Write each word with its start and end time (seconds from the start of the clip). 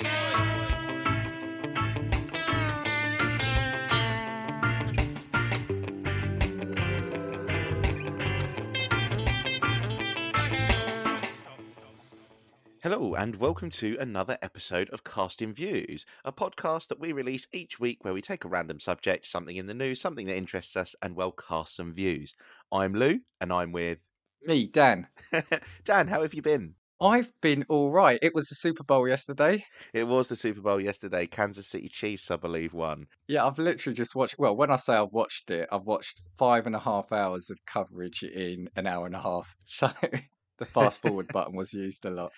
Hello, 0.00 0.10
and 13.16 13.36
welcome 13.36 13.70
to 13.70 13.96
another 13.98 14.38
episode 14.40 14.88
of 14.90 15.02
Casting 15.02 15.52
Views, 15.52 16.06
a 16.24 16.32
podcast 16.32 16.86
that 16.88 17.00
we 17.00 17.12
release 17.12 17.48
each 17.52 17.80
week 17.80 18.04
where 18.04 18.14
we 18.14 18.22
take 18.22 18.44
a 18.44 18.48
random 18.48 18.78
subject, 18.78 19.26
something 19.26 19.56
in 19.56 19.66
the 19.66 19.74
news, 19.74 20.00
something 20.00 20.26
that 20.28 20.36
interests 20.36 20.76
us, 20.76 20.94
and 21.02 21.16
well 21.16 21.32
cast 21.32 21.74
some 21.74 21.92
views. 21.92 22.36
I'm 22.70 22.94
Lou, 22.94 23.20
and 23.40 23.52
I'm 23.52 23.72
with 23.72 23.98
Me, 24.44 24.66
Dan. 24.66 25.08
Dan. 25.84 26.06
How 26.06 26.22
have 26.22 26.34
you 26.34 26.42
been? 26.42 26.74
I've 27.00 27.32
been 27.40 27.64
all 27.68 27.90
right. 27.90 28.18
It 28.22 28.34
was 28.34 28.48
the 28.48 28.56
Super 28.56 28.82
Bowl 28.82 29.06
yesterday. 29.06 29.64
It 29.92 30.04
was 30.04 30.28
the 30.28 30.36
Super 30.36 30.60
Bowl 30.60 30.80
yesterday. 30.80 31.26
Kansas 31.26 31.68
City 31.68 31.88
Chiefs, 31.88 32.30
I 32.30 32.36
believe, 32.36 32.74
won. 32.74 33.06
Yeah, 33.28 33.46
I've 33.46 33.58
literally 33.58 33.94
just 33.94 34.16
watched. 34.16 34.36
Well, 34.38 34.56
when 34.56 34.70
I 34.70 34.76
say 34.76 34.94
I've 34.94 35.12
watched 35.12 35.50
it, 35.50 35.68
I've 35.70 35.84
watched 35.84 36.20
five 36.38 36.66
and 36.66 36.74
a 36.74 36.80
half 36.80 37.12
hours 37.12 37.50
of 37.50 37.58
coverage 37.66 38.24
in 38.24 38.68
an 38.74 38.86
hour 38.86 39.06
and 39.06 39.14
a 39.14 39.22
half. 39.22 39.54
So 39.64 39.90
the 40.58 40.66
fast 40.66 41.00
forward 41.00 41.28
button 41.32 41.54
was 41.54 41.72
used 41.72 42.04
a 42.04 42.10
lot. 42.10 42.32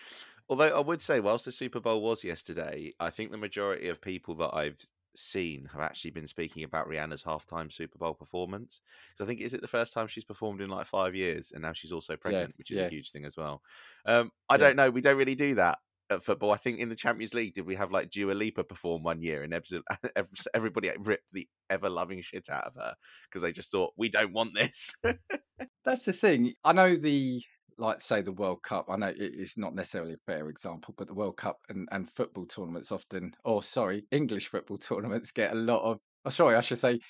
Although 0.48 0.76
I 0.76 0.80
would 0.80 1.00
say, 1.00 1.20
whilst 1.20 1.46
the 1.46 1.52
Super 1.52 1.80
Bowl 1.80 2.02
was 2.02 2.24
yesterday, 2.24 2.92
I 3.00 3.10
think 3.10 3.30
the 3.30 3.38
majority 3.38 3.88
of 3.88 4.00
people 4.00 4.34
that 4.36 4.50
I've 4.52 4.76
seen 5.16 5.68
have 5.72 5.80
actually 5.80 6.10
been 6.10 6.26
speaking 6.26 6.64
about 6.64 6.88
Rihanna's 6.88 7.22
halftime 7.22 7.72
Super 7.72 7.98
Bowl 7.98 8.14
performance. 8.14 8.80
Because 9.10 9.24
I 9.24 9.26
think 9.26 9.40
is 9.40 9.54
it 9.54 9.60
the 9.60 9.68
first 9.68 9.92
time 9.92 10.06
she's 10.06 10.24
performed 10.24 10.60
in 10.60 10.70
like 10.70 10.86
five 10.86 11.14
years, 11.14 11.52
and 11.52 11.62
now 11.62 11.72
she's 11.72 11.92
also 11.92 12.16
pregnant, 12.16 12.54
which 12.58 12.70
is 12.70 12.78
yeah. 12.78 12.84
a 12.84 12.90
huge 12.90 13.10
thing 13.10 13.24
as 13.24 13.36
well. 13.36 13.62
Um, 14.06 14.30
I 14.48 14.54
Yeah. 14.54 14.58
don't 14.58 14.76
know. 14.76 14.90
We 14.90 15.00
don't 15.00 15.16
really 15.16 15.34
do 15.34 15.54
that 15.56 15.78
at 16.10 16.24
football. 16.24 16.52
I 16.52 16.56
think 16.56 16.78
in 16.78 16.88
the 16.88 16.96
Champions 16.96 17.34
League, 17.34 17.54
did 17.54 17.66
we 17.66 17.76
have 17.76 17.92
like 17.92 18.10
Dua 18.10 18.32
Lipa 18.32 18.64
perform 18.64 19.02
one 19.02 19.22
year, 19.22 19.42
and 19.42 19.54
everybody 20.54 20.90
ripped 20.98 21.32
the 21.32 21.48
ever 21.68 21.88
loving 21.88 22.20
shit 22.22 22.48
out 22.50 22.64
of 22.64 22.74
her 22.74 22.94
because 23.24 23.42
they 23.42 23.52
just 23.52 23.70
thought 23.70 23.92
we 23.96 24.08
don't 24.08 24.32
want 24.32 24.54
this. 24.54 24.92
That's 25.84 26.04
the 26.04 26.12
thing. 26.12 26.54
I 26.64 26.72
know 26.72 26.96
the 26.96 27.42
like 27.80 28.00
say 28.00 28.22
the 28.22 28.32
World 28.32 28.62
Cup. 28.62 28.86
I 28.88 28.96
know 28.96 29.12
it's 29.16 29.58
not 29.58 29.74
necessarily 29.74 30.14
a 30.14 30.18
fair 30.26 30.48
example, 30.48 30.94
but 30.96 31.08
the 31.08 31.14
World 31.14 31.36
Cup 31.38 31.58
and, 31.68 31.88
and 31.92 32.08
football 32.10 32.46
tournaments 32.46 32.92
often, 32.92 33.32
or 33.44 33.62
sorry, 33.62 34.06
English 34.10 34.48
football 34.48 34.78
tournaments 34.78 35.32
get 35.32 35.52
a 35.52 35.56
lot 35.56 35.82
of. 35.82 35.98
Oh, 36.24 36.30
sorry, 36.30 36.56
I 36.56 36.60
should 36.60 36.78
say 36.78 37.00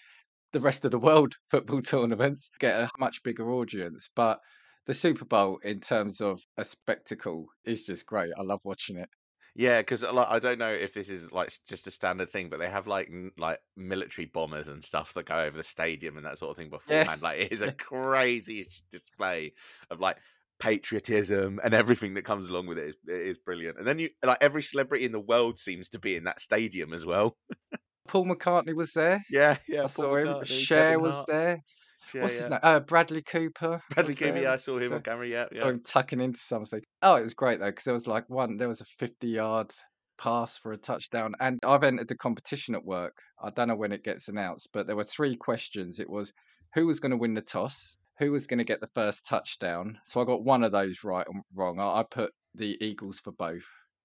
the 0.53 0.61
rest 0.61 0.85
of 0.85 0.93
the 0.93 0.99
world 0.99 1.35
football 1.51 1.83
tournaments 1.83 2.51
get 2.61 2.81
a 2.81 2.91
much 2.99 3.23
bigger 3.25 3.51
audience. 3.53 4.09
But 4.15 4.41
the 4.87 4.95
Super 4.95 5.25
Bowl, 5.27 5.59
in 5.65 5.81
terms 5.81 6.21
of 6.21 6.41
a 6.57 6.65
spectacle, 6.65 7.47
is 7.65 7.85
just 7.85 8.07
great. 8.07 8.33
I 8.39 8.43
love 8.43 8.61
watching 8.65 8.99
it. 8.99 9.11
Yeah, 9.57 9.81
because 9.81 10.05
uh, 10.05 10.13
like 10.13 10.29
I 10.29 10.39
don't 10.39 10.59
know 10.59 10.73
if 10.73 10.95
this 10.95 11.09
is 11.09 11.33
like 11.33 11.51
just 11.67 11.87
a 11.87 11.91
standard 11.91 12.31
thing, 12.31 12.51
but 12.51 12.59
they 12.61 12.71
have 12.71 12.87
like 12.87 13.09
n- 13.09 13.33
like 13.37 13.59
military 13.77 14.27
bombers 14.27 14.69
and 14.69 14.83
stuff 14.85 15.13
that 15.15 15.27
go 15.27 15.37
over 15.39 15.57
the 15.57 15.65
stadium 15.65 16.17
and 16.17 16.25
that 16.27 16.39
sort 16.39 16.51
of 16.53 16.57
thing 16.57 16.71
beforehand. 16.71 17.21
Like 17.23 17.41
it 17.41 17.53
is 17.53 17.61
a 17.61 17.69
Yeah. 17.69 17.73
crazy 17.79 18.65
display 18.91 19.55
of 19.91 19.99
like 20.01 20.19
patriotism 20.61 21.59
and 21.65 21.75
everything 21.75 22.15
that 22.15 22.25
comes 22.25 22.49
along 22.49 22.67
with 22.67 22.79
it 22.79 22.91
is, 22.91 22.95
it 23.09 23.27
is 23.27 23.39
brilliant. 23.39 23.79
And 23.79 23.87
then 23.87 23.99
you 23.99 24.11
like 24.23 24.39
every 24.41 24.63
celebrity 24.63 25.05
in 25.05 25.13
the 25.13 25.21
world 25.21 25.59
seems 25.59 25.89
to 25.91 25.99
be 25.99 26.15
in 26.15 26.25
that 26.25 26.41
stadium 26.41 26.93
as 26.93 27.05
well. 27.05 27.37
Paul 28.09 28.27
McCartney 28.27 28.75
was 28.75 28.93
there. 28.93 29.25
Yeah, 29.31 29.57
yeah. 29.69 29.79
I 29.79 29.83
Paul 29.83 29.89
saw 29.89 30.17
him. 30.17 30.27
McCartney, 30.27 30.47
Cher 30.47 30.91
Kevin 30.91 31.03
was 31.03 31.15
Hart, 31.15 31.27
there. 31.29 31.63
Cher, 32.11 32.23
What's 32.23 32.35
yeah. 32.35 32.41
his 32.41 32.51
name? 32.51 32.61
Uh, 32.63 32.81
Bradley 32.81 33.23
Cooper. 33.23 33.83
Bradley 33.91 34.15
Cooper, 34.15 34.39
yeah, 34.39 34.53
I 34.53 34.59
saw 34.59 34.79
him 34.79 34.87
so- 34.89 34.95
on 34.97 35.03
camera. 35.03 35.29
Yeah, 35.29 35.45
saw 35.45 35.67
yeah. 35.67 35.69
him 35.71 35.83
tucking 35.85 36.21
into 36.21 36.41
something. 36.41 36.81
Oh, 37.03 37.17
it 37.17 37.23
was 37.23 37.35
great 37.35 37.61
though 37.61 37.67
because 37.67 37.85
there 37.85 37.95
was 37.95 38.07
like 38.07 38.29
one, 38.29 38.57
there 38.57 38.69
was 38.69 38.81
a 38.81 38.87
fifty-yard 38.99 39.71
pass 40.19 40.57
for 40.57 40.73
a 40.73 40.77
touchdown, 40.77 41.35
and 41.41 41.59
I've 41.65 41.85
entered 41.85 42.09
the 42.09 42.17
competition 42.17 42.75
at 42.75 42.85
work. 42.85 43.15
I 43.43 43.51
don't 43.51 43.69
know 43.69 43.77
when 43.77 43.93
it 43.93 44.05
gets 44.05 44.29
announced, 44.29 44.69
but 44.73 44.87
there 44.87 44.97
were 44.97 45.05
three 45.05 45.37
questions. 45.37 46.01
It 46.01 46.11
was 46.11 46.33
who 46.75 46.87
was 46.87 47.01
going 47.01 47.13
to 47.13 47.17
win 47.17 47.35
the 47.35 47.41
toss, 47.41 47.97
who 48.21 48.31
was 48.31 48.47
going 48.47 48.59
to 48.59 48.65
get 48.65 48.81
the 48.81 48.91
first 48.95 49.27
touchdown. 49.27 49.99
So 50.05 50.21
I 50.21 50.25
got 50.25 50.45
one 50.45 50.63
of 50.63 50.73
those 50.73 51.03
right 51.03 51.27
and 51.27 51.43
wrong. 51.55 51.81
I, 51.81 52.01
I 52.01 52.05
put 52.09 52.33
the 52.55 52.77
Eagles 52.81 53.19
for 53.19 53.33
both. 53.33 53.65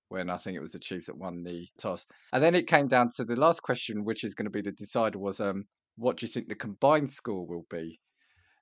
When 0.10 0.30
I 0.30 0.38
think 0.38 0.56
it 0.56 0.62
was 0.62 0.72
the 0.72 0.80
Chiefs 0.80 1.08
that 1.08 1.18
won 1.18 1.44
the 1.44 1.68
toss, 1.80 2.06
and 2.32 2.42
then 2.42 2.54
it 2.54 2.68
came 2.68 2.88
down 2.88 3.10
to 3.16 3.26
the 3.26 3.36
last 3.36 3.64
question, 3.64 4.06
which 4.06 4.24
is 4.24 4.36
going 4.36 4.46
to 4.46 4.52
be 4.52 4.62
the 4.62 4.72
decider. 4.72 5.18
Was 5.18 5.42
um, 5.42 5.66
what 5.98 6.18
do 6.18 6.28
you 6.28 6.32
think 6.32 6.48
the 6.48 6.56
combined 6.56 7.10
score 7.12 7.46
will 7.46 7.66
be? 7.72 8.00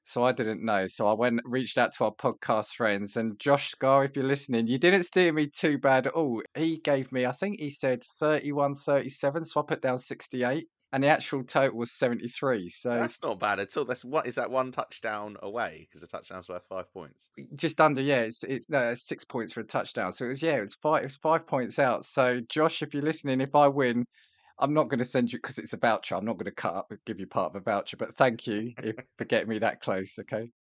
So 0.06 0.24
I 0.24 0.32
didn't 0.32 0.64
know. 0.64 0.88
So 0.88 1.08
I 1.08 1.14
went 1.14 1.42
reached 1.46 1.78
out 1.78 1.92
to 1.94 2.06
our 2.06 2.14
podcast 2.14 2.70
friends 2.70 3.18
and 3.18 3.38
Josh 3.40 3.72
Scar, 3.72 4.06
if 4.06 4.16
you're 4.16 4.26
listening, 4.26 4.68
you 4.68 4.78
didn't 4.78 5.04
steer 5.04 5.32
me 5.32 5.48
too 5.48 5.78
bad 5.78 6.08
at 6.08 6.14
all. 6.14 6.42
He 6.56 6.78
gave 6.78 7.12
me, 7.12 7.26
I 7.26 7.32
think 7.32 7.60
he 7.60 7.70
said 7.70 8.04
31, 8.20 8.76
37. 8.76 9.46
So 9.46 9.62
I 9.62 9.64
put 9.68 9.82
down 9.82 9.98
68 9.98 10.68
and 10.94 11.04
the 11.04 11.08
actual 11.08 11.44
total 11.44 11.78
was 11.78 11.92
73. 11.92 12.70
So 12.70 12.92
That's 12.92 13.22
not 13.24 13.40
bad 13.40 13.60
at 13.60 13.76
all. 13.76 13.84
That's 13.84 14.06
what 14.06 14.28
is 14.28 14.36
that 14.36 14.52
one 14.52 14.72
touchdown 14.72 15.38
away 15.42 15.88
because 15.90 16.02
the 16.02 16.08
touchdown's 16.08 16.48
worth 16.48 16.68
five 16.70 16.94
points. 16.94 17.30
just 17.56 17.82
under, 17.82 18.00
yeah, 18.00 18.20
it's, 18.20 18.44
it's 18.44 18.70
no, 18.70 18.92
it's 18.92 19.08
six 19.08 19.26
points 19.26 19.54
for 19.54 19.62
a 19.62 19.66
touchdown. 19.66 20.12
So 20.12 20.26
it 20.26 20.30
was, 20.30 20.44
yeah, 20.44 20.58
it 20.58 20.62
was 20.62 20.76
five, 20.76 21.02
it 21.02 21.06
was 21.06 21.16
five 21.16 21.48
points 21.48 21.80
out. 21.80 22.06
So 22.06 22.42
Josh, 22.48 22.84
if 22.84 22.94
you're 22.94 23.02
listening, 23.02 23.42
if 23.42 23.56
I 23.56 23.68
win, 23.68 24.06
I'm 24.60 24.76
not 24.76 24.88
going 24.88 25.00
to 25.00 25.06
send 25.06 25.34
you 25.34 25.40
because 25.40 25.58
it's 25.58 25.74
a 25.74 25.78
voucher. 25.78 26.16
I'm 26.16 26.26
not 26.26 26.38
going 26.38 26.46
to 26.46 26.52
cut 26.52 26.76
up 26.76 26.92
and 26.92 27.00
give 27.08 27.20
you 27.20 27.26
part 27.26 27.50
of 27.50 27.56
a 27.56 27.64
voucher, 27.64 27.98
but 27.98 28.14
thank 28.14 28.46
you 28.46 28.74
if, 28.78 28.96
for 29.18 29.26
getting 29.26 29.50
me 29.50 29.58
that 29.60 29.82
close. 29.82 30.16
Okay. 30.20 30.52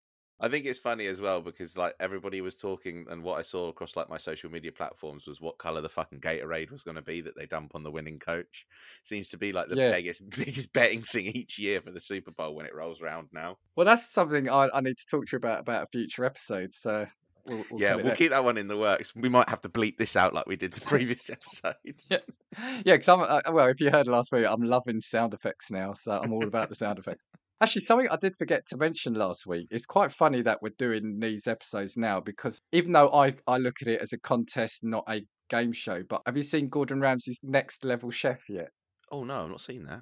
I 0.45 0.49
think 0.49 0.67
it's 0.67 0.81
funny 0.81 1.07
as 1.07 1.21
well 1.21 1.41
because 1.41 1.77
like 1.79 1.95
everybody 2.01 2.41
was 2.41 2.57
talking, 2.57 3.07
and 3.09 3.23
what 3.23 3.39
I 3.39 3.43
saw 3.43 3.69
across 3.69 3.95
like 3.97 4.11
my 4.11 4.19
social 4.19 4.51
media 4.51 4.73
platforms 4.73 5.27
was 5.29 5.41
what 5.41 5.57
color 5.59 5.81
the 5.81 5.89
fucking 5.89 6.21
Gatorade 6.21 6.73
was 6.73 6.83
going 6.83 6.97
to 6.97 7.03
be 7.03 7.21
that 7.21 7.37
they 7.37 7.47
dump 7.47 7.71
on 7.77 7.85
the 7.85 7.91
winning 7.93 8.19
coach. 8.19 8.67
Seems 9.05 9.29
to 9.31 9.39
be 9.39 9.53
like 9.53 9.69
the 9.69 9.77
Yeah. 9.77 9.93
biggest 9.93 10.29
biggest 10.37 10.73
betting 10.73 11.03
thing 11.03 11.27
each 11.27 11.59
year 11.61 11.81
for 11.81 11.93
the 11.93 12.01
Super 12.01 12.33
Bowl 12.33 12.57
when 12.57 12.67
it 12.67 12.75
rolls 12.75 13.01
around 13.01 13.29
now. 13.33 13.57
Well, 13.77 13.87
that's 13.87 14.13
something 14.13 14.51
I, 14.51 14.69
I 14.75 14.81
need 14.81 14.99
to 14.99 15.07
talk 15.09 15.27
to 15.27 15.29
you 15.33 15.37
about 15.37 15.61
about 15.61 15.85
a 15.85 15.87
future 15.87 16.25
episode. 16.25 16.75
So 16.75 17.07
we'll, 17.47 17.65
we'll 17.71 17.81
yeah, 17.81 17.95
we'll 17.95 18.07
there. 18.07 18.17
keep 18.17 18.31
that 18.33 18.43
one 18.45 18.59
in 18.59 18.67
the 18.67 18.77
works. 18.77 19.15
We 19.15 19.29
might 19.29 19.49
have 19.49 19.61
to 19.61 19.69
bleep 19.69 19.97
this 19.97 20.17
out 20.17 20.35
like 20.35 20.47
we 20.47 20.57
did 20.57 20.73
the 20.73 20.81
previous 20.93 21.31
episode. 21.31 21.77
Yeah, 22.11 22.19
yeah. 22.85 22.95
Because 22.97 23.09
I'm 23.09 23.21
uh, 23.21 23.41
well. 23.53 23.69
If 23.69 23.81
you 23.81 23.93
heard 23.93 24.09
last 24.09 24.33
week, 24.33 24.47
I'm 24.49 24.63
loving 24.63 25.01
sound 25.01 25.35
effects 25.35 25.71
now, 25.71 25.93
so 25.93 26.13
I'm 26.21 26.33
all 26.33 26.45
about 26.49 26.69
the 26.69 26.75
sound 26.75 26.99
effects. 26.99 27.25
Actually, 27.63 27.83
something 27.83 28.09
I 28.11 28.17
did 28.17 28.37
forget 28.37 28.67
to 28.67 28.77
mention 28.77 29.15
last 29.15 29.47
week. 29.47 29.69
It's 29.71 29.87
quite 29.87 30.11
funny 30.11 30.43
that 30.43 30.61
we're 30.61 30.75
doing 30.79 31.21
these 31.21 31.47
episodes 31.47 31.97
now 31.97 32.19
because 32.21 32.61
even 32.73 32.91
though 32.91 33.09
I 33.13 33.35
I 33.47 33.59
look 33.59 33.77
at 33.81 33.87
it 33.89 34.03
as 34.03 34.13
a 34.13 34.19
contest, 34.19 34.83
not 34.83 35.05
a 35.09 35.23
game 35.49 35.73
show. 35.73 36.03
But 36.09 36.23
have 36.27 36.37
you 36.37 36.43
seen 36.43 36.69
Gordon 36.69 37.01
Ramsay's 37.01 37.39
Next 37.45 37.85
Level 37.85 38.11
Chef 38.11 38.41
yet? 38.49 38.71
Oh 39.13 39.23
no, 39.23 39.45
I've 39.45 39.51
not 39.51 39.61
seen 39.61 39.85
that. 39.85 40.01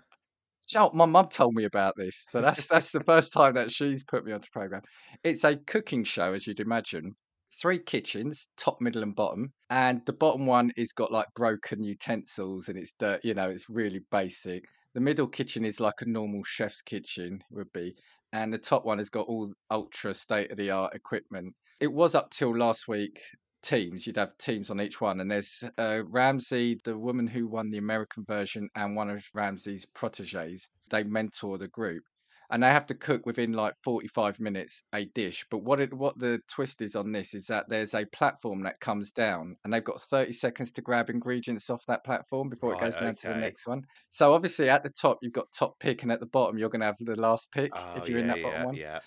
Oh, 0.75 0.91
my 0.95 1.05
mum 1.05 1.29
told 1.29 1.55
me 1.55 1.65
about 1.65 1.95
this, 1.99 2.17
so 2.31 2.41
that's 2.41 2.65
that's 2.65 2.93
the 2.93 3.05
first 3.05 3.33
time 3.33 3.53
that 3.55 3.71
she's 3.71 4.05
put 4.05 4.25
me 4.25 4.33
on 4.33 4.41
the 4.41 4.47
program. 4.53 4.81
It's 5.23 5.45
a 5.45 5.57
cooking 5.57 6.05
show, 6.05 6.33
as 6.33 6.47
you'd 6.47 6.61
imagine. 6.61 7.15
Three 7.61 7.81
kitchens, 7.81 8.49
top, 8.57 8.81
middle, 8.81 9.03
and 9.03 9.15
bottom, 9.15 9.53
and 9.69 10.01
the 10.07 10.15
bottom 10.15 10.47
one 10.47 10.71
is 10.79 10.93
got 10.93 11.13
like 11.13 11.27
broken 11.35 11.83
utensils 11.85 12.69
and 12.69 12.79
it's 12.79 12.93
dirt. 12.99 13.21
You 13.23 13.35
know, 13.35 13.51
it's 13.51 13.69
really 13.69 14.01
basic. 14.11 14.65
The 14.93 15.01
middle 15.01 15.29
kitchen 15.29 15.65
is 15.65 15.79
like 15.79 16.03
a 16.03 16.09
normal 16.09 16.43
chef's 16.43 16.83
kitchen 16.83 17.45
would 17.51 17.73
be, 17.73 17.95
and 18.33 18.53
the 18.53 18.59
top 18.59 18.85
one 18.85 18.99
has 18.99 19.09
got 19.09 19.29
all 19.29 19.53
ultra 19.71 20.13
state 20.15 20.51
of 20.51 20.57
the 20.57 20.71
art 20.71 20.97
equipment. 20.97 21.55
It 21.79 21.93
was 21.93 22.17
up 22.17 22.31
till 22.31 22.57
last 22.57 22.89
week. 22.89 23.21
Teams, 23.63 24.07
you'd 24.07 24.17
have 24.17 24.37
teams 24.39 24.69
on 24.71 24.81
each 24.81 25.01
one, 25.01 25.21
and 25.21 25.31
there's 25.31 25.63
uh, 25.79 26.03
Ramsey, 26.11 26.81
the 26.83 26.99
woman 26.99 27.29
who 27.29 27.47
won 27.47 27.71
the 27.71 27.79
American 27.79 28.25
version, 28.25 28.69
and 28.75 28.97
one 28.97 29.11
of 29.11 29.25
Ramsey's 29.33 29.87
proteges. 29.87 30.69
They 30.89 31.05
mentor 31.05 31.59
the 31.59 31.69
group, 31.69 32.03
and 32.51 32.63
they 32.63 32.69
have 32.69 32.87
to 32.87 32.95
cook 32.95 33.27
within 33.27 33.53
like 33.53 33.75
45 33.85 34.41
minutes 34.41 34.83
a 34.95 35.05
dish. 35.07 35.47
But 35.51 35.59
what 35.59 35.81
it 35.81 35.93
what 35.93 36.19
the 36.19 36.41
twist 36.49 36.83
is 36.83 36.97
on 36.97 37.13
this 37.13 37.35
is 37.35 37.47
that 37.47 37.69
there's 37.69 37.95
a 37.95 38.05
platform 38.07 38.63
that 38.65 38.81
comes 38.81 39.13
down, 39.13 39.57
and 39.65 39.73
they've 39.73 39.85
got 39.85 40.01
30 40.01 40.33
seconds 40.33 40.73
to 40.73 40.83
grab 40.83 41.11
ingredients 41.11 41.71
off 41.71 41.85
that 41.87 42.05
platform 42.05 42.49
before 42.49 42.75
it 42.75 42.81
goes 42.81 42.97
down 42.97 43.15
to 43.17 43.29
the 43.29 43.37
next 43.37 43.67
one. 43.67 43.83
So 44.09 44.35
obviously 44.35 44.69
at 44.69 44.83
the 44.83 44.91
top 44.91 45.19
you've 45.23 45.33
got 45.33 45.47
top 45.57 45.79
pick, 45.79 46.03
and 46.03 46.13
at 46.13 46.21
the 46.21 46.27
bottom 46.27 46.59
you're 46.59 46.71
going 46.71 46.81
to 46.81 46.87
have 46.87 46.97
the 47.01 47.21
last 47.21 47.51
pick 47.53 47.71
Oh, 47.75 47.95
if 47.97 48.09
you're 48.09 48.19
in 48.19 48.27
that 48.29 48.43
bottom 48.43 48.61
yeah, 48.61 48.67
one. 48.67 48.75
yeah. 48.75 48.99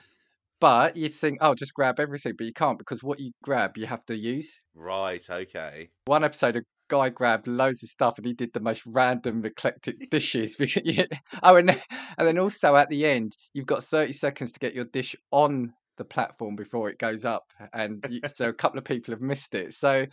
But 0.59 0.95
you'd 0.95 1.13
think, 1.13 1.39
oh, 1.41 1.55
just 1.55 1.73
grab 1.73 1.99
everything, 1.99 2.35
but 2.37 2.45
you 2.45 2.53
can't 2.53 2.77
because 2.77 3.03
what 3.03 3.19
you 3.19 3.31
grab 3.43 3.75
you 3.75 3.85
have 3.85 4.05
to 4.05 4.15
use. 4.15 4.59
Right, 4.73 5.23
okay. 5.29 5.89
One 6.05 6.23
episode, 6.23 6.55
a 6.55 6.61
guy 6.89 7.09
grabbed 7.09 7.47
loads 7.47 7.83
of 7.83 7.89
stuff 7.89 8.17
and 8.17 8.25
he 8.25 8.33
did 8.33 8.51
the 8.53 8.59
most 8.59 8.83
random 8.87 9.43
eclectic 9.45 10.09
dishes. 10.11 10.57
oh, 11.43 11.55
and 11.55 11.69
then, 11.69 11.81
and 12.17 12.27
then 12.27 12.39
also 12.39 12.75
at 12.75 12.89
the 12.89 13.05
end, 13.05 13.35
you've 13.53 13.65
got 13.65 13.83
30 13.83 14.13
seconds 14.13 14.51
to 14.53 14.59
get 14.59 14.73
your 14.73 14.85
dish 14.85 15.15
on 15.31 15.73
the 15.97 16.05
platform 16.05 16.55
before 16.55 16.89
it 16.89 16.99
goes 16.99 17.25
up. 17.25 17.43
And 17.73 18.05
you, 18.09 18.21
so 18.35 18.49
a 18.49 18.53
couple 18.53 18.79
of 18.79 18.85
people 18.85 19.13
have 19.13 19.21
missed 19.21 19.55
it. 19.55 19.73
So, 19.73 20.05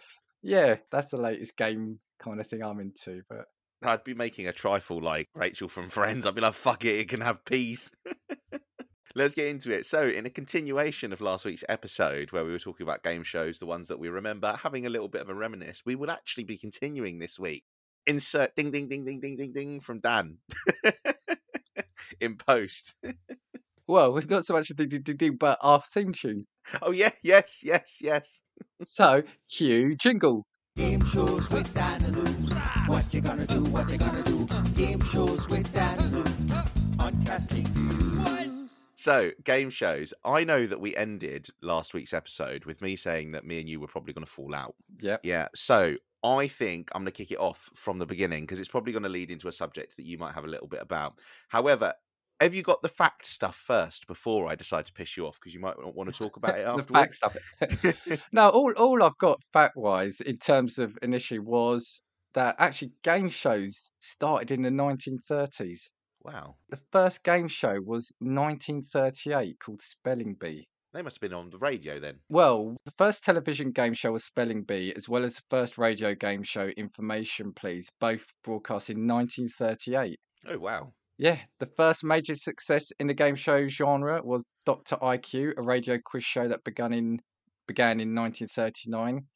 yeah, 0.42 0.76
that's 0.90 1.08
the 1.08 1.18
latest 1.18 1.56
game 1.56 1.98
kind 2.22 2.40
of 2.40 2.46
thing 2.46 2.62
I'm 2.62 2.80
into. 2.80 3.22
But 3.28 3.46
I'd 3.82 4.04
be 4.04 4.14
making 4.14 4.46
a 4.46 4.52
trifle 4.52 5.02
like 5.02 5.28
Rachel 5.34 5.68
from 5.68 5.88
Friends. 5.88 6.26
I'd 6.26 6.34
be 6.34 6.40
like, 6.40 6.54
fuck 6.54 6.84
it, 6.84 6.98
it 6.98 7.08
can 7.08 7.20
have 7.20 7.44
peace. 7.44 7.90
Let's 9.14 9.34
get 9.34 9.48
into 9.48 9.72
it. 9.72 9.86
So, 9.86 10.06
in 10.06 10.26
a 10.26 10.30
continuation 10.30 11.12
of 11.12 11.20
last 11.20 11.44
week's 11.44 11.64
episode, 11.68 12.30
where 12.30 12.44
we 12.44 12.52
were 12.52 12.58
talking 12.58 12.84
about 12.84 13.02
game 13.02 13.24
shows, 13.24 13.58
the 13.58 13.66
ones 13.66 13.88
that 13.88 13.98
we 13.98 14.08
remember, 14.08 14.58
having 14.62 14.86
a 14.86 14.90
little 14.90 15.08
bit 15.08 15.22
of 15.22 15.28
a 15.28 15.34
reminisce, 15.34 15.82
we 15.84 15.96
will 15.96 16.10
actually 16.10 16.44
be 16.44 16.56
continuing 16.56 17.18
this 17.18 17.38
week 17.38 17.64
insert 18.06 18.54
ding 18.56 18.70
ding 18.70 18.88
ding 18.88 19.04
ding 19.04 19.20
ding 19.20 19.36
ding 19.36 19.52
ding 19.52 19.80
from 19.80 20.00
Dan 20.00 20.38
in 22.20 22.36
post. 22.36 22.94
Well, 23.86 24.16
it's 24.16 24.28
not 24.28 24.44
so 24.44 24.54
much 24.54 24.70
a 24.70 24.74
ding 24.74 24.88
ding 24.88 25.02
ding 25.02 25.16
ding, 25.16 25.36
but 25.36 25.58
our 25.60 25.82
theme 25.82 26.12
tune. 26.12 26.46
Oh 26.82 26.92
yeah, 26.92 27.10
yes, 27.22 27.60
yes, 27.62 27.98
yes. 28.00 28.40
So, 28.84 29.22
cue 29.48 29.94
jingle. 29.96 30.46
Game 30.76 31.04
shows 31.04 31.50
with 31.50 31.72
Dan 31.74 32.04
and 32.04 32.16
Lou. 32.16 32.56
What 32.86 33.12
you 33.12 33.20
gonna 33.20 33.46
do? 33.46 33.64
What 33.64 33.90
you 33.90 33.98
gonna 33.98 34.22
do? 34.22 34.46
Game 34.74 35.00
shows 35.00 35.48
with 35.48 35.72
Dan 35.72 35.98
and 35.98 36.12
Lou. 36.12 36.24
On 37.00 37.22
Casting 37.24 37.66
Views. 37.66 37.99
So, 39.00 39.30
game 39.44 39.70
shows. 39.70 40.12
I 40.26 40.44
know 40.44 40.66
that 40.66 40.78
we 40.78 40.94
ended 40.94 41.48
last 41.62 41.94
week's 41.94 42.12
episode 42.12 42.66
with 42.66 42.82
me 42.82 42.96
saying 42.96 43.32
that 43.32 43.46
me 43.46 43.58
and 43.58 43.66
you 43.66 43.80
were 43.80 43.86
probably 43.86 44.12
going 44.12 44.26
to 44.26 44.30
fall 44.30 44.54
out. 44.54 44.74
Yeah. 45.00 45.16
Yeah. 45.22 45.48
So, 45.54 45.96
I 46.22 46.48
think 46.48 46.90
I'm 46.94 47.00
going 47.00 47.06
to 47.06 47.16
kick 47.16 47.30
it 47.30 47.38
off 47.38 47.70
from 47.74 47.96
the 47.96 48.04
beginning 48.04 48.44
because 48.44 48.60
it's 48.60 48.68
probably 48.68 48.92
going 48.92 49.04
to 49.04 49.08
lead 49.08 49.30
into 49.30 49.48
a 49.48 49.52
subject 49.52 49.96
that 49.96 50.04
you 50.04 50.18
might 50.18 50.34
have 50.34 50.44
a 50.44 50.48
little 50.48 50.66
bit 50.66 50.82
about. 50.82 51.14
However, 51.48 51.94
have 52.42 52.54
you 52.54 52.62
got 52.62 52.82
the 52.82 52.90
fact 52.90 53.24
stuff 53.24 53.56
first 53.56 54.06
before 54.06 54.50
I 54.50 54.54
decide 54.54 54.84
to 54.84 54.92
piss 54.92 55.16
you 55.16 55.26
off? 55.26 55.38
Because 55.40 55.54
you 55.54 55.60
might 55.60 55.76
not 55.80 55.94
want 55.94 56.12
to 56.12 56.18
talk 56.18 56.36
about 56.36 56.58
it 56.58 56.66
afterwards? 56.66 57.18
the 57.20 57.30
fact 57.72 57.94
stuff. 57.94 58.22
no, 58.32 58.50
all 58.50 58.72
all 58.72 59.02
I've 59.02 59.16
got 59.16 59.42
fact 59.50 59.76
wise 59.76 60.20
in 60.20 60.36
terms 60.36 60.78
of 60.78 60.98
an 61.00 61.14
issue 61.14 61.40
was 61.40 62.02
that 62.34 62.56
actually 62.58 62.92
game 63.02 63.30
shows 63.30 63.92
started 63.96 64.50
in 64.50 64.60
the 64.60 64.68
1930s. 64.68 65.88
Wow. 66.22 66.56
The 66.68 66.80
first 66.92 67.24
game 67.24 67.48
show 67.48 67.80
was 67.80 68.12
1938 68.20 69.58
called 69.58 69.80
Spelling 69.80 70.34
Bee. 70.34 70.68
They 70.92 71.02
must 71.02 71.16
have 71.16 71.20
been 71.20 71.38
on 71.38 71.50
the 71.50 71.58
radio 71.58 72.00
then. 72.00 72.18
Well, 72.28 72.76
the 72.84 72.90
first 72.98 73.22
television 73.22 73.70
game 73.70 73.92
show 73.92 74.12
was 74.12 74.24
Spelling 74.24 74.64
Bee, 74.64 74.92
as 74.96 75.08
well 75.08 75.24
as 75.24 75.36
the 75.36 75.42
first 75.48 75.78
radio 75.78 76.14
game 76.14 76.42
show 76.42 76.66
Information 76.66 77.52
Please, 77.52 77.88
both 78.00 78.26
broadcast 78.42 78.90
in 78.90 79.06
1938. 79.06 80.18
Oh, 80.48 80.58
wow. 80.58 80.92
Yeah, 81.16 81.38
the 81.58 81.66
first 81.66 82.02
major 82.02 82.34
success 82.34 82.90
in 82.98 83.06
the 83.06 83.14
game 83.14 83.34
show 83.34 83.66
genre 83.68 84.20
was 84.24 84.42
Doctor 84.64 84.96
IQ, 84.96 85.52
a 85.58 85.62
radio 85.62 85.98
quiz 86.02 86.24
show 86.24 86.48
that 86.48 86.64
began 86.64 86.92
in 86.92 87.20
began 87.68 88.00
in 88.00 88.14
1939. 88.14 89.26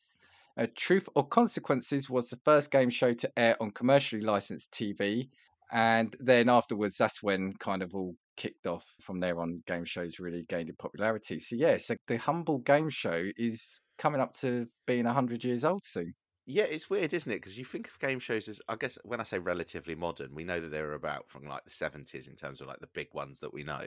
Uh, 0.57 0.67
Truth 0.75 1.09
or 1.15 1.29
Consequences 1.29 2.09
was 2.09 2.31
the 2.31 2.41
first 2.45 2.71
game 2.71 2.91
show 2.91 3.13
to 3.13 3.31
air 3.37 3.57
on 3.61 3.71
commercially 3.71 4.23
licensed 4.23 4.73
TV, 4.73 5.29
and 5.73 6.15
then 6.21 6.49
afterwards, 6.49 6.97
that's 6.97 7.23
when 7.23 7.53
kind 7.55 7.83
of 7.83 7.95
all 7.95 8.15
kicked 8.37 8.67
off. 8.67 8.85
From 9.01 9.21
there 9.21 9.41
on, 9.41 9.63
game 9.67 9.85
shows 9.85 10.19
really 10.19 10.45
gained 10.49 10.69
in 10.69 10.77
popularity. 10.77 11.41
So 11.41 11.57
yeah, 11.57 11.77
so 11.77 11.97
the 12.07 12.19
Humble 12.19 12.59
Game 12.59 12.91
Show 12.91 13.31
is 13.37 13.81
coming 13.99 14.21
up 14.21 14.35
to 14.35 14.67
being 14.87 15.05
hundred 15.05 15.45
years 15.45 15.65
old 15.65 15.85
soon. 15.85 16.15
Yeah, 16.47 16.65
it's 16.65 16.91
weird, 16.91 17.15
isn't 17.15 17.33
it? 17.33 17.37
Because 17.37 17.57
you 17.57 17.65
think 17.65 17.89
of 17.89 17.99
game 18.01 18.19
shows 18.19 18.49
as, 18.49 18.61
I 18.69 18.77
guess, 18.77 18.99
when 19.03 19.19
I 19.19 19.23
say 19.23 19.39
relatively 19.39 19.95
modern, 19.95 20.35
we 20.35 20.45
know 20.45 20.61
that 20.61 20.71
they're 20.71 20.93
about 20.93 21.27
from 21.31 21.47
like 21.47 21.65
the 21.65 21.71
70s 21.71 22.29
in 22.29 22.37
terms 22.37 22.61
of 22.61 22.67
like 22.67 22.81
the 22.81 22.89
big 22.89 23.09
ones 23.15 23.41
that 23.41 23.55
we 23.55 23.65
know. 23.65 23.83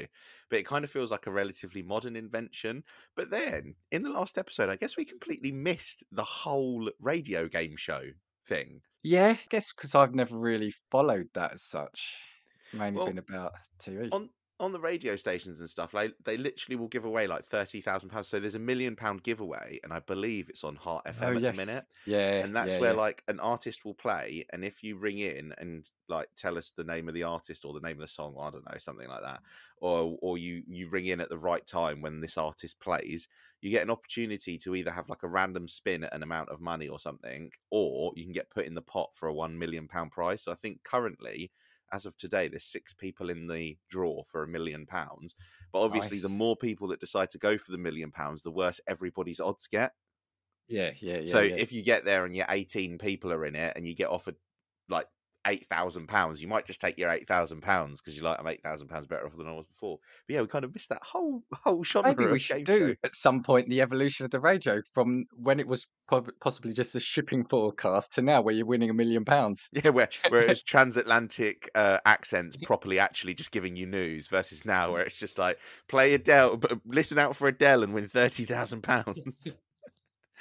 But 0.50 0.60
it 0.60 0.66
kind 0.66 0.84
of 0.84 0.90
feels 0.90 1.12
like 1.12 1.28
a 1.28 1.32
relatively 1.32 1.84
modern 1.84 2.16
invention. 2.16 2.84
But 3.16 3.30
then 3.30 3.76
in 3.92 4.02
the 4.02 4.10
last 4.10 4.40
episode, 4.40 4.70
I 4.70 4.76
guess 4.76 4.98
we 4.98 5.06
completely 5.06 5.52
missed 5.52 6.04
the 6.12 6.24
whole 6.24 6.90
radio 7.00 7.48
game 7.48 7.76
show 7.78 8.02
thing. 8.48 8.82
Yeah, 9.04 9.30
I 9.40 9.46
guess 9.50 9.74
because 9.74 9.96
I've 9.96 10.16
never 10.16 10.38
really 10.38 10.72
followed 10.92 11.30
that 11.34 11.54
as 11.54 11.64
such. 11.64 12.18
It's 12.64 12.74
mainly 12.74 13.00
Well, 13.00 13.06
been 13.06 13.18
about 13.18 13.54
TV. 13.80 14.12
On 14.12 14.30
on 14.60 14.72
the 14.72 14.80
radio 14.80 15.16
stations 15.16 15.60
and 15.60 15.70
stuff, 15.70 15.94
like 15.94 16.16
they 16.26 16.38
literally 16.38 16.76
will 16.76 16.88
give 16.88 17.06
away 17.06 17.28
like 17.28 17.46
thirty 17.46 17.82
thousand 17.82 18.10
pounds. 18.10 18.28
So 18.28 18.40
there's 18.40 18.56
a 18.56 18.60
million 18.60 18.96
pound 18.96 19.24
giveaway, 19.24 19.80
and 19.84 19.94
I 19.94 20.00
believe 20.00 20.50
it's 20.50 20.64
on 20.64 20.76
Heart 20.76 21.06
FM 21.06 21.34
Oh, 21.34 21.36
at 21.36 21.42
yes. 21.42 21.56
the 21.60 21.66
minute. 21.66 21.86
yeah, 22.06 22.46
and 22.46 22.56
that's 22.56 22.76
yeah, 22.76 22.80
where 22.80 22.94
yeah. 22.94 23.02
like 23.02 23.24
an 23.28 23.40
artist 23.40 23.84
will 23.86 23.94
play 23.96 24.46
and 24.54 24.64
if 24.64 24.84
you 24.84 24.98
ring 24.98 25.20
in 25.20 25.54
and 25.58 25.90
like 26.08 26.30
tell 26.36 26.58
us 26.58 26.72
the 26.72 26.84
name 26.84 27.08
of 27.08 27.14
the 27.14 27.24
artist 27.24 27.66
or 27.66 27.74
the 27.74 27.80
name 27.80 27.98
of 27.98 28.02
the 28.02 28.08
song 28.08 28.36
i 28.40 28.50
don't 28.50 28.70
know 28.72 28.78
something 28.78 29.08
like 29.10 29.22
that 29.24 29.42
or 29.78 30.18
or 30.22 30.38
you 30.38 30.64
you 30.68 30.88
ring 30.90 31.08
in 31.08 31.20
at 31.20 31.30
the 31.30 31.38
right 31.38 31.66
time 31.66 32.02
when 32.02 32.22
this 32.22 32.38
artist 32.38 32.80
plays 32.80 33.28
you 33.62 33.70
get 33.72 33.82
an 33.84 33.90
opportunity 33.90 34.58
to 34.58 34.76
either 34.76 34.92
have 34.92 35.10
like 35.10 35.24
a 35.24 35.28
random 35.28 35.68
spin 35.68 36.04
at 36.04 36.14
an 36.14 36.24
amount 36.24 36.50
of 36.50 36.62
money 36.62 36.88
or 36.88 37.00
something 37.00 37.52
or 37.72 38.12
you 38.16 38.24
can 38.24 38.32
get 38.34 38.50
put 38.50 38.66
in 38.66 38.76
the 38.76 38.82
pot 38.82 39.10
for 39.16 39.28
a 39.28 39.34
1 39.34 39.58
million 39.58 39.88
pound 39.88 40.12
prize 40.12 40.44
so 40.44 40.52
i 40.52 40.56
think 40.56 40.84
currently 40.84 41.52
as 41.92 42.06
of 42.06 42.18
today 42.18 42.48
there's 42.48 42.64
six 42.64 42.94
people 42.94 43.30
in 43.30 43.48
the 43.48 43.78
draw 43.90 44.24
for 44.24 44.44
a 44.44 44.48
million 44.48 44.86
pounds 44.86 45.36
but 45.72 45.80
obviously 45.80 46.20
the 46.20 46.30
more 46.30 46.56
people 46.56 46.88
that 46.88 47.00
decide 47.00 47.30
to 47.30 47.38
go 47.38 47.58
for 47.58 47.72
the 47.72 47.78
million 47.78 48.12
pounds 48.12 48.44
the 48.44 48.52
worse 48.52 48.82
everybody's 48.88 49.40
odds 49.40 49.68
get 49.68 49.94
yeah, 50.68 50.92
yeah, 51.00 51.20
yeah. 51.20 51.32
so 51.32 51.40
yeah. 51.40 51.56
if 51.56 51.72
you 51.72 51.82
get 51.82 52.04
there 52.04 52.26
and 52.26 52.36
you're 52.36 52.46
18 52.50 52.98
people 52.98 53.32
are 53.32 53.46
in 53.46 53.56
it 53.56 53.74
and 53.76 53.88
you 53.88 53.96
get 53.96 54.10
offered 54.10 54.36
like 54.90 55.08
eight 55.48 55.68
thousand 55.70 56.08
pounds, 56.08 56.42
you 56.42 56.48
might 56.48 56.66
just 56.68 56.80
take 56.82 56.98
your 56.98 57.10
eight 57.10 57.28
thousand 57.28 57.62
pounds 57.62 58.00
because 58.02 58.16
you're 58.16 58.26
like 58.26 58.40
I'm 58.40 58.48
eight 58.48 58.62
thousand 58.62 58.88
pounds 58.90 59.08
better 59.08 59.26
off 59.26 59.36
than 59.38 59.48
I 59.48 59.54
was 59.54 59.66
before. 59.66 59.98
But 60.28 60.34
yeah, 60.36 60.42
we 60.42 60.48
kind 60.48 60.66
of 60.66 60.74
missed 60.74 60.90
that 60.90 61.02
whole 61.04 61.44
whole 61.52 61.84
genre 61.84 62.12
Maybe 62.16 62.26
we 62.26 62.36
of 62.36 62.42
should 62.42 62.64
do 62.66 62.90
show. 62.90 62.96
at 63.04 63.16
some 63.16 63.42
point 63.44 63.70
the 63.70 63.82
evolution 63.82 64.26
of 64.26 64.32
the 64.32 64.40
radio 64.40 64.82
from 64.94 65.26
when 65.36 65.60
it 65.60 65.68
was 65.68 65.88
possibly 66.40 66.72
just 66.74 66.96
a 66.96 67.00
shipping 67.00 67.44
forecast 67.44 68.14
to 68.14 68.22
now 68.22 68.42
where 68.42 68.54
you're 68.54 68.66
winning 68.66 68.90
a 68.90 68.94
million 68.94 69.26
pounds. 69.26 69.70
Yeah, 69.84 69.90
where 69.92 70.10
where 70.30 70.42
it 70.42 70.50
was 70.50 70.62
transatlantic 70.64 71.70
uh, 71.76 72.00
accents 72.06 72.56
properly 72.58 73.00
actually 73.00 73.34
just 73.34 73.52
giving 73.52 73.76
you 73.76 73.86
news 73.86 74.28
versus 74.28 74.66
now 74.66 74.94
where 74.94 75.04
it's 75.04 75.20
just 75.20 75.38
like 75.38 75.58
play 75.88 76.14
Adele, 76.14 76.58
but 76.58 76.80
listen 76.86 77.18
out 77.20 77.36
for 77.36 77.48
Adele 77.48 77.84
and 77.84 77.94
win 77.94 78.08
thirty 78.08 78.46
thousand 78.46 78.82
pounds. 78.84 79.58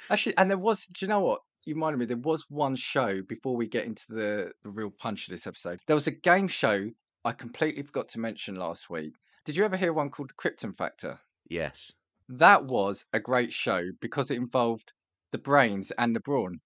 Actually, 0.09 0.37
and 0.37 0.49
there 0.49 0.57
was, 0.57 0.85
do 0.85 1.05
you 1.05 1.09
know 1.09 1.19
what? 1.19 1.41
You 1.67 1.75
reminded 1.75 1.99
me, 1.99 2.05
there 2.05 2.15
was 2.15 2.45
one 2.47 2.77
show 2.77 3.21
before 3.21 3.57
we 3.57 3.67
get 3.67 3.85
into 3.85 4.05
the, 4.07 4.51
the 4.63 4.69
real 4.69 4.89
punch 4.89 5.27
of 5.27 5.31
this 5.31 5.45
episode. 5.45 5.79
There 5.85 5.97
was 5.97 6.07
a 6.07 6.11
game 6.11 6.47
show 6.47 6.89
I 7.25 7.33
completely 7.33 7.83
forgot 7.83 8.07
to 8.09 8.21
mention 8.21 8.55
last 8.55 8.89
week. 8.89 9.13
Did 9.43 9.57
you 9.57 9.65
ever 9.65 9.75
hear 9.75 9.91
one 9.91 10.09
called 10.09 10.31
Krypton 10.41 10.73
Factor? 10.75 11.19
yes. 11.49 11.91
That 12.29 12.65
was 12.65 13.05
a 13.11 13.19
great 13.19 13.51
show 13.51 13.83
because 14.01 14.31
it 14.31 14.37
involved 14.37 14.91
the 15.33 15.37
brains 15.37 15.91
and 15.97 16.15
the 16.15 16.21
brawn. 16.21 16.59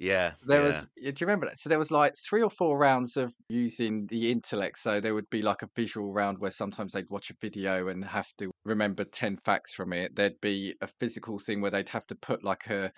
Yeah. 0.00 0.32
There 0.42 0.60
yeah. 0.60 0.66
was, 0.66 0.80
do 0.80 1.04
you 1.06 1.14
remember 1.20 1.46
that? 1.46 1.60
So 1.60 1.68
there 1.68 1.78
was 1.78 1.90
like 1.90 2.14
three 2.16 2.42
or 2.42 2.50
four 2.50 2.76
rounds 2.76 3.16
of 3.16 3.32
using 3.48 4.06
the 4.08 4.30
intellect. 4.30 4.78
So 4.78 5.00
there 5.00 5.14
would 5.14 5.30
be 5.30 5.42
like 5.42 5.62
a 5.62 5.68
visual 5.76 6.12
round 6.12 6.38
where 6.38 6.50
sometimes 6.50 6.92
they'd 6.92 7.10
watch 7.10 7.30
a 7.30 7.36
video 7.40 7.88
and 7.88 8.04
have 8.04 8.28
to 8.38 8.50
remember 8.64 9.04
10 9.04 9.36
facts 9.44 9.74
from 9.74 9.92
it. 9.92 10.14
There'd 10.14 10.40
be 10.40 10.74
a 10.80 10.88
physical 10.98 11.38
thing 11.38 11.60
where 11.60 11.70
they'd 11.70 11.88
have 11.90 12.06
to 12.06 12.16
put 12.16 12.44
like 12.44 12.66
a, 12.66 12.90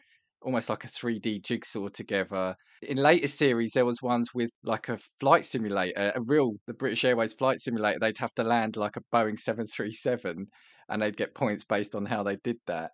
almost 0.43 0.69
like 0.69 0.85
a 0.85 0.89
3D 0.89 1.43
jigsaw 1.43 1.89
together. 1.89 2.55
In 2.83 2.99
later 2.99 3.27
series, 3.27 3.73
there 3.73 3.87
was 3.87 4.03
ones 4.03 4.31
with 4.35 4.51
like 4.63 4.89
a 4.89 4.99
flight 5.21 5.45
simulator, 5.45 6.13
a 6.15 6.21
real, 6.27 6.53
the 6.67 6.75
British 6.75 7.05
Airways 7.05 7.33
flight 7.33 7.59
simulator. 7.61 7.99
They'd 7.99 8.19
have 8.19 8.35
to 8.35 8.45
land 8.45 8.77
like 8.77 8.97
a 8.97 9.03
Boeing 9.13 9.39
737 9.39 10.47
and 10.89 11.03
they'd 11.03 11.17
get 11.17 11.35
points 11.35 11.65
based 11.65 11.95
on 11.95 12.07
how 12.07 12.23
they 12.23 12.37
did 12.37 12.59
that. 12.67 12.93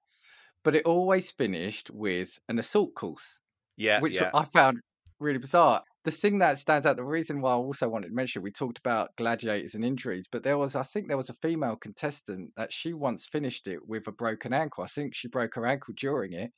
But 0.65 0.77
it 0.77 0.87
always 0.87 1.33
finished 1.33 1.91
with 1.91 2.39
an 2.49 2.59
assault 2.59 2.95
course 2.95 3.41
yeah. 3.77 4.01
which 4.01 4.17
yeah. 4.17 4.31
I 4.33 4.45
found 4.45 4.81
really 5.19 5.39
bizarre. 5.39 5.83
The 6.05 6.11
thing 6.11 6.39
that 6.39 6.59
stands 6.59 6.85
out, 6.85 6.97
the 6.97 7.05
reason 7.05 7.41
why 7.41 7.53
I 7.53 7.57
also 7.57 7.89
wanted 7.89 8.09
to 8.09 8.15
mention, 8.15 8.43
we 8.43 8.51
talked 8.51 8.79
about 8.79 9.15
gladiators 9.17 9.75
and 9.75 9.85
injuries, 9.85 10.29
but 10.31 10.43
there 10.43 10.59
was, 10.59 10.75
I 10.75 10.83
think, 10.83 11.07
there 11.07 11.17
was 11.17 11.31
a 11.31 11.35
female 11.35 11.77
contestant 11.77 12.51
that 12.57 12.73
she 12.73 12.93
once 12.93 13.27
finished 13.27 13.69
it 13.69 13.87
with 13.87 14.09
a 14.09 14.13
broken 14.13 14.53
ankle. 14.53 14.83
I 14.83 14.89
think 14.89 15.15
she 15.15 15.29
broke 15.29 15.55
her 15.55 15.67
ankle 15.67 15.95
during 15.97 16.33
it, 16.33 16.51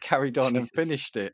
carried 0.00 0.38
on 0.38 0.56
and 0.56 0.68
finished 0.70 1.16
it. 1.16 1.32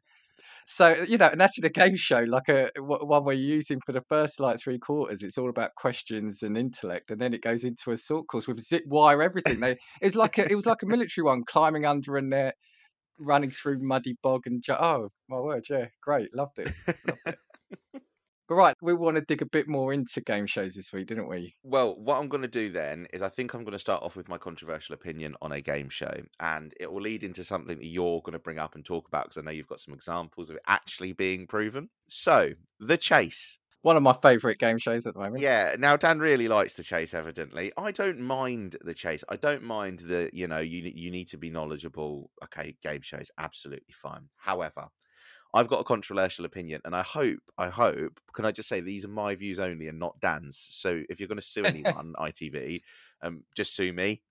So 0.67 0.93
uh, 0.93 1.05
you 1.09 1.19
know, 1.19 1.29
and 1.29 1.41
that's 1.41 1.59
in 1.59 1.65
a 1.65 1.71
game 1.71 1.97
show, 1.97 2.21
like 2.21 2.49
a 2.49 2.67
uh, 2.67 2.83
one 2.83 3.25
we're 3.25 3.33
using 3.33 3.81
for 3.85 3.93
the 3.93 4.03
first 4.09 4.41
like 4.41 4.61
three 4.61 4.79
quarters. 4.79 5.23
It's 5.23 5.39
all 5.39 5.51
about 5.51 5.75
questions 5.77 6.43
and 6.43 6.57
intellect, 6.57 7.11
and 7.11 7.21
then 7.21 7.35
it 7.35 7.43
goes 7.43 7.65
into 7.65 7.91
a 7.91 7.97
sort 7.97 8.27
course 8.29 8.47
with 8.47 8.61
zip 8.61 8.85
wire, 8.87 9.23
everything. 9.23 9.61
They 9.61 9.77
it's 10.01 10.17
like 10.17 10.39
a, 10.39 10.51
it 10.51 10.55
was 10.55 10.67
like 10.67 10.83
a 10.83 10.87
military 10.87 11.25
one, 11.25 11.43
climbing 11.47 11.87
under 11.87 12.17
a 12.17 12.23
net, 12.23 12.55
running 13.19 13.51
through 13.51 13.81
muddy 13.83 14.17
bog 14.23 14.43
and 14.47 14.63
ju- 14.63 14.73
oh 14.73 15.09
my 15.29 15.41
word, 15.41 15.65
yeah, 15.69 15.87
great, 16.03 16.35
loved 16.35 16.59
it, 16.59 16.73
loved 16.87 17.21
it. 17.27 17.39
right, 18.55 18.77
we 18.83 18.95
want 18.95 19.17
to 19.17 19.23
dig 19.23 19.43
a 19.43 19.47
bit 19.47 19.69
more 19.69 19.93
into 19.93 20.21
game 20.21 20.47
shows 20.47 20.75
this 20.75 20.93
week, 20.93 21.07
didn't 21.07 21.29
we? 21.29 21.55
Well, 21.63 21.95
what 21.97 22.19
I'm 22.19 22.29
going 22.29 22.43
to 22.43 22.49
do 22.49 22.71
then 22.71 23.07
is 23.13 23.23
I 23.23 23.29
think 23.29 23.55
I'm 23.55 23.63
going 23.63 23.73
to 23.73 23.79
start 23.79 24.03
off 24.03 24.17
with 24.17 24.29
my 24.29 24.39
controversial 24.39 24.95
opinion 24.95 25.35
on 25.41 25.53
a 25.53 25.61
game 25.61 25.89
show, 25.89 26.13
and 26.41 26.73
it 26.81 26.93
will 26.93 27.03
lead 27.03 27.25
into 27.25 27.45
something 27.45 27.79
that 27.79 27.87
you're 27.87 28.21
going 28.23 28.33
to 28.33 28.39
bring 28.39 28.59
up 28.59 28.75
and 28.75 28.85
talk 28.85 29.09
about 29.09 29.25
because 29.25 29.39
I 29.39 29.43
know 29.43 29.51
you've 29.51 29.67
got 29.67 29.81
some 29.81 29.95
examples 29.95 30.51
of 30.51 30.57
it 30.57 30.63
actually 30.67 31.13
being 31.13 31.47
proven. 31.47 31.89
So, 32.07 32.51
The 32.81 32.97
Chase. 32.97 33.59
One 33.83 33.97
of 33.97 34.03
my 34.05 34.13
favourite 34.23 34.59
game 34.59 34.79
shows 34.79 35.09
at 35.09 35.15
the 35.15 35.21
moment. 35.21 35.43
Yeah, 35.43 35.75
now 35.77 35.97
Dan 35.97 36.21
really 36.21 36.47
likes 36.47 36.75
The 36.75 36.85
Chase, 36.85 37.15
evidently. 37.15 37.73
I 37.77 37.91
don't 37.91 38.21
mind 38.21 38.77
The 38.83 38.95
Chase. 38.95 39.25
I 39.29 39.35
don't 39.35 39.65
mind 39.65 40.01
the, 40.01 40.31
you 40.33 40.47
know, 40.47 40.61
you, 40.61 40.93
you 40.95 41.11
need 41.11 41.29
to 41.29 41.37
be 41.37 41.51
knowledgeable. 41.51 42.31
Okay, 42.45 42.77
game 42.83 43.03
shows, 43.03 43.31
absolutely 43.39 43.95
fine. 44.01 44.29
However, 44.37 44.87
I've 45.55 45.69
got 45.69 45.81
a 45.81 45.85
controversial 45.85 46.45
opinion, 46.45 46.81
and 46.85 46.97
I 46.97 47.03
hope, 47.03 47.41
I 47.59 47.69
hope, 47.69 48.21
can 48.33 48.47
I 48.47 48.53
just 48.53 48.69
say 48.69 48.81
these 48.81 49.05
are 49.05 49.09
my 49.09 49.35
views 49.35 49.59
only 49.59 49.89
and 49.89 49.99
not 49.99 50.19
Dan's? 50.21 50.57
So 50.57 51.03
if 51.09 51.21
you're 51.21 51.29
going 51.29 51.41
to 51.41 51.47
sue 51.47 51.65
anyone, 51.67 52.15
ITV, 52.19 52.83
um, 53.23 53.43
just 53.55 53.75
sue 53.75 53.93
me. 53.93 54.23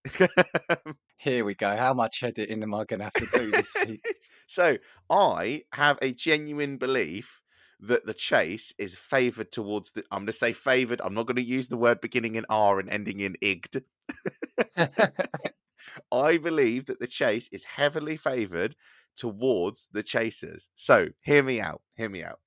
Here 1.17 1.45
we 1.45 1.53
go. 1.53 1.75
How 1.77 1.93
much 1.93 2.23
editing 2.23 2.63
am 2.63 2.73
I 2.73 2.85
going 2.85 2.99
to 2.99 3.03
have 3.05 3.13
to 3.13 3.27
do 3.27 3.51
this 3.51 3.73
week? 3.87 4.03
so 4.47 4.77
I 5.09 5.63
have 5.73 5.99
a 6.01 6.11
genuine 6.11 6.77
belief 6.77 7.41
that 7.81 8.05
the 8.05 8.13
chase 8.13 8.73
is 8.77 8.95
favoured 8.95 9.51
towards 9.51 9.91
the. 9.91 10.03
I'm 10.11 10.19
going 10.19 10.27
to 10.27 10.33
say 10.33 10.53
favoured. 10.53 11.01
I'm 11.03 11.13
not 11.13 11.27
going 11.27 11.35
to 11.35 11.43
use 11.43 11.67
the 11.67 11.77
word 11.77 12.01
beginning 12.01 12.35
in 12.35 12.45
R 12.49 12.79
and 12.79 12.89
ending 12.89 13.19
in 13.19 13.35
igd. 13.41 13.83
I 16.11 16.37
believe 16.37 16.85
that 16.87 16.99
the 16.99 17.07
chase 17.07 17.49
is 17.51 17.63
heavily 17.63 18.17
favoured 18.17 18.75
towards 19.15 19.87
the 19.91 20.03
chasers. 20.03 20.69
So 20.75 21.09
hear 21.21 21.43
me 21.43 21.61
out. 21.61 21.81
Hear 21.95 22.09
me 22.09 22.23
out. 22.23 22.39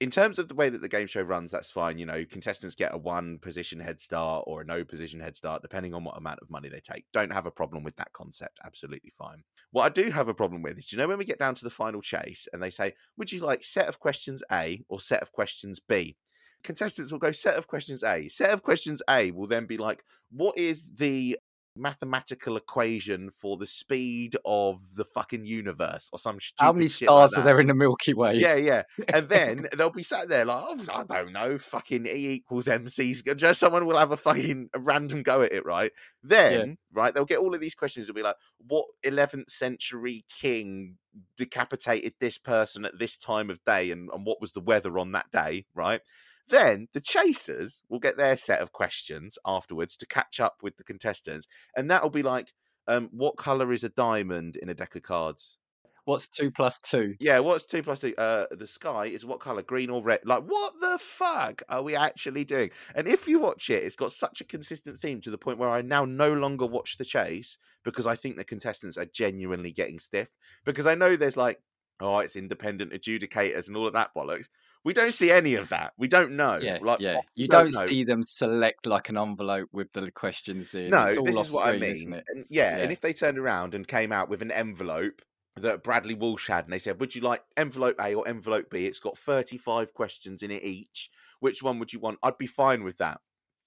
In 0.00 0.10
terms 0.10 0.40
of 0.40 0.48
the 0.48 0.54
way 0.56 0.68
that 0.68 0.80
the 0.80 0.88
game 0.88 1.06
show 1.06 1.22
runs, 1.22 1.52
that's 1.52 1.70
fine. 1.70 1.96
You 1.96 2.06
know, 2.06 2.24
contestants 2.28 2.74
get 2.74 2.92
a 2.92 2.98
one 2.98 3.38
position 3.38 3.78
head 3.78 4.00
start 4.00 4.42
or 4.48 4.60
a 4.60 4.64
no 4.64 4.84
position 4.84 5.20
head 5.20 5.36
start, 5.36 5.62
depending 5.62 5.94
on 5.94 6.02
what 6.02 6.16
amount 6.16 6.40
of 6.42 6.50
money 6.50 6.68
they 6.68 6.80
take. 6.80 7.04
Don't 7.12 7.32
have 7.32 7.46
a 7.46 7.52
problem 7.52 7.84
with 7.84 7.94
that 7.96 8.12
concept. 8.12 8.58
Absolutely 8.64 9.12
fine. 9.16 9.44
What 9.70 9.84
I 9.84 9.88
do 9.90 10.10
have 10.10 10.26
a 10.26 10.34
problem 10.34 10.60
with 10.60 10.76
is, 10.76 10.90
you 10.90 10.98
know, 10.98 11.06
when 11.06 11.18
we 11.18 11.24
get 11.24 11.38
down 11.38 11.54
to 11.54 11.64
the 11.64 11.70
final 11.70 12.02
chase 12.02 12.48
and 12.52 12.60
they 12.60 12.70
say, 12.70 12.94
would 13.16 13.30
you 13.30 13.40
like 13.40 13.62
set 13.62 13.88
of 13.88 14.00
questions 14.00 14.42
A 14.50 14.82
or 14.88 14.98
set 15.00 15.22
of 15.22 15.30
questions 15.30 15.78
B? 15.78 16.16
Contestants 16.64 17.12
will 17.12 17.18
go 17.18 17.32
set 17.32 17.54
of 17.54 17.68
questions 17.68 18.02
A. 18.02 18.28
Set 18.28 18.50
of 18.50 18.62
questions 18.62 19.02
A 19.08 19.30
will 19.30 19.46
then 19.46 19.66
be 19.66 19.76
like, 19.76 20.02
what 20.30 20.58
is 20.58 20.88
the 20.96 21.38
mathematical 21.76 22.56
equation 22.56 23.30
for 23.30 23.56
the 23.56 23.66
speed 23.66 24.36
of 24.44 24.80
the 24.96 25.04
fucking 25.04 25.46
universe 25.46 26.10
or 26.12 26.18
some 26.18 26.38
stupid 26.40 26.62
How 26.62 26.72
many 26.72 26.88
shit 26.88 27.08
like 27.08 27.30
stars 27.30 27.38
are 27.38 27.44
there 27.44 27.60
in 27.60 27.66
the 27.66 27.74
Milky 27.74 28.14
Way? 28.14 28.34
Yeah, 28.34 28.56
yeah. 28.56 28.82
And 29.12 29.28
then 29.28 29.66
they'll 29.76 29.90
be 29.90 30.02
sat 30.02 30.28
there 30.28 30.44
like, 30.44 30.62
oh, 30.62 30.76
I 30.92 31.04
don't 31.04 31.32
know, 31.32 31.58
fucking 31.58 32.06
E 32.06 32.30
equals 32.30 32.68
MC. 32.68 33.14
Just 33.36 33.60
someone 33.60 33.86
will 33.86 33.98
have 33.98 34.12
a 34.12 34.16
fucking 34.16 34.70
random 34.76 35.22
go 35.22 35.42
at 35.42 35.52
it, 35.52 35.64
right? 35.64 35.92
Then, 36.22 36.78
right, 36.92 37.14
they'll 37.14 37.24
get 37.24 37.38
all 37.38 37.54
of 37.54 37.60
these 37.60 37.74
questions. 37.74 38.08
It'll 38.08 38.16
be 38.16 38.22
like, 38.22 38.36
what 38.66 38.86
11th 39.04 39.50
century 39.50 40.24
king 40.28 40.96
decapitated 41.36 42.14
this 42.20 42.38
person 42.38 42.84
at 42.84 42.98
this 42.98 43.16
time 43.16 43.50
of 43.50 43.62
day 43.64 43.90
and, 43.90 44.08
and 44.12 44.24
what 44.24 44.40
was 44.40 44.52
the 44.52 44.60
weather 44.60 44.98
on 44.98 45.12
that 45.12 45.30
day, 45.30 45.66
right? 45.74 46.00
Then 46.52 46.88
the 46.92 47.00
chasers 47.00 47.80
will 47.88 47.98
get 47.98 48.18
their 48.18 48.36
set 48.36 48.60
of 48.60 48.72
questions 48.72 49.38
afterwards 49.46 49.96
to 49.96 50.06
catch 50.06 50.38
up 50.38 50.56
with 50.62 50.76
the 50.76 50.84
contestants. 50.84 51.48
And 51.74 51.90
that'll 51.90 52.10
be 52.10 52.22
like, 52.22 52.52
um, 52.86 53.08
what 53.10 53.38
color 53.38 53.72
is 53.72 53.84
a 53.84 53.88
diamond 53.88 54.56
in 54.56 54.68
a 54.68 54.74
deck 54.74 54.94
of 54.94 55.02
cards? 55.02 55.56
What's 56.04 56.28
two 56.28 56.50
plus 56.50 56.78
two? 56.78 57.14
Yeah, 57.18 57.38
what's 57.38 57.64
two 57.64 57.82
plus 57.82 58.00
two? 58.00 58.14
Uh, 58.18 58.44
the 58.50 58.66
sky 58.66 59.06
is 59.06 59.24
what 59.24 59.40
color, 59.40 59.62
green 59.62 59.88
or 59.88 60.02
red? 60.02 60.20
Like, 60.26 60.42
what 60.42 60.74
the 60.78 60.98
fuck 61.00 61.62
are 61.70 61.82
we 61.82 61.96
actually 61.96 62.44
doing? 62.44 62.70
And 62.94 63.08
if 63.08 63.26
you 63.26 63.38
watch 63.38 63.70
it, 63.70 63.82
it's 63.82 63.96
got 63.96 64.12
such 64.12 64.42
a 64.42 64.44
consistent 64.44 65.00
theme 65.00 65.22
to 65.22 65.30
the 65.30 65.38
point 65.38 65.56
where 65.56 65.70
I 65.70 65.80
now 65.80 66.04
no 66.04 66.34
longer 66.34 66.66
watch 66.66 66.98
the 66.98 67.06
chase 67.06 67.56
because 67.82 68.06
I 68.06 68.14
think 68.14 68.36
the 68.36 68.44
contestants 68.44 68.98
are 68.98 69.06
genuinely 69.06 69.72
getting 69.72 69.98
stiff. 69.98 70.28
Because 70.66 70.86
I 70.86 70.96
know 70.96 71.16
there's 71.16 71.36
like, 71.38 71.62
oh, 71.98 72.18
it's 72.18 72.36
independent 72.36 72.92
adjudicators 72.92 73.68
and 73.68 73.76
all 73.76 73.86
of 73.86 73.94
that 73.94 74.10
bollocks. 74.14 74.48
We 74.84 74.92
don't 74.92 75.14
see 75.14 75.30
any 75.30 75.54
of 75.54 75.68
that. 75.68 75.92
We 75.96 76.08
don't 76.08 76.32
know. 76.32 76.58
Yeah, 76.60 76.78
like, 76.82 77.00
yeah. 77.00 77.18
You 77.34 77.44
we 77.44 77.48
don't 77.48 77.72
see 77.86 78.02
them 78.02 78.22
select 78.22 78.86
like 78.86 79.08
an 79.08 79.16
envelope 79.16 79.68
with 79.72 79.92
the 79.92 80.10
questions 80.10 80.74
in. 80.74 80.90
No, 80.90 81.04
it's 81.04 81.18
all 81.18 81.24
this 81.24 81.38
is 81.38 81.52
what 81.52 81.68
I 81.68 81.76
screen, 81.76 81.92
isn't 81.92 82.10
mean. 82.10 82.18
it? 82.18 82.24
And 82.28 82.46
yeah, 82.50 82.76
and 82.78 82.90
if 82.90 83.00
they 83.00 83.12
turned 83.12 83.38
around 83.38 83.74
and 83.74 83.86
came 83.86 84.10
out 84.10 84.28
with 84.28 84.42
an 84.42 84.50
envelope 84.50 85.22
that 85.56 85.84
Bradley 85.84 86.14
Walsh 86.14 86.48
had, 86.48 86.64
and 86.64 86.72
they 86.72 86.78
said, 86.78 86.98
"Would 86.98 87.14
you 87.14 87.20
like 87.20 87.42
envelope 87.56 87.96
A 88.00 88.14
or 88.14 88.26
envelope 88.26 88.70
B?" 88.70 88.86
It's 88.86 88.98
got 88.98 89.18
thirty-five 89.18 89.94
questions 89.94 90.42
in 90.42 90.50
it 90.50 90.64
each. 90.64 91.10
Which 91.38 91.62
one 91.62 91.78
would 91.78 91.92
you 91.92 92.00
want? 92.00 92.18
I'd 92.22 92.38
be 92.38 92.46
fine 92.46 92.82
with 92.82 92.98
that. 92.98 93.20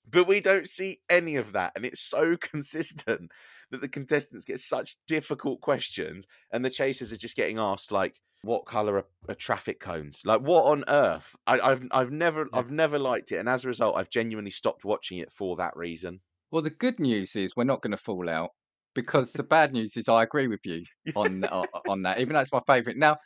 But 0.07 0.27
we 0.27 0.39
don't 0.39 0.69
see 0.69 1.01
any 1.09 1.35
of 1.37 1.53
that, 1.53 1.73
and 1.75 1.85
it's 1.85 2.01
so 2.01 2.35
consistent 2.39 3.31
that 3.71 3.81
the 3.81 3.87
contestants 3.87 4.45
get 4.45 4.59
such 4.59 4.97
difficult 5.07 5.61
questions, 5.61 6.27
and 6.51 6.63
the 6.63 6.69
chasers 6.69 7.13
are 7.13 7.17
just 7.17 7.35
getting 7.35 7.57
asked 7.57 7.91
like, 7.91 8.19
"What 8.45 8.65
color 8.65 8.97
are, 8.97 9.05
are 9.27 9.35
traffic 9.35 9.79
cones?" 9.79 10.21
Like, 10.25 10.41
what 10.41 10.65
on 10.65 10.83
earth? 10.87 11.35
I, 11.47 11.59
I've 11.59 11.83
I've 11.91 12.11
never. 12.11 12.47
I've 12.53 12.71
never 12.71 12.99
liked 12.99 13.31
it, 13.31 13.37
and 13.37 13.49
as 13.49 13.65
a 13.65 13.67
result, 13.67 13.97
I've 13.97 14.09
genuinely 14.09 14.51
stopped 14.51 14.85
watching 14.85 15.17
it 15.17 15.31
for 15.31 15.55
that 15.57 15.75
reason. 15.75 16.21
Well, 16.51 16.61
the 16.61 16.69
good 16.69 16.99
news 16.99 17.35
is 17.35 17.55
we're 17.55 17.63
not 17.63 17.81
going 17.81 17.91
to 17.91 17.97
fall 17.97 18.29
out 18.29 18.51
because 18.93 19.33
the 19.33 19.43
bad 19.55 19.73
news 19.73 19.97
is 19.97 20.07
I 20.07 20.23
agree 20.23 20.47
with 20.47 20.65
you 20.65 20.83
on 21.15 21.43
on, 21.45 21.67
on 21.87 22.01
that. 22.03 22.19
Even 22.19 22.33
though 22.33 22.39
it's 22.39 22.53
my 22.53 22.61
favourite. 22.65 22.97
Now, 22.97 23.17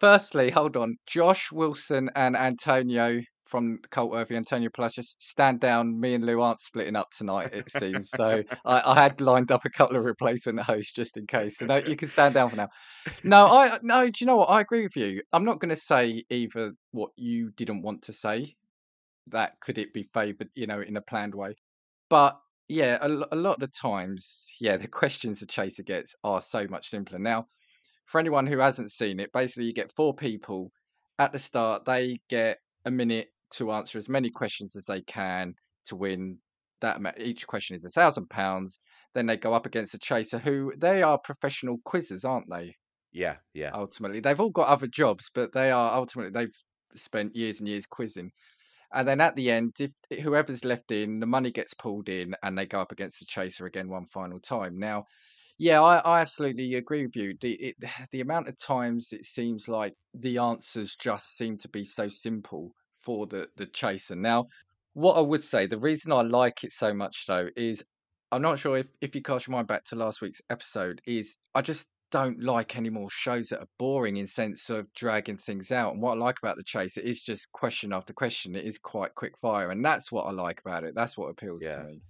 firstly, 0.00 0.50
hold 0.50 0.76
on, 0.76 0.96
Josh 1.06 1.52
Wilson 1.52 2.10
and 2.16 2.36
Antonio 2.36 3.20
from 3.50 3.80
Cult 3.90 4.12
Worthy, 4.12 4.36
Antonio 4.36 4.70
Palacios, 4.72 5.16
stand 5.18 5.60
down. 5.60 5.98
Me 5.98 6.14
and 6.14 6.24
Lou 6.24 6.40
aren't 6.40 6.60
splitting 6.60 6.94
up 6.94 7.08
tonight. 7.10 7.50
It 7.52 7.68
seems 7.68 8.08
so. 8.08 8.42
I, 8.64 8.92
I 8.92 9.02
had 9.02 9.20
lined 9.20 9.50
up 9.50 9.64
a 9.64 9.70
couple 9.70 9.96
of 9.96 10.04
replacement 10.04 10.60
hosts 10.60 10.92
just 10.92 11.16
in 11.16 11.26
case. 11.26 11.58
So 11.58 11.66
no, 11.66 11.76
you 11.76 11.96
can 11.96 12.08
stand 12.08 12.34
down 12.34 12.50
for 12.50 12.56
now. 12.56 12.68
No, 13.24 13.46
I 13.46 13.78
no. 13.82 14.04
Do 14.04 14.12
you 14.20 14.26
know 14.26 14.36
what? 14.36 14.50
I 14.50 14.60
agree 14.60 14.82
with 14.82 14.96
you. 14.96 15.22
I'm 15.32 15.44
not 15.44 15.58
going 15.58 15.70
to 15.70 15.76
say 15.76 16.22
either 16.30 16.72
what 16.92 17.10
you 17.16 17.50
didn't 17.56 17.82
want 17.82 18.02
to 18.02 18.12
say. 18.12 18.54
That 19.26 19.58
could 19.60 19.78
it 19.78 19.92
be 19.92 20.08
favoured, 20.14 20.48
you 20.54 20.66
know, 20.66 20.80
in 20.80 20.96
a 20.96 21.02
planned 21.02 21.34
way. 21.34 21.56
But 22.08 22.38
yeah, 22.68 22.98
a, 23.00 23.08
a 23.08 23.36
lot 23.36 23.54
of 23.54 23.60
the 23.60 23.68
times, 23.68 24.46
yeah, 24.60 24.76
the 24.76 24.88
questions 25.00 25.40
the 25.40 25.46
chaser 25.46 25.82
gets 25.82 26.14
are 26.22 26.40
so 26.40 26.66
much 26.68 26.88
simpler. 26.88 27.18
Now, 27.18 27.46
for 28.10 28.18
anyone 28.18 28.46
who 28.48 28.58
hasn't 28.58 28.90
seen 28.90 29.20
it, 29.20 29.32
basically 29.32 29.66
you 29.66 29.72
get 29.72 29.94
four 29.94 30.12
people 30.12 30.72
at 31.20 31.30
the 31.30 31.38
start. 31.38 31.84
They 31.84 32.18
get 32.28 32.58
a 32.84 32.90
minute 32.90 33.28
to 33.52 33.70
answer 33.70 33.98
as 33.98 34.08
many 34.08 34.30
questions 34.30 34.74
as 34.74 34.86
they 34.86 35.00
can 35.02 35.54
to 35.86 35.94
win 35.94 36.38
that. 36.80 36.96
amount. 36.96 37.20
Each 37.20 37.46
question 37.46 37.76
is 37.76 37.84
a 37.84 37.90
thousand 37.90 38.28
pounds. 38.28 38.80
Then 39.14 39.26
they 39.26 39.36
go 39.36 39.54
up 39.54 39.64
against 39.64 39.94
a 39.94 39.98
chaser 39.98 40.40
who 40.40 40.72
they 40.76 41.02
are 41.02 41.18
professional 41.18 41.78
quizzes, 41.84 42.24
aren't 42.24 42.50
they? 42.50 42.74
Yeah, 43.12 43.36
yeah. 43.54 43.70
ultimately. 43.74 44.18
They've 44.18 44.40
all 44.40 44.50
got 44.50 44.68
other 44.68 44.88
jobs, 44.88 45.30
but 45.32 45.52
they 45.52 45.70
are 45.70 45.94
ultimately 45.94 46.32
they've 46.32 46.56
spent 46.96 47.36
years 47.36 47.60
and 47.60 47.68
years 47.68 47.86
quizzing. 47.86 48.32
And 48.92 49.06
then 49.06 49.20
at 49.20 49.36
the 49.36 49.52
end, 49.52 49.76
if 49.78 50.18
whoever's 50.20 50.64
left 50.64 50.90
in, 50.90 51.20
the 51.20 51.26
money 51.26 51.52
gets 51.52 51.74
pulled 51.74 52.08
in, 52.08 52.34
and 52.42 52.58
they 52.58 52.66
go 52.66 52.80
up 52.80 52.90
against 52.90 53.20
the 53.20 53.26
chaser 53.26 53.66
again 53.66 53.88
one 53.88 54.06
final 54.06 54.40
time. 54.40 54.78
Now, 54.80 55.04
yeah, 55.60 55.82
I, 55.82 55.98
I 55.98 56.20
absolutely 56.22 56.74
agree 56.74 57.04
with 57.04 57.14
you. 57.16 57.34
The 57.40 57.52
it, 57.52 57.76
the 58.12 58.22
amount 58.22 58.48
of 58.48 58.56
times 58.56 59.12
it 59.12 59.26
seems 59.26 59.68
like 59.68 59.94
the 60.14 60.38
answers 60.38 60.96
just 60.96 61.36
seem 61.36 61.58
to 61.58 61.68
be 61.68 61.84
so 61.84 62.08
simple 62.08 62.72
for 63.02 63.26
the 63.26 63.46
the 63.56 63.66
chaser. 63.66 64.16
Now, 64.16 64.46
what 64.94 65.18
I 65.18 65.20
would 65.20 65.44
say, 65.44 65.66
the 65.66 65.78
reason 65.78 66.12
I 66.12 66.22
like 66.22 66.64
it 66.64 66.72
so 66.72 66.94
much 66.94 67.24
though 67.28 67.48
is 67.56 67.84
I'm 68.32 68.40
not 68.42 68.58
sure 68.58 68.78
if 68.78 68.86
if 69.02 69.14
you 69.14 69.22
cast 69.22 69.46
your 69.48 69.52
mind 69.52 69.68
back 69.68 69.84
to 69.86 69.96
last 69.96 70.22
week's 70.22 70.40
episode, 70.48 71.02
is 71.06 71.36
I 71.54 71.60
just 71.60 71.90
don't 72.10 72.42
like 72.42 72.76
any 72.76 72.88
more 72.90 73.10
shows 73.10 73.48
that 73.48 73.60
are 73.60 73.68
boring 73.78 74.16
in 74.16 74.26
sense 74.26 74.70
of 74.70 74.90
dragging 74.94 75.36
things 75.36 75.70
out. 75.70 75.92
And 75.92 76.00
what 76.02 76.12
I 76.16 76.20
like 76.20 76.36
about 76.42 76.56
the 76.56 76.64
chase, 76.64 76.96
it 76.96 77.04
is 77.04 77.22
just 77.22 77.52
question 77.52 77.92
after 77.92 78.14
question. 78.14 78.56
It 78.56 78.64
is 78.64 78.78
quite 78.78 79.14
quick 79.14 79.36
fire, 79.38 79.70
and 79.70 79.84
that's 79.84 80.10
what 80.10 80.24
I 80.24 80.30
like 80.32 80.60
about 80.64 80.84
it. 80.84 80.94
That's 80.96 81.18
what 81.18 81.28
appeals 81.28 81.60
Yeah. 81.60 81.74
to 81.74 81.80
me. 81.80 82.00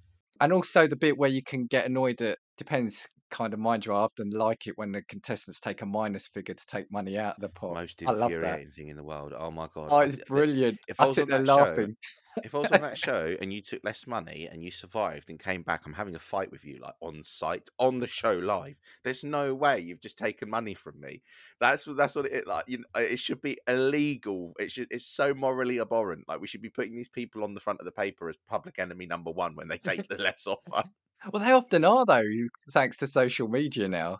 And 0.40 0.52
also 0.52 0.86
the 0.86 0.96
bit 0.96 1.18
where 1.18 1.30
you 1.30 1.42
can 1.42 1.66
get 1.66 1.86
annoyed 1.86 2.22
at 2.22 2.38
depends 2.56 3.08
kind 3.30 3.54
of 3.54 3.60
mind 3.60 3.86
you. 3.86 3.92
I 3.92 4.00
often 4.00 4.30
like 4.30 4.66
it 4.66 4.76
when 4.76 4.92
the 4.92 5.02
contestants 5.02 5.60
take 5.60 5.82
a 5.82 5.86
minus 5.86 6.26
figure 6.26 6.54
to 6.54 6.66
take 6.66 6.90
money 6.90 7.18
out 7.18 7.36
of 7.36 7.42
the 7.42 7.48
pot. 7.48 7.74
Most 7.74 8.02
I 8.06 8.12
love 8.12 8.30
that. 8.30 8.36
infuriating 8.36 8.72
thing 8.72 8.88
in 8.88 8.96
the 8.96 9.04
world. 9.04 9.32
Oh 9.36 9.50
my 9.50 9.68
god! 9.74 9.88
Oh, 9.90 10.00
it's 10.00 10.16
brilliant. 10.16 10.78
if 10.88 11.00
I 11.00 11.04
I 11.04 11.06
was 11.06 11.14
sit 11.16 11.22
on 11.22 11.28
there 11.28 11.38
that 11.38 11.46
show, 11.46 11.54
laughing. 11.54 11.96
If 12.44 12.54
I 12.54 12.58
was 12.58 12.72
on 12.72 12.82
that 12.82 12.98
show 12.98 13.34
and 13.40 13.52
you 13.52 13.60
took 13.60 13.82
less 13.84 14.06
money 14.06 14.48
and 14.50 14.62
you 14.62 14.70
survived 14.70 15.30
and 15.30 15.38
came 15.38 15.62
back, 15.62 15.82
I'm 15.84 15.92
having 15.92 16.14
a 16.14 16.20
fight 16.20 16.50
with 16.50 16.64
you 16.64 16.78
like 16.80 16.94
on 17.00 17.22
site 17.22 17.68
on 17.78 17.98
the 17.98 18.06
show 18.06 18.34
live. 18.34 18.76
There's 19.04 19.24
no 19.24 19.54
way 19.54 19.80
you've 19.80 20.00
just 20.00 20.18
taken 20.18 20.48
money 20.48 20.74
from 20.74 21.00
me. 21.00 21.22
That's 21.60 21.86
what 21.86 21.96
that's 21.96 22.14
what 22.14 22.26
it 22.26 22.46
like. 22.46 22.64
You 22.68 22.78
know, 22.78 22.84
uh, 22.96 23.00
it 23.00 23.18
should 23.18 23.40
be 23.40 23.58
illegal. 23.66 24.52
It 24.58 24.70
should. 24.70 24.88
It's 24.90 25.06
so 25.06 25.34
morally 25.34 25.80
abhorrent. 25.80 26.28
Like 26.28 26.40
we 26.40 26.46
should 26.46 26.62
be 26.62 26.70
putting 26.70 26.94
these 26.94 27.08
people 27.08 27.44
on 27.44 27.54
the 27.54 27.60
front 27.60 27.80
of 27.80 27.84
the 27.86 27.92
paper 27.92 28.28
as 28.28 28.36
public 28.48 28.78
enemy 28.78 29.06
number 29.06 29.30
one 29.30 29.56
when 29.56 29.68
they 29.68 29.78
take 29.78 30.08
the 30.08 30.18
less 30.18 30.46
offer. 30.46 30.88
Well, 31.32 31.42
they 31.42 31.52
often 31.52 31.84
are 31.84 32.06
though, 32.06 32.22
thanks 32.70 32.96
to 32.98 33.06
social 33.06 33.48
media 33.48 33.88
now. 33.88 34.18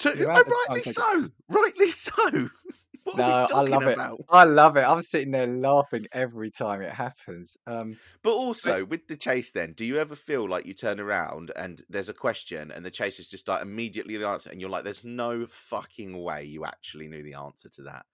To, 0.00 0.10
oh, 0.10 0.44
rightly 0.68 0.82
so. 0.82 1.28
Rightly 1.48 1.90
so. 1.90 2.50
What 3.04 3.16
No, 3.16 3.24
I 3.24 3.62
love 3.62 3.86
it. 3.86 3.98
I 4.28 4.44
love 4.44 4.76
it. 4.76 4.84
I'm 4.86 5.00
sitting 5.00 5.30
there 5.30 5.46
laughing 5.46 6.06
every 6.12 6.50
time 6.50 6.82
it 6.82 6.92
happens. 6.92 7.56
Um, 7.66 7.96
But 8.22 8.34
also 8.34 8.84
with 8.84 9.08
the 9.08 9.16
chase, 9.16 9.50
then, 9.50 9.72
do 9.72 9.86
you 9.86 9.96
ever 9.98 10.14
feel 10.14 10.46
like 10.46 10.66
you 10.66 10.74
turn 10.74 11.00
around 11.00 11.50
and 11.56 11.82
there's 11.88 12.10
a 12.10 12.14
question 12.14 12.70
and 12.70 12.84
the 12.84 12.90
chase 12.90 13.18
is 13.18 13.30
just 13.30 13.48
like 13.48 13.62
immediately 13.62 14.18
the 14.18 14.28
answer, 14.28 14.50
and 14.50 14.60
you're 14.60 14.68
like, 14.68 14.84
"There's 14.84 15.04
no 15.04 15.46
fucking 15.46 16.22
way 16.22 16.44
you 16.44 16.66
actually 16.66 17.08
knew 17.08 17.22
the 17.22 17.32
answer 17.32 17.70
to 17.70 17.82
that." 17.84 18.04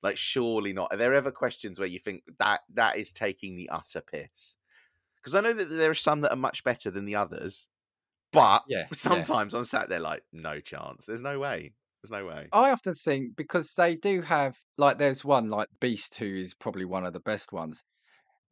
Like, 0.00 0.16
surely 0.16 0.72
not. 0.72 0.92
Are 0.92 0.96
there 0.96 1.14
ever 1.14 1.32
questions 1.32 1.80
where 1.80 1.88
you 1.88 1.98
think 1.98 2.22
that 2.38 2.60
that 2.74 2.96
is 2.98 3.10
taking 3.10 3.56
the 3.56 3.68
utter 3.70 4.00
piss? 4.00 4.56
Because 5.16 5.34
I 5.34 5.40
know 5.40 5.54
that 5.54 5.70
there 5.70 5.90
are 5.90 5.94
some 5.94 6.20
that 6.20 6.32
are 6.32 6.36
much 6.36 6.62
better 6.62 6.88
than 6.88 7.04
the 7.04 7.16
others, 7.16 7.66
but 8.36 8.62
Yeah, 8.68 8.78
yeah. 8.80 8.86
sometimes 8.92 9.54
I'm 9.54 9.64
sat 9.64 9.88
there 9.88 10.00
like, 10.00 10.22
no 10.32 10.60
chance. 10.60 11.06
There's 11.06 11.22
no 11.22 11.38
way. 11.38 11.72
There's 12.02 12.22
no 12.22 12.26
way. 12.28 12.48
I 12.52 12.70
often 12.70 12.94
think 12.94 13.36
because 13.36 13.74
they 13.74 13.96
do 13.96 14.20
have 14.22 14.56
like 14.78 14.98
there's 14.98 15.24
one 15.24 15.48
like 15.48 15.68
Beast 15.80 16.16
who 16.18 16.36
is 16.36 16.54
probably 16.54 16.84
one 16.84 17.04
of 17.04 17.12
the 17.12 17.20
best 17.20 17.52
ones. 17.52 17.82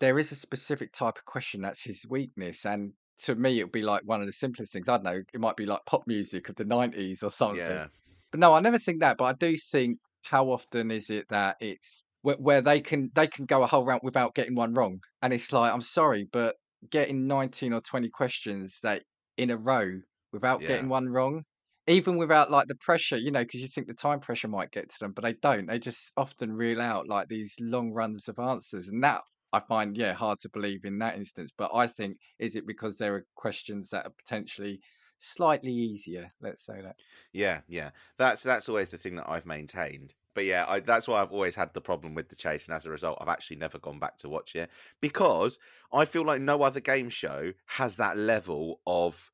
There 0.00 0.18
is 0.18 0.32
a 0.32 0.36
specific 0.36 0.92
type 0.92 1.18
of 1.18 1.24
question 1.24 1.60
that's 1.62 1.82
his 1.82 2.04
weakness, 2.08 2.66
and 2.66 2.92
to 3.24 3.34
me 3.34 3.60
it 3.60 3.64
would 3.64 3.72
be 3.72 3.82
like 3.82 4.02
one 4.04 4.20
of 4.20 4.26
the 4.26 4.32
simplest 4.32 4.72
things. 4.72 4.88
I 4.88 4.96
don't 4.96 5.04
know. 5.04 5.22
It 5.32 5.40
might 5.40 5.56
be 5.56 5.66
like 5.66 5.84
pop 5.86 6.02
music 6.06 6.48
of 6.48 6.56
the 6.56 6.64
'90s 6.64 7.22
or 7.22 7.30
something. 7.30 7.58
Yeah. 7.58 7.86
But 8.32 8.40
no, 8.40 8.54
I 8.54 8.60
never 8.60 8.78
think 8.78 9.00
that. 9.00 9.18
But 9.18 9.24
I 9.26 9.32
do 9.34 9.56
think 9.56 9.98
how 10.22 10.46
often 10.46 10.90
is 10.90 11.10
it 11.10 11.26
that 11.28 11.56
it's 11.60 12.02
where, 12.22 12.36
where 12.36 12.60
they 12.62 12.80
can 12.80 13.10
they 13.14 13.28
can 13.28 13.44
go 13.44 13.62
a 13.62 13.66
whole 13.66 13.84
round 13.84 14.00
without 14.02 14.34
getting 14.34 14.56
one 14.56 14.74
wrong, 14.74 15.00
and 15.22 15.32
it's 15.32 15.52
like 15.52 15.72
I'm 15.72 15.80
sorry, 15.80 16.26
but 16.32 16.56
getting 16.90 17.26
19 17.26 17.72
or 17.72 17.80
20 17.80 18.08
questions 18.10 18.80
that 18.82 19.02
in 19.36 19.50
a 19.50 19.56
row 19.56 20.00
without 20.32 20.64
Yeah. 20.64 20.66
getting 20.66 20.88
one 20.88 21.08
wrong, 21.08 21.44
even 21.86 22.16
without 22.16 22.50
like 22.50 22.66
the 22.68 22.74
pressure, 22.76 23.16
you 23.16 23.30
know, 23.30 23.44
because 23.44 23.60
you 23.60 23.68
think 23.68 23.86
the 23.86 23.94
time 23.94 24.20
pressure 24.20 24.48
might 24.48 24.70
get 24.72 24.90
to 24.90 24.96
them, 25.00 25.12
but 25.12 25.22
they 25.22 25.34
don't. 25.34 25.66
They 25.66 25.78
just 25.78 26.12
often 26.16 26.52
reel 26.52 26.80
out 26.80 27.08
like 27.08 27.28
these 27.28 27.54
long 27.60 27.92
runs 27.92 28.28
of 28.28 28.38
answers, 28.38 28.88
and 28.88 29.02
that 29.04 29.22
I 29.52 29.60
find 29.60 29.96
yeah 29.96 30.14
hard 30.14 30.40
to 30.40 30.48
believe 30.50 30.84
in 30.84 30.98
that 30.98 31.16
instance. 31.16 31.50
But 31.56 31.74
I 31.74 31.86
think 31.86 32.18
is 32.38 32.56
it 32.56 32.66
because 32.66 32.98
there 32.98 33.14
are 33.16 33.26
questions 33.36 33.90
that 33.90 34.06
are 34.06 34.10
potentially 34.10 34.80
slightly 35.18 35.72
easier? 35.72 36.32
Let's 36.40 36.64
say 36.64 36.80
that. 36.82 36.96
Yeah, 37.32 37.62
yeah. 37.68 37.90
That's 38.16 38.42
that's 38.42 38.68
always 38.68 38.90
the 38.90 38.96
thing 38.98 39.16
that 39.16 39.28
I've 39.28 39.44
maintained. 39.46 40.14
But 40.34 40.44
yeah, 40.44 40.64
I, 40.68 40.80
that's 40.80 41.06
why 41.06 41.22
I've 41.22 41.32
always 41.32 41.54
had 41.54 41.72
the 41.74 41.80
problem 41.80 42.14
with 42.14 42.28
the 42.28 42.36
chase, 42.36 42.66
and 42.66 42.76
as 42.76 42.86
a 42.86 42.90
result, 42.90 43.18
I've 43.20 43.28
actually 43.28 43.56
never 43.56 43.78
gone 43.78 43.98
back 43.98 44.18
to 44.18 44.28
watch 44.28 44.56
it 44.56 44.70
because 45.00 45.58
I 45.92 46.04
feel 46.04 46.24
like 46.24 46.40
no 46.40 46.62
other 46.62 46.80
game 46.80 47.08
show 47.08 47.52
has 47.66 47.96
that 47.96 48.16
level 48.16 48.80
of 48.86 49.30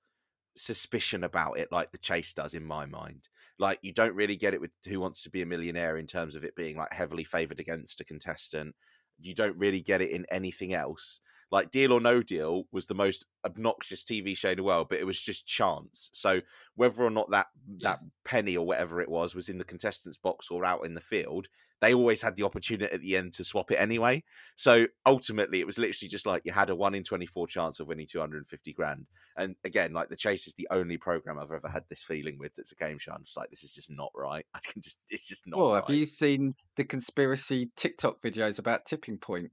suspicion 0.57 1.25
about 1.25 1.59
it 1.59 1.73
like 1.73 1.90
the 1.90 1.99
chase 1.99 2.33
does 2.33 2.54
in 2.54 2.64
my 2.64 2.87
mind. 2.87 3.28
Like 3.59 3.78
you 3.83 3.92
don't 3.92 4.14
really 4.14 4.37
get 4.37 4.54
it 4.54 4.61
with 4.61 4.71
Who 4.87 5.00
Wants 5.00 5.23
to 5.23 5.30
Be 5.30 5.42
a 5.42 5.47
Millionaire 5.47 5.97
in 5.97 6.07
terms 6.07 6.35
of 6.35 6.45
it 6.45 6.57
being 6.57 6.76
like 6.76 6.92
heavily 6.92 7.25
favored 7.25 7.61
against 7.61 8.00
a 8.00 8.04
contestant. 8.04 8.75
You 9.19 9.35
don't 9.35 9.57
really 9.57 9.80
get 9.80 10.00
it 10.00 10.11
in 10.11 10.26
anything 10.30 10.75
else. 10.75 11.21
Like 11.50 11.71
Deal 11.71 11.92
or 11.92 12.00
No 12.00 12.23
Deal 12.23 12.64
was 12.71 12.87
the 12.87 12.95
most 12.95 13.26
obnoxious 13.45 14.04
TV 14.04 14.37
show 14.37 14.50
in 14.50 14.57
the 14.57 14.62
world, 14.62 14.88
but 14.88 14.99
it 15.00 15.04
was 15.07 15.21
just 15.21 15.47
chance. 15.47 16.09
So 16.12 16.40
whether 16.76 17.02
or 17.02 17.11
not 17.11 17.30
that 17.30 17.49
Yeah. 17.66 17.90
that 17.90 18.00
penny 18.25 18.57
or 18.57 18.66
whatever 18.66 19.00
it 19.00 19.09
was 19.09 19.35
was 19.35 19.49
in 19.49 19.59
the 19.59 19.64
contestants 19.64 20.19
box 20.19 20.50
or 20.50 20.64
out 20.64 20.85
in 20.85 20.95
the 20.95 21.00
field, 21.00 21.49
they 21.80 21.95
always 21.95 22.21
had 22.23 22.37
the 22.37 22.42
opportunity 22.42 22.92
at 22.92 23.00
the 23.00 23.16
end 23.16 23.33
to 23.35 23.42
swap 23.42 23.71
it 23.71 23.76
anyway. 23.76 24.23
So 24.54 24.87
ultimately, 25.07 25.61
it 25.61 25.66
was 25.66 25.78
literally 25.78 26.09
just 26.11 26.26
like 26.26 26.42
you 26.45 26.52
had 26.52 26.69
a 26.71 26.76
one 26.76 26.95
in 26.95 27.02
twenty 27.04 27.26
four 27.26 27.47
chance 27.49 27.80
of 27.80 27.88
winning 27.88 28.07
two 28.07 28.21
hundred 28.21 28.38
and 28.38 28.49
fifty 28.49 28.73
grand. 28.73 29.07
And 29.37 29.57
again, 29.64 29.92
like 29.92 30.09
the 30.11 30.16
chase 30.16 30.47
is 30.47 30.54
the 30.54 30.69
only 30.71 30.99
program 30.99 31.38
I've 31.38 31.50
ever 31.50 31.69
had 31.69 31.85
this 31.88 32.02
feeling 32.02 32.38
with 32.38 32.52
that's 32.57 32.73
a 32.73 32.76
game 32.76 32.99
show. 32.99 33.12
I'm 33.12 33.25
just 33.25 33.37
like, 33.37 33.50
this 33.50 33.64
is 33.64 33.75
just 33.75 33.90
not 33.90 34.12
right. 34.14 34.45
I 34.54 34.61
can 34.62 34.83
just, 34.83 34.99
it's 35.09 35.26
just 35.26 35.47
not 35.47 35.59
Well, 35.59 35.73
right. 35.73 35.85
have 35.87 35.97
you 35.97 36.04
seen 36.07 36.52
the 36.76 36.85
conspiracy 36.85 37.71
TikTok 37.76 38.21
videos 38.23 38.59
about 38.59 38.85
tipping 38.87 39.16
point? 39.19 39.50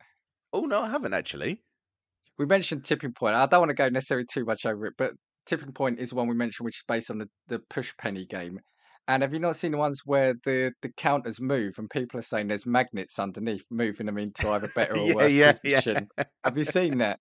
Oh 0.53 0.65
no, 0.65 0.81
I 0.81 0.89
haven't 0.89 1.13
actually. 1.13 1.61
We 2.37 2.45
mentioned 2.45 2.85
tipping 2.85 3.13
point. 3.13 3.35
I 3.35 3.45
don't 3.45 3.59
want 3.61 3.69
to 3.69 3.75
go 3.75 3.89
necessarily 3.89 4.25
too 4.31 4.45
much 4.45 4.65
over 4.65 4.85
it, 4.85 4.93
but 4.97 5.13
tipping 5.45 5.71
point 5.73 5.99
is 5.99 6.13
one 6.13 6.27
we 6.27 6.35
mentioned, 6.35 6.65
which 6.65 6.77
is 6.77 6.83
based 6.87 7.09
on 7.09 7.17
the, 7.17 7.27
the 7.47 7.59
push 7.69 7.93
penny 7.97 8.25
game. 8.25 8.59
And 9.09 9.23
have 9.23 9.33
you 9.33 9.39
not 9.39 9.55
seen 9.55 9.71
the 9.71 9.77
ones 9.77 10.01
where 10.05 10.33
the, 10.43 10.73
the 10.81 10.89
counters 10.97 11.39
move 11.39 11.75
and 11.77 11.89
people 11.89 12.19
are 12.19 12.23
saying 12.23 12.47
there's 12.47 12.65
magnets 12.65 13.17
underneath 13.17 13.63
moving 13.71 14.05
them 14.05 14.17
into 14.17 14.49
either 14.49 14.67
better 14.75 14.97
or 14.97 15.07
yeah, 15.07 15.13
worse 15.13 15.31
yeah, 15.31 15.51
position? 15.53 16.07
yeah. 16.17 16.23
Have 16.43 16.57
you 16.57 16.65
seen 16.65 16.97
that? 16.97 17.17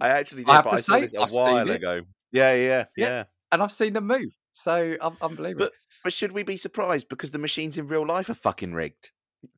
I 0.00 0.08
actually 0.08 0.44
did, 0.44 0.52
have 0.52 0.64
but 0.64 0.74
I 0.74 0.80
saw 0.80 0.98
this 0.98 1.12
a 1.14 1.20
I've 1.20 1.30
while 1.30 1.70
it. 1.70 1.76
ago. 1.76 2.00
Yeah, 2.32 2.54
yeah, 2.54 2.84
Yeah. 2.96 3.06
yeah. 3.06 3.24
And 3.52 3.62
I've 3.62 3.72
seen 3.72 3.92
them 3.92 4.06
move. 4.06 4.30
So 4.50 4.96
un- 5.00 5.16
unbelievable. 5.20 5.66
But 5.66 5.72
but 6.02 6.12
should 6.14 6.32
we 6.32 6.42
be 6.42 6.56
surprised 6.56 7.08
because 7.10 7.32
the 7.32 7.38
machines 7.38 7.76
in 7.76 7.86
real 7.86 8.06
life 8.06 8.30
are 8.30 8.34
fucking 8.34 8.72
rigged? 8.72 9.10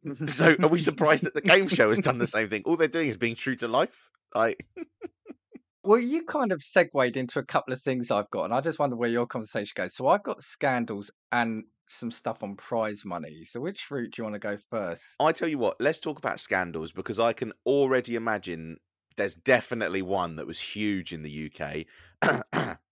So 0.26 0.56
are 0.62 0.68
we 0.68 0.78
surprised 0.78 1.24
that 1.24 1.34
the 1.34 1.40
game 1.40 1.68
show 1.68 1.90
has 1.90 2.00
done 2.00 2.18
the 2.18 2.26
same 2.26 2.48
thing? 2.48 2.62
All 2.66 2.76
they're 2.76 2.88
doing 2.88 3.08
is 3.08 3.16
being 3.16 3.34
true 3.36 3.56
to 3.56 3.68
life. 3.68 4.10
Like 4.34 4.66
Well, 5.84 5.98
you 5.98 6.24
kind 6.24 6.52
of 6.52 6.62
segued 6.62 7.16
into 7.16 7.40
a 7.40 7.44
couple 7.44 7.72
of 7.72 7.80
things 7.80 8.12
I've 8.12 8.30
got, 8.30 8.44
and 8.44 8.54
I 8.54 8.60
just 8.60 8.78
wonder 8.78 8.94
where 8.94 9.08
your 9.08 9.26
conversation 9.26 9.72
goes. 9.74 9.96
So 9.96 10.06
I've 10.06 10.22
got 10.22 10.42
scandals 10.42 11.10
and 11.32 11.64
some 11.88 12.12
stuff 12.12 12.44
on 12.44 12.54
prize 12.54 13.04
money. 13.04 13.44
So 13.44 13.60
which 13.60 13.90
route 13.90 14.12
do 14.12 14.22
you 14.22 14.24
want 14.24 14.34
to 14.34 14.38
go 14.38 14.56
first? 14.70 15.04
I 15.18 15.32
tell 15.32 15.48
you 15.48 15.58
what, 15.58 15.76
let's 15.80 15.98
talk 15.98 16.18
about 16.18 16.38
scandals 16.38 16.92
because 16.92 17.18
I 17.18 17.32
can 17.32 17.52
already 17.66 18.14
imagine 18.14 18.76
there's 19.16 19.34
definitely 19.34 20.02
one 20.02 20.36
that 20.36 20.46
was 20.46 20.60
huge 20.60 21.12
in 21.12 21.22
the 21.22 21.50
UK. 21.50 21.86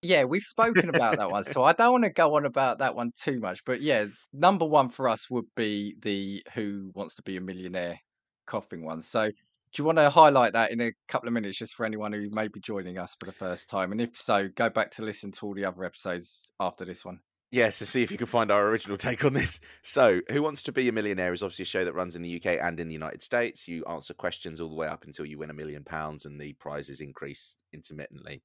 Yeah, 0.02 0.24
we've 0.24 0.42
spoken 0.42 0.88
about 0.88 1.18
that 1.18 1.30
one, 1.30 1.44
so 1.44 1.62
I 1.62 1.72
don't 1.72 1.92
want 1.92 2.04
to 2.04 2.10
go 2.10 2.36
on 2.36 2.46
about 2.46 2.78
that 2.78 2.96
one 2.96 3.12
too 3.16 3.38
much. 3.38 3.64
But 3.64 3.82
yeah, 3.82 4.06
number 4.32 4.64
one 4.64 4.88
for 4.88 5.08
us 5.08 5.28
would 5.30 5.44
be 5.56 5.94
the 6.02 6.42
Who 6.54 6.90
Wants 6.94 7.16
to 7.16 7.22
Be 7.22 7.36
a 7.36 7.40
Millionaire 7.40 8.00
coughing 8.46 8.84
one. 8.84 9.02
So 9.02 9.28
do 9.28 9.34
you 9.82 9.84
want 9.84 9.98
to 9.98 10.10
highlight 10.10 10.54
that 10.54 10.72
in 10.72 10.80
a 10.80 10.92
couple 11.06 11.28
of 11.28 11.34
minutes, 11.34 11.58
just 11.58 11.74
for 11.74 11.86
anyone 11.86 12.12
who 12.12 12.28
may 12.30 12.48
be 12.48 12.60
joining 12.60 12.98
us 12.98 13.14
for 13.20 13.26
the 13.26 13.32
first 13.32 13.68
time? 13.68 13.92
And 13.92 14.00
if 14.00 14.16
so, 14.16 14.48
go 14.48 14.68
back 14.68 14.90
to 14.92 15.04
listen 15.04 15.30
to 15.32 15.46
all 15.46 15.54
the 15.54 15.66
other 15.66 15.84
episodes 15.84 16.50
after 16.58 16.84
this 16.84 17.04
one. 17.04 17.20
Yes, 17.52 17.78
to 17.80 17.86
see 17.86 18.02
if 18.02 18.12
you 18.12 18.16
can 18.16 18.28
find 18.28 18.50
our 18.52 18.68
original 18.68 18.96
take 18.96 19.24
on 19.24 19.32
this. 19.32 19.58
So, 19.82 20.20
Who 20.30 20.40
Wants 20.42 20.62
to 20.62 20.72
Be 20.72 20.88
a 20.88 20.92
Millionaire 20.92 21.32
is 21.32 21.42
obviously 21.42 21.64
a 21.64 21.66
show 21.66 21.84
that 21.84 21.94
runs 21.94 22.14
in 22.14 22.22
the 22.22 22.36
UK 22.36 22.58
and 22.62 22.78
in 22.78 22.86
the 22.86 22.94
United 22.94 23.22
States. 23.22 23.66
You 23.66 23.84
answer 23.86 24.14
questions 24.14 24.60
all 24.60 24.68
the 24.68 24.74
way 24.76 24.86
up 24.86 25.04
until 25.04 25.26
you 25.26 25.36
win 25.38 25.50
a 25.50 25.54
million 25.54 25.82
pounds, 25.82 26.26
and 26.26 26.40
the 26.40 26.52
prizes 26.52 27.00
increase 27.00 27.56
intermittently. 27.72 28.42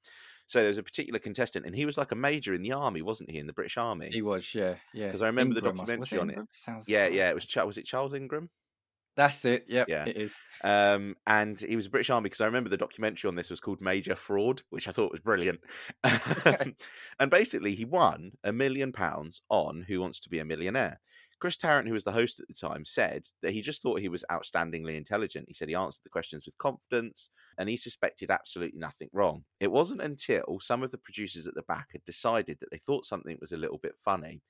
So, 0.48 0.62
there's 0.62 0.80
a 0.80 0.84
particular 0.84 1.20
contestant, 1.20 1.66
and 1.68 1.76
he 1.76 1.86
was 1.86 1.98
like 2.00 2.12
a 2.12 2.16
major 2.16 2.56
in 2.56 2.64
the 2.64 2.72
army, 2.74 3.04
wasn't 3.04 3.30
he, 3.30 3.38
in 3.38 3.46
the 3.48 3.54
British 3.54 3.78
Army? 3.78 4.10
He 4.12 4.24
was, 4.24 4.56
yeah, 4.56 4.76
yeah. 4.94 5.06
Because 5.08 5.22
I 5.22 5.28
remember 5.28 5.54
the 5.54 5.60
Ingram, 5.60 5.74
was- 5.78 5.82
was 5.82 6.10
documentary 6.10 6.20
on 6.38 6.44
it. 6.44 6.48
Sounds 6.52 6.90
Yeah, 6.90 7.08
yeah. 7.08 7.30
It 7.30 7.36
was 7.36 7.48
was 7.56 7.78
it 7.78 7.86
Charles 7.86 8.14
Ingram? 8.16 8.50
That's 9.16 9.46
it. 9.46 9.66
Yep, 9.68 9.88
Yeah. 9.88 10.06
it 10.06 10.18
is. 10.18 10.38
Um, 10.64 11.16
and 11.26 11.60
he 11.60 11.76
was 11.76 11.86
a 11.86 11.90
British 11.90 12.10
Army 12.10 12.26
because 12.26 12.42
I 12.42 12.46
remember 12.46 12.70
the 12.70 12.78
documentary 12.78 13.28
on 13.28 13.36
this 13.36 13.50
was 13.50 13.60
called 13.62 13.80
Major 13.82 14.16
Fraud, 14.16 14.62
which 14.70 14.88
I 14.88 14.92
thought 14.92 15.12
was 15.12 15.22
brilliant. 15.22 15.62
and 16.04 16.76
basically, 17.32 17.76
he 17.76 17.86
won 17.86 18.34
a 18.44 18.52
million 18.52 18.92
pounds 18.92 19.42
on 19.50 19.84
Who 19.84 20.02
Wants 20.02 20.20
to 20.22 20.30
Be 20.30 20.40
a 20.40 20.46
Millionaire. 20.46 21.00
Chris 21.40 21.58
Tarrant, 21.58 21.88
who 21.88 21.94
was 21.94 22.06
the 22.06 22.12
host 22.14 22.40
at 22.40 22.48
the 22.48 22.54
time, 22.54 22.86
said 22.86 23.28
that 23.42 23.52
he 23.52 23.62
just 23.62 23.82
thought 23.82 24.00
he 24.00 24.08
was 24.10 24.24
outstandingly 24.32 24.96
intelligent. 24.96 25.46
He 25.48 25.54
said 25.54 25.68
he 25.68 25.76
answered 25.76 26.04
the 26.04 26.10
questions 26.10 26.46
with 26.46 26.58
confidence 26.58 27.30
and 27.58 27.68
he 27.70 27.76
suspected 27.78 28.32
absolutely 28.32 28.80
nothing 28.80 29.10
wrong. 29.12 29.44
It 29.60 29.72
wasn't 29.72 30.02
until 30.02 30.60
some 30.62 30.82
of 30.82 30.92
the 30.92 30.98
producers 30.98 31.46
at 31.46 31.54
the 31.54 31.64
back 31.64 31.90
had 31.92 32.06
decided 32.06 32.58
that 32.62 32.72
they 32.72 32.78
thought 32.78 33.06
something 33.06 33.38
was 33.42 33.52
a 33.52 33.58
little 33.58 33.78
bit 33.78 33.96
funny. 34.04 34.42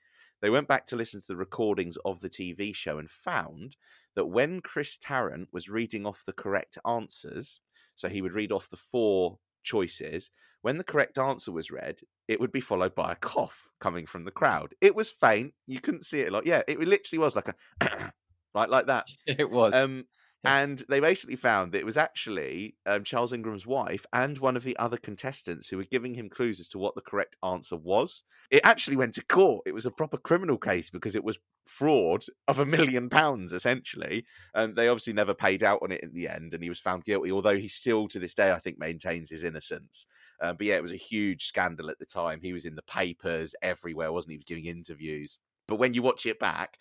They 0.41 0.49
went 0.49 0.67
back 0.67 0.85
to 0.87 0.95
listen 0.95 1.21
to 1.21 1.27
the 1.27 1.35
recordings 1.35 1.97
of 2.05 2.19
the 2.21 2.29
TV 2.29 2.75
show 2.75 2.97
and 2.97 3.09
found 3.09 3.77
that 4.15 4.25
when 4.25 4.61
Chris 4.61 4.97
Tarrant 4.97 5.49
was 5.51 5.69
reading 5.69 6.05
off 6.05 6.23
the 6.25 6.33
correct 6.33 6.77
answers, 6.87 7.59
so 7.95 8.09
he 8.09 8.21
would 8.21 8.33
read 8.33 8.51
off 8.51 8.69
the 8.69 8.77
four 8.77 9.39
choices, 9.63 10.29
when 10.61 10.77
the 10.77 10.83
correct 10.83 11.17
answer 11.17 11.51
was 11.51 11.69
read, 11.69 12.01
it 12.27 12.39
would 12.39 12.51
be 12.51 12.61
followed 12.61 12.95
by 12.95 13.11
a 13.11 13.15
cough 13.15 13.67
coming 13.79 14.05
from 14.05 14.25
the 14.25 14.31
crowd. 14.31 14.73
It 14.81 14.95
was 14.95 15.11
faint. 15.11 15.53
You 15.67 15.79
couldn't 15.79 16.05
see 16.05 16.21
it. 16.21 16.31
Like, 16.31 16.45
yeah, 16.45 16.63
it 16.67 16.79
literally 16.79 17.19
was 17.19 17.35
like 17.35 17.49
a, 17.49 18.11
right, 18.55 18.69
like 18.69 18.87
that. 18.87 19.07
It 19.27 19.51
was. 19.51 19.73
Um, 19.73 20.05
Yeah. 20.45 20.59
and 20.59 20.83
they 20.89 20.99
basically 20.99 21.35
found 21.35 21.71
that 21.71 21.79
it 21.79 21.85
was 21.85 21.97
actually 21.97 22.75
um, 22.85 23.03
Charles 23.03 23.33
Ingram's 23.33 23.65
wife 23.67 24.05
and 24.13 24.37
one 24.37 24.55
of 24.55 24.63
the 24.63 24.77
other 24.77 24.97
contestants 24.97 25.69
who 25.69 25.77
were 25.77 25.83
giving 25.83 26.13
him 26.13 26.29
clues 26.29 26.59
as 26.59 26.67
to 26.69 26.77
what 26.77 26.95
the 26.95 27.01
correct 27.01 27.35
answer 27.43 27.75
was. 27.75 28.23
It 28.51 28.61
actually 28.63 28.97
went 28.97 29.13
to 29.15 29.25
court. 29.25 29.63
It 29.65 29.73
was 29.73 29.85
a 29.85 29.91
proper 29.91 30.17
criminal 30.17 30.57
case 30.57 30.89
because 30.89 31.15
it 31.15 31.23
was 31.23 31.39
fraud 31.65 32.25
of 32.47 32.59
a 32.59 32.65
million 32.65 33.09
pounds, 33.09 33.51
essentially. 33.51 34.25
And 34.53 34.75
they 34.75 34.87
obviously 34.87 35.13
never 35.13 35.33
paid 35.33 35.63
out 35.63 35.79
on 35.81 35.91
it 35.91 36.03
in 36.03 36.13
the 36.13 36.27
end, 36.27 36.53
and 36.53 36.61
he 36.61 36.69
was 36.69 36.79
found 36.79 37.05
guilty, 37.05 37.31
although 37.31 37.57
he 37.57 37.67
still, 37.67 38.07
to 38.09 38.19
this 38.19 38.35
day, 38.35 38.51
I 38.51 38.59
think, 38.59 38.79
maintains 38.79 39.29
his 39.29 39.43
innocence. 39.43 40.07
Uh, 40.41 40.53
but 40.53 40.67
yeah, 40.67 40.75
it 40.75 40.83
was 40.83 40.91
a 40.91 40.97
huge 40.97 41.47
scandal 41.47 41.89
at 41.89 41.97
the 41.99 42.05
time. 42.05 42.39
He 42.41 42.53
was 42.53 42.65
in 42.65 42.75
the 42.75 42.81
papers 42.83 43.55
everywhere, 43.61 44.11
wasn't 44.11 44.31
he? 44.31 44.35
He 44.35 44.39
was 44.39 44.45
giving 44.45 44.65
interviews. 44.65 45.37
But 45.67 45.77
when 45.77 45.93
you 45.93 46.01
watch 46.03 46.25
it 46.25 46.39
back, 46.39 46.77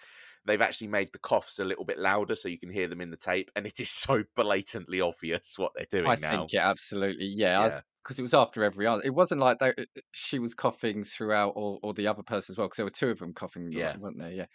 they've 0.47 0.61
actually 0.61 0.89
made 0.89 1.13
the 1.13 1.19
coughs 1.19 1.59
a 1.59 1.65
little 1.65 1.85
bit 1.85 1.99
louder 1.99 2.35
so 2.35 2.49
you 2.49 2.59
can 2.59 2.71
hear 2.71 2.89
them 2.89 3.01
in 3.01 3.11
the 3.11 3.17
tape, 3.17 3.51
and 3.57 3.67
it 3.67 3.81
is 3.81 3.91
so 3.91 4.23
blatantly 4.37 5.01
obvious 5.01 5.55
what 5.59 5.73
they're 5.75 5.87
doing 5.91 6.07
I 6.07 6.15
now. 6.21 6.31
think 6.31 6.55
it 6.55 6.59
absolutely. 6.59 7.27
Yeah, 7.27 7.67
Yeah. 7.67 7.81
because 8.03 8.19
it 8.19 8.23
was 8.23 8.35
after 8.35 8.63
every 8.65 8.87
answer. 8.87 9.07
It 9.07 9.15
wasn't 9.15 9.41
like 9.41 9.59
they, 9.59 9.73
she 10.13 10.39
was 10.39 10.55
coughing 10.55 11.05
throughout, 11.05 11.53
or 11.57 11.79
or 11.83 11.95
the 11.95 12.07
other 12.07 12.23
person 12.23 12.53
as 12.53 12.59
well, 12.59 12.67
because 12.69 12.77
there 12.77 12.87
were 12.87 12.91
two 12.91 13.11
of 13.11 13.19
them 13.19 13.33
coughing, 13.33 13.67
like, 13.67 13.77
Yeah. 13.79 13.97
weren't 13.97 14.19
there? 14.19 14.33
Yeah. 14.33 14.47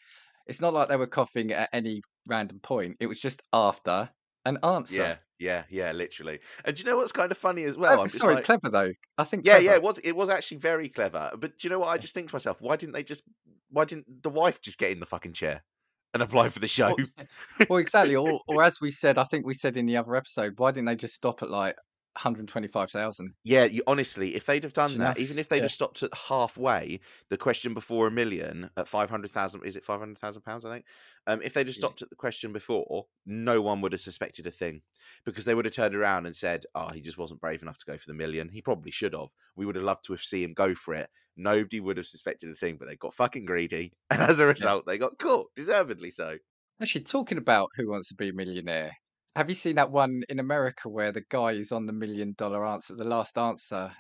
It's 0.48 0.62
not 0.62 0.74
like 0.74 0.90
they 0.90 0.96
were 0.98 1.08
coughing 1.08 1.52
at 1.52 1.70
any 1.74 2.02
random 2.28 2.60
point. 2.60 2.98
It 3.00 3.06
was 3.08 3.20
just 3.20 3.42
after 3.54 4.10
an 4.46 4.58
answer. 4.64 4.96
Yeah, 4.96 5.16
yeah, 5.38 5.64
yeah, 5.70 5.92
literally. 5.92 6.40
And 6.66 6.76
do 6.76 6.82
you 6.82 6.90
know 6.90 6.98
what's 6.98 7.12
kind 7.12 7.32
of 7.32 7.38
funny 7.38 7.66
as 7.66 7.78
well? 7.78 7.90
Clever- 7.90 8.02
I'm 8.02 8.10
sorry, 8.10 8.36
like, 8.36 8.46
clever 8.46 8.70
though. 8.70 8.92
I 9.18 9.24
think. 9.26 9.46
yeah, 9.46 9.54
clever. 9.54 9.66
yeah, 9.66 9.76
it 9.76 9.84
was 9.84 10.00
it 10.00 10.16
was 10.16 10.30
actually 10.30 10.58
very 10.58 10.90
clever. 10.90 11.32
But 11.38 11.60
do 11.60 11.68
you 11.68 11.70
know 11.70 11.80
what? 11.80 11.90
I 11.90 11.98
just 11.98 12.14
think 12.16 12.30
to 12.30 12.36
myself, 12.36 12.62
why 12.62 12.76
didn't 12.78 12.94
they 12.94 13.04
just 13.04 13.22
why 13.70 13.86
didn't 13.86 14.24
the 14.24 14.30
wife 14.32 14.60
just 14.62 14.80
get 14.80 14.90
in 14.92 15.00
the 15.00 15.06
fucking 15.06 15.34
chair 15.34 15.64
and 16.14 16.24
apply 16.24 16.50
for 16.50 16.60
the 16.60 16.68
show? 16.68 16.96
Well, 16.96 17.28
well, 17.70 17.80
exactly. 17.80 18.16
Or, 18.16 18.42
or 18.48 18.64
as 18.64 18.82
we 18.82 18.92
said, 18.92 19.18
I 19.18 19.24
think 19.24 19.46
we 19.46 19.54
said 19.54 19.78
in 19.78 19.86
the 19.86 19.98
other 19.98 20.16
episode, 20.16 20.54
why 20.58 20.72
didn't 20.72 20.86
they 20.86 20.96
just 20.96 21.16
stop 21.16 21.44
at 21.44 21.50
like 21.50 21.76
125,000? 22.20 23.34
Yeah, 23.44 23.64
you, 23.66 23.82
honestly, 23.88 24.36
if 24.36 24.46
they'd 24.46 24.64
have 24.64 24.74
done 24.74 24.98
that, 24.98 25.18
enough, 25.18 25.18
even 25.18 25.40
if 25.40 25.48
they'd 25.50 25.58
yeah. 25.58 25.64
have 25.64 25.72
stopped 25.72 26.04
at 26.04 26.14
halfway, 26.14 27.00
the 27.30 27.38
question 27.38 27.74
before 27.74 28.08
a 28.08 28.12
million 28.12 28.70
at 28.78 28.88
five 28.88 29.10
hundred 29.10 29.32
thousand 29.32 29.64
is 29.66 29.76
it 29.76 29.86
five 29.86 30.00
hundred 30.00 30.18
thousand 30.20 30.42
pounds? 30.44 30.66
I 30.66 30.74
think. 30.74 30.86
Um, 31.28 31.42
if 31.42 31.54
they'd 31.54 31.68
have 31.68 31.76
Yeah. 31.76 31.80
stopped 31.80 32.02
at 32.02 32.10
the 32.10 32.16
question 32.16 32.52
before, 32.54 33.08
no 33.26 33.62
one 33.62 33.82
would 33.82 33.94
have 33.94 34.02
suspected 34.02 34.46
a 34.48 34.52
thing, 34.52 34.82
because 35.26 35.46
they 35.46 35.56
would 35.56 35.66
have 35.66 35.74
turned 35.74 35.96
around 35.96 36.26
and 36.26 36.36
said, 36.36 36.66
"Oh, 36.76 36.90
he 36.90 37.02
just 37.02 37.18
wasn't 37.18 37.42
brave 37.42 37.62
enough 37.62 37.78
to 37.80 37.86
go 37.86 37.98
for 37.98 38.08
the 38.08 38.14
million. 38.14 38.50
He 38.50 38.62
probably 38.62 38.92
should 38.92 39.14
have. 39.14 39.30
We 39.56 39.66
would 39.66 39.76
have 39.76 39.86
loved 39.86 40.06
to 40.06 40.14
have 40.14 40.22
seen 40.22 40.44
him 40.44 40.54
go 40.54 40.76
for 40.76 40.96
it. 40.96 41.10
Nobody 41.38 41.80
would 41.80 41.98
have 41.98 42.08
suspected 42.08 42.50
a 42.50 42.56
thing, 42.56 42.78
but 42.78 42.88
they 42.88 42.96
got 42.98 43.14
fucking 43.14 43.46
greedy, 43.46 43.94
and 44.10 44.22
as 44.22 44.40
a 44.40 44.46
result, 44.48 44.86
they 44.86 44.98
got 44.98 45.18
caught, 45.20 45.54
deservedly 45.56 46.12
so." 46.12 46.38
Actually, 46.82 47.04
talking 47.04 47.38
about 47.38 47.70
Who 47.76 47.90
Wants 47.90 48.10
to 48.10 48.16
Be 48.16 48.30
a 48.30 48.34
Millionaire, 48.34 48.94
have 49.36 49.50
you 49.50 49.56
seen 49.56 49.76
that 49.76 49.92
one 49.92 50.24
in 50.30 50.40
America 50.40 50.90
where 50.90 51.12
the 51.12 51.24
guy 51.30 51.52
is 51.52 51.72
on 51.72 51.86
the 51.86 51.94
million 51.94 52.34
dollar 52.38 52.66
answer, 52.66 52.96
the 52.96 53.04
last 53.04 53.38
answer, 53.38 53.92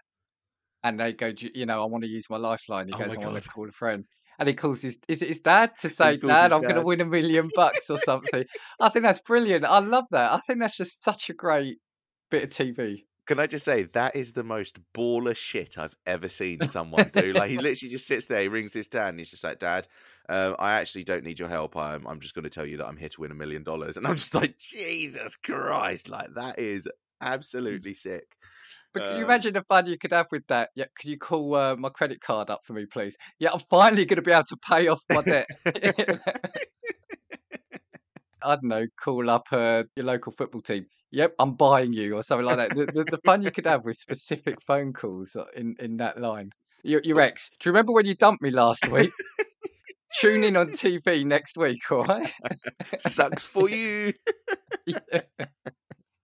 and 0.83 0.99
they 0.99 1.13
go, 1.13 1.33
you 1.55 1.65
know, 1.65 1.81
I 1.81 1.85
want 1.85 2.03
to 2.03 2.09
use 2.09 2.29
my 2.29 2.37
lifeline. 2.37 2.87
He 2.87 2.93
Oh 2.93 2.97
goes, 2.97 3.17
I 3.17 3.21
want 3.21 3.41
to 3.41 3.49
call 3.49 3.67
a 3.67 3.71
friend. 3.71 4.05
And 4.39 4.47
he 4.47 4.55
calls 4.55 4.81
his, 4.81 4.97
is 5.09 5.21
it 5.21 5.27
his 5.27 5.41
dad 5.41 5.71
to 5.79 5.89
say, 5.89 6.17
Dad, 6.17 6.53
I'm 6.53 6.63
going 6.63 6.75
to 6.77 6.81
win 6.81 7.01
a 7.01 7.05
million 7.05 7.49
bucks 7.53 7.89
or 7.89 7.97
something? 7.97 8.45
I 8.79 8.89
think 8.89 9.03
that's 9.03 9.21
brilliant. 9.21 9.65
I 9.65 9.79
love 9.79 10.05
that. 10.11 10.31
I 10.31 10.39
think 10.39 10.59
that's 10.61 10.77
just 10.77 11.03
such 11.03 11.29
a 11.29 11.33
great 11.33 11.79
bit 12.31 12.43
of 12.43 12.49
TV. 12.49 13.05
Can 13.29 13.39
I 13.39 13.45
just 13.45 13.63
say 13.63 13.83
that 13.83 14.15
is 14.15 14.33
the 14.33 14.43
most 14.43 14.79
baller 14.91 15.35
shit 15.35 15.77
I've 15.77 15.95
ever 16.07 16.27
seen 16.27 16.63
someone 16.63 17.11
do? 17.13 17.31
Like 17.31 17.51
he 17.51 17.57
literally 17.59 17.91
just 17.91 18.07
sits 18.07 18.25
there, 18.25 18.41
he 18.41 18.47
rings 18.47 18.73
his 18.73 18.87
dad, 18.87 19.09
and 19.09 19.19
he's 19.19 19.29
just 19.29 19.43
like, 19.43 19.59
"Dad, 19.59 19.87
um, 20.29 20.55
I 20.57 20.79
actually 20.79 21.03
don't 21.03 21.23
need 21.23 21.37
your 21.37 21.47
help. 21.47 21.77
I'm, 21.77 22.07
I'm 22.07 22.21
just 22.21 22.33
going 22.33 22.45
to 22.45 22.49
tell 22.49 22.65
you 22.65 22.77
that 22.77 22.87
I'm 22.87 22.97
here 22.97 23.09
to 23.09 23.21
win 23.21 23.29
a 23.29 23.35
million 23.35 23.61
dollars." 23.61 23.97
And 23.97 24.07
I'm 24.07 24.15
just 24.15 24.33
like, 24.33 24.57
Jesus 24.57 25.35
Christ, 25.35 26.09
like 26.09 26.33
that 26.33 26.57
is 26.57 26.87
absolutely 27.21 27.93
sick. 27.93 28.35
But 28.93 29.05
can 29.05 29.17
you 29.17 29.23
Um, 29.23 29.23
imagine 29.23 29.53
the 29.53 29.63
fun 29.63 29.87
you 29.87 29.97
could 29.97 30.11
have 30.11 30.27
with 30.31 30.45
that? 30.47 30.69
Yeah, 30.75 30.85
could 30.95 31.09
you 31.09 31.17
call 31.17 31.55
uh, 31.55 31.75
my 31.75 31.89
credit 31.89 32.21
card 32.21 32.49
up 32.49 32.65
for 32.65 32.73
me, 32.73 32.85
please? 32.85 33.15
Yeah, 33.39 33.51
I'm 33.53 33.59
finally 33.59 34.05
going 34.05 34.17
to 34.17 34.23
be 34.23 34.31
able 34.31 34.43
to 34.45 34.57
pay 34.57 34.87
off 34.87 35.01
my 35.09 35.21
debt. 35.21 35.47
I 38.41 38.55
don't 38.55 38.63
know, 38.63 38.85
call 39.01 39.29
up 39.29 39.47
uh, 39.51 39.83
your 39.95 40.05
local 40.05 40.31
football 40.31 40.61
team. 40.61 40.85
Yep, 41.11 41.35
I'm 41.39 41.53
buying 41.53 41.93
you, 41.93 42.15
or 42.15 42.23
something 42.23 42.45
like 42.45 42.57
that. 42.57 42.75
The, 42.75 42.85
the, 42.85 43.03
the 43.03 43.17
fun 43.25 43.41
you 43.41 43.51
could 43.51 43.65
have 43.65 43.83
with 43.85 43.97
specific 43.97 44.61
phone 44.61 44.93
calls 44.93 45.35
uh, 45.35 45.45
in, 45.55 45.75
in 45.79 45.97
that 45.97 46.19
line. 46.21 46.51
Your, 46.83 47.01
your 47.03 47.19
ex, 47.19 47.49
do 47.59 47.69
you 47.69 47.73
remember 47.73 47.91
when 47.93 48.05
you 48.05 48.15
dumped 48.15 48.41
me 48.41 48.51
last 48.51 48.87
week? 48.87 49.11
Tune 50.19 50.43
in 50.43 50.55
on 50.57 50.69
TV 50.69 51.25
next 51.25 51.57
week, 51.57 51.91
all 51.91 52.05
right? 52.05 52.31
Sucks 52.99 53.45
for 53.45 53.69
you. 53.69 54.13
Yeah. 54.85 55.21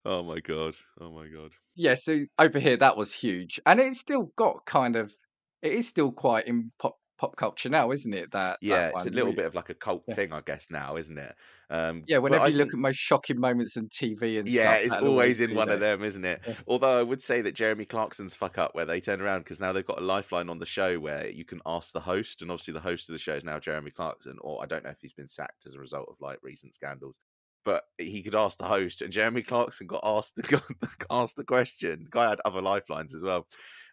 Oh 0.05 0.23
my 0.23 0.39
god. 0.39 0.75
Oh 0.99 1.11
my 1.11 1.27
god. 1.27 1.51
yeah, 1.75 1.95
so 1.95 2.25
over 2.39 2.57
here 2.59 2.77
that 2.77 2.95
was 2.97 3.13
huge, 3.13 3.59
and 3.65 3.79
it's 3.79 3.99
still 3.99 4.31
got 4.35 4.65
kind 4.65 4.95
of, 4.95 5.13
it 5.61 5.73
is 5.73 5.87
still 5.87 6.11
quite 6.11 6.47
in 6.47 6.71
pop 6.79 6.95
pop 7.17 7.35
culture 7.37 7.69
now, 7.69 7.91
isn't 7.91 8.13
it? 8.13 8.31
That 8.31 8.59
Yeah, 8.61 8.87
that 8.89 8.89
it's 8.89 9.05
a 9.05 9.09
little 9.11 9.33
bit 9.33 9.45
of 9.45 9.53
like 9.55 9.69
a 9.69 9.75
cult 9.75 10.07
Yeah. 10.07 10.15
thing, 10.15 10.31
I 10.33 10.41
guess 10.41 10.69
now, 10.69 10.97
isn't 10.97 11.17
it? 11.17 11.35
Um, 11.69 12.07
Yeah, 12.07 12.19
whenever 12.19 12.47
I 12.47 12.49
you 12.49 12.55
look 12.57 12.69
at 12.73 12.79
most 12.79 12.97
shocking 12.97 13.39
moments 13.39 13.77
on 13.77 13.89
TV 13.89 14.37
and 14.37 14.47
Yeah, 14.47 14.75
stuff, 14.75 14.77
it's 14.77 14.97
always 14.97 15.39
in 15.39 15.55
one 15.55 15.71
of 15.71 15.79
them, 15.79 16.03
isn't 16.03 16.23
it? 16.23 16.41
Yeah. 16.45 16.55
Although 16.67 16.99
I 16.99 17.03
would 17.03 17.23
say 17.23 17.41
that 17.41 17.53
Jeremy 17.53 17.85
Clarkson's 17.85 18.35
fuck 18.35 18.59
up 18.59 18.75
where 18.75 18.85
they 18.85 19.01
turn 19.01 19.19
around 19.19 19.39
because 19.39 19.59
now 19.59 19.71
they've 19.73 19.83
got 19.85 19.97
a 19.97 20.05
lifeline 20.05 20.49
on 20.49 20.59
the 20.59 20.67
show 20.67 20.99
where 20.99 21.27
you 21.27 21.43
can 21.43 21.61
ask 21.65 21.91
the 21.93 21.99
host, 22.01 22.43
and 22.43 22.51
obviously 22.51 22.73
the 22.75 22.79
host 22.79 23.09
of 23.09 23.13
the 23.13 23.19
show 23.19 23.35
is 23.35 23.43
now 23.43 23.59
Jeremy 23.59 23.89
Clarkson, 23.89 24.37
or 24.41 24.61
I 24.61 24.67
don't 24.67 24.83
know 24.83 24.91
if 24.91 25.01
he's 25.01 25.13
been 25.13 25.27
sacked 25.27 25.65
as 25.65 25.73
a 25.73 25.79
result 25.79 26.09
of 26.09 26.17
like 26.21 26.37
recent 26.43 26.75
scandals. 26.75 27.19
But 27.63 27.85
he 27.97 28.21
could 28.21 28.35
ask 28.35 28.59
the 28.59 28.67
host, 28.67 29.01
and 29.01 29.11
Jeremy 29.11 29.41
Clarkson 29.41 29.87
got 29.87 30.01
asked 30.03 30.35
the 30.35 30.43
got 30.43 30.63
asked 31.09 31.37
the 31.37 31.43
question. 31.43 32.03
The 32.03 32.09
guy 32.11 32.29
had 32.29 32.39
other 32.45 32.61
lifelines 32.61 33.15
as 33.15 33.23
well, 33.23 33.47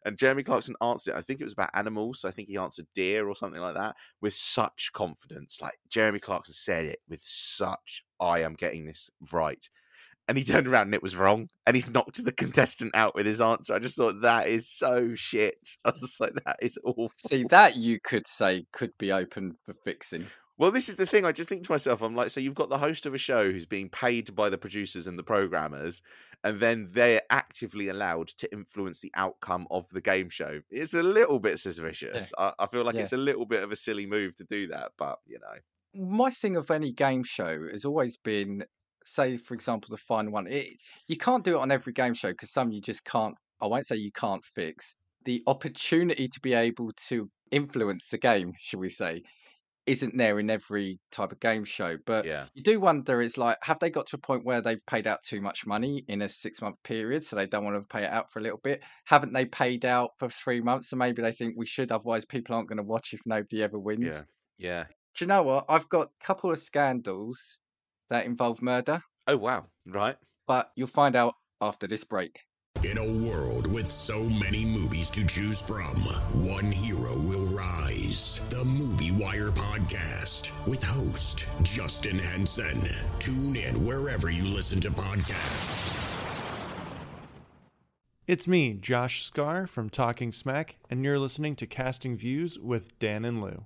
and 0.05 0.19
Jeremy 0.19 0.43
Clarkson 0.43 0.75
answered. 0.83 1.15
it. 1.15 1.19
I 1.19 1.23
think 1.23 1.41
it 1.41 1.45
was 1.45 1.53
about 1.53 1.71
animals, 1.75 2.21
so 2.21 2.29
I 2.29 2.33
think 2.33 2.49
he 2.49 2.57
answered 2.57 2.87
deer 2.95 3.29
or 3.29 3.37
something 3.37 3.61
like 3.61 3.75
that 3.75 3.97
with 4.21 4.35
such 4.35 4.91
confidence. 4.93 5.59
Like 5.61 5.79
Jeremy 5.89 6.19
Clarkson 6.19 6.55
said 6.55 6.85
it 6.85 7.01
with 7.09 7.21
such, 7.23 8.05
I 8.21 8.41
am 8.41 8.55
getting 8.55 8.87
this 8.87 9.11
right. 9.33 9.69
And 10.29 10.39
he 10.39 10.45
turned 10.45 10.67
around 10.67 10.87
and 10.87 10.95
it 10.95 11.03
was 11.03 11.17
wrong. 11.17 11.49
And 11.67 11.77
he's 11.77 11.91
knocked 11.91 12.25
the 12.25 12.33
contestant 12.33 12.95
out 12.95 13.15
with 13.15 13.27
his 13.27 13.41
answer. 13.41 13.75
I 13.75 13.79
just 13.79 13.97
thought 13.97 14.23
that 14.23 14.49
is 14.49 14.69
so 14.69 15.13
shit. 15.15 15.57
I 15.85 15.91
was 15.91 16.17
like, 16.21 16.35
that 16.45 16.57
is 16.61 16.79
awful. 16.85 17.13
See, 17.19 17.45
that 17.51 17.77
you 17.77 18.01
could 18.01 18.27
say 18.27 18.67
could 18.73 18.93
be 18.99 19.13
open 19.13 19.57
for 19.65 19.75
fixing. 19.85 20.27
Well, 20.63 20.71
this 20.71 20.89
is 20.89 20.97
the 20.97 21.07
thing. 21.07 21.25
I 21.25 21.33
just 21.33 21.49
think 21.49 21.65
to 21.65 21.73
myself, 21.73 22.03
I'm 22.03 22.15
like, 22.15 22.31
so 22.31 22.39
you've 22.39 22.55
got 22.55 22.69
the 22.69 22.79
host 22.79 23.05
of 23.05 23.15
a 23.15 23.19
show 23.19 23.51
who's 23.51 23.67
being 23.67 23.89
paid 23.89 24.33
by 24.33 24.49
the 24.49 24.57
producers 24.57 25.09
and 25.09 25.19
the 25.19 25.25
programmers, 25.25 26.03
and 26.45 26.61
then 26.61 26.89
they're 26.93 27.23
actively 27.31 27.89
allowed 27.89 28.29
to 28.29 28.53
influence 28.53 29.01
the 29.01 29.11
outcome 29.17 29.67
of 29.73 29.89
the 29.89 30.01
game 30.01 30.31
show. 30.31 30.61
It's 30.71 30.95
a 30.95 31.03
little 31.03 31.41
bit 31.41 31.59
suspicious. 31.59 32.33
I, 32.39 32.53
I 32.61 32.69
feel 32.69 32.85
like 32.85 32.95
Yeah. 32.95 33.01
it's 33.01 33.13
a 33.13 33.17
little 33.17 33.45
bit 33.45 33.65
of 33.65 33.73
a 33.73 33.77
silly 33.77 34.07
move 34.07 34.37
to 34.37 34.45
do 34.45 34.69
that, 34.69 34.93
but 34.97 35.19
you 35.27 35.41
know, 35.41 36.07
My 36.17 36.31
thing 36.31 36.55
of 36.55 36.71
any 36.71 36.93
game 36.93 37.25
show 37.25 37.69
has 37.73 37.85
always 37.85 38.17
been, 38.17 38.65
say, 39.05 39.39
for 39.39 39.55
example, 39.55 39.89
the 39.91 39.97
final 39.97 40.31
one. 40.31 40.47
It, 40.47 40.77
you 41.09 41.17
can't 41.17 41.43
do 41.43 41.57
it 41.57 41.61
on 41.61 41.73
every 41.73 41.93
game 41.93 42.15
show 42.15 42.31
because 42.31 42.53
some 42.53 42.71
you 42.71 42.81
just 42.81 43.05
can't. 43.05 43.35
I 43.61 43.67
won't 43.67 43.89
say 43.89 43.97
you 43.97 44.13
can't 44.13 44.45
fix. 44.45 44.95
The 45.25 45.43
opportunity 45.49 46.29
to 46.29 46.41
be 46.41 46.55
able 46.55 46.93
to 47.09 47.29
influence 47.51 48.11
the 48.11 48.19
game, 48.19 48.53
shall 48.61 48.79
we 48.79 48.91
say, 48.91 49.25
isn't 49.87 50.17
there 50.17 50.39
in 50.39 50.51
every 50.51 51.01
type 51.11 51.33
of 51.33 51.41
game 51.41 51.65
show. 51.65 51.99
But 52.07 52.25
yeah, 52.25 52.47
you 52.55 52.63
do 52.63 52.79
wonder 52.81 53.21
it's 53.21 53.39
like 53.39 53.59
have 53.63 53.79
they 53.79 53.91
got 53.91 54.07
to 54.09 54.17
a 54.17 54.21
point 54.21 54.45
where 54.45 54.61
they've 54.61 54.85
paid 54.87 55.07
out 55.07 55.23
too 55.23 55.41
much 55.41 55.67
money 55.67 56.05
in 56.09 56.23
a 56.23 56.29
six 56.29 56.61
month 56.61 56.77
period 56.85 57.25
so 57.25 57.37
they 57.37 57.47
don't 57.47 57.65
want 57.65 57.77
to 57.77 57.83
pay 57.83 58.05
it 58.05 58.11
out 58.11 58.31
for 58.31 58.39
a 58.39 58.43
little 58.43 58.61
bit? 58.63 58.83
Haven't 59.05 59.33
they 59.33 59.47
paid 59.47 59.85
out 59.85 60.11
for 60.19 60.29
three 60.29 60.61
months 60.61 60.91
so 60.91 60.97
maybe 60.97 61.23
they 61.23 61.33
think 61.33 61.55
we 61.57 61.67
should 61.67 61.91
otherwise 61.91 62.25
people 62.25 62.55
aren't 62.55 62.69
going 62.69 62.79
to 62.79 62.83
watch 62.83 63.13
if 63.13 63.21
nobody 63.27 63.63
ever 63.63 63.79
wins? 63.79 64.25
Yeah, 64.59 64.69
yeah. 64.71 64.85
do 65.17 65.25
you 65.25 65.29
know 65.29 65.43
what? 65.43 65.67
I've 65.69 65.89
got 65.89 66.07
a 66.07 66.25
couple 66.25 66.51
of 66.51 66.59
scandals 66.59 67.59
that 68.11 68.27
involve 68.27 68.63
murder. 68.63 69.03
Oh 69.27 69.37
wow, 69.37 69.67
right. 69.87 70.17
but 70.47 70.71
you'll 70.77 70.89
find 70.89 71.17
out 71.17 71.35
after 71.61 71.87
this 71.87 72.05
break 72.05 72.41
In 72.85 72.99
a 72.99 73.29
world 73.29 73.73
with 73.73 73.87
so 73.87 74.25
many 74.25 74.65
movies 74.65 75.09
to 75.11 75.25
choose 75.25 75.63
from, 75.63 75.95
one 76.35 76.73
hero 76.73 77.17
will 77.21 77.47
rise. 77.47 78.41
The 78.49 78.65
Movie 78.65 79.13
Wire 79.13 79.53
Podcast 79.53 80.51
with 80.67 80.83
host 80.83 81.47
Justin 81.63 82.19
Henson. 82.19 82.83
Tune 83.21 83.55
in 83.55 83.87
wherever 83.87 84.31
you 84.31 84.49
listen 84.49 84.81
to 84.81 84.91
podcasts. 84.91 85.97
It's 88.27 88.49
me, 88.49 88.75
Josh 88.75 89.23
Scar 89.23 89.69
from 89.69 89.89
TalkingSMAC, 89.89 90.71
and 90.91 91.05
you're 91.05 91.21
listening 91.21 91.55
to 91.57 91.67
Casting 91.69 92.17
Views 92.17 92.59
with 92.59 92.99
Dan 92.99 93.25
and 93.25 93.41
Lou. 93.41 93.65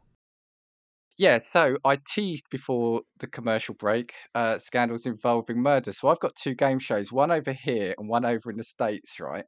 Yeah 1.19 1.39
so 1.39 1.77
i 1.85 1.97
teased 1.97 2.47
before 2.51 3.03
the 3.19 3.27
commercial 3.27 3.75
break 3.75 4.15
uh, 4.35 4.59
scandals 4.59 5.07
involving 5.07 5.61
murder 5.63 5.93
so 5.93 6.09
i've 6.09 6.21
got 6.21 6.35
two 6.37 6.55
game 6.55 6.79
shows 6.79 7.13
one 7.13 7.31
over 7.31 7.53
here 7.53 7.95
and 7.99 8.09
one 8.09 8.25
over 8.25 8.51
in 8.51 8.57
the 8.57 8.63
states 8.65 9.19
right 9.21 9.45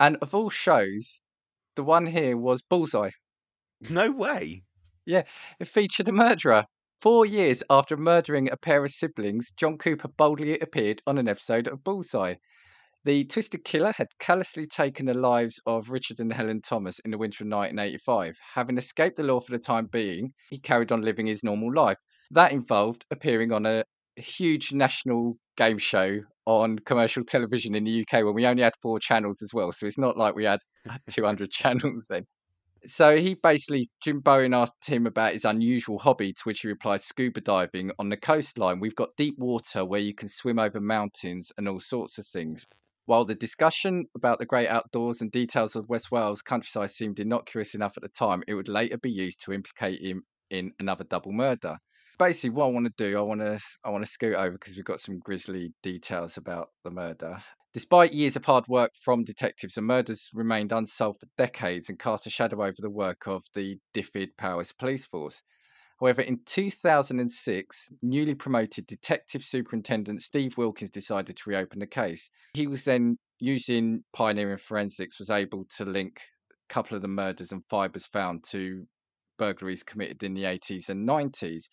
and 0.00 0.16
of 0.22 0.34
all 0.34 0.50
shows 0.50 1.24
the 1.76 1.84
one 1.84 2.06
here 2.06 2.36
was 2.36 2.62
bullseye 2.62 3.10
No 3.82 4.10
way. 4.10 4.62
Yeah, 5.06 5.24
it 5.58 5.68
featured 5.68 6.08
a 6.08 6.12
murderer. 6.12 6.66
Four 7.00 7.26
years 7.26 7.62
after 7.70 7.96
murdering 7.96 8.50
a 8.50 8.56
pair 8.56 8.84
of 8.84 8.90
siblings, 8.90 9.52
John 9.52 9.78
Cooper 9.78 10.08
boldly 10.08 10.58
appeared 10.58 11.02
on 11.06 11.18
an 11.18 11.28
episode 11.28 11.66
of 11.68 11.84
Bullseye. 11.84 12.36
The 13.02 13.24
twisted 13.24 13.64
killer 13.64 13.92
had 13.96 14.08
callously 14.18 14.66
taken 14.66 15.06
the 15.06 15.14
lives 15.14 15.58
of 15.64 15.88
Richard 15.88 16.20
and 16.20 16.30
Helen 16.30 16.60
Thomas 16.60 16.98
in 16.98 17.10
the 17.10 17.16
winter 17.16 17.44
of 17.44 17.48
1985. 17.48 18.36
Having 18.52 18.76
escaped 18.76 19.16
the 19.16 19.22
law 19.22 19.40
for 19.40 19.52
the 19.52 19.58
time 19.58 19.86
being, 19.86 20.34
he 20.50 20.58
carried 20.58 20.92
on 20.92 21.00
living 21.00 21.26
his 21.26 21.42
normal 21.42 21.72
life. 21.72 21.96
That 22.30 22.52
involved 22.52 23.06
appearing 23.10 23.52
on 23.52 23.64
a 23.64 23.84
huge 24.16 24.74
national 24.74 25.38
game 25.56 25.78
show 25.78 26.20
on 26.44 26.78
commercial 26.80 27.24
television 27.24 27.74
in 27.74 27.84
the 27.84 28.02
UK 28.02 28.22
when 28.22 28.34
we 28.34 28.44
only 28.46 28.64
had 28.64 28.74
four 28.82 29.00
channels 29.00 29.40
as 29.40 29.54
well. 29.54 29.72
So 29.72 29.86
it's 29.86 29.96
not 29.96 30.18
like 30.18 30.34
we 30.34 30.44
had 30.44 30.60
200 31.08 31.50
channels 31.50 32.08
then. 32.10 32.26
So 32.86 33.16
he 33.16 33.32
basically, 33.32 33.84
Jim 34.02 34.20
Bowen 34.20 34.52
asked 34.52 34.86
him 34.86 35.06
about 35.06 35.32
his 35.32 35.46
unusual 35.46 35.98
hobby, 35.98 36.34
to 36.34 36.42
which 36.44 36.60
he 36.60 36.68
replied, 36.68 37.00
scuba 37.00 37.40
diving 37.40 37.92
on 37.98 38.10
the 38.10 38.18
coastline. 38.18 38.78
We've 38.78 38.94
got 38.94 39.16
deep 39.16 39.38
water 39.38 39.86
where 39.86 40.00
you 40.00 40.14
can 40.14 40.28
swim 40.28 40.58
over 40.58 40.80
mountains 40.82 41.50
and 41.56 41.66
all 41.66 41.80
sorts 41.80 42.18
of 42.18 42.26
things. 42.26 42.66
While 43.10 43.24
the 43.24 43.34
discussion 43.34 44.06
about 44.14 44.38
the 44.38 44.46
great 44.46 44.68
outdoors 44.68 45.20
and 45.20 45.32
details 45.32 45.74
of 45.74 45.88
West 45.88 46.12
Wales 46.12 46.42
countryside 46.42 46.90
seemed 46.90 47.18
innocuous 47.18 47.74
enough 47.74 47.94
at 47.96 48.04
the 48.04 48.08
time, 48.08 48.44
it 48.46 48.54
would 48.54 48.68
later 48.68 48.98
be 48.98 49.10
used 49.10 49.40
to 49.40 49.52
implicate 49.52 50.00
him 50.00 50.22
in 50.48 50.70
another 50.78 51.02
double 51.02 51.32
murder. 51.32 51.76
Basically, 52.20 52.50
what 52.50 52.66
I 52.66 52.68
want 52.68 52.86
to 52.86 52.92
do, 52.96 53.18
I 53.18 53.22
want 53.22 53.40
to, 53.40 53.58
I 53.82 53.90
want 53.90 54.04
to 54.04 54.08
scoot 54.08 54.36
over 54.36 54.52
because 54.52 54.76
we've 54.76 54.84
got 54.84 55.00
some 55.00 55.18
grisly 55.18 55.72
details 55.82 56.36
about 56.36 56.68
the 56.84 56.92
murder. 56.92 57.42
Despite 57.74 58.14
years 58.14 58.36
of 58.36 58.44
hard 58.44 58.68
work 58.68 58.92
from 58.94 59.24
detectives, 59.24 59.74
the 59.74 59.82
murders 59.82 60.28
remained 60.32 60.70
unsolved 60.70 61.18
for 61.18 61.26
decades 61.36 61.88
and 61.88 61.98
cast 61.98 62.28
a 62.28 62.30
shadow 62.30 62.62
over 62.62 62.76
the 62.78 62.90
work 62.90 63.26
of 63.26 63.42
the 63.54 63.76
Dyfed-Powys 63.92 64.70
Police 64.78 65.06
Force. 65.06 65.42
However, 66.00 66.22
in 66.22 66.40
2006, 66.46 67.92
newly 68.02 68.34
promoted 68.34 68.86
Detective 68.86 69.44
Superintendent 69.44 70.22
Steve 70.22 70.56
Wilkins 70.56 70.90
decided 70.90 71.36
to 71.36 71.50
reopen 71.50 71.80
the 71.80 71.86
case. 71.86 72.30
He 72.54 72.66
was 72.66 72.84
then 72.84 73.18
using 73.38 74.02
pioneering 74.14 74.56
forensics, 74.56 75.18
was 75.18 75.30
able 75.30 75.66
to 75.76 75.84
link 75.84 76.22
a 76.52 76.72
couple 76.72 76.96
of 76.96 77.02
the 77.02 77.08
murders 77.08 77.52
and 77.52 77.62
fibres 77.68 78.06
found 78.06 78.44
to 78.44 78.86
burglaries 79.38 79.82
committed 79.82 80.22
in 80.22 80.32
the 80.32 80.44
80s 80.44 80.88
and 80.88 81.06
90s. 81.06 81.64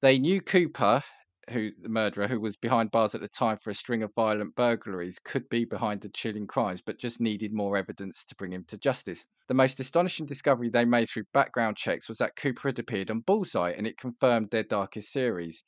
They 0.00 0.18
knew 0.18 0.40
Cooper, 0.40 1.02
who 1.50 1.70
the 1.80 1.88
murderer, 1.88 2.26
who 2.28 2.40
was 2.40 2.56
behind 2.56 2.90
bars 2.90 3.14
at 3.14 3.20
the 3.20 3.28
time 3.28 3.56
for 3.56 3.70
a 3.70 3.74
string 3.74 4.02
of 4.02 4.14
violent 4.14 4.54
burglaries, 4.54 5.18
could 5.18 5.48
be 5.48 5.64
behind 5.64 6.00
the 6.00 6.08
chilling 6.08 6.46
crimes, 6.46 6.82
but 6.82 6.98
just 6.98 7.20
needed 7.20 7.52
more 7.52 7.76
evidence 7.76 8.24
to 8.24 8.34
bring 8.34 8.52
him 8.52 8.64
to 8.64 8.78
justice. 8.78 9.24
The 9.48 9.54
most 9.54 9.78
astonishing 9.78 10.26
discovery 10.26 10.68
they 10.68 10.84
made 10.84 11.08
through 11.08 11.24
background 11.32 11.76
checks 11.76 12.08
was 12.08 12.18
that 12.18 12.36
Cooper 12.36 12.68
had 12.68 12.78
appeared 12.78 13.10
on 13.10 13.20
Bullseye, 13.20 13.70
and 13.70 13.86
it 13.86 13.98
confirmed 13.98 14.50
their 14.50 14.64
darkest 14.64 15.12
series. 15.12 15.62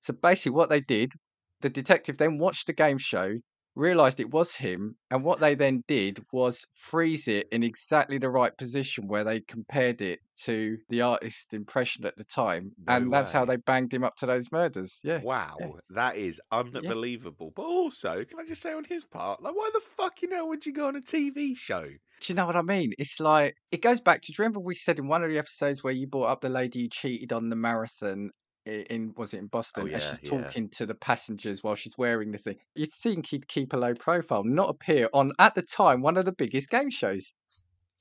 So 0.00 0.12
basically, 0.12 0.52
what 0.52 0.68
they 0.68 0.80
did, 0.80 1.12
the 1.60 1.70
detective 1.70 2.18
then 2.18 2.38
watched 2.38 2.66
the 2.66 2.72
game 2.72 2.98
show, 2.98 3.36
realized 3.76 4.18
it 4.18 4.30
was 4.30 4.56
him, 4.56 4.96
and 5.10 5.22
what 5.22 5.38
they 5.38 5.54
then 5.54 5.84
did 5.86 6.24
was 6.32 6.66
freeze 6.74 7.28
it 7.28 7.46
in 7.52 7.62
exactly 7.62 8.18
the 8.18 8.30
right 8.30 8.56
position 8.56 9.06
where 9.06 9.22
they 9.22 9.40
compared 9.40 10.02
it 10.02 10.18
to 10.42 10.78
the 10.88 11.02
artist's 11.02 11.54
impression 11.54 12.04
at 12.04 12.16
the 12.16 12.24
time, 12.24 12.72
No 12.88 12.96
and 12.96 13.12
that's 13.12 13.30
how 13.30 13.44
they 13.44 13.56
banged 13.56 13.94
him 13.94 14.02
up 14.02 14.16
to 14.16 14.26
those 14.26 14.50
murders. 14.50 15.00
Yeah. 15.04 15.20
Wow, 15.22 15.56
that 15.90 16.16
is 16.16 16.40
unbelievable. 16.50 17.52
But 17.54 17.66
also, 17.66 18.24
can 18.24 18.40
I 18.40 18.44
just 18.44 18.62
say 18.62 18.72
on 18.72 18.84
his 18.84 19.04
part, 19.04 19.42
like, 19.42 19.54
why 19.54 19.70
the 19.72 19.80
fuck 19.80 20.16
fucking 20.16 20.30
hell 20.30 20.48
would 20.48 20.64
you 20.64 20.72
go 20.72 20.88
on 20.88 20.96
a 20.96 21.00
TV 21.00 21.54
show? 21.56 21.84
Do 21.84 22.32
you 22.32 22.34
know 22.34 22.46
what 22.46 22.56
I 22.56 22.62
mean? 22.62 22.92
It's 22.98 23.20
like 23.20 23.54
it 23.70 23.82
goes 23.82 24.00
back 24.00 24.22
to. 24.22 24.32
Do 24.32 24.34
you 24.36 24.44
remember 24.44 24.60
we 24.60 24.74
said 24.74 24.98
in 24.98 25.08
one 25.08 25.22
of 25.22 25.30
the 25.30 25.38
episodes 25.38 25.84
where 25.84 25.92
you 25.92 26.06
brought 26.06 26.30
up 26.30 26.40
the 26.40 26.48
lady 26.48 26.82
who 26.82 26.88
cheated 26.88 27.32
on 27.32 27.50
the 27.50 27.56
marathon 27.56 28.30
in 28.66 29.14
was 29.16 29.34
it 29.34 29.38
in 29.38 29.46
Boston? 29.46 29.82
and 29.82 29.92
yeah, 29.92 29.98
she's 29.98 30.20
yeah. 30.22 30.42
talking 30.42 30.68
to 30.70 30.86
the 30.86 30.94
passengers 30.94 31.62
while 31.62 31.74
she's 31.74 31.96
wearing 31.96 32.32
the 32.32 32.38
thing. 32.38 32.56
You'd 32.74 32.92
think 32.92 33.26
he'd 33.26 33.48
keep 33.48 33.72
a 33.72 33.76
low 33.76 33.94
profile, 33.94 34.44
not 34.44 34.70
appear 34.70 35.08
on 35.12 35.32
at 35.38 35.54
the 35.54 35.62
time 35.62 36.02
one 36.02 36.16
of 36.16 36.24
the 36.24 36.32
biggest 36.32 36.70
game 36.70 36.90
shows. 36.90 37.32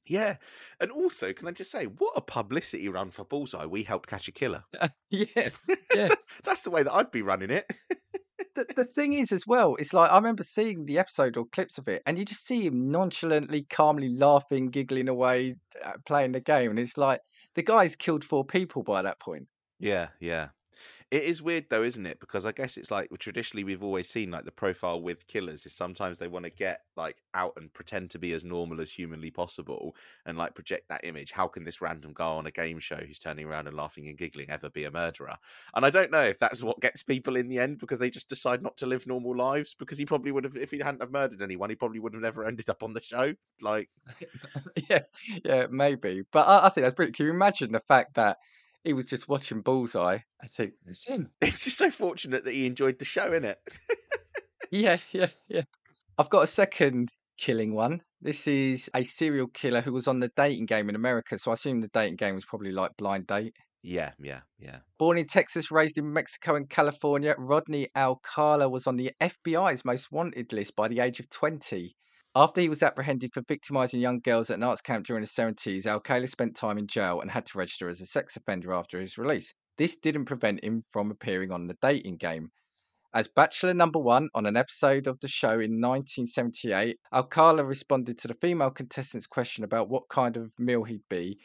Yeah, 0.07 0.35
and 0.79 0.91
also, 0.91 1.33
can 1.33 1.47
I 1.47 1.51
just 1.51 1.71
say, 1.71 1.85
what 1.85 2.13
a 2.15 2.21
publicity 2.21 2.87
run 2.89 3.09
for 3.09 3.25
Bullseye? 3.25 3.65
We 3.65 3.81
helped 3.81 4.07
catch 4.07 4.27
a 4.27 4.31
killer. 4.31 4.63
yeah, 5.09 5.49
yeah. 5.93 6.09
That's 6.43 6.61
the 6.61 6.69
way 6.69 6.83
that 6.83 6.93
I'd 6.93 7.09
be 7.09 7.23
running 7.23 7.49
it. 7.49 7.71
the, 8.55 8.65
the 8.75 8.85
thing 8.85 9.13
is 9.13 9.31
as 9.31 9.45
well 9.47 9.75
it's 9.75 9.93
like 9.93 10.11
i 10.11 10.15
remember 10.15 10.43
seeing 10.43 10.85
the 10.85 10.97
episode 10.97 11.37
or 11.37 11.45
clips 11.47 11.77
of 11.77 11.87
it 11.87 12.01
and 12.05 12.17
you 12.17 12.25
just 12.25 12.45
see 12.45 12.65
him 12.65 12.89
nonchalantly 12.89 13.65
calmly 13.69 14.09
laughing 14.09 14.69
giggling 14.69 15.07
away 15.07 15.55
uh, 15.83 15.93
playing 16.05 16.31
the 16.31 16.39
game 16.39 16.69
and 16.69 16.79
it's 16.79 16.97
like 16.97 17.21
the 17.55 17.63
guy's 17.63 17.95
killed 17.95 18.23
four 18.23 18.43
people 18.43 18.83
by 18.83 19.01
that 19.01 19.19
point 19.19 19.47
Yeah, 19.79 20.09
yeah. 20.19 20.49
It 21.11 21.23
is 21.23 21.41
weird 21.41 21.67
though, 21.69 21.83
isn't 21.83 22.05
it? 22.05 22.19
Because 22.19 22.45
I 22.45 22.51
guess 22.51 22.77
it's 22.77 22.91
like 22.91 23.09
traditionally 23.19 23.63
we've 23.63 23.83
always 23.83 24.09
seen 24.09 24.31
like 24.31 24.45
the 24.45 24.51
profile 24.51 25.01
with 25.01 25.27
killers 25.27 25.65
is 25.65 25.73
sometimes 25.73 26.19
they 26.19 26.27
want 26.27 26.45
to 26.45 26.51
get 26.51 26.81
like 26.97 27.17
out 27.33 27.53
and 27.57 27.73
pretend 27.73 28.11
to 28.11 28.19
be 28.19 28.33
as 28.33 28.43
normal 28.43 28.81
as 28.81 28.91
humanly 28.91 29.31
possible 29.31 29.95
and 30.25 30.37
like 30.37 30.55
project 30.55 30.89
that 30.89 31.05
image. 31.05 31.31
How 31.31 31.47
can 31.47 31.63
this 31.63 31.81
random 31.81 32.13
guy 32.13 32.25
on 32.25 32.47
a 32.47 32.51
game 32.51 32.79
show 32.79 32.97
who's 32.97 33.19
turning 33.19 33.45
around 33.47 33.67
and 33.67 33.77
laughing 33.77 34.07
and 34.09 34.17
giggling 34.17 34.49
ever 34.49 34.69
be 34.69 34.85
a 34.85 34.91
murderer? 34.91 35.35
And 35.75 35.85
I 35.85 35.91
don't 35.91 36.11
know 36.11 36.23
if 36.23 36.39
that's 36.39 36.63
what 36.63 36.81
gets 36.81 37.03
people 37.03 37.37
in 37.37 37.49
the 37.49 37.59
end 37.59 37.79
because 37.79 37.99
they 37.99 38.09
just 38.09 38.29
decide 38.29 38.63
not 38.63 38.77
to 38.77 38.87
live 38.87 39.07
normal 39.07 39.35
lives 39.37 39.75
because 39.77 39.97
he 39.97 40.05
probably 40.05 40.31
would 40.31 40.43
have 40.45 40.57
if 40.57 40.71
he 40.71 40.79
hadn't 40.79 41.01
have 41.01 41.11
murdered 41.11 41.41
anyone, 41.41 41.69
he 41.69 41.75
probably 41.77 41.99
would 41.99 42.13
have 42.13 42.23
never 42.23 42.45
ended 42.45 42.69
up 42.69 42.83
on 42.83 42.93
the 42.93 43.01
show. 43.01 43.33
Like 43.61 43.89
yeah 44.89 45.03
yeah 45.43 45.67
maybe 45.69 46.23
but 46.31 46.47
I, 46.47 46.65
I 46.67 46.69
think 46.69 46.85
that's 46.85 46.95
brilliant 46.95 47.15
can 47.15 47.25
you 47.27 47.31
imagine 47.31 47.71
the 47.71 47.81
fact 47.87 48.15
that 48.15 48.37
he 48.85 48.93
was 48.93 49.05
just 49.05 49.27
watching 49.27 49.61
bullseye 49.61 50.17
i 50.41 50.47
think 50.47 50.73
it's 50.85 51.07
him 51.07 51.29
it's 51.41 51.63
just 51.63 51.77
so 51.77 51.89
fortunate 51.89 52.45
that 52.45 52.53
he 52.53 52.65
enjoyed 52.65 52.99
the 52.99 53.05
show, 53.05 53.27
isn't 53.31 53.45
it? 53.45 53.59
yeah 54.71 54.97
yeah 55.11 55.27
yeah 55.47 55.61
i've 56.17 56.29
got 56.29 56.43
a 56.43 56.47
second 56.47 57.09
killing 57.37 57.73
one 57.73 58.01
this 58.21 58.47
is 58.47 58.89
a 58.95 59.03
serial 59.03 59.47
killer 59.47 59.81
who 59.81 59.91
was 59.93 60.07
on 60.07 60.19
the 60.19 60.31
dating 60.35 60.65
game 60.65 60.89
in 60.89 60.95
america 60.95 61.37
so 61.37 61.51
i 61.51 61.53
assume 61.53 61.81
the 61.81 61.89
dating 61.89 62.15
game 62.15 62.33
was 62.35 62.45
probably 62.45 62.71
like 62.71 62.91
blind 62.97 63.27
date 63.27 63.53
Yeah, 63.83 64.13
yeah, 64.17 64.41
yeah. 64.57 64.79
Born 64.97 65.19
in 65.19 65.27
Texas, 65.27 65.69
raised 65.69 65.99
in 65.99 66.11
Mexico 66.11 66.55
and 66.55 66.67
California, 66.67 67.35
Rodney 67.37 67.87
Alcala 67.95 68.67
was 68.67 68.87
on 68.87 68.95
the 68.95 69.11
FBI's 69.21 69.85
most 69.85 70.11
wanted 70.11 70.51
list 70.53 70.75
by 70.75 70.87
the 70.87 71.01
age 71.01 71.19
of 71.19 71.29
20. 71.29 71.95
After 72.37 72.59
he 72.59 72.67
was 72.67 72.83
apprehended 72.83 73.33
for 73.33 73.43
victimizing 73.47 74.01
young 74.01 74.19
girls 74.19 74.49
at 74.49 74.57
an 74.57 74.63
arts 74.63 74.81
camp 74.81 75.05
during 75.05 75.23
the 75.23 75.27
70s, 75.27 75.87
Alcala 75.87 76.27
spent 76.27 76.53
time 76.53 76.77
in 76.77 76.85
jail 76.85 77.21
and 77.21 77.31
had 77.31 77.45
to 77.45 77.57
register 77.57 77.87
as 77.87 78.01
a 78.01 78.05
sex 78.05 78.35
offender 78.35 78.73
after 78.73 78.99
his 78.99 79.17
release. 79.17 79.53
This 79.77 79.95
didn't 79.95 80.25
prevent 80.25 80.61
him 80.61 80.83
from 80.91 81.11
appearing 81.11 81.51
on 81.51 81.67
the 81.67 81.77
dating 81.81 82.17
game. 82.17 82.51
As 83.13 83.29
Bachelor 83.29 83.73
number 83.73 83.99
one 83.99 84.27
on 84.35 84.45
an 84.45 84.57
episode 84.57 85.07
of 85.07 85.17
the 85.21 85.29
show 85.29 85.51
in 85.51 85.79
1978, 85.79 86.97
Alcala 87.13 87.63
responded 87.63 88.17
to 88.19 88.27
the 88.27 88.33
female 88.33 88.71
contestant's 88.71 89.27
question 89.27 89.63
about 89.63 89.87
what 89.87 90.09
kind 90.09 90.35
of 90.35 90.51
meal 90.59 90.83
he'd 90.83 91.07
be. 91.09 91.39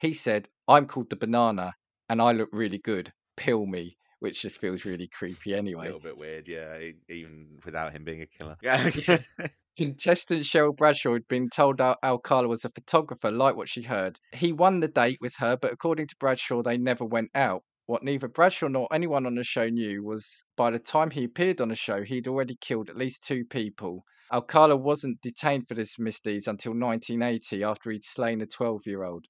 He 0.00 0.12
said, 0.12 0.48
I'm 0.66 0.86
called 0.86 1.10
the 1.10 1.16
banana 1.16 1.74
and 2.08 2.20
I 2.20 2.32
look 2.32 2.48
really 2.50 2.78
good. 2.78 3.12
Pill 3.36 3.64
me, 3.64 3.96
which 4.18 4.42
just 4.42 4.58
feels 4.58 4.84
really 4.84 5.06
creepy 5.06 5.54
anyway. 5.54 5.84
A 5.84 5.86
little 5.86 6.00
bit 6.00 6.18
weird, 6.18 6.48
yeah, 6.48 6.80
even 7.08 7.60
without 7.64 7.92
him 7.92 8.02
being 8.02 8.22
a 8.22 8.26
killer. 8.26 8.56
Contestant 9.74 10.44
Cheryl 10.44 10.76
Bradshaw 10.76 11.14
had 11.14 11.26
been 11.28 11.48
told 11.48 11.80
Al- 11.80 11.96
Alcala 12.02 12.46
was 12.46 12.64
a 12.64 12.70
photographer, 12.70 13.30
like 13.30 13.56
what 13.56 13.70
she 13.70 13.82
heard. 13.82 14.18
He 14.32 14.52
won 14.52 14.80
the 14.80 14.88
date 14.88 15.16
with 15.20 15.34
her, 15.36 15.56
but 15.56 15.72
according 15.72 16.08
to 16.08 16.16
Bradshaw, 16.16 16.62
they 16.62 16.76
never 16.76 17.06
went 17.06 17.30
out. 17.34 17.64
What 17.86 18.02
neither 18.02 18.28
Bradshaw 18.28 18.68
nor 18.68 18.86
anyone 18.92 19.24
on 19.24 19.34
the 19.34 19.44
show 19.44 19.70
knew 19.70 20.04
was 20.04 20.44
by 20.56 20.70
the 20.70 20.78
time 20.78 21.10
he 21.10 21.24
appeared 21.24 21.60
on 21.62 21.68
the 21.68 21.74
show, 21.74 22.02
he'd 22.02 22.28
already 22.28 22.56
killed 22.60 22.90
at 22.90 22.98
least 22.98 23.24
two 23.24 23.46
people. 23.46 24.04
Alcala 24.30 24.76
wasn't 24.76 25.22
detained 25.22 25.68
for 25.68 25.74
his 25.74 25.98
misdeeds 25.98 26.46
until 26.46 26.72
1980 26.72 27.64
after 27.64 27.90
he'd 27.90 28.04
slain 28.04 28.42
a 28.42 28.46
12 28.46 28.86
year 28.86 29.04
old. 29.04 29.26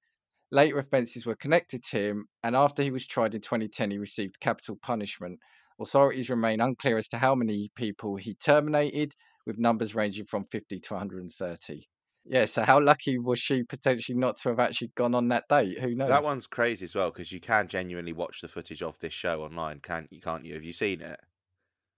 Later 0.51 0.77
offences 0.77 1.25
were 1.25 1.35
connected 1.35 1.83
to 1.85 1.97
him, 1.97 2.27
and 2.43 2.55
after 2.55 2.83
he 2.83 2.91
was 2.91 3.07
tried 3.07 3.33
in 3.33 3.41
2010, 3.41 3.91
he 3.91 3.97
received 3.97 4.41
capital 4.41 4.75
punishment. 4.75 5.39
Authorities 5.79 6.29
remain 6.29 6.61
unclear 6.61 6.97
as 6.97 7.07
to 7.07 7.17
how 7.17 7.33
many 7.33 7.71
people 7.75 8.17
he 8.17 8.35
terminated, 8.35 9.13
with 9.45 9.57
numbers 9.57 9.95
ranging 9.95 10.25
from 10.25 10.45
50 10.51 10.79
to 10.79 10.93
130. 10.93 11.87
Yeah, 12.25 12.45
so 12.45 12.63
how 12.63 12.79
lucky 12.81 13.17
was 13.19 13.39
she 13.39 13.63
potentially 13.63 14.17
not 14.17 14.37
to 14.39 14.49
have 14.49 14.59
actually 14.59 14.89
gone 14.95 15.13
on 15.15 15.27
that 15.29 15.45
date? 15.49 15.79
Who 15.79 15.95
knows? 15.95 16.09
that 16.09 16.23
one's 16.23 16.47
crazy 16.47 16.85
as 16.85 16.95
well 16.95 17.11
because 17.11 17.31
you 17.31 17.39
can 17.39 17.67
genuinely 17.67 18.13
watch 18.13 18.41
the 18.41 18.47
footage 18.47 18.81
of 18.83 18.99
this 18.99 19.13
show 19.13 19.43
online, 19.43 19.79
can't 19.79 20.11
you? 20.11 20.19
Can't 20.21 20.45
you? 20.45 20.53
Have 20.55 20.63
you 20.63 20.73
seen 20.73 21.01
it? 21.01 21.19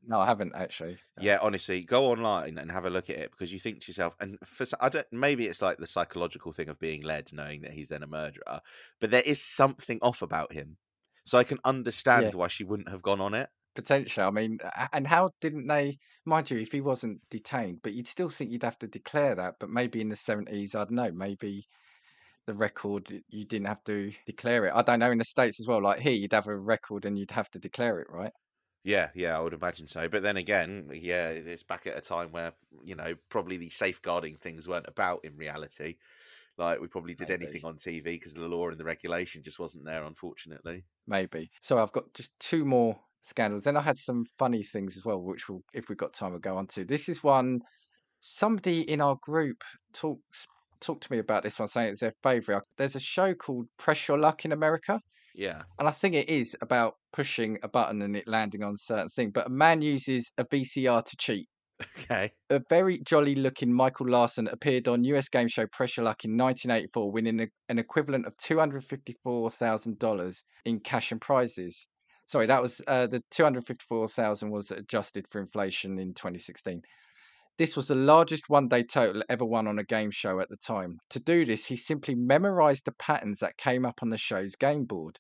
No, 0.02 0.22
I 0.22 0.28
haven't 0.28 0.56
actually. 0.56 1.02
Yeah, 1.18 1.40
honestly, 1.42 1.82
go 1.82 2.08
online 2.12 2.58
and 2.58 2.70
have 2.72 2.86
a 2.86 2.90
look 2.90 3.10
at 3.10 3.16
it 3.18 3.32
because 3.32 3.52
you 3.54 3.60
think 3.60 3.82
to 3.82 3.88
yourself, 3.88 4.16
and 4.20 4.38
for 4.46 4.66
I 4.82 4.90
don't, 4.90 5.08
maybe 5.14 5.48
it's 5.48 5.62
like 5.62 5.78
the 5.78 5.88
psychological 5.88 6.52
thing 6.52 6.68
of 6.68 6.78
being 6.78 7.02
led, 7.04 7.32
knowing 7.32 7.62
that 7.62 7.72
he's 7.72 7.88
then 7.88 8.04
a 8.04 8.08
murderer, 8.08 8.60
but 9.00 9.12
there 9.12 9.22
is 9.22 9.42
something 9.42 10.00
off 10.02 10.22
about 10.22 10.52
him, 10.52 10.78
so 11.26 11.38
I 11.38 11.46
can 11.46 11.60
understand 11.64 12.34
Yeah. 12.34 12.34
why 12.34 12.50
she 12.50 12.66
wouldn't 12.66 12.90
have 12.90 13.02
gone 13.02 13.22
on 13.22 13.34
it. 13.34 13.50
Potential. 13.76 14.24
I 14.26 14.32
mean, 14.32 14.58
and 14.94 15.06
how 15.06 15.30
didn't 15.42 15.68
they, 15.68 15.98
mind 16.26 16.50
you, 16.50 16.58
if 16.58 16.72
he 16.72 16.82
wasn't 16.82 17.22
detained, 17.30 17.82
but 17.84 17.94
you'd 17.94 18.08
still 18.08 18.30
think 18.30 18.52
you'd 18.52 18.64
have 18.64 18.78
to 18.80 18.88
declare 18.88 19.36
that. 19.36 19.56
But 19.60 19.70
maybe 19.70 20.02
in 20.02 20.10
the 20.10 20.16
70s, 20.16 20.76
I 20.76 20.80
don't 20.80 20.92
know, 20.92 21.12
maybe 21.12 21.68
the 22.48 22.54
record, 22.56 23.12
you 23.30 23.46
didn't 23.46 23.68
have 23.68 23.84
to 23.86 24.12
declare 24.26 24.66
it. 24.68 24.74
I 24.76 24.82
don't 24.84 25.00
know, 25.00 25.12
in 25.12 25.20
the 25.20 25.26
States 25.26 25.60
as 25.62 25.68
well, 25.68 25.82
like 25.84 26.00
here, 26.02 26.14
you'd 26.14 26.34
have 26.34 26.48
a 26.48 26.60
record 26.60 27.06
and 27.06 27.18
you'd 27.20 27.32
have 27.32 27.50
to 27.52 27.60
declare 27.60 28.00
it, 28.02 28.08
right? 28.10 28.34
Yeah, 28.84 29.10
yeah, 29.16 29.36
I 29.38 29.42
would 29.42 29.54
imagine 29.54 29.88
so. 29.88 30.08
But 30.08 30.22
then 30.22 30.38
again, 30.38 30.92
yeah, 30.94 31.30
it's 31.30 31.64
back 31.64 31.88
at 31.88 31.98
a 31.98 32.02
time 32.02 32.32
where 32.32 32.54
you 32.84 32.96
know 32.96 33.16
probably 33.30 33.58
the 33.58 33.70
safeguarding 33.70 34.38
things 34.38 34.68
weren't 34.68 34.88
about 34.88 35.26
in 35.26 35.36
reality. 35.38 35.98
Like 36.58 36.82
we 36.82 36.88
probably 36.88 37.16
did 37.16 37.30
Maybe. 37.30 37.32
anything 37.32 37.66
on 37.66 37.78
TV 37.78 38.04
because 38.16 38.36
the 38.36 38.48
law 38.48 38.70
and 38.70 38.80
the 38.80 38.86
regulation 38.86 39.44
just 39.44 39.60
wasn't 39.60 39.86
there, 39.86 40.04
unfortunately. 40.06 40.86
Maybe. 41.08 41.52
So 41.62 41.78
I've 41.80 41.92
got 41.92 42.14
just 42.14 42.38
two 42.40 42.66
more 42.66 43.00
scandals. 43.26 43.64
Then 43.64 43.78
I 43.78 43.82
had 43.82 43.98
some 43.98 44.26
funny 44.38 44.64
things 44.64 44.98
as 44.98 45.06
well, 45.06 45.22
which 45.22 45.50
will, 45.50 45.62
if 45.74 45.90
we've 45.90 45.98
got 45.98 46.14
time, 46.14 46.32
we'll 46.32 46.40
go 46.40 46.58
on 46.58 46.68
to. 46.68 46.86
This 46.86 47.10
is 47.10 47.24
one 47.24 47.60
somebody 48.20 48.90
in 48.90 49.02
our 49.02 49.18
group 49.22 49.62
talks 49.94 50.48
talked 50.82 51.04
to 51.04 51.12
me 51.12 51.20
about 51.20 51.44
this 51.44 51.60
one, 51.60 51.68
saying 51.68 51.90
it's 51.90 52.02
their 52.02 52.14
favourite. 52.24 52.64
There's 52.78 52.96
a 52.96 53.00
show 53.00 53.34
called 53.34 53.68
Press 53.78 54.08
Your 54.08 54.18
Luck 54.18 54.46
in 54.46 54.52
America, 54.52 55.00
Yeah, 55.34 55.62
and 55.80 55.88
I 55.88 55.92
think 55.92 56.16
it 56.16 56.30
is 56.30 56.56
about 56.62 56.96
pushing 57.14 57.58
a 57.64 57.68
button 57.68 58.02
and 58.02 58.16
it 58.16 58.28
landing 58.28 58.64
on 58.64 58.74
a 58.74 58.78
certain 58.78 59.10
thing. 59.10 59.32
But 59.32 59.48
a 59.48 59.50
man 59.50 59.82
uses 59.82 60.32
a 60.38 60.46
VCR 60.46 61.04
to 61.04 61.16
cheat. 61.18 61.48
okay. 62.00 62.32
A 62.50 62.62
very 62.70 63.02
jolly 63.06 63.36
looking 63.36 63.74
Michael 63.74 64.10
Larson 64.10 64.48
appeared 64.48 64.88
on 64.88 65.04
US 65.04 65.30
game 65.30 65.48
show 65.48 65.66
Press 65.72 65.98
Your 65.98 66.06
Luck 66.06 66.24
in 66.24 66.38
1984, 66.38 67.12
winning 67.12 67.42
a, 67.42 67.48
an 67.70 67.80
equivalent 67.80 68.26
of 68.26 68.36
$254,000 68.38 70.36
in 70.66 70.80
cash 70.80 71.12
and 71.12 71.22
prizes. 71.22 71.88
Sorry, 72.28 72.48
that 72.48 72.62
was 72.62 72.82
uh, 72.88 73.06
the 73.06 73.24
254,000 73.30 74.50
was 74.50 74.72
adjusted 74.72 75.28
for 75.28 75.40
inflation 75.40 76.00
in 76.00 76.16
2016. 76.16 76.82
This 77.58 77.76
was 77.78 77.88
the 77.88 77.96
largest 77.96 78.50
one 78.50 78.68
day 78.68 78.84
total 78.84 79.24
ever 79.30 79.46
won 79.46 79.68
on 79.68 79.78
a 79.78 79.84
game 79.84 80.10
show 80.10 80.40
at 80.40 80.50
the 80.50 80.58
time. 80.58 81.00
To 81.12 81.20
do 81.20 81.46
this, 81.46 81.68
he 81.68 81.76
simply 81.76 82.16
memorized 82.16 82.86
the 82.86 82.94
patterns 82.94 83.40
that 83.40 83.58
came 83.58 83.86
up 83.86 84.02
on 84.02 84.10
the 84.10 84.18
show's 84.18 84.56
game 84.56 84.86
board. 84.86 85.20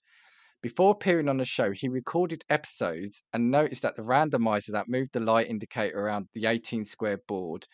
Before 0.64 0.92
appearing 0.92 1.30
on 1.30 1.38
the 1.38 1.46
show, 1.46 1.72
he 1.72 1.88
recorded 1.88 2.44
episodes 2.50 3.24
and 3.32 3.52
noticed 3.52 3.84
that 3.84 3.96
the 3.96 4.02
randomizer 4.02 4.72
that 4.72 4.90
moved 4.90 5.14
the 5.14 5.20
light 5.20 5.48
indicator 5.48 6.00
around 6.00 6.28
the 6.34 6.48
18 6.48 6.86
square 6.86 7.20
board 7.28 7.68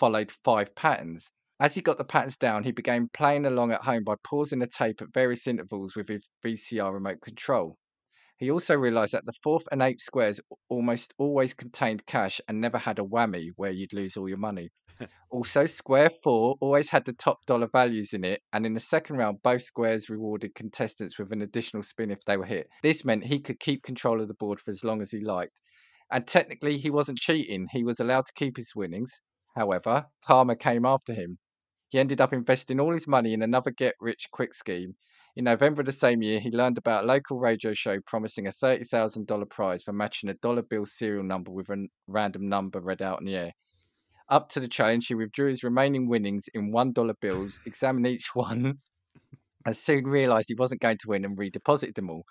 followed 0.00 0.32
five 0.32 0.74
patterns. 0.74 1.30
As 1.60 1.76
he 1.76 1.80
got 1.80 1.96
the 1.96 2.04
patterns 2.04 2.36
down, 2.36 2.64
he 2.64 2.72
began 2.72 3.08
playing 3.08 3.46
along 3.46 3.70
at 3.70 3.84
home 3.84 4.02
by 4.02 4.16
pausing 4.24 4.58
the 4.58 4.66
tape 4.66 5.00
at 5.00 5.14
various 5.14 5.46
intervals 5.46 5.94
with 5.94 6.08
his 6.08 6.28
VCR 6.44 6.92
remote 6.92 7.20
control. 7.20 7.78
He 8.36 8.50
also 8.50 8.76
realized 8.76 9.12
that 9.12 9.24
the 9.26 9.32
fourth 9.32 9.68
and 9.70 9.80
eighth 9.80 10.02
squares 10.02 10.40
almost 10.68 11.14
always 11.18 11.54
contained 11.54 12.04
cash 12.06 12.40
and 12.48 12.60
never 12.60 12.78
had 12.78 12.98
a 12.98 13.02
whammy 13.02 13.50
where 13.56 13.70
you'd 13.70 13.92
lose 13.92 14.16
all 14.16 14.28
your 14.28 14.38
money. 14.38 14.70
Also, 15.30 15.66
square 15.66 16.10
four 16.10 16.56
always 16.60 16.90
had 16.90 17.04
the 17.04 17.12
top 17.12 17.44
dollar 17.46 17.66
values 17.66 18.12
in 18.12 18.24
it, 18.24 18.42
and 18.52 18.64
in 18.64 18.74
the 18.74 18.80
second 18.80 19.16
round, 19.16 19.42
both 19.42 19.62
squares 19.62 20.08
rewarded 20.08 20.54
contestants 20.54 21.18
with 21.18 21.32
an 21.32 21.42
additional 21.42 21.82
spin 21.82 22.12
if 22.12 22.24
they 22.24 22.36
were 22.36 22.46
hit. 22.46 22.68
This 22.82 23.04
meant 23.04 23.24
he 23.24 23.40
could 23.40 23.58
keep 23.58 23.82
control 23.82 24.20
of 24.20 24.28
the 24.28 24.34
board 24.34 24.60
for 24.60 24.70
as 24.70 24.84
long 24.84 25.02
as 25.02 25.10
he 25.10 25.18
liked. 25.18 25.60
And 26.12 26.24
technically, 26.24 26.78
he 26.78 26.90
wasn't 26.90 27.18
cheating, 27.18 27.66
he 27.72 27.82
was 27.82 27.98
allowed 27.98 28.26
to 28.26 28.32
keep 28.34 28.56
his 28.56 28.76
winnings. 28.76 29.20
However, 29.56 30.06
Palmer 30.22 30.54
came 30.54 30.84
after 30.84 31.12
him. 31.12 31.38
He 31.88 31.98
ended 31.98 32.20
up 32.20 32.32
investing 32.32 32.78
all 32.78 32.92
his 32.92 33.08
money 33.08 33.32
in 33.32 33.42
another 33.42 33.70
get 33.70 33.94
rich 34.00 34.28
quick 34.30 34.54
scheme. 34.54 34.94
In 35.36 35.44
November 35.44 35.82
of 35.82 35.86
the 35.86 35.92
same 35.92 36.22
year, 36.22 36.38
he 36.38 36.52
learned 36.52 36.78
about 36.78 37.04
a 37.04 37.06
local 37.08 37.40
radio 37.40 37.72
show 37.72 37.98
promising 38.06 38.46
a 38.46 38.50
$30,000 38.50 39.50
prize 39.50 39.82
for 39.82 39.92
matching 39.92 40.30
a 40.30 40.34
dollar 40.34 40.62
bill 40.62 40.86
serial 40.86 41.24
number 41.24 41.50
with 41.50 41.68
a 41.70 41.88
random 42.06 42.48
number 42.48 42.80
read 42.80 43.02
out 43.02 43.18
in 43.18 43.26
the 43.26 43.34
air. 43.34 43.52
Up 44.28 44.48
to 44.50 44.60
the 44.60 44.68
challenge, 44.68 45.08
he 45.08 45.16
withdrew 45.16 45.48
his 45.48 45.64
remaining 45.64 46.08
winnings 46.08 46.46
in 46.54 46.72
$1 46.72 47.20
bills, 47.20 47.58
examined 47.66 48.06
each 48.06 48.30
one, 48.34 48.78
and 49.66 49.76
soon 49.76 50.04
realised 50.04 50.48
he 50.48 50.54
wasn't 50.54 50.80
going 50.80 50.98
to 50.98 51.08
win 51.08 51.24
and 51.24 51.36
redeposited 51.36 51.96
them 51.96 52.10
all. 52.10 52.24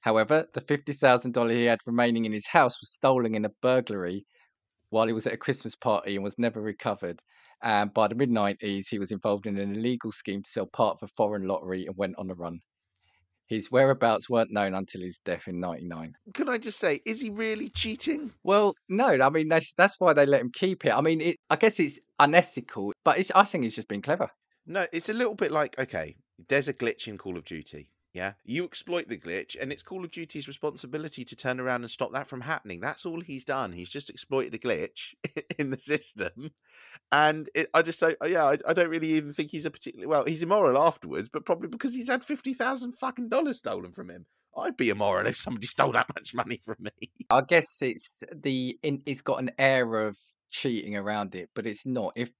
However, 0.00 0.48
the 0.52 0.60
$50,000 0.60 1.50
he 1.52 1.64
had 1.64 1.78
remaining 1.86 2.24
in 2.24 2.32
his 2.32 2.48
house 2.48 2.80
was 2.80 2.90
stolen 2.90 3.36
in 3.36 3.44
a 3.44 3.50
burglary 3.62 4.26
while 4.90 5.06
he 5.06 5.12
was 5.12 5.28
at 5.28 5.32
a 5.32 5.38
Christmas 5.38 5.76
party 5.76 6.16
and 6.16 6.24
was 6.24 6.38
never 6.38 6.60
recovered. 6.60 7.22
And 7.62 7.92
by 7.92 8.08
the 8.08 8.14
mid 8.14 8.30
90s, 8.30 8.88
he 8.88 8.98
was 8.98 9.10
involved 9.10 9.46
in 9.46 9.58
an 9.58 9.74
illegal 9.74 10.12
scheme 10.12 10.42
to 10.42 10.50
sell 10.50 10.66
part 10.66 10.98
of 11.00 11.08
a 11.08 11.12
foreign 11.16 11.46
lottery 11.46 11.86
and 11.86 11.96
went 11.96 12.14
on 12.18 12.28
the 12.28 12.34
run. 12.34 12.60
His 13.46 13.70
whereabouts 13.70 14.28
weren't 14.28 14.52
known 14.52 14.74
until 14.74 15.00
his 15.00 15.18
death 15.24 15.48
in 15.48 15.58
99. 15.58 16.12
Can 16.34 16.48
I 16.50 16.58
just 16.58 16.78
say, 16.78 17.00
is 17.06 17.20
he 17.20 17.30
really 17.30 17.70
cheating? 17.70 18.32
Well, 18.44 18.74
no, 18.90 19.06
I 19.06 19.30
mean, 19.30 19.48
that's, 19.48 19.72
that's 19.72 19.96
why 19.98 20.12
they 20.12 20.26
let 20.26 20.42
him 20.42 20.50
keep 20.52 20.84
it. 20.84 20.92
I 20.92 21.00
mean, 21.00 21.22
it, 21.22 21.36
I 21.48 21.56
guess 21.56 21.80
it's 21.80 21.98
unethical, 22.18 22.92
but 23.04 23.18
it's, 23.18 23.32
I 23.34 23.44
think 23.44 23.64
he's 23.64 23.74
just 23.74 23.88
been 23.88 24.02
clever. 24.02 24.30
No, 24.70 24.86
it's 24.92 25.08
a 25.08 25.14
little 25.14 25.34
bit 25.34 25.50
like 25.50 25.78
okay, 25.78 26.14
there's 26.48 26.68
a 26.68 26.74
glitch 26.74 27.08
in 27.08 27.16
Call 27.16 27.38
of 27.38 27.44
Duty. 27.46 27.88
Yeah, 28.18 28.32
you 28.44 28.64
exploit 28.64 29.08
the 29.08 29.16
glitch, 29.16 29.56
and 29.60 29.70
it's 29.70 29.84
Call 29.84 30.04
of 30.04 30.10
Duty's 30.10 30.48
responsibility 30.48 31.24
to 31.24 31.36
turn 31.36 31.60
around 31.60 31.82
and 31.82 31.90
stop 31.90 32.12
that 32.14 32.26
from 32.26 32.40
happening. 32.40 32.80
That's 32.80 33.06
all 33.06 33.20
he's 33.20 33.44
done. 33.44 33.70
He's 33.70 33.90
just 33.90 34.10
exploited 34.10 34.52
a 34.54 34.58
glitch 34.58 35.14
in 35.58 35.70
the 35.70 35.78
system, 35.78 36.50
and 37.12 37.48
it, 37.54 37.70
I 37.72 37.82
just 37.82 38.00
say, 38.00 38.16
yeah, 38.26 38.44
I, 38.44 38.58
I, 38.66 38.72
don't 38.72 38.88
really 38.88 39.12
even 39.12 39.32
think 39.32 39.52
he's 39.52 39.66
a 39.66 39.70
particularly 39.70 40.08
well. 40.08 40.24
He's 40.24 40.42
immoral 40.42 40.76
afterwards, 40.82 41.28
but 41.28 41.46
probably 41.46 41.68
because 41.68 41.94
he's 41.94 42.08
had 42.08 42.24
fifty 42.24 42.54
thousand 42.54 42.98
fucking 42.98 43.28
dollars 43.28 43.58
stolen 43.58 43.92
from 43.92 44.10
him. 44.10 44.26
I'd 44.56 44.76
be 44.76 44.88
immoral 44.88 45.28
if 45.28 45.38
somebody 45.38 45.68
stole 45.68 45.92
that 45.92 46.12
much 46.12 46.34
money 46.34 46.60
from 46.64 46.78
me. 46.80 47.10
I 47.30 47.42
guess 47.42 47.80
it's 47.82 48.24
the 48.34 48.76
it's 48.82 49.22
got 49.22 49.38
an 49.38 49.52
air 49.60 49.94
of 49.94 50.18
cheating 50.50 50.96
around 50.96 51.36
it, 51.36 51.50
but 51.54 51.68
it's 51.68 51.86
not. 51.86 52.14
If 52.16 52.32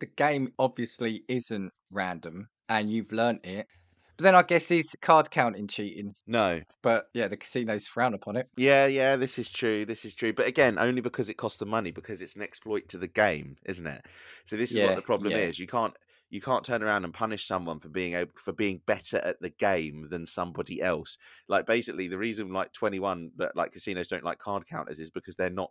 the 0.00 0.06
game 0.06 0.54
obviously 0.58 1.24
isn't 1.28 1.72
random 1.90 2.48
and 2.70 2.90
you've 2.90 3.12
learnt 3.12 3.44
it. 3.44 3.66
But 4.16 4.24
then 4.24 4.34
I 4.34 4.42
guess 4.42 4.70
is 4.70 4.96
card 5.02 5.30
counting 5.30 5.66
cheating. 5.66 6.14
No. 6.26 6.62
But 6.82 7.08
yeah, 7.12 7.28
the 7.28 7.36
casinos 7.36 7.86
frown 7.86 8.14
upon 8.14 8.36
it. 8.36 8.48
Yeah, 8.56 8.86
yeah, 8.86 9.16
this 9.16 9.38
is 9.38 9.50
true. 9.50 9.84
This 9.84 10.04
is 10.04 10.14
true. 10.14 10.32
But 10.32 10.46
again, 10.46 10.78
only 10.78 11.02
because 11.02 11.28
it 11.28 11.34
costs 11.34 11.58
them 11.58 11.68
money, 11.68 11.90
because 11.90 12.22
it's 12.22 12.36
an 12.36 12.42
exploit 12.42 12.88
to 12.88 12.98
the 12.98 13.08
game, 13.08 13.56
isn't 13.66 13.86
it? 13.86 14.06
So 14.46 14.56
this 14.56 14.70
is 14.70 14.78
Yeah, 14.78 14.86
what 14.86 14.96
the 14.96 15.02
problem 15.02 15.32
yeah. 15.32 15.38
is. 15.38 15.58
You 15.58 15.66
can't 15.66 15.94
you 16.28 16.40
can't 16.40 16.64
turn 16.64 16.82
around 16.82 17.04
and 17.04 17.14
punish 17.14 17.46
someone 17.46 17.78
for 17.78 17.88
being 17.88 18.14
able 18.14 18.32
for 18.42 18.52
being 18.52 18.80
better 18.86 19.18
at 19.18 19.40
the 19.40 19.50
game 19.50 20.08
than 20.10 20.26
somebody 20.26 20.82
else. 20.82 21.18
Like 21.48 21.66
basically 21.66 22.08
the 22.08 22.18
reason 22.18 22.52
like 22.52 22.72
21 22.72 23.32
that 23.36 23.54
like 23.54 23.72
casinos 23.72 24.08
don't 24.08 24.24
like 24.24 24.38
card 24.38 24.66
counters 24.66 24.98
is 24.98 25.10
because 25.10 25.36
they're 25.36 25.50
not 25.50 25.70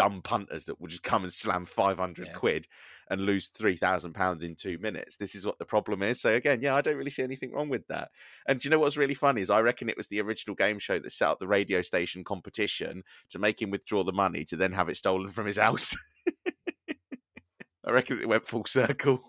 dumb 0.00 0.22
punters 0.22 0.64
that 0.64 0.80
will 0.80 0.88
just 0.88 1.02
come 1.02 1.24
and 1.24 1.32
slam 1.32 1.66
500 1.66 2.26
Yeah. 2.26 2.32
quid 2.32 2.66
and 3.10 3.20
lose 3.22 3.48
3000 3.48 4.12
pounds 4.14 4.42
in 4.42 4.54
2 4.54 4.78
minutes. 4.78 5.16
This 5.16 5.34
is 5.34 5.44
what 5.44 5.58
the 5.58 5.64
problem 5.64 6.02
is. 6.02 6.20
So 6.20 6.30
again, 6.32 6.60
yeah, 6.62 6.74
I 6.76 6.80
don't 6.80 6.96
really 6.96 7.10
see 7.10 7.22
anything 7.24 7.52
wrong 7.52 7.68
with 7.68 7.86
that. 7.88 8.10
And 8.46 8.60
do 8.60 8.66
you 8.66 8.70
know 8.70 8.78
what's 8.78 8.96
really 8.96 9.14
funny 9.14 9.42
is 9.42 9.50
I 9.50 9.60
reckon 9.60 9.88
it 9.88 9.96
was 9.96 10.06
the 10.08 10.20
original 10.20 10.54
game 10.54 10.78
show 10.78 10.98
that 10.98 11.10
set 11.12 11.28
up 11.28 11.38
the 11.40 11.48
radio 11.48 11.82
station 11.82 12.22
competition 12.24 13.02
to 13.30 13.38
make 13.38 13.60
him 13.60 13.70
withdraw 13.70 14.04
the 14.04 14.12
money 14.12 14.44
to 14.46 14.56
then 14.56 14.72
have 14.72 14.88
it 14.88 14.96
stolen 14.96 15.30
from 15.30 15.46
his 15.46 15.56
house. 15.58 15.94
I 17.86 17.90
reckon 17.90 18.20
it 18.20 18.28
went 18.28 18.46
full 18.46 18.64
circle. 18.66 19.20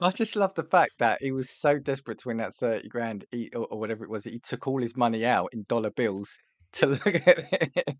I 0.00 0.10
just 0.10 0.36
love 0.36 0.54
the 0.54 0.62
fact 0.62 0.92
that 0.98 1.20
he 1.20 1.32
was 1.32 1.50
so 1.50 1.78
desperate 1.78 2.18
to 2.20 2.28
win 2.28 2.36
that 2.38 2.54
30 2.54 2.88
grand 2.88 3.24
he, 3.32 3.50
or, 3.54 3.66
or 3.66 3.78
whatever 3.78 4.04
it 4.04 4.10
was. 4.10 4.24
He 4.24 4.38
took 4.38 4.66
all 4.66 4.80
his 4.80 4.96
money 4.96 5.24
out 5.24 5.50
in 5.52 5.64
dollar 5.68 5.90
bills 5.90 6.38
to 6.72 6.86
look 6.86 7.06
at 7.06 7.48
it. 7.52 7.96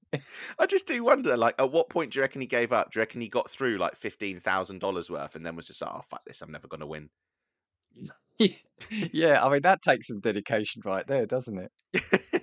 I 0.58 0.66
just 0.66 0.86
do 0.86 1.02
wonder, 1.02 1.36
like, 1.36 1.54
at 1.58 1.72
what 1.72 1.88
point 1.88 2.12
do 2.12 2.18
you 2.18 2.22
reckon 2.22 2.40
he 2.40 2.46
gave 2.46 2.72
up? 2.72 2.92
Do 2.92 2.98
you 2.98 3.02
reckon 3.02 3.20
he 3.20 3.28
got 3.28 3.50
through 3.50 3.78
like 3.78 3.96
fifteen 3.96 4.40
thousand 4.40 4.80
dollars 4.80 5.10
worth 5.10 5.34
and 5.34 5.44
then 5.44 5.56
was 5.56 5.66
just 5.66 5.82
like, 5.82 5.90
"Oh 5.92 6.02
fuck 6.08 6.24
this, 6.24 6.42
I'm 6.42 6.52
never 6.52 6.68
going 6.68 6.80
to 6.80 6.86
win." 6.86 7.10
yeah, 9.12 9.44
I 9.44 9.50
mean, 9.50 9.62
that 9.62 9.82
takes 9.82 10.08
some 10.08 10.20
dedication 10.20 10.82
right 10.84 11.06
there, 11.06 11.26
doesn't 11.26 11.58
it? 11.58 11.70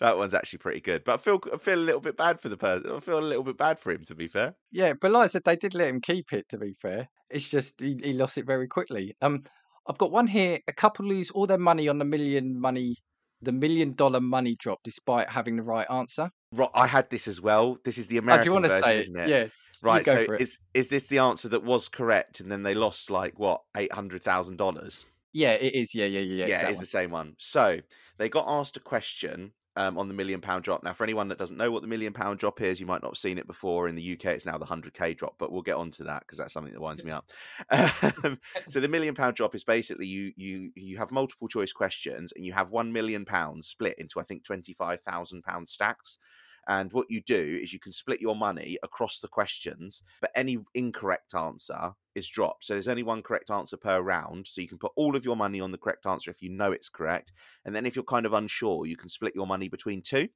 that 0.00 0.16
one's 0.16 0.34
actually 0.34 0.58
pretty 0.58 0.80
good, 0.80 1.04
but 1.04 1.14
I 1.14 1.16
feel 1.16 1.40
I 1.52 1.56
feel 1.56 1.78
a 1.78 1.80
little 1.80 2.00
bit 2.00 2.16
bad 2.16 2.40
for 2.40 2.48
the 2.48 2.56
person. 2.56 2.90
I 2.90 3.00
feel 3.00 3.18
a 3.18 3.20
little 3.20 3.44
bit 3.44 3.58
bad 3.58 3.78
for 3.78 3.92
him, 3.92 4.04
to 4.06 4.14
be 4.14 4.28
fair. 4.28 4.54
Yeah, 4.70 4.92
but 5.00 5.10
like 5.12 5.24
I 5.24 5.26
said, 5.28 5.42
they 5.44 5.56
did 5.56 5.74
let 5.74 5.88
him 5.88 6.00
keep 6.00 6.32
it. 6.32 6.48
To 6.50 6.58
be 6.58 6.74
fair, 6.80 7.08
it's 7.30 7.48
just 7.48 7.80
he, 7.80 7.98
he 8.02 8.12
lost 8.12 8.38
it 8.38 8.46
very 8.46 8.68
quickly. 8.68 9.16
Um, 9.22 9.44
I've 9.86 9.98
got 9.98 10.12
one 10.12 10.26
here. 10.26 10.58
A 10.68 10.72
couple 10.72 11.06
lose 11.06 11.30
all 11.30 11.46
their 11.46 11.58
money 11.58 11.88
on 11.88 11.98
the 11.98 12.04
million 12.04 12.60
money, 12.60 12.96
the 13.44 13.52
million 13.52 13.92
dollar 13.94 14.20
money 14.20 14.56
drop, 14.58 14.80
despite 14.82 15.28
having 15.28 15.56
the 15.56 15.62
right 15.62 15.86
answer. 15.90 16.30
Right, 16.52 16.70
I 16.74 16.86
had 16.86 17.10
this 17.10 17.28
as 17.28 17.40
well. 17.40 17.78
This 17.84 17.98
is 17.98 18.06
the 18.06 18.18
Oh, 18.18 18.20
do 18.20 18.24
American 18.24 18.46
you 18.46 18.52
want 18.52 18.64
to 18.64 18.68
version, 18.68 18.84
say 18.84 18.96
it? 18.96 19.00
isn't 19.00 19.16
it? 19.16 19.28
Yeah. 19.28 19.46
Right. 19.82 20.04
So 20.04 20.26
is 20.38 20.58
is 20.72 20.88
this 20.88 21.06
the 21.06 21.18
answer 21.18 21.48
that 21.50 21.64
was 21.64 21.88
correct, 21.88 22.40
and 22.40 22.50
then 22.50 22.62
they 22.62 22.74
lost 22.74 23.10
like 23.10 23.38
what 23.38 23.60
eight 23.76 23.92
hundred 23.92 24.22
thousand 24.22 24.56
dollars? 24.56 25.04
Yeah, 25.32 25.52
it 25.52 25.74
is. 25.74 25.94
Yeah, 25.94 26.06
yeah, 26.06 26.20
yeah. 26.20 26.46
Yeah, 26.46 26.62
that 26.62 26.70
it's 26.70 26.80
the 26.80 26.86
same 26.86 27.10
one. 27.10 27.34
So 27.38 27.80
they 28.18 28.28
got 28.28 28.46
asked 28.48 28.76
a 28.76 28.80
question 28.80 29.52
um, 29.76 29.98
on 29.98 30.08
the 30.08 30.14
million 30.14 30.40
pound 30.40 30.64
drop. 30.64 30.82
Now, 30.82 30.92
for 30.92 31.04
anyone 31.04 31.28
that 31.28 31.38
doesn't 31.38 31.56
know 31.56 31.70
what 31.70 31.82
the 31.82 31.88
million 31.88 32.12
pound 32.12 32.38
drop 32.38 32.60
is, 32.60 32.80
you 32.80 32.86
might 32.86 33.02
not 33.02 33.12
have 33.12 33.18
seen 33.18 33.38
it 33.38 33.46
before. 33.46 33.88
In 33.88 33.94
the 33.94 34.12
UK, 34.12 34.26
it's 34.26 34.46
now 34.46 34.58
the 34.58 34.66
100k 34.66 35.16
drop, 35.16 35.34
but 35.38 35.50
we'll 35.50 35.62
get 35.62 35.76
on 35.76 35.90
to 35.92 36.04
that 36.04 36.20
because 36.20 36.38
that's 36.38 36.52
something 36.52 36.72
that 36.72 36.80
winds 36.80 37.04
me 37.04 37.12
up. 37.12 37.30
Um, 38.24 38.38
so 38.68 38.80
the 38.80 38.88
million 38.88 39.14
pound 39.14 39.36
drop 39.36 39.54
is 39.54 39.64
basically 39.64 40.06
you 40.06 40.32
you 40.36 40.70
you 40.74 40.96
have 40.98 41.10
multiple 41.10 41.48
choice 41.48 41.72
questions 41.72 42.32
and 42.34 42.44
you 42.44 42.52
have 42.52 42.70
one 42.70 42.92
million 42.92 43.24
pounds 43.24 43.66
split 43.66 43.98
into 43.98 44.20
I 44.20 44.22
think 44.22 44.44
25,000 44.44 45.42
pound 45.42 45.68
stacks. 45.68 46.18
And 46.68 46.92
what 46.92 47.10
you 47.10 47.20
do 47.20 47.60
is 47.62 47.72
you 47.72 47.78
can 47.78 47.92
split 47.92 48.20
your 48.20 48.36
money 48.36 48.78
across 48.82 49.20
the 49.20 49.28
questions, 49.28 50.02
but 50.20 50.30
any 50.34 50.58
incorrect 50.74 51.34
answer 51.34 51.92
is 52.14 52.28
dropped. 52.28 52.64
So 52.64 52.74
there's 52.74 52.88
only 52.88 53.02
one 53.02 53.22
correct 53.22 53.50
answer 53.50 53.76
per 53.76 54.00
round. 54.00 54.46
So 54.46 54.60
you 54.60 54.68
can 54.68 54.78
put 54.78 54.92
all 54.96 55.16
of 55.16 55.24
your 55.24 55.36
money 55.36 55.60
on 55.60 55.72
the 55.72 55.78
correct 55.78 56.06
answer 56.06 56.30
if 56.30 56.42
you 56.42 56.50
know 56.50 56.72
it's 56.72 56.88
correct. 56.88 57.32
And 57.64 57.74
then 57.74 57.86
if 57.86 57.96
you're 57.96 58.04
kind 58.04 58.26
of 58.26 58.32
unsure, 58.32 58.86
you 58.86 58.96
can 58.96 59.08
split 59.08 59.34
your 59.34 59.46
money 59.46 59.68
between 59.68 60.02
two. 60.02 60.28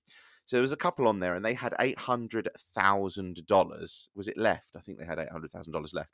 So 0.46 0.56
there 0.56 0.62
was 0.62 0.72
a 0.72 0.76
couple 0.76 1.06
on 1.08 1.20
there 1.20 1.34
and 1.34 1.44
they 1.44 1.54
had 1.54 1.74
$800,000. 1.78 4.08
Was 4.14 4.28
it 4.28 4.38
left? 4.38 4.70
I 4.76 4.80
think 4.80 4.98
they 4.98 5.04
had 5.04 5.18
$800,000 5.18 5.94
left 5.94 6.10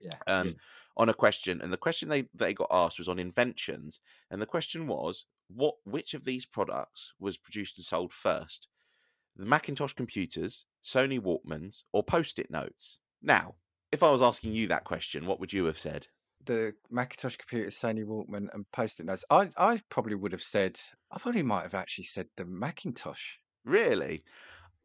Yeah. 0.00 0.18
um, 0.26 0.56
on 0.96 1.08
a 1.08 1.14
question, 1.14 1.60
and 1.60 1.72
the 1.72 1.76
question 1.78 2.08
they 2.08 2.28
they 2.34 2.54
got 2.54 2.68
asked 2.70 2.98
was 2.98 3.08
on 3.08 3.18
inventions, 3.18 4.00
and 4.30 4.40
the 4.40 4.46
question 4.46 4.86
was, 4.86 5.26
what 5.48 5.76
which 5.84 6.14
of 6.14 6.24
these 6.24 6.46
products 6.46 7.12
was 7.18 7.36
produced 7.36 7.78
and 7.78 7.84
sold 7.86 8.12
first, 8.12 8.68
the 9.36 9.44
Macintosh 9.46 9.92
computers, 9.94 10.66
Sony 10.82 11.20
Walkmans, 11.20 11.84
or 11.92 12.02
Post-it 12.04 12.50
notes? 12.50 13.00
Now, 13.22 13.56
if 13.90 14.02
I 14.04 14.10
was 14.12 14.22
asking 14.22 14.54
you 14.54 14.68
that 14.68 14.84
question, 14.84 15.26
what 15.26 15.40
would 15.40 15.52
you 15.52 15.64
have 15.64 15.78
said? 15.78 16.08
the 16.44 16.76
Macintosh 16.90 17.36
computer, 17.36 17.70
Sony 17.70 18.04
Walkman, 18.04 18.48
and 18.54 18.70
Post-it 18.70 19.04
notes. 19.04 19.24
I 19.30 19.50
I 19.56 19.82
probably 19.88 20.14
would 20.14 20.30
have 20.30 20.42
said. 20.42 20.78
I 21.10 21.18
probably 21.18 21.42
might 21.42 21.62
have 21.62 21.74
actually 21.74 22.04
said 22.04 22.30
the 22.36 22.44
Macintosh. 22.44 23.38
Really? 23.64 24.24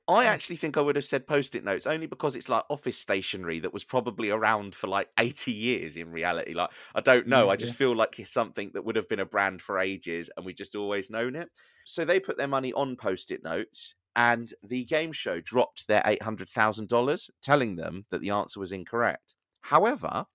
I 0.08 0.26
actually 0.26 0.56
think 0.58 0.76
I 0.76 0.82
would 0.82 0.96
have 0.96 1.06
said 1.06 1.28
post-it 1.28 1.64
notes 1.64 1.86
only 1.86 2.08
because 2.08 2.36
it's 2.36 2.50
like 2.50 2.64
office 2.70 2.98
stationery 2.98 3.60
that 3.60 3.74
was 3.74 3.84
probably 3.84 4.32
around 4.32 4.74
for 4.76 4.88
like 4.88 5.10
80 5.20 5.52
years 5.52 5.98
in 5.98 6.12
reality. 6.12 6.54
Like 6.54 6.72
I 6.96 7.02
don't 7.02 7.28
know, 7.28 7.48
mm, 7.48 7.52
Yeah, 7.52 7.52
I 7.52 7.56
just 7.56 7.76
feel 7.76 7.96
like 7.96 8.20
it's 8.20 8.32
something 8.32 8.72
that 8.74 8.84
would 8.86 8.96
have 8.96 9.08
been 9.08 9.20
a 9.20 9.26
brand 9.26 9.62
for 9.62 9.78
ages 9.80 10.32
and 10.36 10.46
we 10.46 10.54
just 10.54 10.76
always 10.76 11.12
known 11.12 11.36
it. 11.36 11.50
So 11.86 12.06
they 12.06 12.20
put 12.20 12.38
their 12.38 12.48
money 12.48 12.74
on 12.74 12.96
post-it 12.98 13.44
notes 13.44 13.96
and 14.16 14.54
the 14.64 14.84
game 14.86 15.12
show 15.12 15.40
dropped 15.42 15.88
their 15.88 16.02
$800,000 16.04 17.30
telling 17.42 17.76
them 17.76 18.06
that 18.10 18.22
the 18.22 18.30
answer 18.32 18.60
was 18.60 18.72
incorrect. 18.72 19.36
However, 19.62 20.26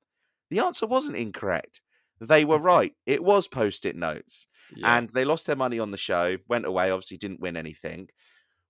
the 0.51 0.61
answer 0.61 0.87
wasn't 0.87 1.16
incorrect. 1.16 1.81
They 2.20 2.45
were 2.45 2.59
right. 2.59 2.93
It 3.07 3.22
was 3.25 3.49
post-it 3.49 3.97
notes 3.97 4.47
Yeah. 4.75 4.97
and 4.97 5.11
they 5.11 5.25
lost 5.25 5.47
their 5.47 5.57
money 5.57 5.79
on 5.79 5.91
the 5.91 5.97
show, 5.97 6.37
went 6.49 6.66
away, 6.66 6.91
obviously 6.91 7.16
didn't 7.18 7.41
win 7.41 7.57
anything. 7.57 8.09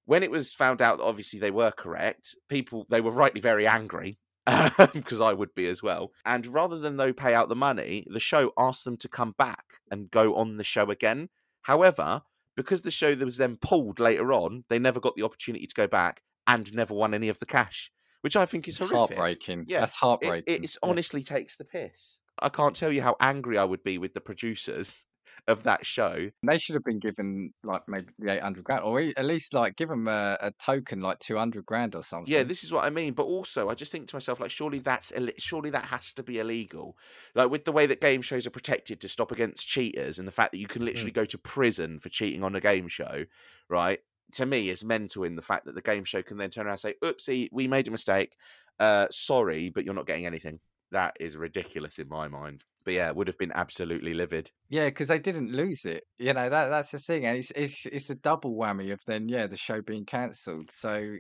When 0.07 0.23
it 0.23 0.31
was 0.31 0.53
found 0.53 0.83
out 0.83 0.99
that 0.99 1.05
obviously 1.05 1.39
they 1.39 1.51
were 1.51 1.71
correct, 1.71 2.35
people 2.49 2.87
they 2.91 3.01
were 3.01 3.11
rightly 3.11 3.41
very 3.41 3.67
angry 3.67 4.19
because 4.93 5.21
I 5.21 5.33
would 5.33 5.55
be 5.55 5.67
as 5.69 5.83
well. 5.83 6.11
And 6.25 6.47
rather 6.47 6.79
than 6.79 6.97
though 6.97 7.13
pay 7.13 7.35
out 7.35 7.49
the 7.49 7.57
money, 7.57 8.07
the 8.11 8.21
show 8.21 8.53
asked 8.59 8.85
them 8.85 8.97
to 8.99 9.09
come 9.09 9.35
back 9.39 9.65
and 9.91 10.11
go 10.11 10.35
on 10.37 10.57
the 10.57 10.65
show 10.65 10.91
again. 10.91 11.29
However, 11.63 12.23
because 12.57 12.83
the 12.83 12.91
show 12.91 13.15
that 13.15 13.25
was 13.25 13.37
then 13.37 13.57
pulled 13.57 13.99
later 14.01 14.33
on, 14.33 14.65
they 14.69 14.79
never 14.79 15.01
got 15.01 15.15
the 15.17 15.23
opportunity 15.25 15.67
to 15.67 15.75
go 15.75 15.87
back 15.87 16.23
and 16.47 16.73
never 16.75 16.95
won 16.95 17.15
any 17.15 17.29
of 17.29 17.39
the 17.39 17.47
cash, 17.47 17.91
which 18.21 18.37
I 18.37 18.47
think 18.47 18.69
is 18.69 18.75
It's 18.81 18.91
horrific. 18.91 19.17
heartbreaking. 19.17 19.65
Yeah, 19.69 19.81
That's 19.81 19.95
heartbreaking. 19.95 20.55
it 20.55 20.65
it's 20.65 20.79
Yeah. 20.83 20.91
honestly 20.91 21.23
takes 21.23 21.57
the 21.57 21.65
piss. 21.65 22.19
I 22.41 22.49
can't 22.49 22.75
tell 22.77 22.93
you 22.93 23.03
how 23.03 23.17
angry 23.21 23.59
I 23.59 23.65
would 23.65 23.83
be 23.85 23.97
with 23.99 24.13
the 24.15 24.21
producers 24.21 25.07
of 25.47 25.63
that 25.65 25.85
show. 25.85 26.31
They 26.43 26.59
should 26.59 26.75
have 26.75 26.85
been 26.85 26.99
given 26.99 27.53
like 27.63 27.83
maybe 27.87 28.07
the 28.19 28.33
eight 28.33 28.43
hundred 28.43 28.65
grand, 28.65 28.83
or 28.83 29.01
at 29.01 29.25
least 29.25 29.53
like 29.53 29.77
give 29.77 29.89
them 29.89 30.09
a, 30.09 30.39
a 30.41 30.51
token 30.53 31.01
like 31.01 31.19
two 31.19 31.37
hundred 31.37 31.67
grand 31.67 31.95
or 31.95 32.03
something. 32.03 32.33
Yeah, 32.33 32.45
this 32.45 32.65
is 32.65 32.73
what 32.73 32.85
I 32.85 32.91
mean. 32.91 33.13
But 33.13 33.25
also, 33.25 33.69
I 33.69 33.75
just 33.75 33.93
think 33.93 34.09
to 34.09 34.17
myself, 34.17 34.41
like, 34.41 34.51
surely 34.51 34.79
that's 34.79 35.13
Ill- 35.15 35.29
surely 35.39 35.71
that 35.71 35.87
has 35.87 36.13
to 36.15 36.23
be 36.23 36.39
illegal. 36.39 36.97
Like 37.35 37.51
with 37.51 37.65
the 37.65 37.73
way 37.73 37.87
that 37.87 38.01
game 38.01 38.23
shows 38.23 38.47
are 38.47 38.51
protected 38.51 39.01
to 39.03 39.09
stop 39.09 39.33
against 39.33 39.67
cheaters, 39.67 40.19
and 40.19 40.27
the 40.27 40.33
fact 40.33 40.53
that 40.53 40.59
you 40.59 40.67
can 40.67 40.85
literally 40.85 41.13
go 41.13 41.25
to 41.27 41.39
prison 41.39 41.99
for 41.99 42.09
cheating 42.09 42.43
on 42.43 42.55
a 42.55 42.61
game 42.61 42.89
show, 42.89 43.25
right? 43.69 44.01
To 44.33 44.47
me, 44.47 44.71
is 44.71 44.85
mental 44.85 45.25
in 45.25 45.37
the 45.37 45.43
fact 45.43 45.67
that 45.67 45.75
the 45.75 45.83
game 45.83 46.05
show 46.05 46.23
can 46.23 46.39
then 46.39 46.51
turn 46.51 46.67
around 46.67 46.73
and 46.73 46.81
say, 46.81 46.95
"Oopsie, 47.03 47.49
we 47.53 47.69
made 47.69 47.87
a 47.87 47.91
mistake. 47.91 48.35
Uh, 48.81 49.07
sorry, 49.11 49.69
but 49.69 49.85
you're 49.85 49.95
not 49.95 50.07
getting 50.07 50.27
anything." 50.27 50.61
That 50.91 51.17
is 51.21 51.37
ridiculous 51.37 51.99
in 51.99 52.09
my 52.09 52.29
mind. 52.29 52.65
But 52.85 52.95
yeah, 52.95 53.11
would 53.11 53.29
have 53.29 53.39
been 53.39 53.53
absolutely 53.53 54.15
livid. 54.15 54.51
Yeah, 54.69 54.87
because 54.87 55.09
they 55.09 55.19
didn't 55.19 55.53
lose 55.53 55.85
it. 55.85 56.05
You 56.19 56.35
know 56.35 56.49
that 56.49 56.69
that's 56.69 56.91
the 56.91 56.99
thing, 56.99 57.25
and 57.25 57.39
it's 57.39 57.51
it's 57.53 57.87
it's 57.87 58.11
a 58.11 58.15
double 58.15 58.55
whammy 58.57 58.93
of 58.93 59.01
then 59.07 59.29
yeah 59.29 59.47
the 59.47 59.57
show 59.57 59.81
being 59.81 60.05
cancelled. 60.05 60.71
So 60.71 61.17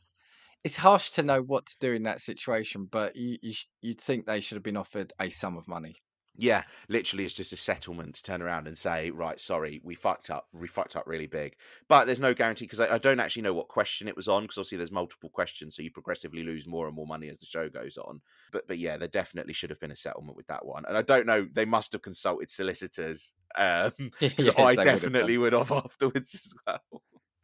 it's 0.64 0.76
harsh 0.76 1.10
to 1.10 1.22
know 1.22 1.42
what 1.42 1.66
to 1.66 1.76
do 1.80 1.92
in 1.92 2.04
that 2.04 2.20
situation, 2.20 2.86
but 2.90 3.16
you, 3.16 3.38
you 3.42 3.54
you'd 3.80 4.00
think 4.00 4.26
they 4.26 4.40
should 4.40 4.56
have 4.56 4.62
been 4.62 4.76
offered 4.76 5.12
a 5.18 5.30
sum 5.30 5.56
of 5.56 5.66
money. 5.66 5.96
Yeah, 6.36 6.62
literally, 6.88 7.24
it's 7.24 7.34
just 7.34 7.52
a 7.52 7.58
settlement 7.58 8.14
to 8.14 8.22
turn 8.22 8.40
around 8.40 8.66
and 8.66 8.76
say, 8.76 9.10
right, 9.10 9.38
sorry, 9.38 9.82
we 9.84 9.94
fucked 9.94 10.30
up, 10.30 10.48
we 10.52 10.66
fucked 10.66 10.96
up 10.96 11.06
really 11.06 11.26
big. 11.26 11.56
But 11.88 12.06
there's 12.06 12.20
no 12.20 12.32
guarantee 12.32 12.64
because 12.64 12.80
I, 12.80 12.94
I 12.94 12.98
don't 12.98 13.20
actually 13.20 13.42
know 13.42 13.52
what 13.52 13.68
question 13.68 14.08
it 14.08 14.16
was 14.16 14.28
on 14.28 14.44
because 14.44 14.56
obviously 14.56 14.78
there's 14.78 14.90
multiple 14.90 15.28
questions, 15.28 15.76
so 15.76 15.82
you 15.82 15.90
progressively 15.90 16.42
lose 16.42 16.66
more 16.66 16.86
and 16.86 16.96
more 16.96 17.06
money 17.06 17.28
as 17.28 17.38
the 17.38 17.46
show 17.46 17.68
goes 17.68 17.98
on. 17.98 18.22
But 18.50 18.66
but 18.66 18.78
yeah, 18.78 18.96
there 18.96 19.08
definitely 19.08 19.52
should 19.52 19.70
have 19.70 19.80
been 19.80 19.90
a 19.90 19.96
settlement 19.96 20.36
with 20.36 20.46
that 20.46 20.64
one, 20.64 20.84
and 20.86 20.96
I 20.96 21.02
don't 21.02 21.26
know, 21.26 21.46
they 21.52 21.66
must 21.66 21.92
have 21.92 22.02
consulted 22.02 22.50
solicitors 22.50 23.34
um, 23.56 23.92
Yes, 24.20 24.34
I 24.38 24.38
they 24.38 24.62
would 24.62 24.78
have 24.78 25.00
definitely 25.00 25.38
would 25.38 25.52
have 25.52 25.70
afterwards 25.70 26.34
as 26.34 26.54
well. 26.66 27.02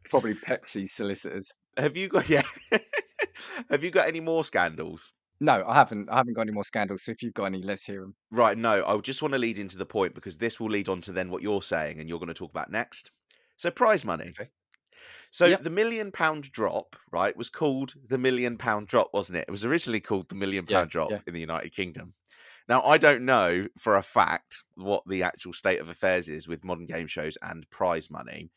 Probably 0.09 0.33
Pepsi 0.33 0.89
solicitors. 0.89 1.53
Have 1.77 1.95
you 1.95 2.07
got 2.07 2.27
yeah? 2.29 2.43
have 3.69 3.83
you 3.83 3.91
got 3.91 4.07
any 4.07 4.19
more 4.19 4.43
scandals? 4.43 5.13
No, 5.41 5.63
I 5.65 5.75
haven't. 5.75 6.09
I 6.09 6.17
haven't 6.17 6.33
got 6.33 6.41
any 6.41 6.51
more 6.51 6.63
scandals. 6.65 7.03
So 7.03 7.11
if 7.11 7.23
you've 7.23 7.33
got 7.33 7.45
any, 7.45 7.61
let's 7.61 7.85
hear 7.85 8.01
them. 8.01 8.15
Right, 8.31 8.57
no, 8.57 8.85
I 8.85 8.97
just 8.97 9.21
want 9.21 9.33
to 9.33 9.37
lead 9.39 9.57
into 9.57 9.77
the 9.77 9.85
point 9.85 10.13
because 10.13 10.37
this 10.37 10.59
will 10.59 10.69
lead 10.69 10.89
on 10.89 11.01
to 11.01 11.11
then 11.11 11.31
what 11.31 11.41
you're 11.41 11.61
saying 11.61 11.99
and 11.99 12.09
you're 12.09 12.19
going 12.19 12.27
to 12.27 12.33
talk 12.33 12.51
about 12.51 12.71
next. 12.71 13.11
So, 13.55 13.71
prize 13.71 14.03
money. 14.03 14.33
Okay. 14.39 14.49
So, 15.31 15.45
Yep. 15.45 15.63
the 15.63 15.69
million 15.69 16.11
pound 16.11 16.51
drop, 16.51 16.95
right, 17.11 17.35
was 17.37 17.49
called 17.49 17.93
the 18.09 18.17
million 18.17 18.57
pound 18.57 18.87
drop, 18.87 19.09
wasn't 19.13 19.37
it? 19.37 19.45
It 19.47 19.51
was 19.51 19.63
originally 19.63 20.01
called 20.01 20.29
the 20.29 20.35
million 20.35 20.65
Yeah, 20.67 20.85
drop 20.85 21.11
yeah. 21.11 21.19
in 21.27 21.33
the 21.33 21.39
United 21.39 21.71
Kingdom. 21.71 22.13
Now, 22.67 22.83
I 22.83 22.97
don't 22.97 23.25
know 23.25 23.67
for 23.77 23.95
a 23.95 24.03
fact 24.03 24.63
what 24.75 25.03
the 25.07 25.23
actual 25.23 25.53
state 25.53 25.79
of 25.79 25.89
affairs 25.89 26.29
is 26.29 26.47
with 26.47 26.63
modern 26.63 26.85
game 26.85 27.07
shows 27.07 27.37
and 27.41 27.67
prize 27.69 28.11
money. 28.11 28.51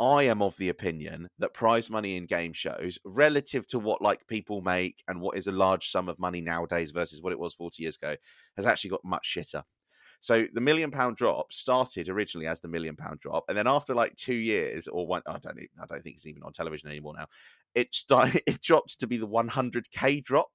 I 0.00 0.24
am 0.24 0.42
of 0.42 0.56
the 0.56 0.68
opinion 0.68 1.28
that 1.38 1.54
prize 1.54 1.90
money 1.90 2.16
in 2.16 2.26
game 2.26 2.52
shows, 2.52 2.98
relative 3.04 3.66
to 3.68 3.78
what 3.78 4.00
like 4.00 4.26
people 4.28 4.60
make 4.60 5.02
and 5.08 5.20
what 5.20 5.36
is 5.36 5.46
a 5.46 5.52
large 5.52 5.90
sum 5.90 6.08
of 6.08 6.18
money 6.18 6.40
nowadays 6.40 6.92
versus 6.92 7.20
what 7.20 7.32
it 7.32 7.38
was 7.38 7.54
40 7.54 7.82
years 7.82 7.96
ago, 7.96 8.16
has 8.56 8.66
actually 8.66 8.90
got 8.90 9.04
much 9.04 9.34
shitter. 9.36 9.62
So 10.20 10.46
the 10.52 10.60
million 10.60 10.90
pound 10.90 11.16
drop 11.16 11.52
started 11.52 12.08
originally 12.08 12.46
as 12.46 12.60
the 12.60 12.68
million 12.68 12.96
pound 12.96 13.20
drop, 13.20 13.44
and 13.48 13.56
then 13.56 13.66
after 13.66 13.94
like 13.94 14.14
two 14.16 14.34
years 14.34 14.88
or 14.88 15.06
one, 15.06 15.22
I 15.26 15.38
don't, 15.38 15.56
even, 15.56 15.68
I 15.80 15.86
don't 15.86 16.02
think 16.02 16.16
it's 16.16 16.26
even 16.26 16.42
on 16.42 16.52
television 16.52 16.88
anymore 16.88 17.14
now. 17.16 17.26
It 17.74 17.94
started, 17.94 18.42
it 18.46 18.60
dropped 18.60 19.00
to 19.00 19.06
be 19.06 19.16
the 19.16 19.28
100k 19.28 20.24
drop. 20.24 20.50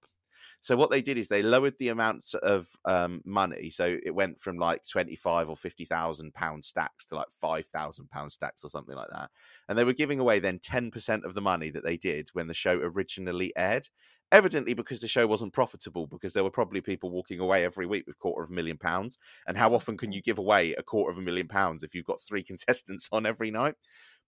So 0.63 0.77
what 0.77 0.91
they 0.91 1.01
did 1.01 1.17
is 1.17 1.27
they 1.27 1.43
lowered 1.43 1.77
the 1.77 1.89
amount 1.89 2.33
of 2.41 2.69
um, 2.85 3.21
money. 3.25 3.69
So 3.69 3.97
it 4.01 4.15
went 4.15 4.39
from 4.39 4.57
like 4.57 4.85
twenty 4.89 5.17
five 5.17 5.49
or 5.49 5.57
fifty 5.57 5.83
thousand 5.83 6.33
pound 6.33 6.63
stacks 6.63 7.05
to 7.07 7.15
like 7.15 7.27
five 7.41 7.65
thousand 7.65 8.09
pound 8.09 8.31
stacks 8.31 8.63
or 8.63 8.69
something 8.69 8.95
like 8.95 9.09
that. 9.11 9.29
And 9.67 9.77
they 9.77 9.83
were 9.83 9.91
giving 9.91 10.21
away 10.21 10.39
then 10.39 10.59
ten 10.59 10.89
percent 10.89 11.25
of 11.25 11.33
the 11.33 11.41
money 11.41 11.69
that 11.71 11.83
they 11.83 11.97
did 11.97 12.29
when 12.31 12.47
the 12.47 12.53
show 12.53 12.79
originally 12.81 13.51
aired. 13.57 13.89
Evidently, 14.31 14.73
because 14.73 15.01
the 15.01 15.07
show 15.09 15.27
wasn't 15.27 15.51
profitable, 15.51 16.07
because 16.07 16.31
there 16.31 16.45
were 16.45 16.49
probably 16.49 16.79
people 16.79 17.09
walking 17.09 17.41
away 17.41 17.65
every 17.65 17.85
week 17.85 18.07
with 18.07 18.17
quarter 18.17 18.45
of 18.45 18.49
a 18.49 18.53
million 18.53 18.77
pounds. 18.77 19.17
And 19.45 19.57
how 19.57 19.75
often 19.75 19.97
can 19.97 20.13
you 20.13 20.21
give 20.21 20.37
away 20.37 20.73
a 20.75 20.81
quarter 20.81 21.11
of 21.11 21.17
a 21.17 21.21
million 21.21 21.49
pounds 21.49 21.83
if 21.83 21.93
you've 21.93 22.05
got 22.05 22.21
three 22.21 22.41
contestants 22.51 23.09
on 23.11 23.25
every 23.25 23.51
night? 23.51 23.75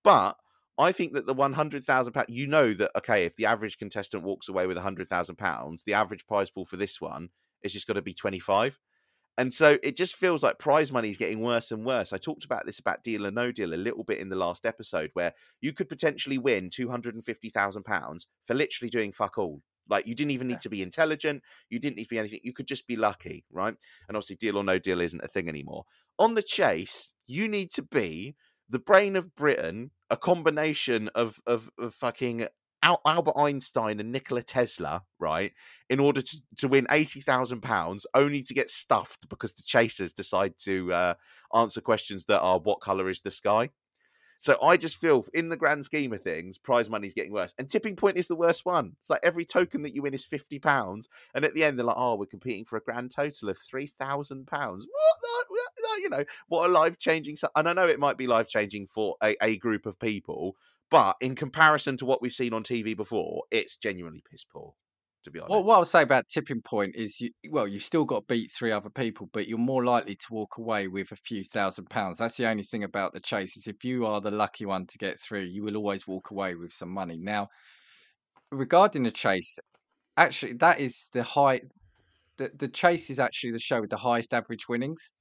But 0.04 0.36
I 0.78 0.92
think 0.92 1.14
that 1.14 1.26
the 1.26 1.34
one 1.34 1.54
hundred 1.54 1.84
thousand 1.84 2.14
pound, 2.14 2.28
you 2.30 2.48
know 2.48 2.74
that 2.74 2.92
okay, 2.98 3.26
if 3.26 3.36
the 3.36 3.46
average 3.46 3.78
contestant 3.78 4.24
walks 4.24 4.50
away 4.50 4.68
with 4.68 4.78
hundred 4.78 5.08
thousand 5.08 5.38
pounds, 5.38 5.84
the 5.86 5.94
average 5.94 6.28
prize 6.28 6.50
pool 6.50 6.66
for 6.66 6.78
this 6.78 7.00
one 7.00 7.30
is 7.64 7.74
just 7.74 7.88
going 7.88 7.96
to 7.96 8.02
be 8.02 8.14
twenty 8.14 8.40
five. 8.40 8.80
And 9.38 9.54
so 9.54 9.78
it 9.84 9.98
just 9.98 10.16
feels 10.16 10.44
like 10.44 10.60
prize 10.60 10.94
money 10.94 11.10
is 11.10 11.18
getting 11.18 11.42
worse 11.42 11.70
and 11.70 11.86
worse. 11.86 12.14
I 12.14 12.18
talked 12.18 12.46
about 12.46 12.66
this 12.66 12.80
about 12.80 13.04
Deal 13.04 13.26
or 13.26 13.32
No 13.32 13.52
Deal 13.52 13.74
a 13.74 13.76
little 13.76 14.06
bit 14.06 14.20
in 14.20 14.30
the 14.30 14.36
last 14.36 14.66
episode, 14.66 15.10
where 15.14 15.34
you 15.60 15.74
could 15.74 15.90
potentially 15.90 16.38
win 16.38 16.70
two 16.70 16.90
hundred 16.90 17.16
and 17.16 17.24
fifty 17.24 17.50
thousand 17.50 17.84
pounds 17.84 18.28
for 18.46 18.54
literally 18.54 18.90
doing 18.90 19.12
fuck 19.12 19.38
all. 19.38 19.62
Like 19.90 20.08
you 20.08 20.16
didn't 20.16 20.32
even 20.32 20.48
need 20.48 20.62
to 20.62 20.70
be 20.70 20.82
intelligent, 20.82 21.44
you 21.70 21.80
didn't 21.80 21.98
need 21.98 22.06
to 22.06 22.10
be 22.10 22.20
anything. 22.20 22.40
You 22.44 22.54
could 22.54 22.68
just 22.68 22.88
be 22.88 22.96
lucky, 22.96 23.46
right? 23.52 23.76
And 24.08 24.18
obviously, 24.18 24.38
Deal 24.38 24.58
or 24.58 24.64
No 24.64 24.80
Deal 24.80 25.02
isn't 25.02 25.24
a 25.24 25.28
thing 25.28 25.48
anymore. 25.48 25.84
On 26.18 26.34
the 26.34 26.44
chase, 26.44 27.12
you 27.28 27.48
need 27.48 27.72
to 27.72 27.82
be 27.82 28.36
the 28.70 28.80
brain 28.80 29.16
of 29.16 29.36
Britain, 29.36 29.92
a 30.10 30.18
combination 30.18 31.10
of 31.16 31.40
of, 31.46 31.70
of 31.78 31.94
fucking 31.96 32.48
Albert 32.84 33.34
Einstein 33.36 34.00
and 34.00 34.12
Nikola 34.12 34.44
Tesla, 34.44 35.04
right? 35.20 35.52
In 35.90 36.00
order 36.00 36.22
to, 36.22 36.38
to 36.58 36.68
win 36.68 36.86
eighty 36.92 37.22
thousand 37.22 37.62
pounds, 37.62 38.06
only 38.14 38.44
to 38.44 38.54
get 38.54 38.70
stuffed 38.70 39.28
because 39.30 39.54
the 39.54 39.64
chasers 39.64 40.14
decide 40.14 40.54
to 40.60 40.94
uh, 40.94 41.14
answer 41.56 41.82
questions 41.82 42.26
that 42.26 42.42
are 42.42 42.60
"What 42.60 42.82
color 42.82 43.10
is 43.10 43.22
the 43.22 43.32
sky?" 43.32 43.72
So 44.40 44.58
I 44.62 44.78
just 44.78 44.98
feel, 44.98 45.26
in 45.34 45.50
the 45.50 45.58
grand 45.58 45.86
scheme 45.86 46.14
of 46.14 46.22
things, 46.22 46.58
prize 46.58 46.90
money 46.90 47.08
is 47.08 47.14
getting 47.14 47.32
worse, 47.32 47.54
and 47.58 47.70
tipping 47.70 47.96
point 47.96 48.18
is 48.18 48.28
the 48.28 48.36
worst 48.36 48.66
one. 48.66 48.94
It's 49.02 49.10
like 49.10 49.22
every 49.24 49.46
token 49.46 49.82
that 49.84 49.94
you 49.96 50.02
win 50.02 50.14
is 50.14 50.26
fifty 50.26 50.60
pounds, 50.60 51.08
and 51.34 51.44
at 51.46 51.54
the 51.54 51.64
end 51.64 51.78
they're 51.78 51.86
like, 51.86 51.96
"Oh, 51.98 52.16
we're 52.16 52.26
competing 52.26 52.66
for 52.66 52.78
a 52.78 52.82
grand 52.82 53.12
total 53.12 53.50
of 53.50 53.58
three 53.58 53.88
thousand 53.88 54.48
pounds." 54.48 54.86
What? 54.86 55.16
the- 55.22 56.02
You 56.02 56.10
know, 56.10 56.26
what 56.50 56.70
a 56.70 56.74
life 56.74 57.00
changing. 57.00 57.38
And 57.56 57.68
I 57.70 57.74
know 57.74 57.88
it 57.88 58.00
might 58.00 58.18
be 58.18 58.28
life 58.28 58.48
changing 58.48 58.88
for 58.88 59.16
a, 59.24 59.36
a 59.42 59.58
group 59.58 59.86
of 59.86 59.98
people, 59.98 60.56
but 60.92 61.16
in 61.20 61.36
comparison 61.36 61.98
to 61.98 62.06
what 62.06 62.22
we've 62.22 62.34
seen 62.34 62.54
on 62.54 62.64
TV 62.64 62.96
before, 62.96 63.44
it's 63.50 63.76
genuinely 63.76 64.22
piss 64.30 64.44
poor 64.44 64.74
to 65.26 65.32
be 65.32 65.40
honest. 65.40 65.52
Well, 65.52 65.64
what 65.64 65.76
I'll 65.76 65.86
say 65.86 66.04
about 66.04 66.30
tipping 66.30 66.62
point 66.62 66.96
is, 66.96 67.20
you, 67.20 67.32
well, 67.50 67.68
you've 67.68 67.84
still 67.84 68.06
got 68.06 68.22
to 68.22 68.34
beat 68.34 68.50
three 68.52 68.72
other 68.72 68.90
people, 68.90 69.30
but 69.34 69.48
you're 69.48 69.58
more 69.58 69.84
likely 69.84 70.16
to 70.16 70.26
walk 70.32 70.58
away 70.58 70.88
with 70.88 71.12
a 71.12 71.18
few 71.18 71.44
thousand 71.44 71.90
pounds. 71.90 72.18
That's 72.18 72.38
the 72.38 72.48
only 72.48 72.64
thing 72.64 72.86
about 72.86 73.14
the 73.14 73.20
chase 73.20 73.58
is 73.58 73.68
if 73.68 73.84
you 73.84 74.06
are 74.06 74.22
the 74.22 74.32
lucky 74.32 74.66
one 74.66 74.86
to 74.88 74.98
get 74.98 75.20
through, 75.20 75.42
you 75.42 75.64
will 75.64 75.76
always 75.76 76.08
walk 76.08 76.32
away 76.32 76.56
with 76.56 76.72
some 76.72 76.90
money. 76.90 77.18
Now, 77.18 77.50
regarding 78.52 79.04
the 79.04 79.12
chase, 79.12 79.60
actually, 80.16 80.54
that 80.54 80.80
is 80.80 81.10
the 81.12 81.24
high. 81.24 81.62
The, 82.38 82.52
the 82.58 82.68
chase 82.68 83.10
is 83.10 83.20
actually 83.20 83.52
the 83.52 83.60
show 83.60 83.82
with 83.82 83.90
the 83.90 83.98
highest 83.98 84.34
average 84.34 84.70
winnings. 84.70 85.12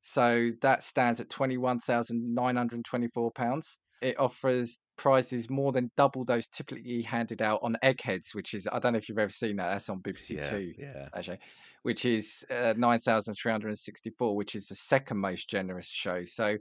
So 0.00 0.50
that 0.62 0.82
stands 0.82 1.20
at 1.20 1.28
£21,924. 1.30 3.76
It 4.02 4.18
offers 4.18 4.80
prizes 4.96 5.48
more 5.48 5.72
than 5.72 5.90
double 5.96 6.24
those 6.24 6.46
typically 6.48 7.02
handed 7.02 7.40
out 7.40 7.60
on 7.62 7.76
Eggheads, 7.82 8.34
which 8.34 8.52
is 8.54 8.68
I 8.70 8.78
don't 8.78 8.92
know 8.92 8.98
if 8.98 9.08
you've 9.08 9.18
ever 9.18 9.30
seen 9.30 9.56
that. 9.56 9.70
That's 9.70 9.88
on 9.88 10.00
BBC 10.00 10.36
yeah, 10.36 10.50
Two 10.50 10.72
yeah, 10.78 11.08
actually, 11.14 11.38
which 11.82 12.04
is 12.04 12.44
uh, 12.50 12.74
9,364, 12.76 14.36
which 14.36 14.54
is 14.54 14.66
the 14.66 14.74
second 14.74 15.18
most 15.18 15.48
generous 15.48 15.88
show. 15.88 16.24
So 16.24 16.56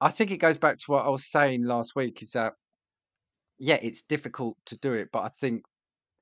I 0.00 0.10
think 0.10 0.30
it 0.30 0.38
goes 0.38 0.58
back 0.58 0.78
to 0.78 0.84
what 0.92 1.06
I 1.06 1.08
was 1.08 1.30
saying 1.30 1.64
last 1.64 1.96
week 1.96 2.22
is 2.22 2.32
that, 2.32 2.52
yeah, 3.58 3.78
it's 3.82 4.02
difficult 4.02 4.56
to 4.66 4.78
do 4.78 4.92
it, 4.92 5.08
but 5.12 5.22
I 5.24 5.28
think 5.40 5.62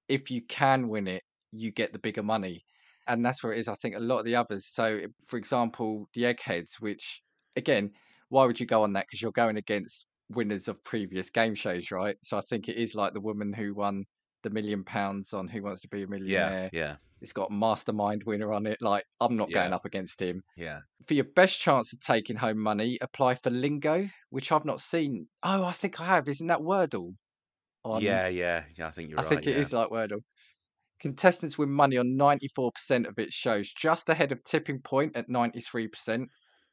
if 0.08 0.30
you 0.30 0.42
can 0.42 0.88
win 0.88 1.08
it, 1.08 1.22
you 1.52 1.72
get 1.72 1.92
the 1.92 1.98
bigger 1.98 2.22
money. 2.22 2.64
And 3.06 3.24
that's 3.24 3.42
where 3.42 3.52
it 3.52 3.58
is. 3.58 3.68
I 3.68 3.74
think 3.74 3.96
a 3.96 4.00
lot 4.00 4.20
of 4.20 4.24
the 4.24 4.36
others. 4.36 4.66
So, 4.66 5.00
for 5.26 5.36
example, 5.36 6.08
the 6.14 6.24
Eggheads, 6.26 6.80
which 6.80 7.22
again, 7.56 7.90
why 8.28 8.46
would 8.46 8.58
you 8.58 8.66
go 8.66 8.82
on 8.82 8.94
that? 8.94 9.06
Because 9.06 9.20
you're 9.20 9.32
going 9.32 9.56
against 9.56 10.06
winners 10.30 10.68
of 10.68 10.82
previous 10.84 11.30
game 11.30 11.54
shows, 11.54 11.90
right? 11.90 12.16
So 12.22 12.36
I 12.36 12.40
think 12.40 12.68
it 12.68 12.76
is 12.76 12.94
like 12.94 13.12
the 13.12 13.20
woman 13.20 13.52
who 13.52 13.74
won 13.74 14.04
the 14.42 14.50
million 14.50 14.84
pounds 14.84 15.32
on 15.32 15.48
Who 15.48 15.62
Wants 15.62 15.80
to 15.80 15.88
Be 15.88 16.04
a 16.04 16.06
Millionaire 16.06 16.70
yeah, 16.72 16.80
yeah. 16.80 16.96
it's 17.20 17.32
got 17.32 17.50
mastermind 17.50 18.22
winner 18.24 18.52
on 18.52 18.66
it. 18.66 18.80
Like, 18.80 19.04
I'm 19.20 19.36
not 19.36 19.50
going 19.50 19.72
up 19.72 19.86
against 19.86 20.20
him. 20.20 20.44
yeah. 20.56 20.80
For 21.06 21.14
your 21.14 21.24
best 21.24 21.60
chance 21.60 21.92
of 21.92 22.00
taking 22.00 22.36
home 22.36 22.58
money, 22.58 22.98
apply 23.00 23.34
for 23.34 23.50
Lingo, 23.50 24.08
which 24.30 24.52
I've 24.52 24.64
not 24.64 24.80
seen. 24.80 25.26
Oh, 25.42 25.64
I 25.64 25.72
think 25.72 26.00
I 26.00 26.04
have. 26.04 26.28
Isn't 26.28 26.46
that 26.46 26.60
Wordle? 26.60 27.14
On, 27.84 28.00
yeah, 28.00 28.28
yeah, 28.28 28.64
yeah. 28.78 28.86
I 28.86 28.90
think 28.90 29.10
you're 29.10 29.18
I 29.18 29.22
right. 29.22 29.28
think 29.28 29.46
it 29.46 29.52
yeah. 29.52 29.58
is 29.58 29.72
like 29.72 29.90
Wordle. 29.90 30.20
Contestants 31.00 31.58
win 31.58 31.70
money 31.70 31.98
on 31.98 32.16
94% 32.16 33.06
of 33.06 33.18
its 33.18 33.34
shows, 33.34 33.70
just 33.72 34.08
ahead 34.08 34.32
of 34.32 34.42
Tipping 34.44 34.80
Point 34.80 35.16
at 35.16 35.28
93%. 35.28 36.26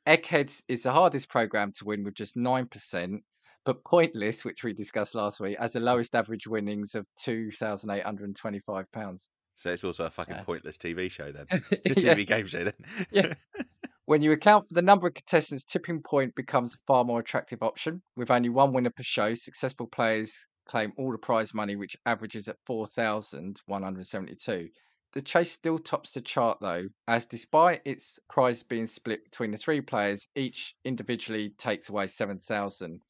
Eggheads 0.06 0.64
is 0.68 0.84
the 0.84 0.92
hardest 0.92 1.30
program 1.30 1.72
to 1.74 1.86
win 1.86 2.04
with 2.04 2.14
just 2.14 2.36
9%, 2.36 3.20
But 3.64 3.84
Pointless, 3.84 4.44
which 4.44 4.64
we 4.64 4.74
discussed 4.74 5.14
last 5.14 5.40
week, 5.40 5.60
has 5.60 5.74
the 5.74 5.80
mm. 5.80 5.84
lowest 5.84 6.16
average 6.16 6.48
winnings 6.48 6.96
of 6.96 7.06
two 7.24 7.52
thousand 7.52 7.92
eight 7.92 8.04
hundred 8.04 8.26
and 8.26 8.36
twenty-five 8.36 8.92
pounds. 8.92 9.30
So 9.58 9.72
it's 9.72 9.84
also 9.84 10.06
a 10.06 10.10
fucking 10.10 10.34
Yeah. 10.36 10.44
pointless 10.44 10.78
TV 10.78 11.12
show 11.12 11.32
then. 11.32 11.46
The 11.70 11.96
TV 11.96 12.26
game 12.26 12.48
show 12.48 12.64
then. 12.64 12.74
Yeah. 13.12 13.34
When 14.06 14.24
you 14.24 14.32
account 14.34 14.68
for 14.68 14.74
the 14.74 14.82
number 14.82 15.08
of 15.08 15.14
contestants, 15.14 15.64
tipping 15.64 16.02
point 16.02 16.36
becomes 16.36 16.74
a 16.74 16.78
far 16.86 17.06
more 17.06 17.20
attractive 17.20 17.64
option. 17.64 18.02
With 18.18 18.30
only 18.30 18.50
one 18.50 18.74
winner 18.74 18.90
per 18.90 19.04
show, 19.04 19.34
successful 19.36 19.88
players 19.88 20.46
claim 20.68 20.92
all 20.98 21.14
the 21.14 21.18
prize 21.18 21.54
money, 21.54 21.78
which 21.78 21.96
averages 22.06 22.50
at 22.50 22.58
4,172. 22.66 24.70
The 25.14 25.22
chase 25.22 25.52
still 25.52 25.78
tops 25.78 26.14
the 26.14 26.22
chart 26.22 26.60
though, 26.60 26.90
as 27.08 27.26
despite 27.26 27.82
its 27.86 28.20
prize 28.30 28.64
being 28.64 28.86
split 28.86 29.24
between 29.24 29.52
the 29.52 29.58
three 29.58 29.82
players, 29.82 30.28
each 30.36 30.76
individually 30.84 31.52
takes 31.58 31.90
away 31.90 32.08
7,000. 32.08 33.02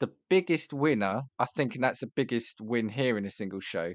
The 0.00 0.12
biggest 0.28 0.72
winner, 0.72 1.22
I 1.38 1.44
think, 1.44 1.74
and 1.76 1.84
that's 1.84 2.00
the 2.00 2.08
biggest 2.08 2.60
win 2.60 2.88
here 2.88 3.16
in 3.18 3.24
a 3.24 3.30
single 3.30 3.60
show, 3.60 3.94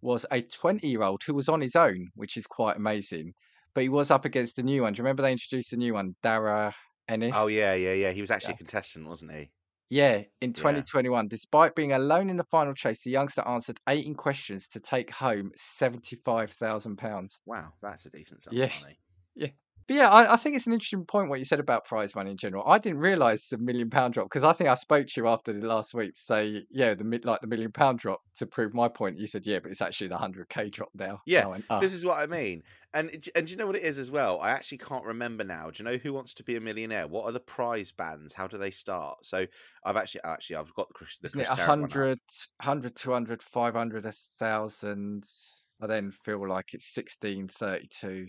was 0.00 0.26
a 0.32 0.42
20 0.42 0.88
year 0.88 1.02
old 1.02 1.22
who 1.24 1.34
was 1.34 1.48
on 1.48 1.60
his 1.60 1.76
own, 1.76 2.10
which 2.14 2.36
is 2.36 2.46
quite 2.46 2.76
amazing. 2.76 3.34
But 3.74 3.82
he 3.84 3.88
was 3.88 4.10
up 4.10 4.24
against 4.24 4.58
a 4.58 4.62
new 4.64 4.82
one. 4.82 4.92
Do 4.94 4.98
you 4.98 5.04
remember 5.04 5.22
they 5.22 5.32
introduced 5.32 5.72
a 5.72 5.76
new 5.76 5.94
one, 5.94 6.16
Darragh 6.22 6.74
oh, 6.74 6.76
Ennis? 7.08 7.44
oh 7.44 7.46
yeah, 7.48 7.74
yeah, 7.74 7.92
yeah. 7.94 8.10
He 8.12 8.20
was 8.20 8.30
actually 8.30 8.52
Yeah. 8.52 8.54
a 8.54 8.58
contestant, 8.58 9.08
wasn't 9.08 9.32
he? 9.32 9.50
Yeah, 9.90 10.24
in 10.40 10.54
2021, 10.54 11.28
despite 11.28 11.74
being 11.76 11.92
alone 11.92 12.30
in 12.30 12.36
the 12.36 12.44
final 12.44 12.74
chase, 12.74 13.04
the 13.04 13.10
youngster 13.10 13.46
answered 13.46 13.78
18 13.88 14.14
questions 14.14 14.66
to 14.68 14.80
take 14.80 15.10
home 15.10 15.52
£75,000. 15.54 17.38
Wow, 17.46 17.74
that's 17.82 18.06
a 18.06 18.10
decent 18.10 18.42
sum 18.42 18.56
Yeah. 18.56 18.64
of 18.64 18.70
money. 18.70 18.98
But 19.86 19.96
yeah, 19.96 20.10
I, 20.10 20.34
I 20.34 20.36
think 20.36 20.56
it's 20.56 20.66
an 20.66 20.72
interesting 20.72 21.04
point 21.04 21.28
what 21.28 21.38
you 21.38 21.44
said 21.44 21.60
about 21.60 21.84
prize 21.84 22.14
money 22.14 22.30
in 22.30 22.36
general. 22.36 22.64
I 22.66 22.78
didn't 22.78 22.98
realise 22.98 23.48
the 23.48 23.58
million 23.58 23.90
pound 23.90 24.14
drop 24.14 24.26
because 24.26 24.44
I 24.44 24.52
think 24.52 24.70
I 24.70 24.74
spoke 24.74 25.06
to 25.08 25.20
you 25.20 25.28
after 25.28 25.52
the 25.52 25.66
last 25.66 25.94
week 25.94 26.14
to 26.14 26.20
say, 26.20 26.64
yeah, 26.70 26.94
the 26.94 27.04
mid- 27.04 27.24
like 27.24 27.40
the 27.40 27.46
million 27.46 27.72
pound 27.72 27.98
drop 27.98 28.20
to 28.36 28.46
prove 28.46 28.74
my 28.74 28.88
point. 28.88 29.18
You 29.18 29.26
said, 29.26 29.46
yeah, 29.46 29.58
but 29.60 29.70
it's 29.70 29.82
actually 29.82 30.08
the 30.08 30.14
100k 30.16 30.70
drop 30.70 30.90
now. 30.94 31.20
Yeah, 31.26 31.46
went, 31.46 31.66
"Ah." 31.70 31.80
This 31.80 31.92
is 31.92 32.04
what 32.04 32.18
I 32.18 32.26
mean. 32.26 32.62
And 32.94 33.10
and 33.34 33.46
do 33.46 33.50
you 33.50 33.56
know 33.56 33.66
what 33.66 33.76
it 33.76 33.82
is 33.84 33.98
as 33.98 34.10
well? 34.10 34.40
I 34.40 34.50
actually 34.50 34.78
can't 34.78 35.04
remember 35.04 35.44
now. 35.44 35.70
Do 35.70 35.82
you 35.82 35.84
know 35.90 35.96
who 35.96 36.12
wants 36.12 36.34
to 36.34 36.44
be 36.44 36.56
a 36.56 36.60
millionaire? 36.60 37.08
What 37.08 37.24
are 37.24 37.32
the 37.32 37.40
prize 37.40 37.92
bands? 37.92 38.34
How 38.34 38.46
do 38.46 38.58
they 38.58 38.70
start? 38.70 39.24
So 39.24 39.46
I've 39.84 39.96
actually 39.96 40.22
actually 40.24 40.56
I've 40.56 40.74
got 40.74 40.88
the 40.88 40.94
Chris 40.94 41.18
the 41.20 41.28
Isn't 41.28 41.40
it 41.40 41.48
Chris 41.48 41.66
one 41.78 41.88
100, 41.88 42.20
100, 42.60 42.94
200, 42.94 43.42
500, 43.42 44.04
1,000? 44.04 45.24
I 45.80 45.86
then 45.88 46.12
feel 46.12 46.46
like 46.48 46.74
it's 46.74 46.86
16, 46.86 47.48
32. 47.48 48.28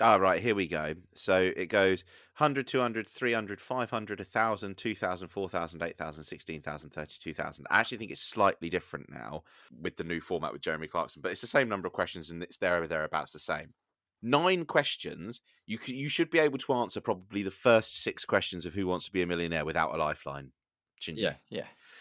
Ah, 0.00 0.16
right, 0.16 0.42
here 0.42 0.54
we 0.54 0.66
go. 0.66 0.94
So 1.14 1.52
it 1.54 1.66
goes 1.66 2.04
100, 2.38 2.66
200, 2.66 3.06
300, 3.08 3.60
500, 3.60 4.18
1,000, 4.18 4.76
2,000, 4.78 5.28
4,000, 5.28 5.82
8,000, 5.82 6.24
16,000, 6.24 6.90
32,000. 6.90 7.66
I 7.70 7.80
actually 7.80 7.98
think 7.98 8.10
it's 8.10 8.20
slightly 8.22 8.70
different 8.70 9.10
now 9.10 9.44
with 9.80 9.96
the 9.96 10.04
new 10.04 10.20
format 10.20 10.52
with 10.52 10.62
Jeremy 10.62 10.86
Clarkson, 10.88 11.20
but 11.20 11.32
it's 11.32 11.42
the 11.42 11.46
same 11.46 11.68
number 11.68 11.86
of 11.86 11.92
questions 11.92 12.30
and 12.30 12.42
it's 12.42 12.56
there 12.56 12.80
or 12.80 12.86
thereabouts 12.86 13.32
the 13.32 13.38
same. 13.38 13.74
Nine 14.22 14.64
questions. 14.64 15.40
You 15.66 15.78
you 15.86 16.08
should 16.08 16.30
be 16.30 16.38
able 16.38 16.58
to 16.58 16.72
answer 16.74 17.00
probably 17.00 17.42
the 17.42 17.50
first 17.50 18.02
six 18.02 18.24
questions 18.24 18.66
of 18.66 18.74
Who 18.74 18.86
Wants 18.86 19.06
to 19.06 19.12
Be 19.12 19.22
a 19.22 19.26
Millionaire 19.26 19.64
without 19.64 19.94
a 19.94 19.98
lifeline. 19.98 20.52
shouldn't? 20.98 21.22
Yeah, 21.22 21.34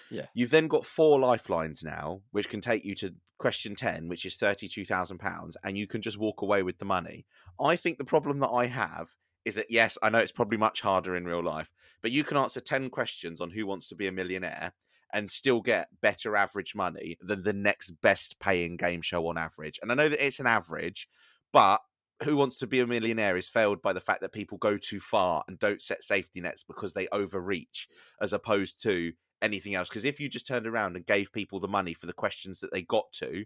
yeah. 0.10 0.26
You've 0.34 0.49
then 0.49 0.68
got 0.68 0.86
four 0.86 1.20
lifelines 1.20 1.84
now, 1.84 2.22
which 2.32 2.49
can 2.49 2.62
take 2.62 2.86
you 2.86 2.95
to 2.95 3.14
question 3.38 3.76
10, 3.76 4.07
which 4.07 4.26
is 4.26 4.38
£32,000, 4.38 5.55
and 5.64 5.78
you 5.78 5.88
can 5.88 6.01
just 6.01 6.18
walk 6.18 6.41
away 6.41 6.64
with 6.64 6.78
the 6.80 6.86
money. 6.86 7.26
I 7.60 7.76
think 7.76 7.97
the 7.97 8.03
problem 8.03 8.39
that 8.39 8.49
I 8.49 8.68
have 8.68 9.10
is 9.45 9.55
that, 9.55 9.72
yes, 9.72 9.97
I 10.03 10.10
know 10.10 10.20
it's 10.20 10.32
probably 10.32 10.57
much 10.57 10.82
harder 10.82 11.16
in 11.16 11.26
real 11.26 11.43
life, 11.43 11.72
but 12.01 12.12
you 12.12 12.24
can 12.24 12.38
answer 12.38 12.60
10 12.60 12.89
questions 12.89 13.41
on 13.41 13.51
who 13.51 13.66
wants 13.66 13.88
to 13.89 13.95
be 13.95 14.07
a 14.07 14.12
millionaire 14.12 14.74
and 15.12 15.32
still 15.32 15.62
get 15.62 15.88
better 16.01 16.36
average 16.36 16.76
money 16.76 17.18
than 17.22 17.43
the 17.43 17.53
next 17.53 18.01
best 18.01 18.39
paying 18.39 18.78
game 18.78 19.01
show 19.01 19.28
on 19.28 19.38
average. 19.38 19.80
And 19.82 19.91
I 19.91 19.95
know 19.95 20.10
that 20.10 20.24
it's 20.24 20.39
an 20.39 20.45
average, 20.45 21.07
but 21.51 21.82
who 22.24 22.36
wants 22.36 22.57
to 22.57 22.68
be 22.68 22.80
a 22.80 22.88
millionaire 22.88 23.38
is 23.38 23.47
failed 23.47 23.82
by 23.82 23.93
the 23.93 24.01
fact 24.01 24.22
that 24.22 24.34
people 24.34 24.57
go 24.57 24.78
too 24.78 24.99
far 24.99 25.43
and 25.47 25.57
don't 25.57 25.82
set 25.82 26.03
safety 26.03 26.41
nets 26.41 26.64
because 26.64 26.93
they 26.93 27.07
overreach 27.12 27.88
as 28.22 28.34
opposed 28.34 28.82
to 28.84 29.14
anything 29.42 29.76
else. 29.76 29.90
Because 29.90 30.06
if 30.06 30.20
you 30.20 30.30
just 30.30 30.48
turned 30.48 30.68
around 30.68 30.96
and 30.96 31.06
gave 31.06 31.32
people 31.32 31.60
the 31.60 31.68
money 31.68 31.94
for 31.94 32.06
the 32.06 32.14
questions 32.14 32.60
that 32.60 32.72
they 32.72 32.82
got 32.82 33.12
to, 33.14 33.46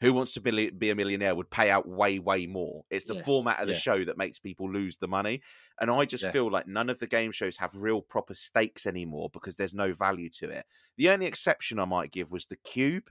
who 0.00 0.12
wants 0.12 0.32
to 0.32 0.40
be, 0.40 0.70
be 0.70 0.90
a 0.90 0.94
millionaire 0.96 1.34
would 1.34 1.50
pay 1.50 1.70
out 1.70 1.86
way, 1.88 2.18
way 2.18 2.46
more. 2.46 2.84
It's 2.90 3.04
the 3.04 3.14
Yeah, 3.14 3.22
format 3.24 3.60
of 3.60 3.68
the 3.68 3.74
yeah. 3.74 3.74
show 3.74 4.04
that 4.04 4.18
makes 4.18 4.38
people 4.40 4.70
lose 4.70 4.96
the 4.98 5.06
money. 5.06 5.42
And 5.80 5.90
I 5.90 6.04
just 6.06 6.26
Yeah. 6.26 6.32
feel 6.32 6.50
like 6.50 6.66
none 6.66 6.90
of 6.90 6.98
the 6.98 7.06
game 7.06 7.30
shows 7.30 7.56
have 7.58 7.74
real 7.76 8.02
proper 8.02 8.34
stakes 8.34 8.84
anymore 8.86 9.30
because 9.32 9.54
there's 9.54 9.74
no 9.74 9.92
value 9.92 10.28
to 10.30 10.50
it. 10.50 10.66
The 10.96 11.10
only 11.10 11.26
exception 11.26 11.78
I 11.78 11.84
might 11.84 12.10
give 12.10 12.32
was 12.32 12.46
the 12.46 12.56
cube. 12.56 13.10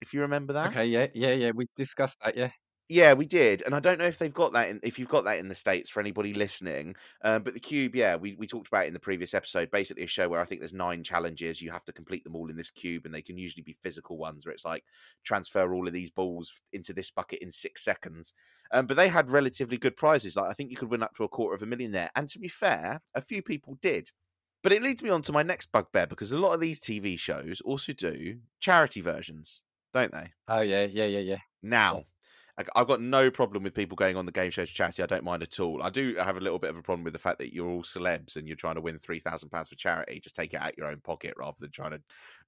If 0.00 0.14
you 0.14 0.22
remember 0.22 0.54
that, 0.54 0.76
Okay, 0.76 0.86
yeah, 0.86 1.08
yeah, 1.14 1.32
yeah. 1.32 1.50
We 1.54 1.66
discussed 1.76 2.18
that, 2.24 2.36
yeah. 2.36 2.50
Yeah, 2.88 3.14
we 3.14 3.24
did, 3.24 3.62
and 3.62 3.74
I 3.74 3.80
don't 3.80 3.98
know 3.98 4.04
if 4.04 4.18
they've 4.18 4.32
got 4.32 4.52
that. 4.52 4.68
In, 4.68 4.80
if 4.82 4.98
you've 4.98 5.08
got 5.08 5.24
that 5.24 5.38
in 5.38 5.48
the 5.48 5.54
states 5.54 5.88
for 5.88 6.00
anybody 6.00 6.34
listening, 6.34 6.96
um, 7.22 7.42
but 7.42 7.54
the 7.54 7.60
cube, 7.60 7.94
yeah, 7.94 8.16
we, 8.16 8.34
we 8.34 8.46
talked 8.46 8.68
about 8.68 8.84
it 8.84 8.88
in 8.88 8.94
the 8.94 9.00
previous 9.00 9.32
episode. 9.32 9.70
Basically, 9.70 10.02
a 10.02 10.06
show 10.06 10.28
where 10.28 10.40
I 10.40 10.44
think 10.44 10.60
there's 10.60 10.74
nine 10.74 11.02
challenges. 11.02 11.62
You 11.62 11.70
have 11.70 11.84
to 11.86 11.94
complete 11.94 12.24
them 12.24 12.36
all 12.36 12.50
in 12.50 12.56
this 12.56 12.70
cube, 12.70 13.06
and 13.06 13.14
they 13.14 13.22
can 13.22 13.38
usually 13.38 13.62
be 13.62 13.76
physical 13.82 14.18
ones 14.18 14.44
where 14.44 14.52
it's 14.52 14.66
like 14.66 14.84
transfer 15.24 15.72
all 15.72 15.86
of 15.86 15.94
these 15.94 16.10
balls 16.10 16.52
into 16.74 16.92
this 16.92 17.10
bucket 17.10 17.38
in 17.40 17.50
six 17.50 17.82
seconds. 17.82 18.34
Um, 18.70 18.86
but 18.86 18.98
they 18.98 19.08
had 19.08 19.30
relatively 19.30 19.78
good 19.78 19.96
prizes. 19.96 20.36
Like 20.36 20.50
I 20.50 20.52
think 20.52 20.70
you 20.70 20.76
could 20.76 20.90
win 20.90 21.02
up 21.02 21.14
to 21.16 21.24
a 21.24 21.28
quarter 21.28 21.54
of 21.54 21.62
a 21.62 21.66
million 21.66 21.92
there. 21.92 22.10
And 22.14 22.28
to 22.30 22.38
be 22.38 22.48
fair, 22.48 23.00
a 23.14 23.22
few 23.22 23.40
people 23.40 23.78
did. 23.80 24.10
But 24.62 24.72
it 24.72 24.82
leads 24.82 25.02
me 25.02 25.10
on 25.10 25.22
to 25.22 25.32
my 25.32 25.42
next 25.42 25.72
bugbear 25.72 26.06
because 26.06 26.32
a 26.32 26.38
lot 26.38 26.54
of 26.54 26.60
these 26.60 26.80
TV 26.80 27.18
shows 27.18 27.60
also 27.62 27.92
do 27.92 28.38
charity 28.60 29.02
versions, 29.02 29.60
don't 29.92 30.12
they? 30.12 30.32
Oh, 30.48 30.62
yeah, 30.62 30.84
yeah, 30.84 31.04
yeah, 31.04 31.18
yeah. 31.20 31.38
Now, 31.62 32.04
I've 32.76 32.86
got 32.86 33.00
no 33.00 33.32
problem 33.32 33.64
with 33.64 33.74
people 33.74 33.96
going 33.96 34.16
on 34.16 34.26
the 34.26 34.32
game 34.32 34.50
shows 34.50 34.68
for 34.68 34.76
charity. 34.76 35.02
I 35.02 35.06
don't 35.06 35.24
mind 35.24 35.42
at 35.42 35.58
all. 35.58 35.82
I 35.82 35.90
do 35.90 36.14
have 36.14 36.36
a 36.36 36.40
little 36.40 36.60
bit 36.60 36.70
of 36.70 36.76
a 36.76 36.82
problem 36.82 37.02
with 37.02 37.12
the 37.12 37.18
fact 37.18 37.38
that 37.38 37.52
you're 37.52 37.68
all 37.68 37.82
celebs 37.82 38.36
and 38.36 38.46
you're 38.46 38.56
trying 38.56 38.76
to 38.76 38.80
win 38.80 38.98
three 38.98 39.18
thousand 39.18 39.48
pounds 39.48 39.68
for 39.70 39.74
charity. 39.74 40.20
Just 40.20 40.36
take 40.36 40.54
it 40.54 40.60
out 40.60 40.78
your 40.78 40.86
own 40.86 41.00
pocket 41.00 41.34
rather 41.36 41.56
than 41.58 41.72
trying 41.72 41.90
to 41.90 42.00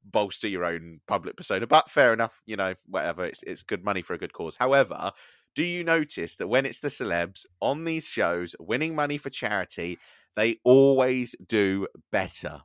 bolster 0.04 0.46
your 0.46 0.64
own 0.64 1.00
public 1.08 1.36
persona. 1.36 1.66
But 1.66 1.90
fair 1.90 2.12
enough, 2.12 2.40
you 2.46 2.56
know, 2.56 2.74
whatever. 2.86 3.24
It's 3.24 3.42
it's 3.42 3.64
good 3.64 3.84
money 3.84 4.00
for 4.00 4.14
a 4.14 4.18
good 4.18 4.32
cause. 4.32 4.54
However, 4.56 5.10
do 5.56 5.64
you 5.64 5.82
notice 5.82 6.36
that 6.36 6.46
when 6.46 6.66
it's 6.66 6.80
the 6.80 6.88
celebs 6.88 7.44
on 7.60 7.84
these 7.84 8.06
shows 8.06 8.54
winning 8.60 8.94
money 8.94 9.18
for 9.18 9.30
charity, 9.30 9.98
they 10.36 10.60
always 10.62 11.34
do 11.48 11.88
better. 12.12 12.60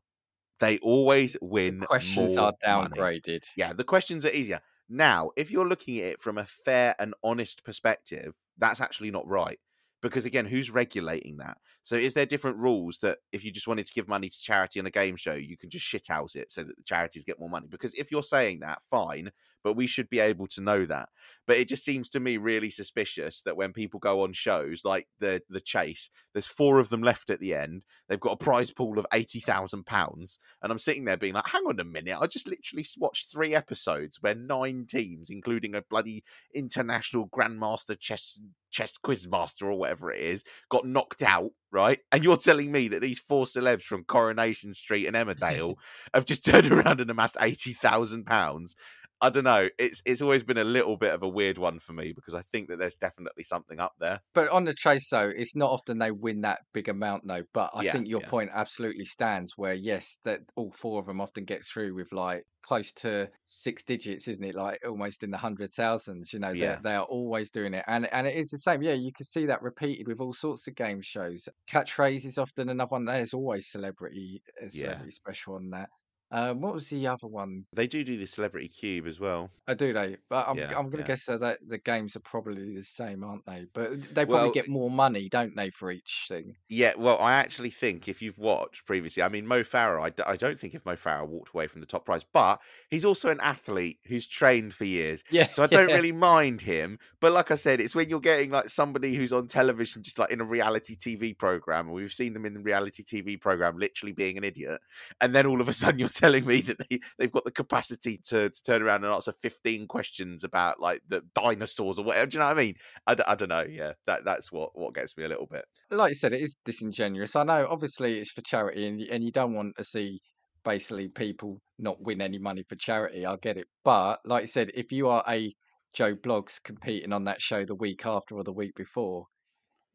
They 0.60 0.78
always 0.80 1.36
win. 1.42 1.80
The 1.80 1.88
questions 1.88 2.38
are 2.38 2.54
money. 2.64 2.90
downgraded. 2.96 3.46
Yeah, 3.56 3.74
the 3.74 3.84
questions 3.84 4.26
are 4.26 4.32
easier. 4.32 4.62
Now, 4.94 5.32
if 5.38 5.50
you're 5.50 5.68
looking 5.68 6.00
at 6.00 6.06
it 6.06 6.22
from 6.22 6.38
a 6.38 6.46
fair 6.46 6.96
and 7.00 7.14
honest 7.24 7.64
perspective, 7.64 8.34
that's 8.58 8.82
actually 8.82 9.10
not 9.10 9.26
right. 9.26 9.58
Because 10.02 10.26
again, 10.26 10.46
who's 10.46 10.70
regulating 10.70 11.38
that? 11.38 11.58
So 11.84 11.96
is 11.96 12.14
there 12.14 12.26
different 12.26 12.58
rules 12.58 13.00
that 13.00 13.20
if 13.32 13.46
you 13.46 13.52
just 13.52 13.68
wanted 13.68 13.86
to 13.86 13.94
give 13.94 14.10
money 14.10 14.28
to 14.28 14.42
charity 14.42 14.82
on 14.82 14.86
a 14.88 14.92
game 14.92 15.16
show, 15.16 15.34
you 15.34 15.58
can 15.58 15.70
just 15.70 15.86
shit 15.86 16.10
out 16.10 16.36
it 16.36 16.52
so 16.52 16.64
that 16.64 16.76
the 16.76 16.84
charities 16.84 17.24
get 17.24 17.40
more 17.40 17.50
money? 17.50 17.68
Because 17.70 17.94
if 17.94 18.12
you're 18.12 18.22
saying 18.22 18.60
that, 18.60 18.82
fine, 18.90 19.32
but 19.64 19.76
we 19.76 19.88
should 19.88 20.10
be 20.10 20.20
able 20.20 20.48
to 20.48 20.62
know 20.62 20.86
that. 20.86 21.10
But 21.48 21.58
it 21.58 21.68
just 21.68 21.84
seems 21.84 22.10
to 22.12 22.20
me 22.20 22.38
really 22.38 22.70
suspicious 22.70 23.42
that 23.44 23.58
when 23.58 23.74
people 23.74 24.00
go 24.00 24.22
on 24.24 24.34
shows 24.34 24.82
like 24.84 25.08
the 25.20 25.42
the 25.50 25.60
chase, 25.60 26.10
there's 26.34 26.48
four 26.48 26.80
of 26.80 26.90
them 26.90 27.02
left 27.02 27.30
at 27.30 27.40
the 27.40 27.56
end. 27.56 27.84
They've 28.08 28.20
got 28.20 28.34
a 28.34 28.44
prize 28.44 28.72
pool 28.72 29.00
of 29.00 29.08
eighty 29.14 29.40
thousand 29.40 29.86
pounds, 29.86 30.40
and 30.62 30.72
I'm 30.72 30.80
sitting 30.80 31.06
there 31.06 31.18
being 31.18 31.34
like, 31.34 31.48
"Hang 31.48 31.64
on 31.68 31.80
a 31.80 31.84
minute! 31.84 32.18
I 32.20 32.28
just 32.28 32.48
literally 32.48 32.86
watched 32.98 33.32
three 33.32 33.56
episodes 33.56 34.22
where 34.22 34.36
nine 34.36 34.86
teams, 34.88 35.30
including 35.30 35.76
a 35.76 35.82
bloody 35.82 36.24
international 36.54 37.28
grandmaster 37.28 38.00
chess 38.00 38.40
chess 38.70 38.94
quizmaster 39.04 39.64
or 39.64 39.74
whatever 39.74 40.12
it 40.12 40.22
is, 40.22 40.44
got 40.70 40.86
knocked 40.86 41.24
out." 41.24 41.52
Right, 41.74 42.00
and 42.12 42.22
you're 42.24 42.36
telling 42.36 42.70
me 42.72 42.90
that 42.90 43.00
these 43.00 43.20
four 43.20 43.46
celebs 43.46 43.84
from 43.84 44.04
Coronation 44.04 44.74
Street 44.74 45.08
and 45.08 45.16
Emmerdale 45.16 45.76
have 46.14 46.26
just 46.26 46.46
turned 46.46 46.70
around 46.72 47.00
and 47.00 47.10
amassed 47.10 47.38
eighty 47.40 47.74
thousand 47.74 48.26
pounds. 48.26 48.76
I 49.22 49.30
don't 49.30 49.44
know. 49.44 49.70
It's 49.78 50.02
it's 50.06 50.22
always 50.22 50.44
been 50.44 50.58
a 50.58 50.64
little 50.64 50.98
bit 50.98 51.14
of 51.14 51.24
a 51.24 51.30
weird 51.30 51.58
one 51.58 51.80
for 51.80 51.94
me 51.94 52.12
because 52.14 52.34
I 52.34 52.42
think 52.52 52.70
that 52.70 52.78
there's 52.80 52.96
definitely 52.96 53.44
something 53.44 53.80
up 53.80 53.94
there. 54.00 54.22
But 54.34 54.50
on 54.50 54.66
the 54.66 54.74
chase, 54.74 55.10
though, 55.10 55.30
it's 55.30 55.56
not 55.56 55.72
often 55.72 55.98
they 55.98 56.12
win 56.12 56.42
that 56.42 56.62
big 56.74 56.88
amount, 56.90 57.24
though. 57.28 57.44
But 57.54 57.72
I 57.74 57.84
Yeah, 57.84 57.92
think 57.92 58.08
your 58.10 58.20
yeah. 58.20 58.28
point 58.30 58.50
absolutely 58.54 59.06
stands. 59.06 59.54
Where 59.58 59.74
yes, 59.74 60.20
that 60.24 60.42
all 60.56 60.72
four 60.72 61.00
of 61.00 61.06
them 61.06 61.22
often 61.22 61.46
get 61.46 61.64
through 61.66 61.96
with 61.96 62.12
like 62.14 62.44
close 62.64 62.92
to 62.94 63.30
six 63.46 63.84
digits, 63.84 64.28
isn't 64.28 64.44
it? 64.44 64.56
Like 64.56 64.80
almost 64.86 65.24
in 65.24 65.32
the 65.32 65.38
hundred 65.38 65.72
thousands. 65.74 66.32
You 66.34 66.40
know, 66.40 66.54
Yeah. 66.54 66.82
they 66.82 66.96
are 66.96 67.06
always 67.06 67.52
doing 67.52 67.74
it, 67.74 67.84
and 67.88 68.06
and 68.14 68.28
it 68.28 68.36
is 68.38 68.50
the 68.50 68.58
same. 68.60 68.82
Yeah, 68.82 68.94
you 68.94 69.12
can 69.16 69.26
see 69.26 69.46
that 69.48 69.62
repeated 69.62 70.08
with 70.08 70.20
all 70.20 70.34
sorts 70.34 70.68
of 70.68 70.76
game 70.76 71.02
shows. 71.02 71.48
Catchphrase 71.70 72.26
is 72.26 72.38
often 72.38 72.70
another 72.70 72.90
one. 72.90 73.06
There's 73.06 73.34
always 73.34 73.70
celebrity, 73.70 74.44
uh, 74.62 74.68
celebrity 74.70 75.12
special 75.12 75.56
on 75.56 75.70
that. 75.72 75.90
Um, 76.32 76.62
what 76.62 76.74
was 76.74 76.90
the 76.90 77.08
other 77.08 77.28
one? 77.28 77.66
They 77.74 77.88
do 77.88 78.04
do 78.04 78.18
the 78.18 78.26
Celebrity 78.26 78.70
Cube 78.70 79.06
as 79.06 79.20
well. 79.20 79.50
Oh, 79.68 79.74
do 79.74 79.92
they? 79.92 80.18
But 80.30 80.48
I'm 80.48 80.58
Yeah, 80.58 80.68
I'm 80.78 80.86
going 80.86 80.92
to 80.92 80.98
yeah. 81.00 81.08
guess 81.08 81.26
that 81.26 81.42
that 81.42 81.60
the 81.68 81.78
games 81.78 82.16
are 82.16 82.22
probably 82.22 82.74
the 82.74 82.84
same, 82.84 83.24
aren't 83.24 83.46
they? 83.46 83.66
But 83.74 84.02
they 84.16 84.26
probably 84.26 84.44
Well, 84.44 84.52
get 84.52 84.70
more 84.70 84.90
money, 84.90 85.28
don't 85.28 85.56
they, 85.56 85.70
for 85.72 85.92
each 85.92 86.26
thing? 86.30 86.56
Yeah, 86.70 86.94
well, 86.98 87.18
I 87.20 87.34
actually 87.34 87.70
think 87.70 88.08
if 88.08 88.22
you've 88.22 88.38
watched 88.38 88.86
previously, 88.86 89.24
I 89.24 89.28
mean, 89.30 89.46
Mo 89.46 89.64
Farah, 89.64 90.02
I, 90.02 90.10
d- 90.10 90.24
I 90.26 90.38
don't 90.38 90.58
think 90.58 90.74
if 90.74 90.86
Mo 90.86 90.96
Farah 90.96 91.28
walked 91.28 91.54
away 91.54 91.68
from 91.68 91.82
the 91.82 91.88
top 91.88 92.06
prize, 92.06 92.24
but 92.24 92.62
he's 92.90 93.04
also 93.04 93.30
an 93.30 93.40
athlete 93.42 94.00
who's 94.08 94.26
trained 94.26 94.74
for 94.74 94.86
years. 94.86 95.24
Yeah. 95.30 95.50
So 95.50 95.64
I 95.64 95.68
don't 95.68 95.90
yeah. 95.90 95.96
really 95.96 96.14
mind 96.14 96.62
him. 96.62 96.98
But 97.20 97.34
like 97.34 97.52
I 97.52 97.56
said, 97.56 97.82
it's 97.82 97.94
when 97.94 98.08
you're 98.10 98.20
getting 98.22 98.52
like 98.52 98.70
somebody 98.70 99.16
who's 99.16 99.34
on 99.34 99.48
television, 99.48 100.02
just 100.02 100.18
like 100.18 100.32
in 100.32 100.40
a 100.40 100.46
reality 100.46 100.96
TV 100.96 101.38
program, 101.38 101.88
and 101.88 101.96
we've 101.96 102.12
seen 102.14 102.34
them 102.34 102.46
in 102.46 102.54
the 102.54 102.60
reality 102.62 103.04
TV 103.04 103.40
program 103.40 103.78
literally 103.78 104.14
being 104.14 104.38
an 104.38 104.44
idiot. 104.46 104.80
And 105.20 105.36
then 105.36 105.46
all 105.46 105.60
of 105.62 105.68
a 105.68 105.74
sudden 105.74 106.00
you're 106.00 106.10
telling 106.22 106.46
me 106.46 106.62
that 106.62 106.78
they, 106.90 107.00
they've 107.18 107.32
got 107.32 107.44
the 107.44 107.52
capacity 107.52 108.20
to, 108.28 108.50
to 108.50 108.64
turn 108.64 108.82
around 108.82 109.04
and 109.04 109.14
answer 109.14 109.34
15 109.42 109.88
questions 109.88 110.44
about 110.44 110.80
like 110.80 111.02
the 111.08 111.22
dinosaurs 111.34 111.98
or 111.98 112.06
whatever. 112.06 112.28
Do 112.28 112.36
you 112.36 112.40
know 112.40 112.46
what 112.46 112.58
I 112.58 112.62
mean? 112.62 112.76
I, 113.08 113.16
I 113.28 113.36
don't 113.36 113.50
know. 113.50 113.66
Yeah, 113.68 113.94
that 114.06 114.24
that's 114.24 114.52
what, 114.52 114.78
what 114.78 114.94
gets 114.94 115.18
me 115.18 115.24
a 115.24 115.28
little 115.28 115.48
bit. 115.48 115.66
like 115.90 116.10
you 116.10 116.16
said, 116.16 116.34
it 116.34 116.42
is 116.42 116.56
disingenuous. 116.66 117.36
I 117.36 117.44
know, 117.44 117.68
obviously, 117.70 118.20
it's 118.20 118.32
for 118.32 118.42
charity, 118.42 118.88
and 118.88 119.02
and 119.02 119.24
you 119.24 119.32
don't 119.32 119.54
want 119.54 119.76
to 119.78 119.84
see 119.84 120.22
basically 120.64 121.08
people 121.08 121.60
not 121.80 122.02
win 122.02 122.22
any 122.22 122.38
money 122.38 122.64
for 122.70 122.76
charity. 122.76 123.26
I 123.26 123.36
get 123.38 123.58
it, 123.58 123.68
but 123.84 124.20
like 124.26 124.44
you 124.44 124.48
said, 124.48 124.72
if 124.76 124.92
you 124.92 125.10
are 125.10 125.24
a 125.28 125.54
Joe 125.94 126.16
Bloggs 126.16 126.62
competing 126.64 127.12
on 127.12 127.26
that 127.26 127.42
show 127.42 127.66
the 127.66 127.76
week 127.76 128.06
after 128.06 128.36
or 128.36 128.44
the 128.44 128.54
week 128.54 128.76
before, 128.76 129.26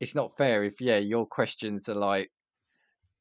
it's 0.00 0.14
not 0.14 0.36
fair. 0.36 0.64
If 0.64 0.80
yeah, 0.80 0.98
your 0.98 1.26
questions 1.26 1.88
are 1.88 1.94
like 1.94 2.28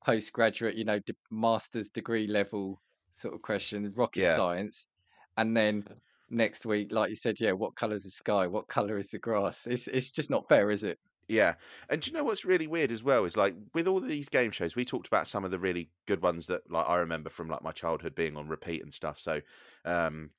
postgraduate, 0.06 0.76
you 0.76 0.86
know, 0.86 1.00
master's 1.32 1.90
degree 1.90 2.28
level 2.28 2.82
sort 3.16 3.34
of 3.36 3.42
question, 3.42 3.92
rocket 3.96 4.28
Yeah. 4.28 4.28
science, 4.28 4.88
and 5.38 5.56
then 5.58 5.86
next 6.30 6.66
week, 6.66 6.92
like 6.92 7.10
you 7.10 7.16
said, 7.16 7.40
yeah, 7.40 7.54
what 7.54 7.76
colour 7.76 7.96
is 7.96 8.04
the 8.04 8.12
sky? 8.12 8.48
What 8.48 8.68
colour 8.68 8.98
is 8.98 9.10
the 9.10 9.20
grass? 9.20 9.68
It's 9.68 9.88
it's 9.88 10.12
just 10.12 10.30
not 10.30 10.48
fair, 10.50 10.72
is 10.72 10.84
it? 10.84 11.00
Yeah. 11.28 11.56
And 11.90 12.02
do 12.02 12.10
you 12.12 12.18
know 12.18 12.24
what's 12.24 12.46
really 12.46 12.68
weird 12.68 12.92
as 12.92 13.02
well 13.02 13.26
is 13.26 13.36
like 13.36 13.56
with 13.74 13.88
all 13.88 14.00
these 14.00 14.30
game 14.30 14.52
shows, 14.52 14.76
we 14.76 14.86
talked 14.86 15.08
about 15.08 15.28
some 15.28 15.44
of 15.44 15.50
the 15.52 15.58
really 15.60 15.92
good 16.06 16.22
ones 16.22 16.48
that 16.48 16.70
like 16.70 16.88
I 16.88 16.98
remember 16.98 17.30
from 17.32 17.50
like 17.50 17.64
my 17.64 17.72
childhood 17.72 18.14
being 18.14 18.38
on 18.38 18.48
repeat 18.48 18.84
and 18.84 18.94
stuff. 18.94 19.20
So 19.20 19.42
um 19.86 20.32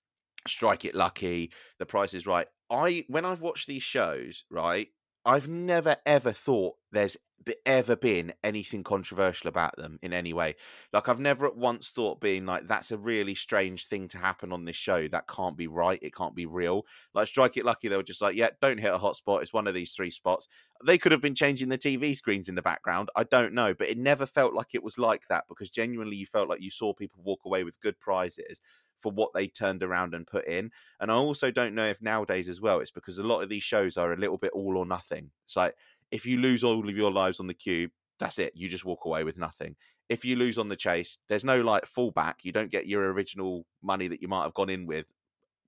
Strike 0.46 0.84
It 0.84 0.94
Lucky, 0.94 1.52
The 1.78 1.86
Price 1.86 2.14
is 2.14 2.26
Right. 2.26 2.46
I 2.70 3.04
when 3.08 3.24
I've 3.24 3.40
watched 3.40 3.66
these 3.66 3.82
shows, 3.82 4.44
right, 4.48 4.88
I've 5.24 5.48
never 5.48 5.96
ever 6.06 6.32
thought 6.32 6.76
there's 6.96 7.16
ever 7.64 7.94
been 7.94 8.32
anything 8.42 8.82
controversial 8.82 9.48
about 9.48 9.76
them 9.76 9.98
in 10.02 10.12
any 10.12 10.32
way. 10.32 10.56
Like 10.92 11.08
I've 11.08 11.20
never 11.20 11.46
at 11.46 11.56
once 11.56 11.90
thought 11.90 12.20
being 12.20 12.44
like 12.44 12.66
that's 12.66 12.90
a 12.90 12.98
really 12.98 13.34
strange 13.34 13.86
thing 13.86 14.08
to 14.08 14.18
happen 14.18 14.52
on 14.52 14.64
this 14.64 14.76
show. 14.76 15.06
That 15.06 15.28
can't 15.28 15.56
be 15.56 15.68
right. 15.68 16.00
It 16.02 16.14
can't 16.14 16.34
be 16.34 16.46
real. 16.46 16.86
Like 17.14 17.28
Strike 17.28 17.56
It 17.56 17.64
Lucky, 17.64 17.88
they 17.88 17.96
were 17.96 18.02
just 18.02 18.22
like, 18.22 18.34
yeah, 18.34 18.50
don't 18.60 18.78
hit 18.80 18.92
a 18.92 18.98
hot 18.98 19.16
spot. 19.16 19.42
It's 19.42 19.52
one 19.52 19.66
of 19.68 19.74
these 19.74 19.92
three 19.92 20.10
spots. 20.10 20.48
They 20.84 20.98
could 20.98 21.12
have 21.12 21.20
been 21.20 21.34
changing 21.34 21.68
the 21.68 21.78
TV 21.78 22.16
screens 22.16 22.48
in 22.48 22.56
the 22.56 22.62
background. 22.62 23.10
I 23.14 23.24
don't 23.24 23.54
know, 23.54 23.74
but 23.74 23.88
it 23.88 23.98
never 23.98 24.26
felt 24.26 24.54
like 24.54 24.74
it 24.74 24.82
was 24.82 24.98
like 24.98 25.28
that 25.28 25.44
because 25.48 25.70
genuinely 25.70 26.16
you 26.16 26.26
felt 26.26 26.48
like 26.48 26.60
you 26.60 26.70
saw 26.70 26.92
people 26.92 27.20
walk 27.24 27.44
away 27.44 27.62
with 27.62 27.80
good 27.80 28.00
prizes 28.00 28.60
for 28.98 29.12
what 29.12 29.32
they 29.34 29.46
turned 29.46 29.82
around 29.82 30.14
and 30.14 30.26
put 30.26 30.46
in. 30.46 30.70
And 31.00 31.10
I 31.10 31.14
also 31.14 31.50
don't 31.50 31.74
know 31.74 31.86
if 31.86 32.02
nowadays 32.02 32.48
as 32.48 32.60
well, 32.60 32.80
it's 32.80 32.90
because 32.90 33.18
a 33.18 33.22
lot 33.22 33.42
of 33.42 33.48
these 33.48 33.62
shows 33.62 33.96
are 33.96 34.12
a 34.12 34.16
little 34.16 34.38
bit 34.38 34.52
all 34.52 34.76
or 34.76 34.86
nothing. 34.86 35.30
It's 35.44 35.56
like 35.56 35.74
if 36.10 36.26
you 36.26 36.38
lose 36.38 36.64
all 36.64 36.88
of 36.88 36.96
your 36.96 37.10
lives 37.10 37.40
on 37.40 37.46
the 37.46 37.54
cube, 37.54 37.90
that's 38.18 38.38
it. 38.38 38.52
You 38.54 38.68
just 38.68 38.84
walk 38.84 39.04
away 39.04 39.24
with 39.24 39.36
nothing. 39.36 39.76
If 40.08 40.24
you 40.24 40.36
lose 40.36 40.56
on 40.58 40.68
the 40.68 40.76
chase, 40.76 41.18
there's 41.28 41.44
no 41.44 41.60
like 41.60 41.84
fallback. 41.86 42.34
You 42.42 42.52
don't 42.52 42.70
get 42.70 42.86
your 42.86 43.12
original 43.12 43.66
money 43.82 44.08
that 44.08 44.22
you 44.22 44.28
might 44.28 44.44
have 44.44 44.54
gone 44.54 44.70
in 44.70 44.86
with 44.86 45.06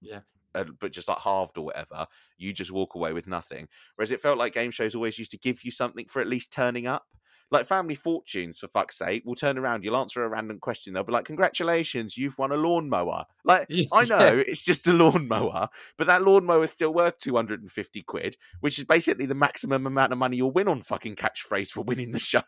Yeah. 0.01 0.21
uh, 0.55 0.65
but 0.81 0.93
just 0.93 1.09
like 1.09 1.19
halved 1.19 1.59
or 1.59 1.65
whatever, 1.67 2.07
you 2.37 2.53
just 2.53 2.71
walk 2.71 2.95
away 2.95 3.13
with 3.13 3.27
nothing. 3.27 3.69
Whereas 3.97 4.13
it 4.13 4.21
felt 4.21 4.39
like 4.39 4.55
game 4.55 4.71
shows 4.71 4.95
always 4.95 5.19
used 5.19 5.33
to 5.33 5.39
give 5.39 5.65
you 5.65 5.71
something 5.71 6.07
for 6.07 6.21
at 6.21 6.29
least 6.29 6.53
turning 6.53 6.87
up. 6.87 7.07
Like 7.51 7.67
Family 7.67 7.95
Fortunes, 7.95 8.59
for 8.59 8.69
fuck's 8.69 8.99
sake, 8.99 9.23
will 9.25 9.35
turn 9.35 9.57
around, 9.57 9.83
you'll 9.85 9.97
answer 9.97 10.23
a 10.25 10.29
random 10.29 10.59
question, 10.59 10.93
they'll 10.93 11.03
be 11.05 11.13
like, 11.13 11.25
Congratulations, 11.25 12.17
you've 12.17 12.37
won 12.37 12.53
a 12.53 12.57
lawnmower. 12.57 13.25
Like, 13.45 13.67
Yeah. 13.71 13.87
I 13.93 14.05
know 14.05 14.43
it's 14.47 14.63
just 14.65 14.87
a 14.87 14.93
lawnmower, 14.93 15.69
but 15.97 16.07
that 16.09 16.23
lawnmower 16.23 16.65
is 16.65 16.71
still 16.73 16.93
worth 16.93 17.19
250 17.19 18.03
quid, 18.03 18.37
which 18.61 18.79
is 18.79 18.85
basically 18.85 19.27
the 19.27 19.35
maximum 19.35 19.87
amount 19.87 20.13
of 20.13 20.19
money 20.19 20.37
you'll 20.37 20.51
win 20.51 20.69
on 20.69 20.83
fucking 20.83 21.17
catchphrase 21.17 21.71
for 21.71 21.81
winning 21.83 22.13
the 22.13 22.21
show. 22.33 22.43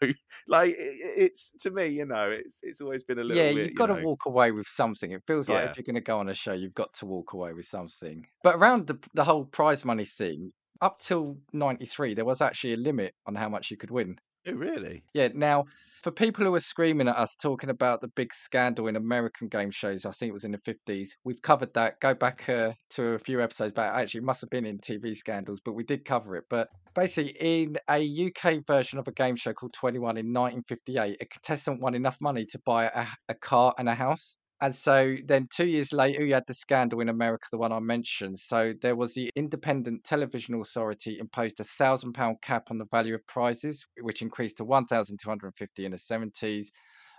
Like, 0.47 0.73
it- 0.73 0.99
it's 1.21 1.51
to 1.61 1.71
me, 1.71 1.87
you 1.89 2.05
know, 2.07 2.31
it's 2.31 2.61
it's 2.63 2.81
always 2.81 3.03
been 3.03 3.19
a 3.19 3.25
little 3.25 3.43
yeah, 3.43 3.53
bit. 3.53 3.67
you've 3.71 3.75
got 3.75 3.87
to 3.87 3.95
you 3.95 4.01
know, 4.01 4.07
walk 4.07 4.27
away 4.27 4.53
with 4.53 4.67
something. 4.69 5.11
It 5.13 5.23
feels 5.27 5.49
like 5.49 5.65
Yeah. 5.65 5.71
if 5.71 5.77
you're 5.77 5.85
going 5.85 5.95
to 5.95 6.01
go 6.01 6.19
on 6.19 6.29
a 6.29 6.35
show, 6.35 6.53
you've 6.53 6.75
got 6.75 6.93
to 6.95 7.07
walk 7.07 7.33
away 7.33 7.53
with 7.53 7.67
something. 7.67 8.27
But 8.43 8.57
around 8.57 8.87
the 8.87 8.99
the 9.15 9.25
whole 9.25 9.45
prize 9.45 9.85
money 9.85 10.05
thing, 10.05 10.53
up 10.81 11.01
till 11.01 11.39
'93, 11.53 12.15
there 12.15 12.25
was 12.25 12.41
actually 12.41 12.75
a 12.75 12.77
limit 12.77 13.15
on 13.27 13.35
how 13.35 13.49
much 13.49 13.71
you 13.71 13.77
could 13.77 13.91
win. 13.91 14.19
Oh, 14.47 14.53
really? 14.53 15.05
Yeah. 15.13 15.29
Now, 15.35 15.65
for 16.03 16.11
people 16.11 16.45
who 16.45 16.55
are 16.55 16.61
screaming 16.61 17.09
at 17.09 17.17
us 17.17 17.37
talking 17.37 17.69
about 17.69 18.01
the 18.01 18.09
big 18.09 18.33
scandal 18.33 18.87
in 18.87 18.97
American 18.97 19.49
game 19.49 19.71
shows, 19.71 20.07
I 20.07 20.13
think 20.13 20.31
it 20.31 20.33
was 20.33 20.45
in 20.45 20.53
the 20.53 20.59
50s. 20.59 21.09
We've 21.25 21.43
covered 21.43 21.75
that. 21.75 22.01
Go 22.01 22.15
back 22.15 22.49
uh, 22.49 22.73
to 22.91 23.09
a 23.09 23.19
few 23.19 23.43
episodes 23.43 23.75
back. 23.75 23.93
Actually, 23.95 24.21
it 24.21 24.25
must 24.25 24.41
have 24.41 24.51
been 24.51 24.65
in 24.65 24.79
TV 24.79 25.15
scandals, 25.15 25.61
but 25.63 25.75
we 25.75 25.85
did 25.85 26.07
cover 26.07 26.37
it. 26.37 26.45
But 26.49 26.69
basically, 26.95 27.37
in 27.39 27.77
a 27.91 28.29
UK 28.29 28.67
version 28.67 28.99
of 28.99 29.09
a 29.09 29.13
game 29.13 29.37
show 29.37 29.53
called 29.53 29.75
21 29.75 30.17
in 30.17 30.33
1958, 30.33 31.19
a 31.21 31.27
contestant 31.27 31.83
won 31.83 31.95
enough 31.95 32.17
money 32.21 32.47
to 32.47 32.59
buy 32.65 32.87
a, 32.87 33.07
a 33.29 33.35
car 33.35 33.75
and 33.79 33.89
a 33.89 33.95
house. 33.95 34.37
And 34.63 34.75
so 34.75 35.17
then 35.25 35.49
two 35.55 35.67
years 35.67 35.93
later, 35.93 36.25
you 36.25 36.35
had 36.35 36.47
the 36.47 36.55
scandal 36.55 37.01
in 37.01 37.09
America, 37.09 37.47
the 37.51 37.57
one 37.57 37.73
I 37.73 37.79
mentioned. 37.79 38.39
So 38.39 38.75
there 38.83 38.95
was 38.95 39.15
the 39.15 39.31
Independent 39.35 40.05
Television 40.05 40.55
Authority 40.61 41.19
imposed 41.19 41.61
a 41.61 41.65
thousand 41.65 42.13
pound 42.13 42.43
cap 42.43 42.65
on 42.71 42.77
the 42.77 42.85
value 42.91 43.15
of 43.15 43.27
prizes, 43.27 43.87
which 44.03 44.21
increased 44.21 44.59
to 44.59 44.65
1,250 44.65 45.85
in 45.85 45.93
the 45.93 45.97
70s, 45.97 46.67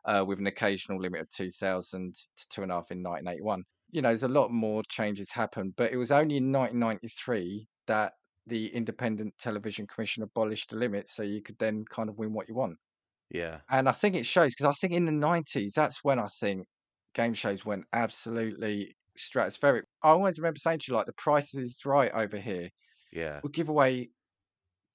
uh, 0.05 0.23
with 0.25 0.37
an 0.37 0.45
occasional 0.45 1.01
limit 1.01 1.21
of 1.21 1.29
2,000 1.31 2.13
to 2.13 2.47
two 2.49 2.61
and 2.61 2.71
a 2.71 2.75
half 2.75 2.91
in 2.91 3.01
1981. 3.01 3.63
You 3.89 4.03
know, 4.03 4.09
there's 4.09 4.23
a 4.23 4.27
lot 4.27 4.51
more 4.51 4.83
changes 4.87 5.31
happened, 5.31 5.73
but 5.77 5.91
it 5.91 5.97
was 5.97 6.11
only 6.11 6.37
in 6.37 6.51
1993 6.51 7.67
that 7.87 8.13
the 8.45 8.67
Independent 8.67 9.33
Television 9.39 9.87
Commission 9.87 10.21
abolished 10.21 10.69
the 10.69 10.77
limit, 10.77 11.07
so 11.09 11.23
you 11.23 11.41
could 11.41 11.57
then 11.57 11.85
kind 11.89 12.07
of 12.07 12.17
win 12.19 12.33
what 12.33 12.47
you 12.47 12.53
want. 12.53 12.77
Yeah. 13.31 13.59
And 13.69 13.89
I 13.89 13.93
think 13.93 14.15
it 14.15 14.25
shows 14.25 14.53
because 14.53 14.65
I 14.65 14.73
think 14.73 14.93
in 14.93 15.05
the 15.05 15.11
90s, 15.11 15.73
that's 15.73 16.03
when 16.03 16.19
I 16.19 16.27
think 16.39 16.67
game 17.13 17.33
shows 17.33 17.65
went 17.65 17.85
absolutely 17.93 18.95
stratospheric. 19.17 19.83
I 20.03 20.09
always 20.09 20.37
remember 20.39 20.59
saying 20.59 20.79
to 20.79 20.85
you, 20.91 20.95
like, 20.97 21.05
the 21.07 21.13
price 21.13 21.53
is 21.55 21.79
right 21.85 22.11
over 22.13 22.37
here. 22.39 22.69
Yeah. 23.11 23.41
Would 23.43 23.53
give 23.53 23.69
away 23.69 24.11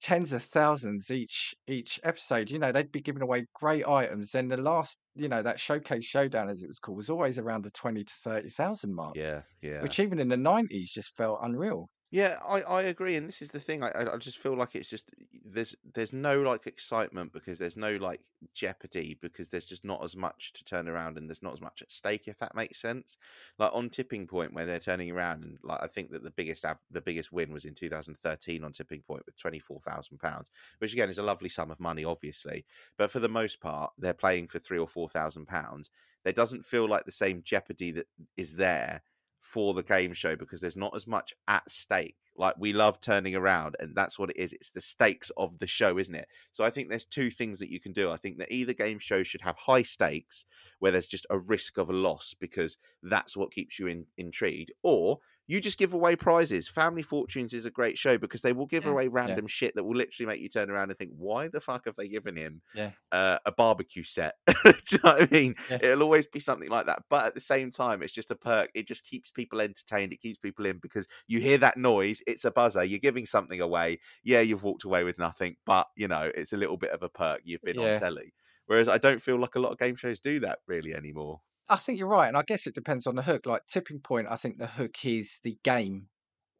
tens 0.01 0.33
of 0.33 0.43
thousands 0.43 1.11
each 1.11 1.55
each 1.67 1.99
episode. 2.03 2.51
You 2.51 2.59
know, 2.59 2.71
they'd 2.71 2.91
be 2.91 3.01
giving 3.01 3.21
away 3.23 3.45
great 3.55 3.87
items. 3.87 4.35
And 4.35 4.51
the 4.51 4.57
last, 4.57 4.99
you 5.15 5.27
know, 5.29 5.41
that 5.43 5.59
showcase 5.59 6.05
showdown, 6.05 6.49
as 6.49 6.63
it 6.63 6.67
was 6.67 6.79
called, 6.79 6.97
was 6.97 7.09
always 7.09 7.39
around 7.39 7.63
the 7.63 7.71
20 7.71 8.03
to 8.03 8.13
30,000 8.23 8.93
mark, 8.95 9.15
Yeah. 9.15 9.43
Yeah. 9.61 9.81
which 9.81 9.99
even 9.99 10.19
in 10.19 10.29
the 10.29 10.37
90s 10.37 10.91
just 10.91 11.15
felt 11.15 11.39
unreal. 11.43 11.89
Yeah, 12.09 12.37
I, 12.47 12.61
I 12.61 12.81
agree, 12.83 13.17
and 13.17 13.27
this 13.27 13.41
is 13.41 13.49
the 13.51 13.59
thing. 13.59 13.83
I 13.83 13.91
I 14.13 14.17
just 14.17 14.37
feel 14.37 14.55
like 14.55 14.75
it's 14.75 14.89
just 14.89 15.11
there's 15.43 15.75
there's 15.93 16.13
no 16.13 16.41
like 16.41 16.65
excitement 16.65 17.33
because 17.33 17.59
there's 17.59 17.75
no 17.75 17.97
like 17.97 18.21
jeopardy 18.53 19.17
because 19.21 19.49
there's 19.49 19.65
just 19.65 19.83
not 19.83 20.01
as 20.01 20.15
much 20.15 20.53
to 20.53 20.63
turn 20.63 20.87
around 20.87 21.17
and 21.17 21.27
there's 21.29 21.43
not 21.43 21.51
as 21.51 21.59
much 21.59 21.81
at 21.81 21.91
stake 21.91 22.27
if 22.29 22.37
that 22.39 22.55
makes 22.55 22.79
sense. 22.79 23.17
Like 23.59 23.71
on 23.73 23.89
Tipping 23.89 24.25
Point 24.25 24.53
where 24.53 24.65
they're 24.65 24.79
turning 24.79 25.11
around 25.11 25.43
and 25.43 25.57
like 25.63 25.83
I 25.83 25.87
think 25.87 26.11
that 26.11 26.23
the 26.23 26.31
biggest 26.31 26.63
av- 26.63 26.77
the 26.89 27.01
biggest 27.01 27.33
win 27.33 27.51
was 27.51 27.65
in 27.65 27.73
2013 27.75 28.63
on 28.63 28.71
Tipping 28.71 29.01
Point 29.01 29.25
with 29.25 29.35
twenty 29.37 29.59
four 29.59 29.81
thousand 29.81 30.19
pounds, 30.19 30.49
which 30.77 30.93
again 30.93 31.09
is 31.09 31.17
a 31.17 31.23
lovely 31.23 31.49
sum 31.49 31.71
of 31.71 31.79
money, 31.79 32.05
obviously. 32.05 32.65
But 32.97 33.11
for 33.11 33.19
the 33.19 33.27
most 33.27 33.59
part, 33.59 33.91
they're 33.97 34.13
playing 34.13 34.47
for 34.47 34.59
three 34.59 34.79
or 34.79 34.87
four 34.87 35.09
thousand 35.09 35.47
pounds. 35.47 35.89
There 36.23 36.31
doesn't 36.33 36.65
feel 36.65 36.87
like 36.87 37.03
the 37.05 37.11
same 37.11 37.41
jeopardy 37.43 37.91
that 37.91 38.07
is 38.37 38.53
there 38.53 39.01
for 39.47 39.73
the 39.73 39.81
game 39.81 40.13
show 40.13 40.35
because 40.35 40.59
there's 40.59 40.75
not 40.75 40.93
as 40.93 41.07
much 41.07 41.33
at 41.47 41.69
stake. 41.71 42.17
Like 42.37 42.55
we 42.57 42.73
love 42.73 43.01
turning 43.01 43.35
around, 43.35 43.75
and 43.79 43.95
that's 43.95 44.17
what 44.19 44.29
it 44.29 44.37
is. 44.37 44.53
It's 44.53 44.69
the 44.69 44.81
stakes 44.81 45.31
of 45.37 45.57
the 45.59 45.67
show, 45.67 45.97
isn't 45.97 46.13
it? 46.15 46.27
So 46.51 46.63
I 46.63 46.69
think 46.69 46.89
there's 46.89 47.05
two 47.05 47.31
things 47.31 47.59
that 47.59 47.69
you 47.71 47.79
can 47.79 47.93
do. 47.93 48.11
I 48.11 48.17
think 48.17 48.37
that 48.37 48.51
either 48.51 48.73
game 48.73 48.99
show 48.99 49.23
should 49.23 49.41
have 49.41 49.55
high 49.57 49.83
stakes 49.83 50.45
where 50.79 50.91
there's 50.91 51.07
just 51.07 51.25
a 51.29 51.37
risk 51.39 51.77
of 51.77 51.89
a 51.89 51.93
loss 51.93 52.35
because 52.39 52.77
that's 53.03 53.35
what 53.35 53.51
keeps 53.51 53.79
you 53.79 53.87
in, 53.87 54.05
intrigued, 54.17 54.71
or 54.83 55.19
you 55.49 55.61
just 55.61 55.77
give 55.79 55.93
away 55.93 56.13
prizes. 56.13 56.67
Family 56.67 57.01
Fortunes 57.01 57.53
is 57.53 57.65
a 57.65 57.71
great 57.71 57.97
show 57.97 58.17
because 58.17 58.41
they 58.41 58.51
will 58.51 58.65
give 58.65 58.83
Yeah, 58.83 58.91
away 58.91 59.03
yeah. 59.05 59.11
random 59.13 59.47
shit 59.47 59.73
that 59.75 59.83
will 59.85 59.95
literally 59.95 60.27
make 60.27 60.41
you 60.41 60.49
turn 60.49 60.69
around 60.69 60.89
and 60.89 60.97
think, 60.99 61.11
why 61.17 61.47
the 61.47 61.61
fuck 61.61 61.85
have 61.85 61.95
they 61.95 62.09
given 62.09 62.35
him 62.35 62.61
Yeah. 62.75 62.91
uh, 63.13 63.39
a 63.45 63.53
barbecue 63.53 64.03
set? 64.03 64.33
Do 64.45 64.73
you 64.91 64.99
know 65.05 65.13
what 65.13 65.21
I 65.21 65.27
mean? 65.31 65.55
Yeah. 65.69 65.77
It'll 65.81 66.03
always 66.03 66.27
be 66.27 66.41
something 66.41 66.69
like 66.69 66.87
that. 66.87 67.03
But 67.09 67.27
at 67.27 67.33
the 67.33 67.39
same 67.39 67.71
time, 67.71 68.03
it's 68.03 68.11
just 68.13 68.29
a 68.29 68.35
perk. 68.35 68.71
It 68.75 68.87
just 68.87 69.05
keeps 69.05 69.31
people 69.31 69.61
entertained. 69.61 70.11
It 70.11 70.19
keeps 70.21 70.37
people 70.37 70.65
in 70.65 70.79
because 70.79 71.07
you 71.29 71.39
hear 71.39 71.57
that 71.59 71.77
noise. 71.77 72.21
It's 72.27 72.45
a 72.45 72.51
buzzer. 72.51 72.83
You're 72.83 72.99
giving 72.99 73.25
something 73.25 73.61
away. 73.61 73.99
Yeah, 74.23 74.41
you've 74.41 74.63
walked 74.63 74.83
away 74.83 75.03
with 75.03 75.17
nothing, 75.17 75.55
but 75.65 75.87
you 75.95 76.07
know, 76.07 76.29
it's 76.35 76.53
a 76.53 76.57
little 76.57 76.77
bit 76.77 76.91
of 76.91 77.01
a 77.03 77.09
perk. 77.09 77.41
You've 77.43 77.63
been 77.63 77.79
Yeah. 77.79 77.93
on 77.93 77.99
telly. 77.99 78.33
Whereas 78.67 78.89
I 78.89 78.97
don't 78.97 79.21
feel 79.21 79.39
like 79.39 79.55
a 79.55 79.59
lot 79.59 79.71
of 79.71 79.79
game 79.79 79.95
shows 79.95 80.19
do 80.19 80.39
that 80.41 80.59
really 80.67 80.93
anymore. 80.93 81.41
I 81.69 81.77
think 81.77 81.99
you're 81.99 82.07
right, 82.09 82.27
and 82.27 82.37
I 82.37 82.43
guess 82.43 82.67
it 82.67 82.75
depends 82.75 83.07
on 83.07 83.15
the 83.15 83.21
hook. 83.21 83.45
Like 83.45 83.61
tipping 83.67 83.99
point, 84.01 84.27
I 84.29 84.35
think 84.35 84.57
the 84.57 84.67
hook 84.67 85.05
is 85.05 85.39
the 85.43 85.57
game 85.63 86.09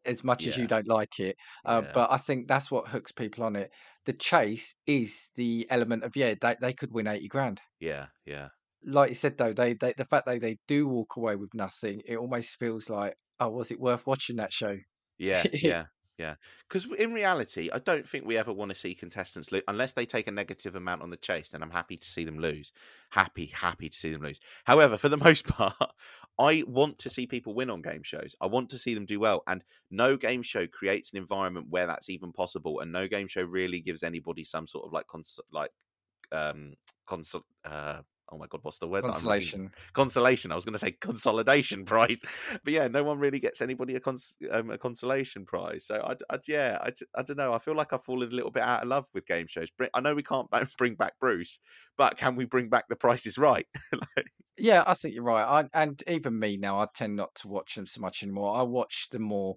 as 0.05 0.23
much 0.23 0.47
as 0.47 0.57
you 0.57 0.67
don't 0.67 0.87
like 0.87 1.19
it. 1.19 1.35
Uh, 1.65 1.81
yeah, 1.81 1.91
but 1.93 2.11
I 2.11 2.17
think 2.17 2.47
that's 2.47 2.71
what 2.71 2.87
hooks 2.87 3.11
people 3.11 3.43
on 3.43 3.55
it. 3.57 3.71
The 4.05 4.13
chase 4.13 4.73
is 4.85 5.29
the 5.35 5.67
element 5.69 6.03
of 6.03 6.15
yeah, 6.15 6.35
they 6.39 6.55
they 6.61 6.73
could 6.73 6.93
win 6.93 7.07
eighty 7.07 7.27
grand. 7.27 7.61
yeah, 7.79 8.07
yeah. 8.25 8.49
Like 8.85 9.09
you 9.09 9.15
said 9.15 9.37
though, 9.37 9.53
they, 9.53 9.73
they 9.73 9.93
the 9.97 10.05
fact 10.05 10.25
that 10.27 10.39
they 10.41 10.57
do 10.67 10.87
walk 10.87 11.15
away 11.17 11.35
with 11.35 11.53
nothing, 11.53 12.01
it 12.05 12.17
almost 12.17 12.57
feels 12.57 12.89
like 12.89 13.15
oh, 13.39 13.49
was 13.49 13.71
it 13.71 13.79
worth 13.79 14.05
watching 14.07 14.37
that 14.37 14.53
show? 14.53 14.77
Yeah, 15.19 15.43
yeah, 15.51 15.85
yeah. 16.17 16.35
Because 16.67 16.85
in 16.99 17.13
reality, 17.13 17.69
I 17.73 17.79
don't 17.79 18.07
think 18.07 18.25
we 18.25 18.37
ever 18.37 18.53
want 18.53 18.69
to 18.69 18.75
see 18.75 18.93
contestants 18.93 19.51
lose 19.51 19.63
unless 19.67 19.93
they 19.93 20.05
take 20.05 20.27
a 20.27 20.31
negative 20.31 20.75
amount 20.75 21.01
on 21.01 21.09
the 21.09 21.17
chase. 21.17 21.49
Then 21.49 21.63
I'm 21.63 21.71
happy 21.71 21.97
to 21.97 22.07
see 22.07 22.23
them 22.23 22.39
lose. 22.39 22.71
Happy, 23.09 23.47
happy 23.47 23.89
to 23.89 23.97
see 23.97 24.11
them 24.11 24.21
lose. 24.21 24.39
However, 24.65 24.97
for 24.97 25.09
the 25.09 25.17
most 25.27 25.47
part, 25.47 25.75
I 26.39 26.63
want 26.67 26.99
to 26.99 27.09
see 27.09 27.25
people 27.25 27.55
win 27.55 27.69
on 27.69 27.81
game 27.81 28.03
shows. 28.03 28.35
I 28.39 28.45
want 28.45 28.69
to 28.71 28.77
see 28.77 28.93
them 28.93 29.05
do 29.05 29.19
well, 29.19 29.43
and 29.47 29.63
no 29.89 30.17
game 30.17 30.43
show 30.43 30.67
creates 30.67 31.11
an 31.11 31.17
environment 31.17 31.67
where 31.69 31.87
that's 31.87 32.09
even 32.09 32.31
possible. 32.31 32.79
And 32.79 32.91
no 32.91 33.07
game 33.07 33.27
show 33.27 33.41
really 33.41 33.79
gives 33.79 34.03
anybody 34.03 34.43
some 34.43 34.67
sort 34.67 34.85
of 34.85 34.93
like 34.93 35.07
cons- 35.07 35.39
like 35.51 35.71
um 36.33 36.73
consol 37.09 37.41
uh 37.63 38.01
oh 38.29 38.37
my 38.37 38.47
god 38.47 38.59
what's 38.63 38.79
the 38.79 38.87
word 38.87 39.03
Consolation. 39.03 39.73
consolation. 39.93 40.51
I 40.51 40.55
was 40.55 40.65
going 40.65 40.73
to 40.73 40.79
say 40.79 40.91
consolidation 40.91 41.85
prize, 41.85 42.23
but 42.63 42.73
yeah, 42.73 42.87
no 42.87 43.03
one 43.03 43.19
really 43.19 43.39
gets 43.39 43.61
anybody 43.61 43.95
a, 43.95 43.99
cons- 43.99 44.37
um, 44.51 44.69
a 44.71 44.77
consolation 44.77 45.45
prize. 45.45 45.85
So 45.85 45.95
I, 45.95 46.15
I 46.33 46.39
yeah, 46.47 46.77
I, 46.81 46.91
I 47.15 47.23
don't 47.23 47.37
know. 47.37 47.53
I 47.53 47.59
feel 47.59 47.75
like 47.75 47.93
I've 47.93 48.03
fallen 48.03 48.31
a 48.31 48.35
little 48.35 48.51
bit 48.51 48.63
out 48.63 48.83
of 48.83 48.89
love 48.89 49.05
with 49.13 49.25
game 49.25 49.47
shows. 49.47 49.69
I 49.93 49.99
know 50.01 50.15
we 50.15 50.23
can't 50.23 50.49
bring 50.77 50.95
back 50.95 51.13
Bruce, 51.19 51.59
but 51.97 52.17
can 52.17 52.35
we 52.35 52.45
bring 52.45 52.69
back 52.69 52.87
the 52.89 52.95
Price 52.95 53.25
is 53.25 53.37
Right? 53.37 53.67
like, 53.91 54.27
Yeah, 54.57 54.83
I 54.87 54.93
think 54.95 55.13
you're 55.13 55.23
right. 55.23 55.65
I, 55.65 55.69
and 55.83 56.01
even 56.07 56.37
me 56.39 56.57
now, 56.57 56.79
I 56.79 56.87
tend 56.93 57.15
not 57.15 57.35
to 57.35 57.47
watch 57.47 57.75
them 57.75 57.85
so 57.85 58.01
much 58.01 58.23
anymore. 58.23 58.55
I 58.55 58.63
watch 58.63 59.09
the 59.11 59.19
more 59.19 59.55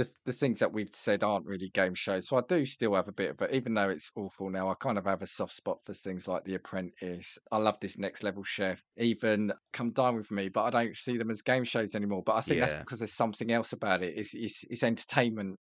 the 0.00 0.14
the 0.24 0.32
things 0.32 0.58
that 0.60 0.72
we've 0.72 0.94
said 0.94 1.22
aren't 1.22 1.46
really 1.46 1.68
game 1.70 1.94
shows. 1.94 2.26
So 2.28 2.38
I 2.38 2.42
do 2.48 2.64
still 2.64 2.94
have 2.94 3.08
a 3.08 3.12
bit 3.12 3.30
of 3.30 3.42
it, 3.42 3.54
even 3.54 3.74
though 3.74 3.90
it's 3.90 4.10
awful 4.16 4.48
now. 4.50 4.70
I 4.70 4.74
kind 4.74 4.96
of 4.98 5.04
have 5.04 5.20
a 5.22 5.26
soft 5.26 5.52
spot 5.52 5.78
for 5.84 5.92
things 5.92 6.26
like 6.26 6.44
The 6.44 6.54
Apprentice. 6.54 7.38
I 7.52 7.58
love 7.58 7.76
this 7.80 7.98
Next 7.98 8.22
Level 8.22 8.42
Chef. 8.42 8.82
Even 8.96 9.52
Come 9.72 9.92
Dine 9.92 10.16
with 10.16 10.30
Me, 10.30 10.48
but 10.48 10.64
I 10.64 10.70
don't 10.70 10.96
see 10.96 11.18
them 11.18 11.30
as 11.30 11.42
game 11.42 11.64
shows 11.64 11.94
anymore. 11.94 12.22
But 12.24 12.36
I 12.36 12.40
think 12.40 12.60
that's 12.60 12.72
because 12.72 13.00
there's 13.00 13.12
something 13.14 13.52
else 13.52 13.72
about 13.72 14.02
it. 14.02 14.14
It's 14.16 14.34
it's, 14.34 14.64
it's 14.70 14.82
entertainment, 14.82 15.58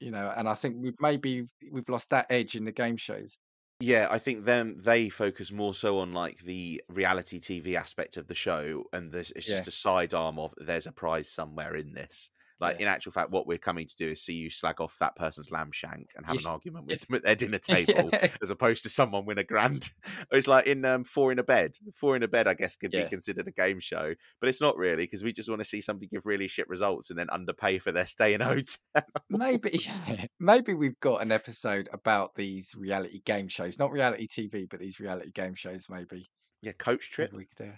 you 0.00 0.10
know. 0.10 0.32
And 0.36 0.48
I 0.48 0.54
think 0.54 0.76
we've 0.78 0.96
maybe 1.00 1.44
we've 1.70 1.88
lost 1.88 2.10
that 2.10 2.26
edge 2.30 2.54
in 2.56 2.64
the 2.64 2.72
game 2.72 2.96
shows. 2.96 3.36
yeah. 3.80 4.06
I 4.10 4.18
think 4.18 4.44
them 4.44 4.80
they 4.80 5.08
focus 5.08 5.50
more 5.50 5.74
so 5.74 5.98
on 5.98 6.12
like 6.12 6.40
the 6.40 6.82
reality 6.88 7.40
TV 7.40 7.74
aspect 7.74 8.16
of 8.16 8.26
the 8.28 8.34
show, 8.34 8.84
and 8.92 9.12
this 9.12 9.32
it's 9.36 9.46
Yeah, 9.46 9.64
just 9.64 9.68
a 9.68 9.72
sidearm 9.72 10.38
of 10.38 10.54
there's 10.56 10.86
a 10.86 10.92
prize 10.92 11.30
somewhere 11.30 11.74
in 11.76 11.92
this. 11.92 12.30
Like 12.62 12.76
yeah, 12.76 12.82
in 12.82 12.88
actual 12.88 13.10
fact, 13.10 13.32
what 13.32 13.48
we're 13.48 13.58
coming 13.58 13.88
to 13.88 13.96
do 13.96 14.10
is 14.10 14.22
see 14.22 14.34
you 14.34 14.48
slag 14.48 14.80
off 14.80 14.96
that 15.00 15.16
person's 15.16 15.50
lamb 15.50 15.72
shank 15.72 16.10
and 16.16 16.24
have 16.24 16.36
an 16.36 16.46
argument 16.46 16.86
with 16.86 17.00
them 17.00 17.16
at 17.16 17.24
their 17.24 17.34
dinner 17.34 17.58
table, 17.58 18.08
as 18.40 18.50
opposed 18.50 18.84
to 18.84 18.88
someone 18.88 19.26
win 19.26 19.38
a 19.38 19.44
grand. 19.44 19.90
It's 20.30 20.46
like 20.46 20.66
in 20.66 20.84
um, 20.84 21.04
Four 21.04 21.32
in 21.32 21.38
a 21.38 21.42
Bed. 21.42 21.76
Four 21.94 22.14
in 22.14 22.22
a 22.22 22.28
Bed, 22.28 22.46
I 22.46 22.54
guess, 22.54 22.76
could 22.76 22.92
be 22.92 23.04
considered 23.08 23.48
a 23.48 23.50
game 23.50 23.80
show, 23.80 24.14
but 24.40 24.48
it's 24.48 24.60
not 24.60 24.76
really 24.76 25.02
because 25.02 25.24
we 25.24 25.32
just 25.32 25.48
want 25.48 25.60
to 25.60 25.64
see 25.64 25.80
somebody 25.80 26.06
give 26.06 26.24
really 26.24 26.46
shit 26.46 26.68
results 26.68 27.10
and 27.10 27.18
then 27.18 27.28
underpay 27.28 27.78
for 27.78 27.90
their 27.90 28.06
stay 28.06 28.34
in 28.34 28.40
a 28.40 28.44
hotel. 28.44 29.04
Maybe, 29.28 29.90
maybe 30.40 30.74
we've 30.74 30.98
got 31.00 31.22
an 31.22 31.32
episode 31.32 31.88
about 31.92 32.34
these 32.36 32.74
reality 32.78 33.20
game 33.24 33.48
shows, 33.48 33.78
not 33.78 33.90
reality 33.90 34.28
TV, 34.28 34.68
but 34.70 34.78
these 34.78 35.00
reality 35.00 35.32
game 35.32 35.54
shows. 35.54 35.86
Maybe, 35.90 36.30
yeah, 36.62 36.72
coach 36.72 37.10
maybe 37.18 37.28
trip. 37.28 37.32
we 37.32 37.46
could 37.46 37.66
do. 37.66 37.72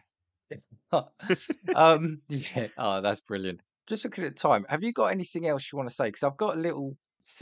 um, 1.75 2.21
yeah. 2.29 2.69
Oh, 2.77 3.01
that's 3.01 3.21
brilliant. 3.21 3.61
Just 3.87 4.05
looking 4.05 4.25
at 4.25 4.35
the 4.37 4.41
time, 4.41 4.67
have 4.69 4.83
you 4.83 4.93
got 4.93 5.07
anything 5.13 5.47
else 5.47 5.71
you 5.73 5.77
want 5.77 5.89
to 5.89 5.95
say? 5.95 6.07
Because 6.07 6.23
I've 6.23 6.37
got 6.37 6.57
a 6.57 6.61
little, 6.61 6.97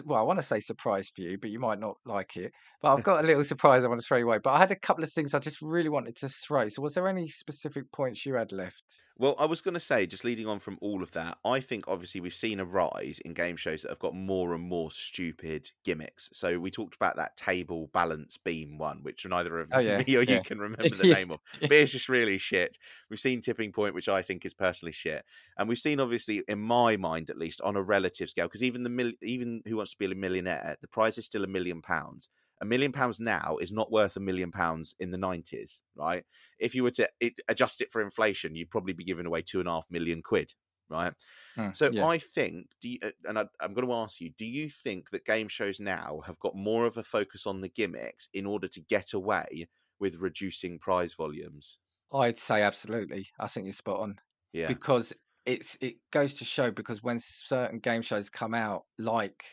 well, 0.05 0.19
I 0.19 0.23
want 0.23 0.39
to 0.39 0.43
say 0.43 0.61
surprise 0.61 1.11
for 1.15 1.23
you, 1.23 1.39
but 1.39 1.51
you 1.51 1.59
might 1.61 1.79
not 1.81 1.97
like 2.05 2.37
it. 2.37 2.53
But 2.81 2.93
I've 2.95 3.03
got 3.05 3.25
a 3.25 3.27
little 3.27 3.45
surprise 3.45 3.85
I 3.85 3.89
want 3.89 4.01
to 4.01 4.07
throw 4.07 4.19
you 4.19 4.27
away. 4.27 4.39
But 4.39 4.51
I 4.53 4.59
had 4.59 4.71
a 4.71 4.77
couple 4.79 5.05
of 5.05 5.13
things 5.13 5.35
I 5.35 5.39
just 5.39 5.63
really 5.63 5.89
wanted 5.89 6.17
to 6.17 6.29
throw. 6.29 6.69
So, 6.69 6.83
was 6.83 6.95
there 6.95 7.09
any 7.09 7.29
specific 7.29 7.91
points 7.93 8.27
you 8.27 8.35
had 8.35 8.53
left? 8.53 8.83
Well, 9.23 9.37
I 9.39 9.45
was 9.45 9.61
going 9.61 9.75
to 9.75 9.79
say, 9.79 10.05
just 10.05 10.25
leading 10.25 10.49
on 10.49 10.59
from 10.59 10.79
all 10.81 11.01
of 11.01 11.13
that, 11.13 11.39
I 11.45 11.61
think 11.61 11.85
obviously 11.87 12.21
we've 12.21 12.35
seen 12.35 12.59
a 12.59 12.65
rise 12.65 13.21
in 13.25 13.35
game 13.35 13.55
shows 13.55 13.83
that 13.83 13.91
have 13.91 14.01
got 14.01 14.17
more 14.17 14.53
and 14.53 14.65
more 14.65 14.91
stupid 14.91 15.71
gimmicks. 15.85 16.29
So 16.33 16.59
we 16.59 16.73
talked 16.73 16.97
about 16.97 17.15
that 17.15 17.37
table 17.37 17.89
balance 17.93 18.37
beam 18.37 18.79
one, 18.79 18.99
which 19.05 19.25
neither 19.25 19.61
of 19.61 19.69
Oh 19.71 19.79
yeah, 19.79 20.03
me 20.05 20.17
or 20.17 20.25
you 20.25 20.41
can 20.41 20.59
remember 20.59 20.97
the 20.97 21.15
name 21.15 21.31
of, 21.31 21.39
but 21.61 21.71
it's 21.71 21.93
just 21.93 22.09
really 22.09 22.37
shit. 22.37 22.79
We've 23.11 23.21
seen 23.21 23.41
Tipping 23.41 23.71
Point, 23.71 23.95
which 23.95 24.09
I 24.09 24.23
think 24.23 24.45
is 24.45 24.55
personally 24.55 24.91
shit, 24.91 25.25
and 25.57 25.69
we've 25.69 25.79
seen 25.79 26.01
obviously, 26.01 26.43
in 26.49 26.59
my 26.59 26.97
mind 26.97 27.31
at 27.31 27.39
least, 27.39 27.61
on 27.61 27.77
a 27.77 27.83
relative 27.83 28.29
scale, 28.29 28.47
because 28.47 28.65
even 28.65 28.83
the 28.83 28.91
mil- 28.91 29.13
even 29.23 29.63
Who 29.69 29.77
Wants 29.77 29.93
to 29.93 29.99
Be 29.99 30.07
a 30.07 30.17
Millionaire, 30.17 30.77
the 30.81 30.89
prize 30.89 31.17
is 31.17 31.27
still 31.27 31.45
a 31.45 31.47
million 31.47 31.81
pounds. 31.81 32.29
A 32.63 32.65
million 32.65 32.93
pounds 32.93 33.21
now 33.21 33.59
is 33.59 33.73
not 33.73 33.91
worth 33.93 34.17
a 34.17 34.21
million 34.21 34.53
pounds 34.53 34.95
in 35.01 35.11
the 35.11 35.19
nineties, 35.19 35.83
right? 35.97 36.25
if 36.59 36.75
you 36.77 36.85
were 36.85 36.93
to 36.93 37.11
it, 37.21 37.35
adjust 37.49 37.81
it 37.83 37.91
for 37.93 38.01
inflation, 38.01 38.55
you'd 38.55 38.71
probably 38.71 38.93
be 38.95 39.05
giving 39.05 39.27
away 39.27 39.43
two 39.43 39.59
and 39.61 39.69
a 39.69 39.73
half 39.73 39.91
million 39.91 40.23
quid, 40.23 40.55
right? 40.89 41.13
Mm, 41.57 41.75
So 41.75 41.91
yeah. 41.91 42.07
I 42.07 42.19
think, 42.19 42.73
do 42.81 42.89
you, 42.89 42.99
and 43.25 43.39
I, 43.39 43.47
I'm 43.61 43.75
going 43.75 43.87
to 43.87 43.95
ask 43.95 44.21
you, 44.21 44.31
do 44.31 44.47
you 44.47 44.71
think 44.71 45.11
that 45.11 45.25
game 45.25 45.49
shows 45.49 45.81
now 45.81 46.21
have 46.27 46.39
got 46.39 46.55
more 46.55 46.87
of 46.87 46.97
a 46.97 47.03
focus 47.03 47.47
on 47.47 47.61
the 47.63 47.69
gimmicks 47.69 48.29
in 48.33 48.47
order 48.47 48.69
to 48.69 48.81
get 48.81 49.13
away 49.13 49.67
with 49.99 50.17
reducing 50.17 50.79
prize 50.79 51.15
volumes? 51.15 51.79
I'd 52.13 52.39
say 52.39 52.63
absolutely. 52.63 53.29
I 53.41 53.49
think 53.49 53.67
you're 53.67 53.73
spot 53.73 54.01
on. 54.01 54.21
Yeah, 54.53 54.75
because 54.75 55.13
it's 55.47 55.77
it 55.81 55.97
goes 56.11 56.35
to 56.35 56.45
show 56.45 56.71
because 56.71 57.03
when 57.03 57.19
certain 57.19 57.79
game 57.81 58.03
shows 58.03 58.31
come 58.31 58.55
out, 58.55 58.87
like 58.99 59.45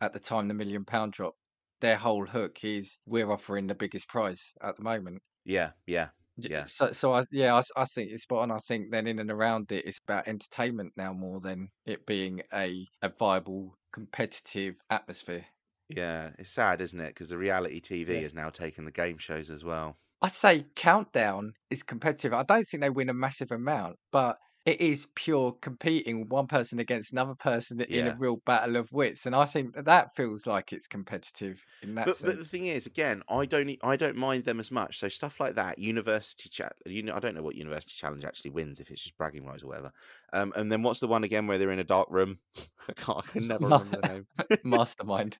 at 0.00 0.12
the 0.12 0.20
time 0.20 0.48
the 0.48 0.54
million 0.54 0.84
pound 0.84 1.12
drop, 1.12 1.36
their 1.84 1.96
whole 1.98 2.26
hook 2.26 2.64
is 2.64 2.98
we're 3.06 3.30
offering 3.32 3.68
the 3.68 3.74
biggest 3.76 4.08
prize 4.08 4.52
at 4.62 4.76
the 4.76 4.82
moment. 4.82 5.22
yeah, 5.44 5.72
yeah, 5.86 6.10
yeah, 6.36 6.66
So, 6.66 6.92
so 6.92 7.12
I 7.14 7.24
yeah, 7.30 7.54
I, 7.54 7.62
I 7.76 7.84
think 7.86 8.10
it's 8.10 8.24
spot 8.24 8.42
on. 8.42 8.50
I 8.50 8.58
think 8.58 8.90
then 8.90 9.06
in 9.06 9.18
and 9.18 9.30
around 9.30 9.70
it, 9.72 9.84
it's 9.86 9.98
about 10.02 10.28
entertainment 10.28 10.92
now 10.96 11.12
more 11.12 11.40
than 11.40 11.68
it 11.86 12.06
being 12.06 12.42
a 12.52 12.86
a 13.02 13.08
viable 13.08 13.78
competitive 13.92 14.76
atmosphere. 14.90 15.46
yeah. 15.88 16.32
It's 16.38 16.52
sad, 16.52 16.80
isn't 16.80 17.00
it? 17.00 17.08
Because 17.08 17.28
the 17.28 17.38
reality 17.38 17.80
TV 17.80 18.20
Yeah. 18.20 18.22
has 18.22 18.34
now 18.34 18.50
taken 18.50 18.84
the 18.84 18.90
game 18.90 19.18
shows 19.18 19.50
as 19.50 19.64
well. 19.64 19.98
I'd 20.22 20.32
say 20.32 20.64
Countdown 20.74 21.54
is 21.70 21.84
competitive. 21.84 22.32
I 22.32 22.42
don't 22.42 22.64
think 22.64 22.80
they 22.80 22.90
win 22.90 23.08
a 23.10 23.14
massive 23.14 23.52
amount, 23.52 23.98
but 24.10 24.38
it 24.66 24.80
is 24.80 25.06
pure 25.14 25.52
competing 25.60 26.26
one 26.28 26.46
person 26.46 26.78
against 26.78 27.12
another 27.12 27.34
person 27.34 27.80
in 27.82 28.06
a 28.06 28.16
real 28.18 28.36
battle 28.46 28.76
of 28.76 28.90
wits, 28.92 29.26
and 29.26 29.34
I 29.36 29.44
think 29.44 29.74
that 29.74 29.84
that 29.84 30.16
feels 30.16 30.46
like 30.46 30.72
it's 30.72 30.86
competitive 30.86 31.62
in 31.82 31.94
that 31.96 32.06
But, 32.06 32.20
but 32.24 32.38
the 32.38 32.44
thing 32.46 32.66
is, 32.66 32.86
again, 32.86 33.22
I 33.28 33.44
don't 33.44 33.76
i 33.82 33.96
don't 33.96 34.16
mind 34.16 34.44
them 34.44 34.60
as 34.60 34.70
much. 34.70 34.98
So 34.98 35.08
stuff 35.08 35.38
like 35.38 35.54
that, 35.56 35.78
university 35.78 36.48
chat. 36.48 36.74
You 36.86 37.02
know, 37.02 37.14
I 37.14 37.20
don't 37.20 37.34
know 37.34 37.42
what 37.42 37.56
university 37.56 37.94
challenge 37.94 38.24
actually 38.24 38.52
wins 38.52 38.80
if 38.80 38.90
it's 38.90 39.02
just 39.02 39.18
bragging 39.18 39.44
rights 39.44 39.62
or 39.62 39.68
whatever. 39.68 39.92
Um, 40.32 40.52
and 40.56 40.72
then 40.72 40.82
what's 40.82 41.00
the 41.00 41.08
one 41.08 41.24
again 41.24 41.46
where 41.46 41.58
they're 41.58 41.70
in 41.70 41.78
a 41.78 41.84
dark 41.84 42.08
room? 42.10 42.38
I 42.88 42.92
can't. 42.94 43.18
I 43.18 43.32
can 43.32 43.48
never 43.48 43.66
remember 43.66 44.00
the 44.00 44.08
name. 44.08 44.26
Mastermind. 44.64 45.38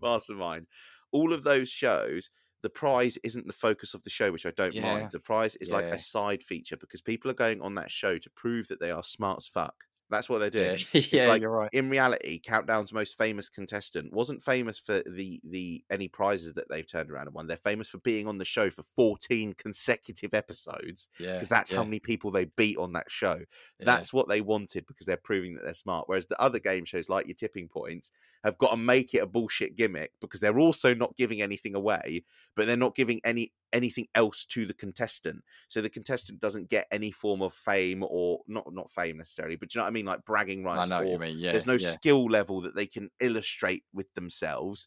Mastermind. 0.00 0.66
All 1.12 1.32
of 1.32 1.42
those 1.42 1.68
shows, 1.68 2.30
the 2.62 2.70
prize 2.70 3.16
isn't 3.18 3.46
the 3.46 3.52
focus 3.52 3.94
of 3.94 4.02
the 4.04 4.10
show, 4.10 4.32
which 4.32 4.46
I 4.46 4.50
don't 4.50 4.76
Yeah, 4.76 4.82
mind. 4.82 5.10
The 5.12 5.20
prize 5.20 5.56
is 5.56 5.70
like 5.70 5.88
a 5.92 5.98
side 5.98 6.42
feature 6.42 6.76
because 6.76 7.00
people 7.02 7.30
are 7.30 7.34
going 7.34 7.60
on 7.62 7.74
that 7.76 7.90
show 7.90 8.18
to 8.18 8.30
prove 8.30 8.68
that 8.68 8.80
they 8.80 8.90
are 8.90 9.04
smart 9.04 9.38
as 9.38 9.46
fuck. 9.46 9.84
That's 10.08 10.28
what 10.28 10.38
they're 10.38 10.50
doing. 10.50 10.76
yeah, 10.92 11.00
It's 11.12 11.26
yeah. 11.26 11.26
like 11.26 11.42
You're 11.42 11.50
right. 11.50 11.72
in 11.72 11.90
reality, 11.90 12.40
Countdown's 12.40 12.92
most 12.92 13.18
famous 13.18 13.48
contestant 13.48 14.12
wasn't 14.12 14.42
famous 14.42 14.78
for 14.78 15.02
the 15.04 15.40
the 15.44 15.84
any 15.90 16.06
prizes 16.08 16.54
that 16.54 16.68
they've 16.68 16.86
turned 16.86 17.10
around 17.10 17.26
and 17.26 17.34
won. 17.34 17.48
They're 17.48 17.56
famous 17.56 17.90
for 17.90 17.98
being 17.98 18.28
on 18.28 18.38
the 18.38 18.44
show 18.44 18.70
for 18.70 18.84
14 18.84 19.52
consecutive 19.54 20.32
episodes 20.32 21.08
Yeah, 21.18 21.36
because 21.36 21.48
that's 21.48 21.72
how 21.72 21.82
many 21.82 21.98
people 21.98 22.30
they 22.30 22.44
beat 22.46 22.78
on 22.78 22.92
that 22.92 23.10
show. 23.10 23.40
yeah. 23.78 24.00
That's 24.00 24.12
what 24.12 24.28
they 24.28 24.40
wanted 24.40 24.86
because 24.86 25.06
they're 25.06 25.16
proving 25.16 25.54
that 25.54 25.64
they're 25.64 25.74
smart. 25.74 26.08
Whereas 26.08 26.26
the 26.26 26.40
other 26.40 26.58
game 26.60 26.84
shows 26.84 27.08
like 27.08 27.26
your 27.26 27.34
tipping 27.34 27.68
points 27.68 28.12
have 28.46 28.58
got 28.58 28.70
to 28.70 28.76
make 28.76 29.12
it 29.12 29.18
a 29.18 29.26
bullshit 29.26 29.76
gimmick 29.76 30.12
because 30.20 30.38
they're 30.40 30.58
also 30.58 30.94
not 30.94 31.16
giving 31.16 31.42
anything 31.42 31.74
away, 31.74 32.24
but 32.54 32.66
they're 32.66 32.76
not 32.76 32.94
giving 32.94 33.20
any 33.24 33.52
anything 33.72 34.06
else 34.14 34.44
to 34.46 34.64
the 34.64 34.72
contestant. 34.72 35.42
So 35.66 35.82
the 35.82 35.90
contestant 35.90 36.38
doesn't 36.38 36.70
get 36.70 36.86
any 36.92 37.10
form 37.10 37.42
of 37.42 37.52
fame 37.52 38.04
or 38.08 38.40
not 38.46 38.72
not 38.72 38.90
fame 38.92 39.18
necessarily, 39.18 39.56
but 39.56 39.70
do 39.70 39.78
you 39.78 39.80
know 39.80 39.84
what 39.84 39.90
I 39.90 39.94
mean? 39.94 40.06
Like 40.06 40.24
bragging 40.24 40.62
rights. 40.62 40.78
I 40.78 40.84
know 40.84 41.04
what 41.04 41.12
you 41.12 41.18
mean. 41.18 41.38
Yeah, 41.38 41.52
there's 41.52 41.66
no 41.66 41.74
yeah. 41.74 41.90
skill 41.90 42.26
level 42.26 42.60
that 42.60 42.76
they 42.76 42.86
can 42.86 43.10
illustrate 43.18 43.82
with 43.92 44.14
themselves. 44.14 44.86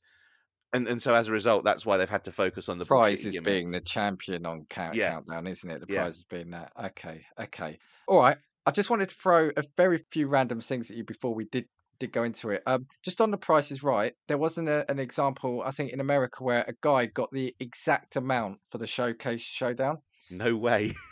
And 0.72 0.88
and 0.88 1.02
so 1.02 1.14
as 1.14 1.28
a 1.28 1.34
result, 1.34 1.66
that's 1.66 1.86
why 1.86 1.98
they've 1.98 2.10
had 2.10 2.24
to 2.26 2.32
focus 2.32 2.70
on 2.70 2.78
the 2.78 2.86
prize 2.86 3.26
is 3.26 3.34
gimmick. 3.34 3.46
being 3.46 3.72
the 3.72 3.82
champion 3.82 4.46
on 4.46 4.68
count 4.70 4.96
Yeah, 4.96 5.12
countdown, 5.12 5.48
isn't 5.48 5.70
it? 5.70 5.86
The 5.86 5.94
yeah. 5.94 6.04
prize 6.04 6.18
is 6.18 6.24
being 6.24 6.52
that. 6.52 6.72
Okay, 6.82 7.26
okay. 7.38 7.78
All 8.08 8.20
right. 8.20 8.38
I 8.66 8.72
just 8.72 8.90
wanted 8.90 9.10
to 9.10 9.16
throw 9.16 9.50
a 9.58 9.64
very 9.76 9.98
few 10.12 10.28
random 10.28 10.62
things 10.62 10.92
at 10.92 10.98
you 10.98 11.04
before 11.04 11.34
we 11.34 11.46
did 11.46 11.66
did 12.00 12.12
go 12.12 12.24
into 12.24 12.50
it. 12.50 12.64
Um, 12.66 12.86
just 13.04 13.22
on 13.22 13.32
the 13.32 13.38
Price 13.38 13.72
is 13.72 13.84
Right, 13.84 14.14
there 14.28 14.38
wasn't 14.38 14.70
a, 14.70 14.90
an 14.90 15.00
example 15.00 15.62
I 15.66 15.72
think 15.72 15.92
in 15.92 16.00
America 16.00 16.44
where 16.44 16.66
a 16.68 16.74
guy 16.82 17.06
got 17.06 17.30
the 17.32 17.56
exact 17.60 18.16
amount 18.16 18.60
for 18.72 18.78
the 18.78 18.88
showcase 18.88 19.42
showdown. 19.42 20.00
No 20.30 20.56
way. 20.56 20.94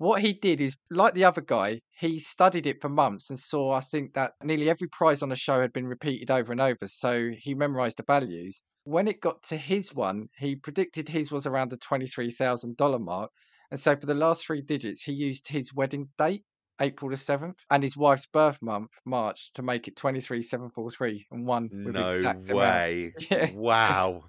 What 0.00 0.22
he 0.22 0.32
did 0.32 0.62
is, 0.62 0.78
like 0.90 1.12
the 1.12 1.26
other 1.26 1.42
guy, 1.42 1.82
he 1.98 2.18
studied 2.20 2.66
it 2.66 2.80
for 2.80 2.88
months 2.88 3.28
and 3.28 3.38
saw, 3.38 3.72
I 3.72 3.80
think, 3.80 4.14
that 4.14 4.32
nearly 4.42 4.70
every 4.70 4.88
prize 4.88 5.22
on 5.22 5.28
the 5.28 5.36
show 5.36 5.60
had 5.60 5.74
been 5.74 5.86
repeated 5.86 6.30
over 6.30 6.52
and 6.52 6.60
over. 6.62 6.86
So 6.86 7.32
he 7.36 7.54
memorized 7.54 7.98
the 7.98 8.04
values. 8.04 8.62
When 8.84 9.06
it 9.06 9.20
got 9.20 9.42
to 9.50 9.58
his 9.58 9.92
one, 9.92 10.30
he 10.38 10.56
predicted 10.56 11.10
his 11.10 11.30
was 11.30 11.44
around 11.44 11.70
the 11.70 11.76
$23,000 11.76 12.98
mark. 12.98 13.30
And 13.70 13.78
so 13.78 13.94
for 13.94 14.06
the 14.06 14.14
last 14.14 14.46
three 14.46 14.62
digits, 14.62 15.02
he 15.02 15.12
used 15.12 15.48
his 15.48 15.74
wedding 15.74 16.08
date, 16.16 16.44
April 16.80 17.10
the 17.10 17.16
7th, 17.16 17.58
and 17.70 17.82
his 17.82 17.96
wife's 17.96 18.26
birth 18.26 18.58
month, 18.62 18.90
March, 19.04 19.52
to 19.54 19.62
make 19.62 19.86
it 19.88 19.96
23743 19.96 21.26
and 21.30 21.46
one 21.46 21.68
with 21.84 21.94
No 21.94 22.08
exact 22.08 22.50
way. 22.50 23.12
Yeah. 23.30 23.50
Wow. 23.52 24.24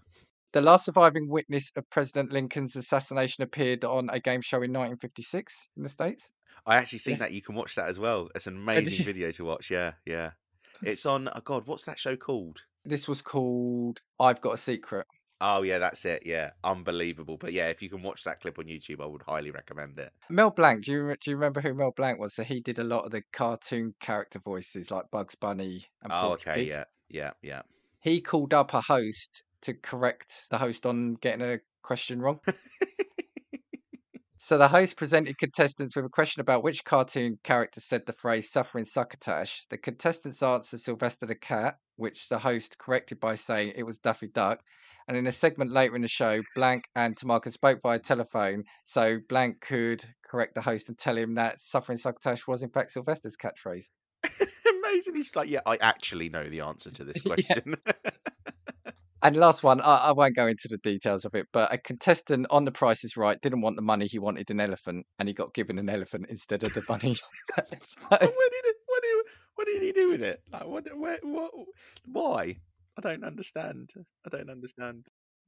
The 0.53 0.61
last 0.61 0.85
surviving 0.85 1.29
witness 1.29 1.71
of 1.77 1.89
President 1.89 2.33
Lincoln's 2.33 2.75
assassination 2.75 3.41
appeared 3.43 3.85
on 3.85 4.09
a 4.09 4.19
game 4.19 4.41
show 4.41 4.57
in 4.57 4.73
1956 4.73 5.67
in 5.77 5.83
the 5.83 5.89
States. 5.89 6.29
I 6.65 6.75
actually 6.75 6.99
seen 6.99 7.13
Yeah. 7.13 7.19
that. 7.19 7.31
You 7.31 7.41
can 7.41 7.55
watch 7.55 7.75
that 7.75 7.87
as 7.87 7.97
well. 7.97 8.27
It's 8.35 8.47
an 8.47 8.57
amazing 8.57 9.05
video 9.05 9.31
to 9.31 9.45
watch. 9.45 9.71
Yeah, 9.71 9.93
yeah. 10.05 10.31
It's 10.83 11.05
on. 11.05 11.29
Oh 11.33 11.39
God, 11.43 11.67
what's 11.67 11.85
that 11.85 11.99
show 11.99 12.15
called? 12.17 12.63
This 12.83 13.07
was 13.07 13.21
called 13.21 14.01
I've 14.19 14.41
Got 14.41 14.53
a 14.55 14.57
Secret. 14.57 15.05
Oh 15.43 15.63
yeah, 15.63 15.79
that's 15.79 16.05
it. 16.05 16.23
Yeah, 16.23 16.51
unbelievable. 16.63 17.35
But 17.37 17.51
yeah, 17.51 17.69
if 17.69 17.81
you 17.81 17.89
can 17.89 18.03
watch 18.03 18.23
that 18.25 18.39
clip 18.41 18.59
on 18.59 18.65
YouTube, 18.65 19.01
I 19.01 19.07
would 19.07 19.23
highly 19.23 19.49
recommend 19.49 19.97
it. 19.97 20.13
Mel 20.29 20.51
Blanc, 20.51 20.85
do 20.85 20.91
you 20.91 21.15
do 21.19 21.31
you 21.31 21.35
remember 21.35 21.61
who 21.61 21.73
Mel 21.73 21.91
Blanc 21.97 22.19
was? 22.19 22.35
So 22.35 22.43
he 22.43 22.59
did 22.59 22.77
a 22.77 22.83
lot 22.83 23.05
of 23.05 23.11
the 23.11 23.23
cartoon 23.33 23.95
character 23.99 24.39
voices 24.39 24.91
like 24.91 25.09
Bugs 25.11 25.35
Bunny 25.35 25.83
and 26.03 26.13
Oh, 26.13 26.27
Porky 26.29 26.49
okay. 26.49 26.59
Pig. 26.61 26.67
Yeah, 26.67 26.83
yeah, 27.09 27.31
yeah. 27.41 27.61
He 28.01 28.21
called 28.21 28.53
up 28.53 28.73
a 28.75 28.81
host 28.81 29.45
to 29.63 29.73
correct 29.73 30.45
the 30.51 30.57
host 30.59 30.85
on 30.85 31.15
getting 31.15 31.41
a 31.41 31.59
question 31.81 32.21
wrong. 32.21 32.39
So 34.43 34.57
the 34.57 34.67
host 34.67 34.97
presented 34.97 35.37
contestants 35.37 35.95
with 35.95 36.03
a 36.03 36.09
question 36.09 36.41
about 36.41 36.63
which 36.63 36.83
cartoon 36.83 37.37
character 37.43 37.79
said 37.79 38.07
the 38.07 38.13
phrase 38.13 38.51
suffering 38.51 38.85
succotash. 38.85 39.67
The 39.69 39.77
contestants 39.77 40.41
answered 40.41 40.79
Sylvester 40.79 41.27
the 41.27 41.35
cat, 41.35 41.77
which 41.97 42.27
the 42.27 42.39
host 42.39 42.79
corrected 42.79 43.19
by 43.19 43.35
saying 43.35 43.73
it 43.75 43.83
was 43.83 43.99
Daffy 43.99 44.29
Duck. 44.29 44.59
And 45.07 45.17
in 45.17 45.27
a 45.27 45.31
segment 45.31 45.71
later 45.71 45.95
in 45.95 46.01
the 46.01 46.07
show, 46.07 46.41
Blanc 46.55 46.83
and 46.95 47.15
Tamarka 47.15 47.51
spoke 47.51 47.79
via 47.81 47.99
telephone, 47.99 48.63
so 48.83 49.19
Blanc 49.29 49.59
could 49.61 50.03
correct 50.25 50.55
the 50.55 50.61
host 50.61 50.89
and 50.89 50.97
tell 50.97 51.17
him 51.17 51.35
that 51.35 51.59
suffering 51.59 51.97
succotash 51.97 52.47
was 52.47 52.63
in 52.63 52.69
fact 52.69 52.91
Sylvester's 52.91 53.37
catchphrase. 53.37 53.89
Amazing. 54.29 55.15
He's 55.15 55.35
like, 55.35 55.49
yeah, 55.49 55.61
I 55.65 55.77
actually 55.77 56.29
know 56.29 56.49
the 56.49 56.61
answer 56.61 56.91
to 56.91 57.03
this 57.03 57.21
question. 57.25 57.75
And 59.23 59.37
last 59.37 59.61
one, 59.61 59.81
I, 59.81 59.97
I 59.97 60.11
won't 60.13 60.35
go 60.35 60.47
into 60.47 60.67
the 60.67 60.77
details 60.77 61.25
of 61.25 61.35
it, 61.35 61.45
but 61.53 61.71
a 61.71 61.77
contestant 61.77 62.47
on 62.49 62.65
The 62.65 62.71
Price 62.71 63.03
is 63.03 63.15
Right 63.17 63.39
didn't 63.39 63.61
want 63.61 63.75
the 63.75 63.83
money, 63.83 64.07
he 64.07 64.17
wanted 64.17 64.49
an 64.49 64.59
elephant, 64.59 65.05
and 65.19 65.27
he 65.29 65.33
got 65.35 65.53
given 65.53 65.77
an 65.77 65.89
elephant 65.89 66.25
instead 66.29 66.63
of 66.63 66.73
the 66.73 66.83
money. 66.89 67.13
So- 67.13 67.27
what 68.09 68.19
did 68.19 68.75
what 68.87 69.03
did 69.03 69.25
what 69.53 69.67
did 69.67 69.81
he 69.83 69.91
do 69.91 70.09
with 70.09 70.23
it? 70.23 70.41
Like, 70.51 70.65
what, 70.65 70.87
where, 70.97 71.19
what, 71.21 71.51
why? 72.05 72.55
I 72.97 73.01
don't 73.01 73.23
understand. 73.23 73.91
I 74.25 74.29
don't 74.29 74.49
understand. 74.49 75.07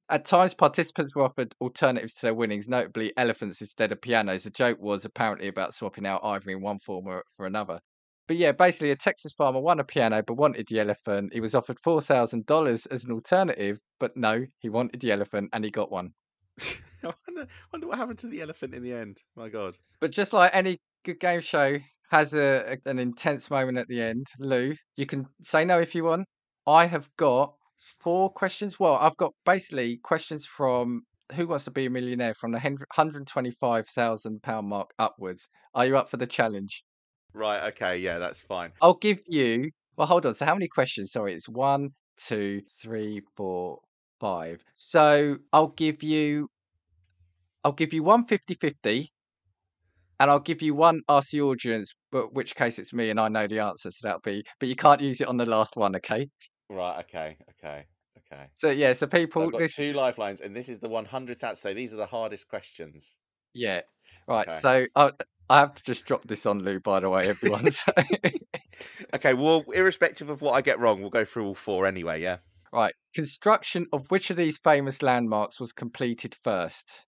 At 0.09 0.25
times, 0.25 0.53
participants 0.53 1.15
were 1.15 1.23
offered 1.23 1.55
alternatives 1.61 2.13
to 2.15 2.21
their 2.23 2.33
winnings, 2.33 2.67
notably 2.67 3.13
elephants 3.17 3.61
instead 3.61 3.91
of 3.91 4.01
pianos. 4.01 4.43
The 4.43 4.49
joke 4.49 4.79
was 4.79 5.05
apparently 5.05 5.47
about 5.47 5.73
swapping 5.73 6.05
out 6.05 6.23
ivory 6.23 6.53
in 6.53 6.61
one 6.61 6.79
form 6.79 7.07
or 7.07 7.23
for 7.35 7.45
another. 7.45 7.79
But 8.27 8.37
yeah, 8.37 8.51
basically, 8.53 8.91
a 8.91 8.95
Texas 8.95 9.33
farmer 9.33 9.59
won 9.59 9.79
a 9.79 9.83
piano 9.83 10.21
but 10.25 10.35
wanted 10.35 10.67
the 10.69 10.79
elephant. 10.79 11.33
He 11.33 11.41
was 11.41 11.55
offered 11.55 11.77
$4,000 11.85 12.87
as 12.91 13.05
an 13.05 13.11
alternative, 13.11 13.79
but 13.99 14.15
no, 14.15 14.45
he 14.59 14.69
wanted 14.69 15.01
the 15.01 15.11
elephant 15.11 15.49
and 15.53 15.63
he 15.63 15.71
got 15.71 15.91
one. 15.91 16.11
I 17.03 17.13
wonder, 17.27 17.47
wonder 17.73 17.87
what 17.87 17.97
happened 17.97 18.19
to 18.19 18.27
the 18.27 18.41
elephant 18.41 18.73
in 18.73 18.83
the 18.83 18.93
end. 18.93 19.21
My 19.35 19.49
God. 19.49 19.75
But 19.99 20.11
just 20.11 20.31
like 20.31 20.55
any 20.55 20.77
good 21.03 21.19
game 21.19 21.41
show 21.41 21.77
has 22.11 22.33
a, 22.33 22.77
a- 22.85 22.89
an 22.89 22.99
intense 22.99 23.49
moment 23.49 23.77
at 23.77 23.87
the 23.87 24.01
end, 24.01 24.27
Lou, 24.39 24.73
you 24.95 25.05
can 25.05 25.25
say 25.41 25.65
no 25.65 25.79
if 25.79 25.93
you 25.95 26.05
want. 26.05 26.25
I 26.67 26.85
have 26.85 27.09
got 27.17 27.55
four 27.99 28.31
questions. 28.31 28.79
Well, 28.79 28.95
I've 28.95 29.17
got 29.17 29.33
basically 29.45 29.97
questions 29.97 30.45
from 30.45 31.03
Who 31.33 31.47
Wants 31.47 31.65
to 31.65 31.71
Be 31.71 31.85
a 31.85 31.89
Millionaire 31.89 32.33
from 32.33 32.51
the 32.51 32.59
hundred 32.91 33.27
twenty-five 33.27 33.87
thousand 33.87 34.41
pound 34.43 34.67
mark 34.69 34.93
upwards. 34.99 35.47
Are 35.73 35.85
you 35.85 35.97
up 35.97 36.09
for 36.09 36.17
the 36.17 36.27
challenge? 36.27 36.83
Right. 37.33 37.63
Okay. 37.69 37.97
Yeah, 37.97 38.19
that's 38.19 38.41
fine. 38.41 38.71
I'll 38.81 38.95
give 38.95 39.19
you. 39.27 39.71
Well, 39.97 40.07
hold 40.07 40.25
on. 40.25 40.35
So, 40.35 40.45
how 40.45 40.55
many 40.55 40.67
questions? 40.67 41.11
Sorry, 41.11 41.33
it's 41.33 41.49
one, 41.49 41.89
two, 42.17 42.61
three, 42.81 43.21
four, 43.35 43.79
five. 44.19 44.63
So, 44.73 45.37
I'll 45.51 45.67
give 45.67 46.01
you. 46.03 46.49
I'll 47.63 47.73
give 47.73 47.93
you 47.93 48.03
one 48.03 48.25
50 48.25 48.53
50 48.55 49.11
and 50.19 50.29
I'll 50.31 50.39
give 50.39 50.61
you 50.61 50.73
one 50.75 51.01
ask 51.09 51.31
the 51.31 51.41
audience, 51.41 51.93
but 52.11 52.33
which 52.33 52.55
case 52.55 52.79
it's 52.79 52.93
me 52.93 53.09
and 53.09 53.19
I 53.19 53.27
know 53.29 53.47
the 53.47 53.59
answer. 53.59 53.91
So 53.91 54.07
that'll 54.07 54.21
be, 54.21 54.43
but 54.59 54.69
you 54.69 54.75
can't 54.75 55.01
use 55.01 55.21
it 55.21 55.27
on 55.27 55.37
the 55.37 55.45
last 55.45 55.75
one, 55.75 55.95
okay? 55.97 56.27
Right. 56.69 56.99
Okay. 57.01 57.37
Okay. 57.51 57.85
Okay. 58.31 58.43
So 58.53 58.69
yeah, 58.69 58.93
so 58.93 59.05
So 59.05 59.07
people, 59.07 59.43
I've 59.43 59.51
got 59.51 59.57
this, 59.59 59.75
two 59.75 59.93
lifelines, 59.93 60.41
and 60.41 60.55
this 60.55 60.69
is 60.69 60.79
the 60.79 60.89
one 60.89 61.05
hundredth 61.05 61.43
out. 61.43 61.57
So 61.57 61.73
these 61.73 61.93
are 61.93 61.97
the 61.97 62.05
hardest 62.05 62.47
questions. 62.47 63.15
yeah, 63.53 63.81
right. 64.27 64.47
Okay. 64.47 64.57
So 64.59 64.85
I, 64.95 65.11
I 65.49 65.59
have 65.59 65.75
to 65.75 65.83
just 65.83 66.05
drop 66.05 66.25
this 66.27 66.45
on 66.45 66.59
Lou, 66.59 66.79
by 66.79 66.99
the 66.99 67.09
way, 67.09 67.27
everyone. 67.27 67.69
So, 67.71 67.91
Okay. 69.13 69.33
Well, 69.33 69.63
irrespective 69.73 70.29
of 70.29 70.41
what 70.41 70.53
I 70.53 70.61
get 70.61 70.79
wrong, 70.79 71.01
we'll 71.01 71.09
go 71.09 71.25
through 71.25 71.45
all 71.45 71.55
four 71.55 71.85
anyway. 71.85 72.21
Yeah. 72.21 72.37
right, 72.71 72.93
construction 73.13 73.85
of 73.93 74.09
which 74.09 74.29
of 74.31 74.37
these 74.37 74.57
famous 74.57 75.03
landmarks 75.03 75.59
was 75.59 75.71
completed 75.73 76.35
first? 76.43 77.05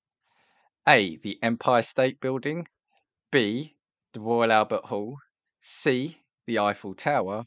A. 0.87 1.17
The 1.17 1.39
Empire 1.41 1.81
State 1.81 2.19
Building. 2.21 2.67
B. 3.31 3.75
The 4.13 4.19
Royal 4.19 4.51
Albert 4.51 4.85
Hall. 4.85 5.17
C. 5.61 6.21
The 6.45 6.59
Eiffel 6.59 6.93
Tower. 6.93 7.45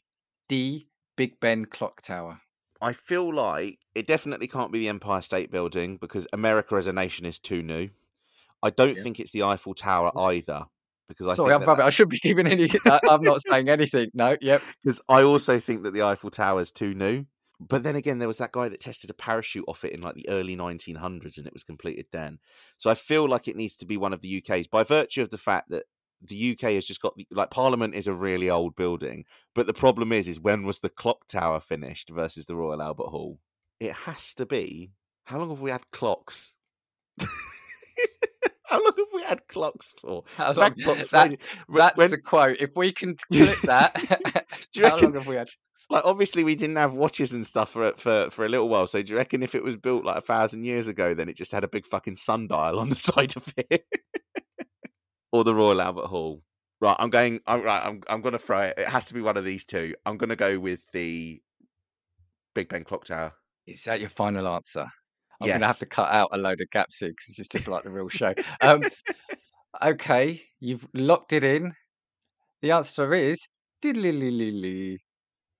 D. 0.49 0.88
Big 1.19 1.39
Ben 1.41 1.65
Clock 1.65 2.01
Tower. 2.01 2.39
I 2.81 2.93
feel 2.93 3.33
like 3.33 3.79
it 3.93 4.07
definitely 4.07 4.47
can't 4.47 4.71
be 4.71 4.79
the 4.79 4.87
Empire 4.87 5.21
State 5.21 5.51
Building 5.51 5.97
because 5.97 6.25
America 6.31 6.75
as 6.75 6.87
a 6.87 6.93
nation 6.93 7.25
is 7.25 7.37
too 7.39 7.61
new. 7.61 7.89
I 8.63 8.69
don't 8.69 8.95
Yeah. 8.95 9.03
think 9.03 9.19
it's 9.19 9.31
the 9.31 9.43
Eiffel 9.43 9.73
Tower 9.73 10.17
either 10.17 10.63
because 11.09 11.27
I 11.27 11.33
Sorry, 11.33 11.53
I'm 11.53 11.59
that. 11.65 11.81
I 11.81 11.89
shouldn't 11.89 12.11
be 12.11 12.19
giving 12.19 12.47
any. 12.47 12.69
I'm 13.09 13.21
not 13.21 13.41
saying 13.45 13.67
anything. 13.67 14.09
No, 14.13 14.37
yep. 14.39 14.61
because 14.81 15.01
I 15.09 15.23
also 15.23 15.59
think 15.59 15.83
that 15.83 15.91
the 15.93 16.03
Eiffel 16.03 16.29
Tower 16.29 16.61
is 16.61 16.71
too 16.71 16.93
new. 16.93 17.25
But 17.59 17.83
then 17.83 17.97
again, 17.97 18.19
there 18.19 18.27
was 18.29 18.37
that 18.37 18.53
guy 18.53 18.69
that 18.69 18.79
tested 18.79 19.09
a 19.09 19.13
parachute 19.13 19.65
off 19.67 19.83
it 19.83 19.91
in 19.91 19.99
like 19.99 20.15
the 20.15 20.29
early 20.29 20.55
1900s, 20.55 21.37
and 21.37 21.45
it 21.45 21.51
was 21.51 21.63
completed 21.63 22.05
then. 22.13 22.39
So 22.77 22.89
I 22.89 22.95
feel 22.95 23.27
like 23.27 23.49
it 23.49 23.57
needs 23.57 23.75
to 23.77 23.85
be 23.85 23.97
one 23.97 24.13
of 24.13 24.21
the 24.21 24.37
UK's 24.37 24.67
by 24.67 24.83
virtue 24.85 25.21
of 25.21 25.31
the 25.31 25.37
fact 25.37 25.69
that 25.71 25.83
the 26.21 26.51
UK 26.51 26.71
has 26.73 26.85
just 26.85 27.01
got 27.01 27.15
the, 27.15 27.27
like 27.31 27.49
Parliament 27.51 27.95
is 27.95 28.07
a 28.07 28.13
really 28.13 28.49
old 28.49 28.75
building. 28.75 29.25
But 29.55 29.67
the 29.67 29.73
problem 29.73 30.11
is, 30.11 30.27
is 30.27 30.39
when 30.39 30.65
was 30.65 30.79
the 30.79 30.89
clock 30.89 31.27
tower 31.27 31.59
finished 31.59 32.09
versus 32.09 32.45
the 32.45 32.55
Royal 32.55 32.81
Albert 32.81 33.07
Hall? 33.07 33.39
It 33.79 33.93
has 33.93 34.33
to 34.35 34.45
be. 34.45 34.91
How 35.25 35.39
long 35.39 35.49
have 35.49 35.61
we 35.61 35.71
had 35.71 35.89
clocks? 35.91 36.53
How 38.65 38.77
long 38.77 38.93
have 38.97 39.07
we 39.15 39.23
had 39.23 39.47
clocks 39.47 39.95
for? 39.99 40.23
How 40.37 40.51
long? 40.53 40.75
clocks 40.75 41.09
That's, 41.11 41.33
ages. 41.33 41.37
When- 41.67 41.79
that's 41.79 41.97
when- 41.97 42.11
the 42.11 42.17
quote. 42.19 42.57
If 42.59 42.71
we 42.75 42.91
can 42.91 43.15
clip 43.31 43.59
that, 43.63 43.95
Do 44.73 44.81
you 44.81 44.87
how 44.87 44.97
long 44.97 45.13
have 45.15 45.25
we 45.27 45.35
had? 45.35 45.47
like 45.89 46.03
obviously 46.05 46.43
we 46.43 46.55
didn't 46.55 46.75
have 46.75 46.93
watches 46.93 47.33
and 47.33 47.47
stuff 47.47 47.71
for 47.71 47.93
for 47.97 48.29
for 48.29 48.45
a 48.45 48.49
little 48.49 48.69
while. 48.69 48.85
So 48.85 49.01
do 49.01 49.11
you 49.13 49.17
reckon 49.17 49.41
if 49.41 49.55
it 49.55 49.63
was 49.63 49.75
built 49.77 50.05
like 50.05 50.17
a 50.17 50.21
thousand 50.21 50.65
years 50.65 50.87
ago, 50.87 51.13
then 51.15 51.29
it 51.29 51.35
just 51.37 51.51
had 51.51 51.63
a 51.63 51.67
big 51.69 51.85
fucking 51.87 52.17
sundial 52.17 52.79
on 52.79 52.89
the 52.89 52.95
side 52.95 53.33
of 53.35 53.51
it, 53.57 53.85
or 55.31 55.43
the 55.43 55.53
Royal 55.55 55.81
Albert 55.81 56.07
Hall? 56.07 56.41
Right, 56.81 56.95
I'm 56.97 57.09
going. 57.09 57.41
I'm 57.45 57.61
right. 57.61 57.85
I'm 57.85 58.01
I'm 58.07 58.21
going 58.21 58.31
to 58.33 58.39
throw 58.39 58.61
it. 58.61 58.75
It 58.77 58.87
has 58.87 59.03
to 59.05 59.13
be 59.13 59.19
one 59.21 59.35
of 59.37 59.43
these 59.43 59.65
two. 59.65 59.95
I'm 60.05 60.17
going 60.17 60.29
to 60.29 60.35
go 60.37 60.57
with 60.59 60.79
the 60.93 61.41
Big 62.53 62.69
Ben 62.69 62.83
Clock 62.85 63.03
Tower. 63.05 63.33
Is 63.67 63.83
that 63.83 63.99
your 63.99 64.07
final 64.09 64.47
answer? 64.47 64.87
I'm 65.41 65.47
going 65.47 65.59
to 65.61 65.67
have 65.67 65.79
to 65.79 65.85
cut 65.85 66.11
out 66.11 66.29
a 66.33 66.37
load 66.37 66.59
of 66.61 66.69
gaps 66.69 66.99
here 66.99 67.09
because 67.09 67.35
it's 67.37 67.47
just 67.49 67.67
like 67.67 67.83
the 67.83 67.89
real 67.89 68.07
show. 68.09 68.33
Um, 68.61 68.83
okay, 69.81 70.41
you've 70.59 70.85
locked 70.93 71.31
it 71.33 71.43
in. 71.45 71.73
The 72.61 72.71
answer 72.71 73.13
is 73.13 73.45
diddly-ly-ly-ly. 73.81 74.97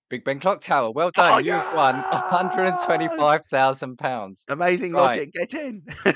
Big 0.09 0.23
Ben 0.25 0.39
Clock 0.39 0.61
Tower. 0.61 0.91
Well 0.91 1.11
done. 1.11 1.33
Oh, 1.33 1.37
You've 1.37 1.63
won 1.73 2.01
£125,000. 2.03 4.43
Amazing 4.49 4.93
Right. 4.93 5.19
logic. 5.19 5.33
Get 5.33 5.53
in. 5.53 5.83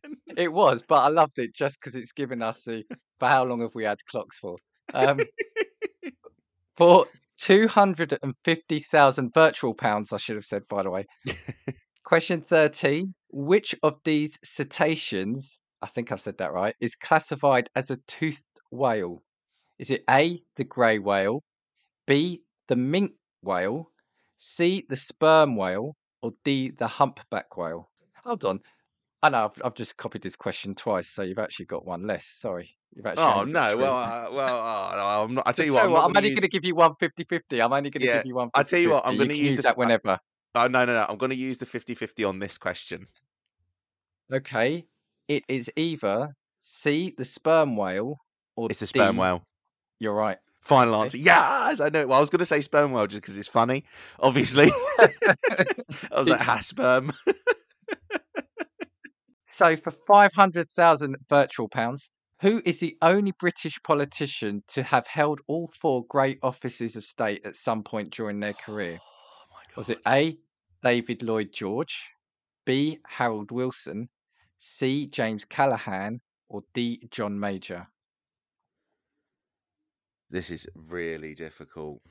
It 0.36 0.52
was, 0.52 0.82
but 0.82 1.02
I 1.02 1.08
loved 1.08 1.38
it 1.38 1.54
just 1.54 1.78
because 1.80 1.94
it's 1.94 2.12
given 2.12 2.42
us 2.42 2.64
the 2.64 2.84
for 3.18 3.28
how 3.28 3.44
long 3.44 3.60
have 3.60 3.74
we 3.74 3.84
had 3.84 3.98
clocks 4.06 4.38
for? 4.38 4.56
Um, 4.92 5.20
for 6.76 7.06
two 7.38 7.68
hundred 7.68 8.18
and 8.22 8.34
fifty 8.44 8.80
thousand 8.80 9.32
virtual 9.34 9.74
pounds, 9.74 10.12
I 10.12 10.16
should 10.16 10.36
have 10.36 10.44
said, 10.44 10.62
by 10.68 10.82
the 10.82 10.90
way. 10.90 11.06
Question 12.04 12.40
thirteen: 12.42 13.14
Which 13.30 13.74
of 13.82 13.98
these 14.04 14.38
cetaceans, 14.44 15.60
I 15.82 15.86
think 15.86 16.10
I've 16.10 16.20
said 16.20 16.38
that 16.38 16.52
right, 16.52 16.74
is 16.80 16.96
classified 16.96 17.70
as 17.76 17.90
a 17.90 17.96
toothed 18.08 18.42
whale? 18.70 19.22
Is 19.78 19.90
it 19.90 20.04
A, 20.10 20.42
the 20.56 20.64
grey 20.64 20.98
whale, 20.98 21.42
B, 22.06 22.42
the 22.68 22.76
minke 22.76 23.14
whale, 23.42 23.90
C, 24.36 24.84
the 24.88 24.96
sperm 24.96 25.56
whale, 25.56 25.96
or 26.22 26.32
D, 26.44 26.70
the 26.70 26.86
humpback 26.86 27.56
whale? 27.56 27.90
Hold 28.24 28.44
on. 28.44 28.60
I 29.24 29.30
know 29.30 29.44
I've, 29.46 29.62
I've 29.64 29.74
just 29.74 29.96
copied 29.96 30.20
this 30.20 30.36
question 30.36 30.74
twice, 30.74 31.08
so 31.08 31.22
you've 31.22 31.38
actually 31.38 31.64
got 31.64 31.86
one 31.86 32.06
less. 32.06 32.26
Sorry. 32.26 32.76
You've 32.94 33.06
actually 33.06 33.24
Oh 33.24 33.44
no! 33.44 33.76
Well, 33.76 33.96
uh, 33.96 34.28
well, 34.30 34.56
oh, 34.58 34.96
no, 34.96 35.24
I'm 35.24 35.34
not. 35.34 35.48
I 35.48 35.52
tell 35.52 35.64
you 35.64 35.72
what, 35.72 35.84
I'm, 35.84 35.90
what, 35.92 36.04
I'm 36.04 36.14
only 36.14 36.28
use- 36.28 36.38
going 36.38 36.42
to 36.42 36.48
give 36.48 36.64
you 36.66 36.74
one 36.74 36.92
50-50. 37.00 37.64
I'm 37.64 37.72
only 37.72 37.88
going 37.88 38.02
to 38.02 38.06
Yeah, 38.06 38.18
give 38.18 38.26
you 38.26 38.34
one 38.34 38.50
I 38.54 38.62
tell 38.62 38.78
you 38.78 38.90
what, 38.90 39.06
I'm 39.06 39.16
gonna 39.16 39.32
use 39.32 39.52
use 39.52 39.56
the- 39.56 39.62
that 39.62 39.78
whenever. 39.78 40.18
Oh 40.54 40.66
no, 40.68 40.84
no, 40.84 40.92
no! 40.92 41.06
I'm 41.08 41.16
going 41.16 41.30
to 41.30 41.36
use 41.36 41.56
the 41.56 41.64
50-50 41.66 42.28
on 42.28 42.38
this 42.38 42.58
question. 42.58 43.06
Okay. 44.32 44.84
It 45.26 45.42
is 45.48 45.70
either 45.74 46.34
C, 46.60 47.14
the 47.16 47.24
sperm 47.24 47.76
whale, 47.76 48.18
or 48.56 48.68
It's 48.70 48.80
the 48.80 48.86
sperm 48.86 49.16
D, 49.16 49.20
whale. 49.22 49.42
You're 50.00 50.14
right. 50.14 50.36
Final 50.60 51.02
answer. 51.02 51.16
Yes, 51.16 51.80
I 51.80 51.88
know. 51.88 52.06
Well, 52.06 52.18
I 52.18 52.20
was 52.20 52.30
going 52.30 52.40
to 52.40 52.44
say 52.46 52.60
sperm 52.60 52.92
whale 52.92 53.06
just 53.06 53.22
because 53.22 53.38
it's 53.38 53.48
funny. 53.48 53.84
Obviously, 54.20 54.70
I 54.98 55.08
was 56.16 56.28
like, 56.28 56.40
ha, 56.42 56.60
sperm. 56.60 57.12
So 59.54 59.76
for 59.76 59.92
500,000 59.92 61.14
virtual 61.28 61.68
pounds, 61.68 62.10
who 62.40 62.60
is 62.64 62.80
the 62.80 62.98
only 63.00 63.30
British 63.38 63.80
politician 63.84 64.64
to 64.66 64.82
have 64.82 65.06
held 65.06 65.42
all 65.46 65.68
four 65.68 66.04
great 66.06 66.40
offices 66.42 66.96
of 66.96 67.04
state 67.04 67.46
at 67.46 67.54
some 67.54 67.84
point 67.84 68.12
during 68.12 68.40
their 68.40 68.52
career? 68.66 68.98
Oh 69.00 69.46
my 69.52 69.62
god. 69.68 69.76
Was 69.76 69.90
it 69.90 70.00
A, 70.08 70.36
David 70.82 71.22
Lloyd 71.22 71.52
George, 71.52 72.10
B, 72.66 72.98
Harold 73.06 73.52
Wilson, 73.52 74.08
C, 74.56 75.06
James 75.06 75.44
Callaghan, 75.44 76.20
or 76.48 76.64
D, 76.72 77.06
John 77.12 77.38
Major? 77.38 77.86
This 80.30 80.50
is 80.50 80.66
really 80.74 81.36
difficult. 81.36 82.02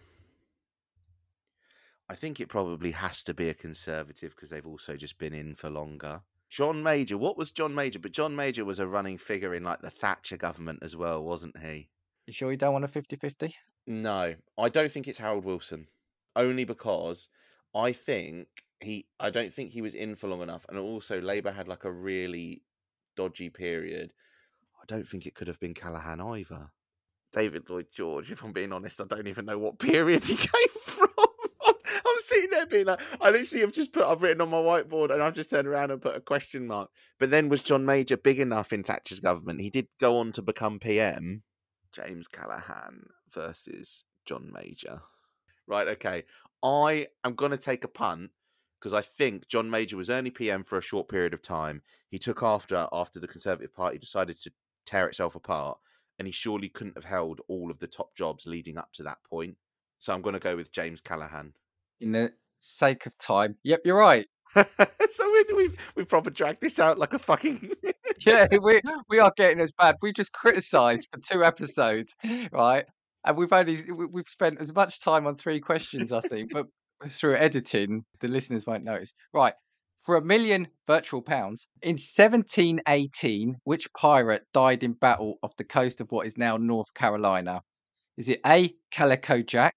I 2.07 2.15
think 2.15 2.39
it 2.39 2.47
probably 2.47 2.91
has 2.91 3.21
to 3.23 3.33
be 3.33 3.49
a 3.49 3.53
conservative 3.53 4.33
because 4.33 4.49
they've 4.49 4.65
also 4.65 4.95
just 4.95 5.17
been 5.17 5.33
in 5.33 5.55
for 5.55 5.69
longer. 5.69 6.21
John 6.53 6.83
Major, 6.83 7.17
what 7.17 7.35
was 7.35 7.49
John 7.49 7.73
Major? 7.73 7.97
But 7.97 8.11
John 8.11 8.35
Major 8.35 8.63
was 8.63 8.77
a 8.77 8.85
running 8.85 9.17
figure 9.17 9.55
in 9.55 9.63
like 9.63 9.81
the 9.81 9.89
Thatcher 9.89 10.37
government 10.37 10.83
as 10.83 10.95
well, 10.95 11.23
wasn't 11.23 11.57
he? 11.57 11.89
You 12.27 12.33
sure 12.33 12.51
you 12.51 12.57
don't 12.57 12.73
want 12.73 12.85
a 12.85 12.89
50 12.89 13.15
50? 13.15 13.55
No, 13.87 14.35
I 14.55 14.69
don't 14.69 14.91
think 14.91 15.07
it's 15.07 15.17
Harold 15.17 15.45
Wilson. 15.45 15.87
Only 16.35 16.63
because 16.63 17.29
I 17.73 17.91
think 17.91 18.47
he 18.79 19.07
I 19.19 19.31
don't 19.31 19.51
think 19.51 19.71
he 19.71 19.81
was 19.81 19.95
in 19.95 20.15
for 20.15 20.27
long 20.27 20.43
enough. 20.43 20.63
And 20.69 20.77
also 20.77 21.19
Labour 21.19 21.51
had 21.51 21.67
like 21.67 21.85
a 21.85 21.91
really 21.91 22.61
dodgy 23.15 23.49
period. 23.49 24.13
I 24.79 24.85
don't 24.85 25.09
think 25.09 25.25
it 25.25 25.33
could 25.33 25.47
have 25.47 25.59
been 25.59 25.73
Callaghan 25.73 26.21
either. 26.21 26.69
David 27.31 27.67
Lloyd 27.67 27.87
George, 27.91 28.31
if 28.31 28.43
I'm 28.43 28.53
being 28.53 28.71
honest, 28.71 29.01
I 29.01 29.05
don't 29.05 29.27
even 29.27 29.45
know 29.45 29.57
what 29.57 29.79
period 29.79 30.23
he 30.23 30.35
came 30.35 30.81
from. 30.85 31.02
Sitting 32.43 32.57
there 32.57 32.65
being 32.65 32.85
like, 32.87 32.99
I 33.21 33.29
literally 33.29 33.61
have 33.61 33.71
just 33.71 33.93
put, 33.93 34.03
I've 34.03 34.21
written 34.21 34.41
on 34.41 34.49
my 34.49 34.57
whiteboard 34.57 35.13
and 35.13 35.23
I've 35.23 35.33
just 35.33 35.49
turned 35.49 35.65
around 35.67 35.91
and 35.91 36.01
put 36.01 36.17
a 36.17 36.19
question 36.19 36.67
mark. 36.67 36.89
But 37.19 37.31
then 37.31 37.47
was 37.47 37.61
John 37.61 37.85
Major 37.85 38.17
big 38.17 38.37
enough 38.37 38.73
in 38.73 38.83
Thatcher's 38.83 39.21
government? 39.21 39.61
He 39.61 39.69
did 39.69 39.87
go 40.01 40.17
on 40.17 40.33
to 40.33 40.41
become 40.41 40.77
PM. 40.77 41.43
James 41.93 42.27
Callaghan 42.27 43.05
versus 43.33 44.03
John 44.25 44.51
Major. 44.53 45.01
Right, 45.67 45.87
okay. 45.87 46.25
I 46.61 47.07
am 47.23 47.35
going 47.35 47.51
to 47.51 47.57
take 47.57 47.85
a 47.85 47.87
punt 47.87 48.31
because 48.77 48.93
I 48.93 49.01
think 49.01 49.47
John 49.47 49.69
Major 49.69 49.95
was 49.95 50.09
only 50.09 50.29
PM 50.29 50.65
for 50.65 50.77
a 50.77 50.81
short 50.81 51.07
period 51.07 51.33
of 51.33 51.41
time. 51.41 51.81
He 52.09 52.19
took 52.19 52.43
after 52.43 52.89
after 52.91 53.21
the 53.21 53.27
Conservative 53.27 53.73
Party 53.73 53.99
decided 53.99 54.41
to 54.41 54.51
tear 54.85 55.07
itself 55.07 55.35
apart, 55.35 55.77
and 56.19 56.27
he 56.27 56.33
surely 56.33 56.67
couldn't 56.67 56.97
have 56.97 57.05
held 57.05 57.39
all 57.47 57.71
of 57.71 57.79
the 57.79 57.87
top 57.87 58.13
jobs 58.17 58.45
leading 58.45 58.77
up 58.77 58.91
to 58.95 59.03
that 59.03 59.19
point. 59.29 59.55
So 59.99 60.13
I'm 60.13 60.21
going 60.21 60.33
to 60.33 60.39
go 60.39 60.57
with 60.57 60.73
James 60.73 60.99
Callaghan. 60.99 61.53
In 62.03 62.11
the 62.11 62.31
sake 62.59 63.05
of 63.05 63.17
time. 63.17 63.55
Yep, 63.63 63.81
you're 63.85 63.97
right. 63.97 64.27
so 64.55 65.31
we, 65.31 65.45
we've 65.55 65.75
we've 65.95 66.07
proper 66.07 66.29
dragged 66.29 66.61
this 66.61 66.77
out 66.77 66.99
like 66.99 67.13
a 67.13 67.19
fucking 67.19 67.71
yeah, 68.25 68.45
we 68.61 68.81
we 69.09 69.19
are 69.19 69.33
getting 69.35 69.59
as 69.59 69.71
bad. 69.71 69.95
We 70.01 70.13
just 70.13 70.31
criticised 70.31 71.07
for 71.11 71.19
two 71.19 71.43
episodes, 71.43 72.15
right? 72.51 72.85
And 73.25 73.37
we've 73.37 73.51
only 73.51 73.79
we- 73.91 74.05
we've 74.05 74.27
spent 74.29 74.59
as 74.59 74.73
much 74.73 75.01
time 75.01 75.25
on 75.25 75.35
three 75.37 75.59
questions, 75.59 76.11
I 76.11 76.19
think, 76.19 76.51
but 76.53 76.67
through 77.07 77.35
editing, 77.37 78.03
the 78.19 78.27
listeners 78.27 78.67
won't 78.67 78.83
notice. 78.83 79.13
Right. 79.33 79.53
For 79.97 80.17
a 80.17 80.21
million 80.23 80.67
virtual 80.87 81.21
pounds, 81.21 81.67
in 81.81 81.93
1718, 81.93 83.55
which 83.63 83.87
pirate 83.93 84.43
died 84.53 84.83
in 84.83 84.93
battle 84.93 85.37
off 85.41 85.55
the 85.55 85.63
coast 85.63 86.01
of 86.01 86.11
what 86.11 86.25
is 86.27 86.37
now 86.37 86.57
North 86.57 86.93
Carolina? 86.93 87.61
Is 88.17 88.29
it 88.29 88.41
A. 88.45 88.73
Calico 88.91 89.41
Jack, 89.41 89.75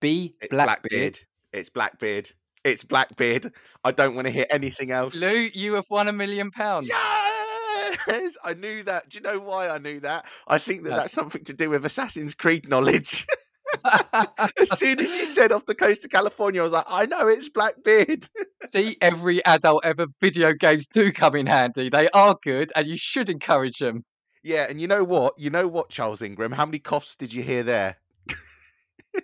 B. 0.00 0.34
Blackbeard? 0.50 0.50
Blackbeard. 0.50 1.18
It's 1.52 1.70
Blackbeard. 1.70 2.30
It's 2.64 2.84
Blackbeard. 2.84 3.52
I 3.84 3.92
don't 3.92 4.14
want 4.14 4.26
to 4.26 4.30
hear 4.32 4.46
anything 4.50 4.90
else. 4.90 5.14
Lou, 5.14 5.48
you 5.54 5.74
have 5.74 5.86
won 5.90 6.08
a 6.08 6.12
million 6.12 6.50
pounds. 6.50 6.88
Yes, 6.88 8.36
I 8.44 8.54
knew 8.54 8.82
that. 8.82 9.08
Do 9.08 9.16
you 9.18 9.22
know 9.22 9.38
why 9.38 9.68
I 9.68 9.78
knew 9.78 10.00
that? 10.00 10.26
I 10.46 10.58
think 10.58 10.82
that 10.84 10.90
No. 10.90 10.96
that's 10.96 11.12
something 11.12 11.44
to 11.44 11.54
do 11.54 11.70
with 11.70 11.86
Assassin's 11.86 12.34
Creed 12.34 12.68
knowledge. 12.68 13.26
as 14.58 14.78
soon 14.78 14.98
as 15.00 15.14
you 15.14 15.24
said 15.26 15.52
off 15.52 15.66
the 15.66 15.74
coast 15.74 16.04
of 16.04 16.10
California, 16.10 16.60
I 16.60 16.64
was 16.64 16.72
like, 16.72 16.84
I 16.88 17.06
know 17.06 17.28
it's 17.28 17.48
Blackbeard. 17.48 18.28
See, 18.68 18.96
every 19.00 19.44
adult 19.46 19.84
ever 19.84 20.06
video 20.20 20.52
games 20.52 20.86
do 20.86 21.12
come 21.12 21.34
in 21.36 21.46
handy. 21.46 21.88
They 21.88 22.08
are 22.10 22.36
good, 22.42 22.72
and 22.76 22.86
you 22.86 22.96
should 22.98 23.30
encourage 23.30 23.78
them. 23.78 24.04
yeah, 24.42 24.66
and 24.68 24.80
you 24.80 24.86
know 24.88 25.04
what? 25.04 25.34
You 25.38 25.48
know 25.50 25.68
what, 25.68 25.88
Charles 25.90 26.20
Ingram? 26.22 26.52
How 26.52 26.66
many 26.66 26.78
coughs 26.80 27.14
did 27.16 27.32
you 27.32 27.42
hear 27.42 27.62
there? 27.62 27.96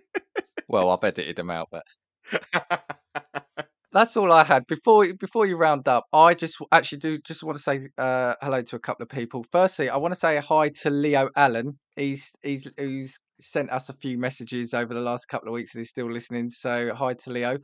Well, 0.67 0.91
I've 0.91 1.05
edited 1.05 1.37
them 1.37 1.51
out, 1.51 1.69
but 1.71 1.85
that's 3.93 4.17
all 4.17 4.33
I 4.33 4.45
had. 4.45 4.67
Before 4.67 5.13
before 5.15 5.47
you 5.47 5.57
round 5.57 5.89
up, 5.89 6.05
I 6.13 6.35
just 6.35 6.57
actually 6.73 6.99
do 6.99 7.19
just 7.19 7.45
want 7.45 7.57
to 7.57 7.63
say 7.63 7.89
uh, 7.99 8.35
hello 8.43 8.63
to 8.63 8.77
a 8.77 8.81
couple 8.81 9.03
of 9.03 9.09
people. 9.09 9.45
Firstly, 9.53 9.89
I 9.89 9.97
want 9.97 10.13
to 10.13 10.21
say 10.21 10.37
hi 10.39 10.69
to 10.83 10.91
Leo 10.91 11.31
Allen. 11.37 11.79
He's 11.97 12.33
he's 12.43 12.69
who's 12.77 13.19
sent 13.41 13.71
us 13.71 13.89
a 13.89 13.95
few 13.95 14.19
messages 14.19 14.75
over 14.75 14.95
the 14.95 15.01
last 15.01 15.27
couple 15.27 15.49
of 15.49 15.55
weeks 15.55 15.75
and 15.75 15.81
he's 15.81 15.91
still 15.91 16.11
listening. 16.11 16.51
So 16.51 16.95
hi 16.95 17.15
to 17.15 17.31
Leo. 17.31 17.59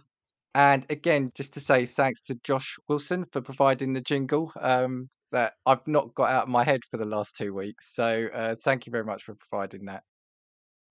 And 0.54 0.84
again, 0.90 1.30
just 1.34 1.54
to 1.54 1.60
say 1.60 1.86
thanks 1.86 2.20
to 2.22 2.34
Josh 2.42 2.76
Wilson 2.88 3.24
for 3.32 3.40
providing 3.40 3.92
the 3.92 4.00
jingle 4.00 4.52
um, 4.60 5.08
that 5.32 5.54
I've 5.64 5.86
not 5.86 6.14
got 6.14 6.30
out 6.30 6.42
of 6.44 6.48
my 6.48 6.64
head 6.64 6.80
for 6.90 6.96
the 6.96 7.04
last 7.04 7.36
two 7.36 7.54
weeks. 7.54 7.94
So 7.94 8.28
uh, 8.34 8.56
thank 8.64 8.86
you 8.86 8.90
very 8.90 9.04
much 9.04 9.22
for 9.22 9.34
providing 9.36 9.84
that. 9.86 10.02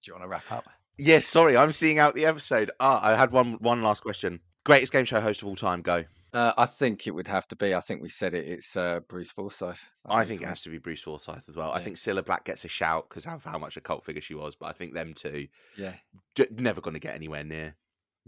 Do 0.04 0.10
you 0.10 0.14
want 0.14 0.24
to 0.24 0.30
wrap 0.30 0.52
up? 0.52 0.79
Yes, 1.00 1.28
sorry, 1.28 1.58
I'm 1.58 1.72
seeing 1.72 2.00
out 2.00 2.16
the 2.16 2.26
episode. 2.26 2.72
Ah, 2.80 3.00
I 3.04 3.16
had 3.16 3.32
one 3.32 3.54
one 3.60 3.82
last 3.82 4.02
question. 4.02 4.40
Greatest 4.66 4.92
game 4.92 5.06
show 5.06 5.20
host 5.22 5.42
of 5.42 5.48
all 5.48 5.56
time, 5.56 5.82
go. 5.82 6.04
Uh, 6.32 6.54
I 6.58 6.68
think 6.68 7.08
it 7.08 7.12
would 7.12 7.28
have 7.28 7.48
to 7.48 7.56
be. 7.56 7.74
I 7.74 7.80
think 7.80 8.04
we 8.04 8.10
said 8.10 8.36
it. 8.36 8.48
It's 8.48 8.78
uh, 8.78 9.00
Bruce 9.10 9.32
Forsyth. 9.32 9.80
I 10.06 10.26
think 10.26 10.44
it 10.44 10.48
has 10.48 10.62
to 10.62 10.70
be 10.70 10.78
Bruce 10.78 11.02
Forsyth 11.02 11.50
as 11.50 11.56
well. 11.56 11.72
I 11.72 11.82
think 11.82 11.96
Cilla 11.98 12.24
Black 12.24 12.44
gets 12.46 12.64
a 12.66 12.68
shout 12.68 13.08
because 13.10 13.26
of 13.26 13.44
how 13.44 13.58
much 13.58 13.78
a 13.78 13.82
cult 13.82 14.06
figure 14.06 14.22
she 14.22 14.36
was, 14.36 14.56
but 14.56 14.68
I 14.68 14.74
think 14.74 14.94
them 14.94 15.16
two 15.16 15.48
Yeah. 15.76 15.94
d- 16.36 16.46
never 16.52 16.82
going 16.82 16.94
to 16.94 17.00
get 17.00 17.16
anywhere 17.16 17.44
near. 17.44 17.76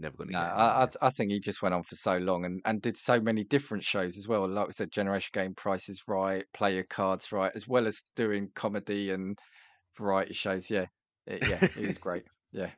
Never 0.00 0.16
going 0.16 0.30
to 0.30 0.32
No, 0.32 0.40
get. 0.40 0.48
I, 0.50 0.82
I. 0.82 0.88
I 1.06 1.10
think 1.10 1.30
he 1.30 1.38
just 1.38 1.62
went 1.62 1.76
on 1.76 1.84
for 1.84 1.94
so 1.94 2.16
long 2.18 2.44
and, 2.44 2.60
and 2.64 2.82
did 2.82 2.96
so 2.96 3.20
many 3.20 3.44
different 3.44 3.84
shows 3.84 4.18
as 4.18 4.26
well. 4.26 4.48
Like 4.48 4.66
we 4.66 4.72
said, 4.72 4.90
Generation 4.90 5.30
Game, 5.32 5.54
Prices 5.54 6.02
Right, 6.08 6.44
Play 6.54 6.74
Your 6.74 6.84
Cards 6.84 7.30
Right, 7.30 7.52
as 7.54 7.68
well 7.68 7.86
as 7.86 8.02
doing 8.16 8.50
comedy 8.56 9.10
and 9.10 9.38
variety 9.96 10.34
shows. 10.34 10.68
Yeah, 10.70 10.86
it, 11.28 11.46
yeah, 11.48 11.64
he 11.78 11.86
was 11.86 11.98
great. 11.98 12.24
Yeah, 12.52 12.70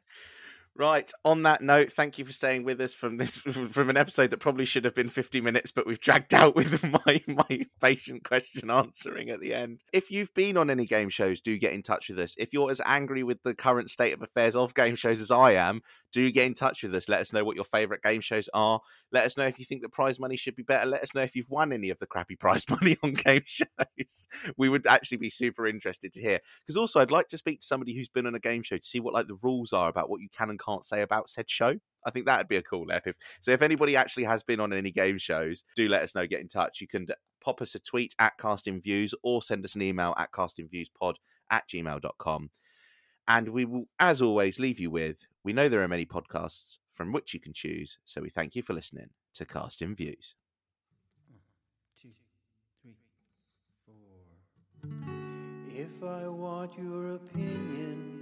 Right. 0.77 1.09
On 1.25 1.45
that 1.45 1.62
note, 1.62 1.93
thank 1.93 2.18
you 2.18 2.25
for 2.25 2.33
staying 2.33 2.64
with 2.64 2.81
us 2.81 2.95
from 2.95 3.16
this 3.16 3.37
from 3.70 3.91
an 3.91 3.97
episode 3.97 4.31
that 4.31 4.41
probably 4.41 4.64
should 4.64 4.85
have 4.85 4.95
been 4.95 5.09
50 5.09 5.41
minutes, 5.41 5.70
but 5.70 5.87
we've 5.87 6.01
dragged 6.01 6.35
out 6.35 6.57
with 6.57 6.83
my 7.07 7.22
my 7.29 7.66
patient 7.81 8.25
question 8.25 8.70
answering 8.70 9.31
at 9.31 9.41
the 9.41 9.55
end. 9.55 9.85
If 9.93 10.11
you've 10.11 10.35
been 10.35 10.57
on 10.57 10.70
any 10.70 10.85
game 10.85 11.11
shows, 11.11 11.41
do 11.41 11.57
get 11.59 11.75
in 11.75 11.83
touch 11.83 12.09
with 12.09 12.18
us. 12.18 12.35
If 12.39 12.53
you're 12.53 12.72
as 12.72 12.81
angry 12.85 13.22
with 13.22 13.43
the 13.45 13.55
current 13.55 13.89
state 13.89 14.14
of 14.14 14.22
affairs 14.22 14.57
of 14.57 14.75
game 14.75 14.97
shows 14.97 15.20
as 15.20 15.31
I 15.31 15.53
am, 15.53 15.83
do 16.14 16.30
get 16.30 16.46
in 16.46 16.54
touch 16.54 16.84
with 16.84 16.94
us. 16.94 17.08
Let 17.08 17.20
us 17.20 17.32
know 17.32 17.44
what 17.44 17.56
your 17.56 17.64
favourite 17.64 18.02
game 18.02 18.20
shows 18.20 18.48
are. 18.54 18.80
Let 19.10 19.26
us 19.26 19.36
know 19.36 19.46
if 19.46 19.58
you 19.58 19.64
think 19.64 19.82
the 19.82 19.88
prize 19.88 20.20
money 20.20 20.36
should 20.36 20.54
be 20.54 20.62
better. 20.62 20.88
Let 20.88 21.02
us 21.02 21.12
know 21.12 21.22
if 21.22 21.34
you've 21.34 21.50
won 21.50 21.72
any 21.72 21.90
of 21.90 21.98
the 21.98 22.06
crappy 22.06 22.36
prize 22.40 22.64
money 22.70 22.96
on 23.02 23.14
game 23.14 23.42
shows. 23.46 24.28
We 24.56 24.68
would 24.68 24.86
actually 24.86 25.18
be 25.18 25.28
super 25.28 25.66
interested 25.66 26.12
to 26.12 26.20
hear. 26.20 26.38
Because 26.64 26.76
also, 26.76 27.00
I'd 27.00 27.10
like 27.10 27.26
to 27.28 27.36
speak 27.36 27.60
to 27.60 27.66
somebody 27.66 27.94
who's 27.94 28.08
been 28.08 28.26
on 28.26 28.36
a 28.36 28.40
game 28.40 28.62
show 28.62 28.78
to 28.78 28.86
see 28.86 29.00
what 29.00 29.12
like 29.12 29.26
the 29.26 29.38
rules 29.42 29.72
are 29.72 29.88
about 29.88 30.08
what 30.08 30.20
you 30.20 30.28
can 30.30 30.50
and 30.50 30.58
can't 30.58 30.84
say 30.84 31.02
about 31.02 31.28
said 31.28 31.50
show. 31.50 31.74
I 32.06 32.10
think 32.10 32.26
that'd 32.26 32.48
be 32.48 32.56
a 32.56 32.62
cool 32.62 32.90
ep. 32.92 33.06
If, 33.06 33.16
so 33.40 33.50
if 33.50 33.62
anybody 33.62 33.96
actually 33.96 34.24
has 34.24 34.44
been 34.44 34.60
on 34.60 34.72
any 34.72 34.92
game 34.92 35.18
shows, 35.18 35.64
do 35.74 35.88
let 35.88 36.02
us 36.02 36.14
know. 36.14 36.26
Get 36.26 36.40
in 36.40 36.48
touch. 36.48 36.80
You 36.80 36.86
can 36.86 37.08
pop 37.42 37.60
us 37.60 37.74
a 37.74 37.80
tweet 37.80 38.14
at 38.20 38.38
Casting 38.38 38.80
Views 38.80 39.14
or 39.24 39.42
send 39.42 39.64
us 39.64 39.74
an 39.74 39.82
email 39.82 40.14
at 40.16 40.30
castingviewspod 40.32 41.14
at 41.50 41.68
gmail.com. 41.68 42.50
And 43.26 43.48
we 43.48 43.64
will, 43.64 43.86
as 43.98 44.20
always, 44.20 44.60
leave 44.60 44.78
you 44.78 44.90
with 44.90 45.16
we 45.45 45.53
know 45.53 45.68
there 45.68 45.82
are 45.82 45.88
many 45.88 46.07
podcasts 46.07 46.78
from 46.92 47.12
which 47.12 47.34
you 47.34 47.40
can 47.40 47.53
choose. 47.53 47.99
So 48.05 48.22
we 48.22 48.30
thank 48.30 48.57
you 48.57 48.62
for 48.62 48.72
listening 48.72 49.11
to 49.34 49.45
Casting 49.45 49.95
Views. 49.95 50.34
Uh-huh. 51.30 52.09
four. 53.84 54.90
If 55.68 56.03
I 56.03 56.26
want 56.28 56.72
your 56.78 57.16
opinion, 57.16 58.20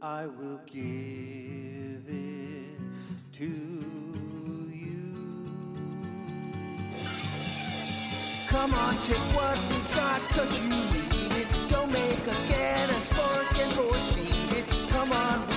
I 0.00 0.26
will 0.26 0.60
give 0.66 2.08
it 2.08 2.80
to 3.32 3.44
you. 4.72 5.46
Come 8.48 8.72
on, 8.72 8.96
check 9.06 9.18
what 9.34 9.58
we 9.68 9.94
got, 9.94 10.20
cause 10.30 10.58
you 10.58 10.68
need 10.68 11.32
it. 11.32 11.48
Don't 11.68 11.92
make 11.92 12.28
us 12.28 12.42
get 12.48 12.90
a. 12.90 13.04
Come 14.94 15.12
on, 15.12 15.53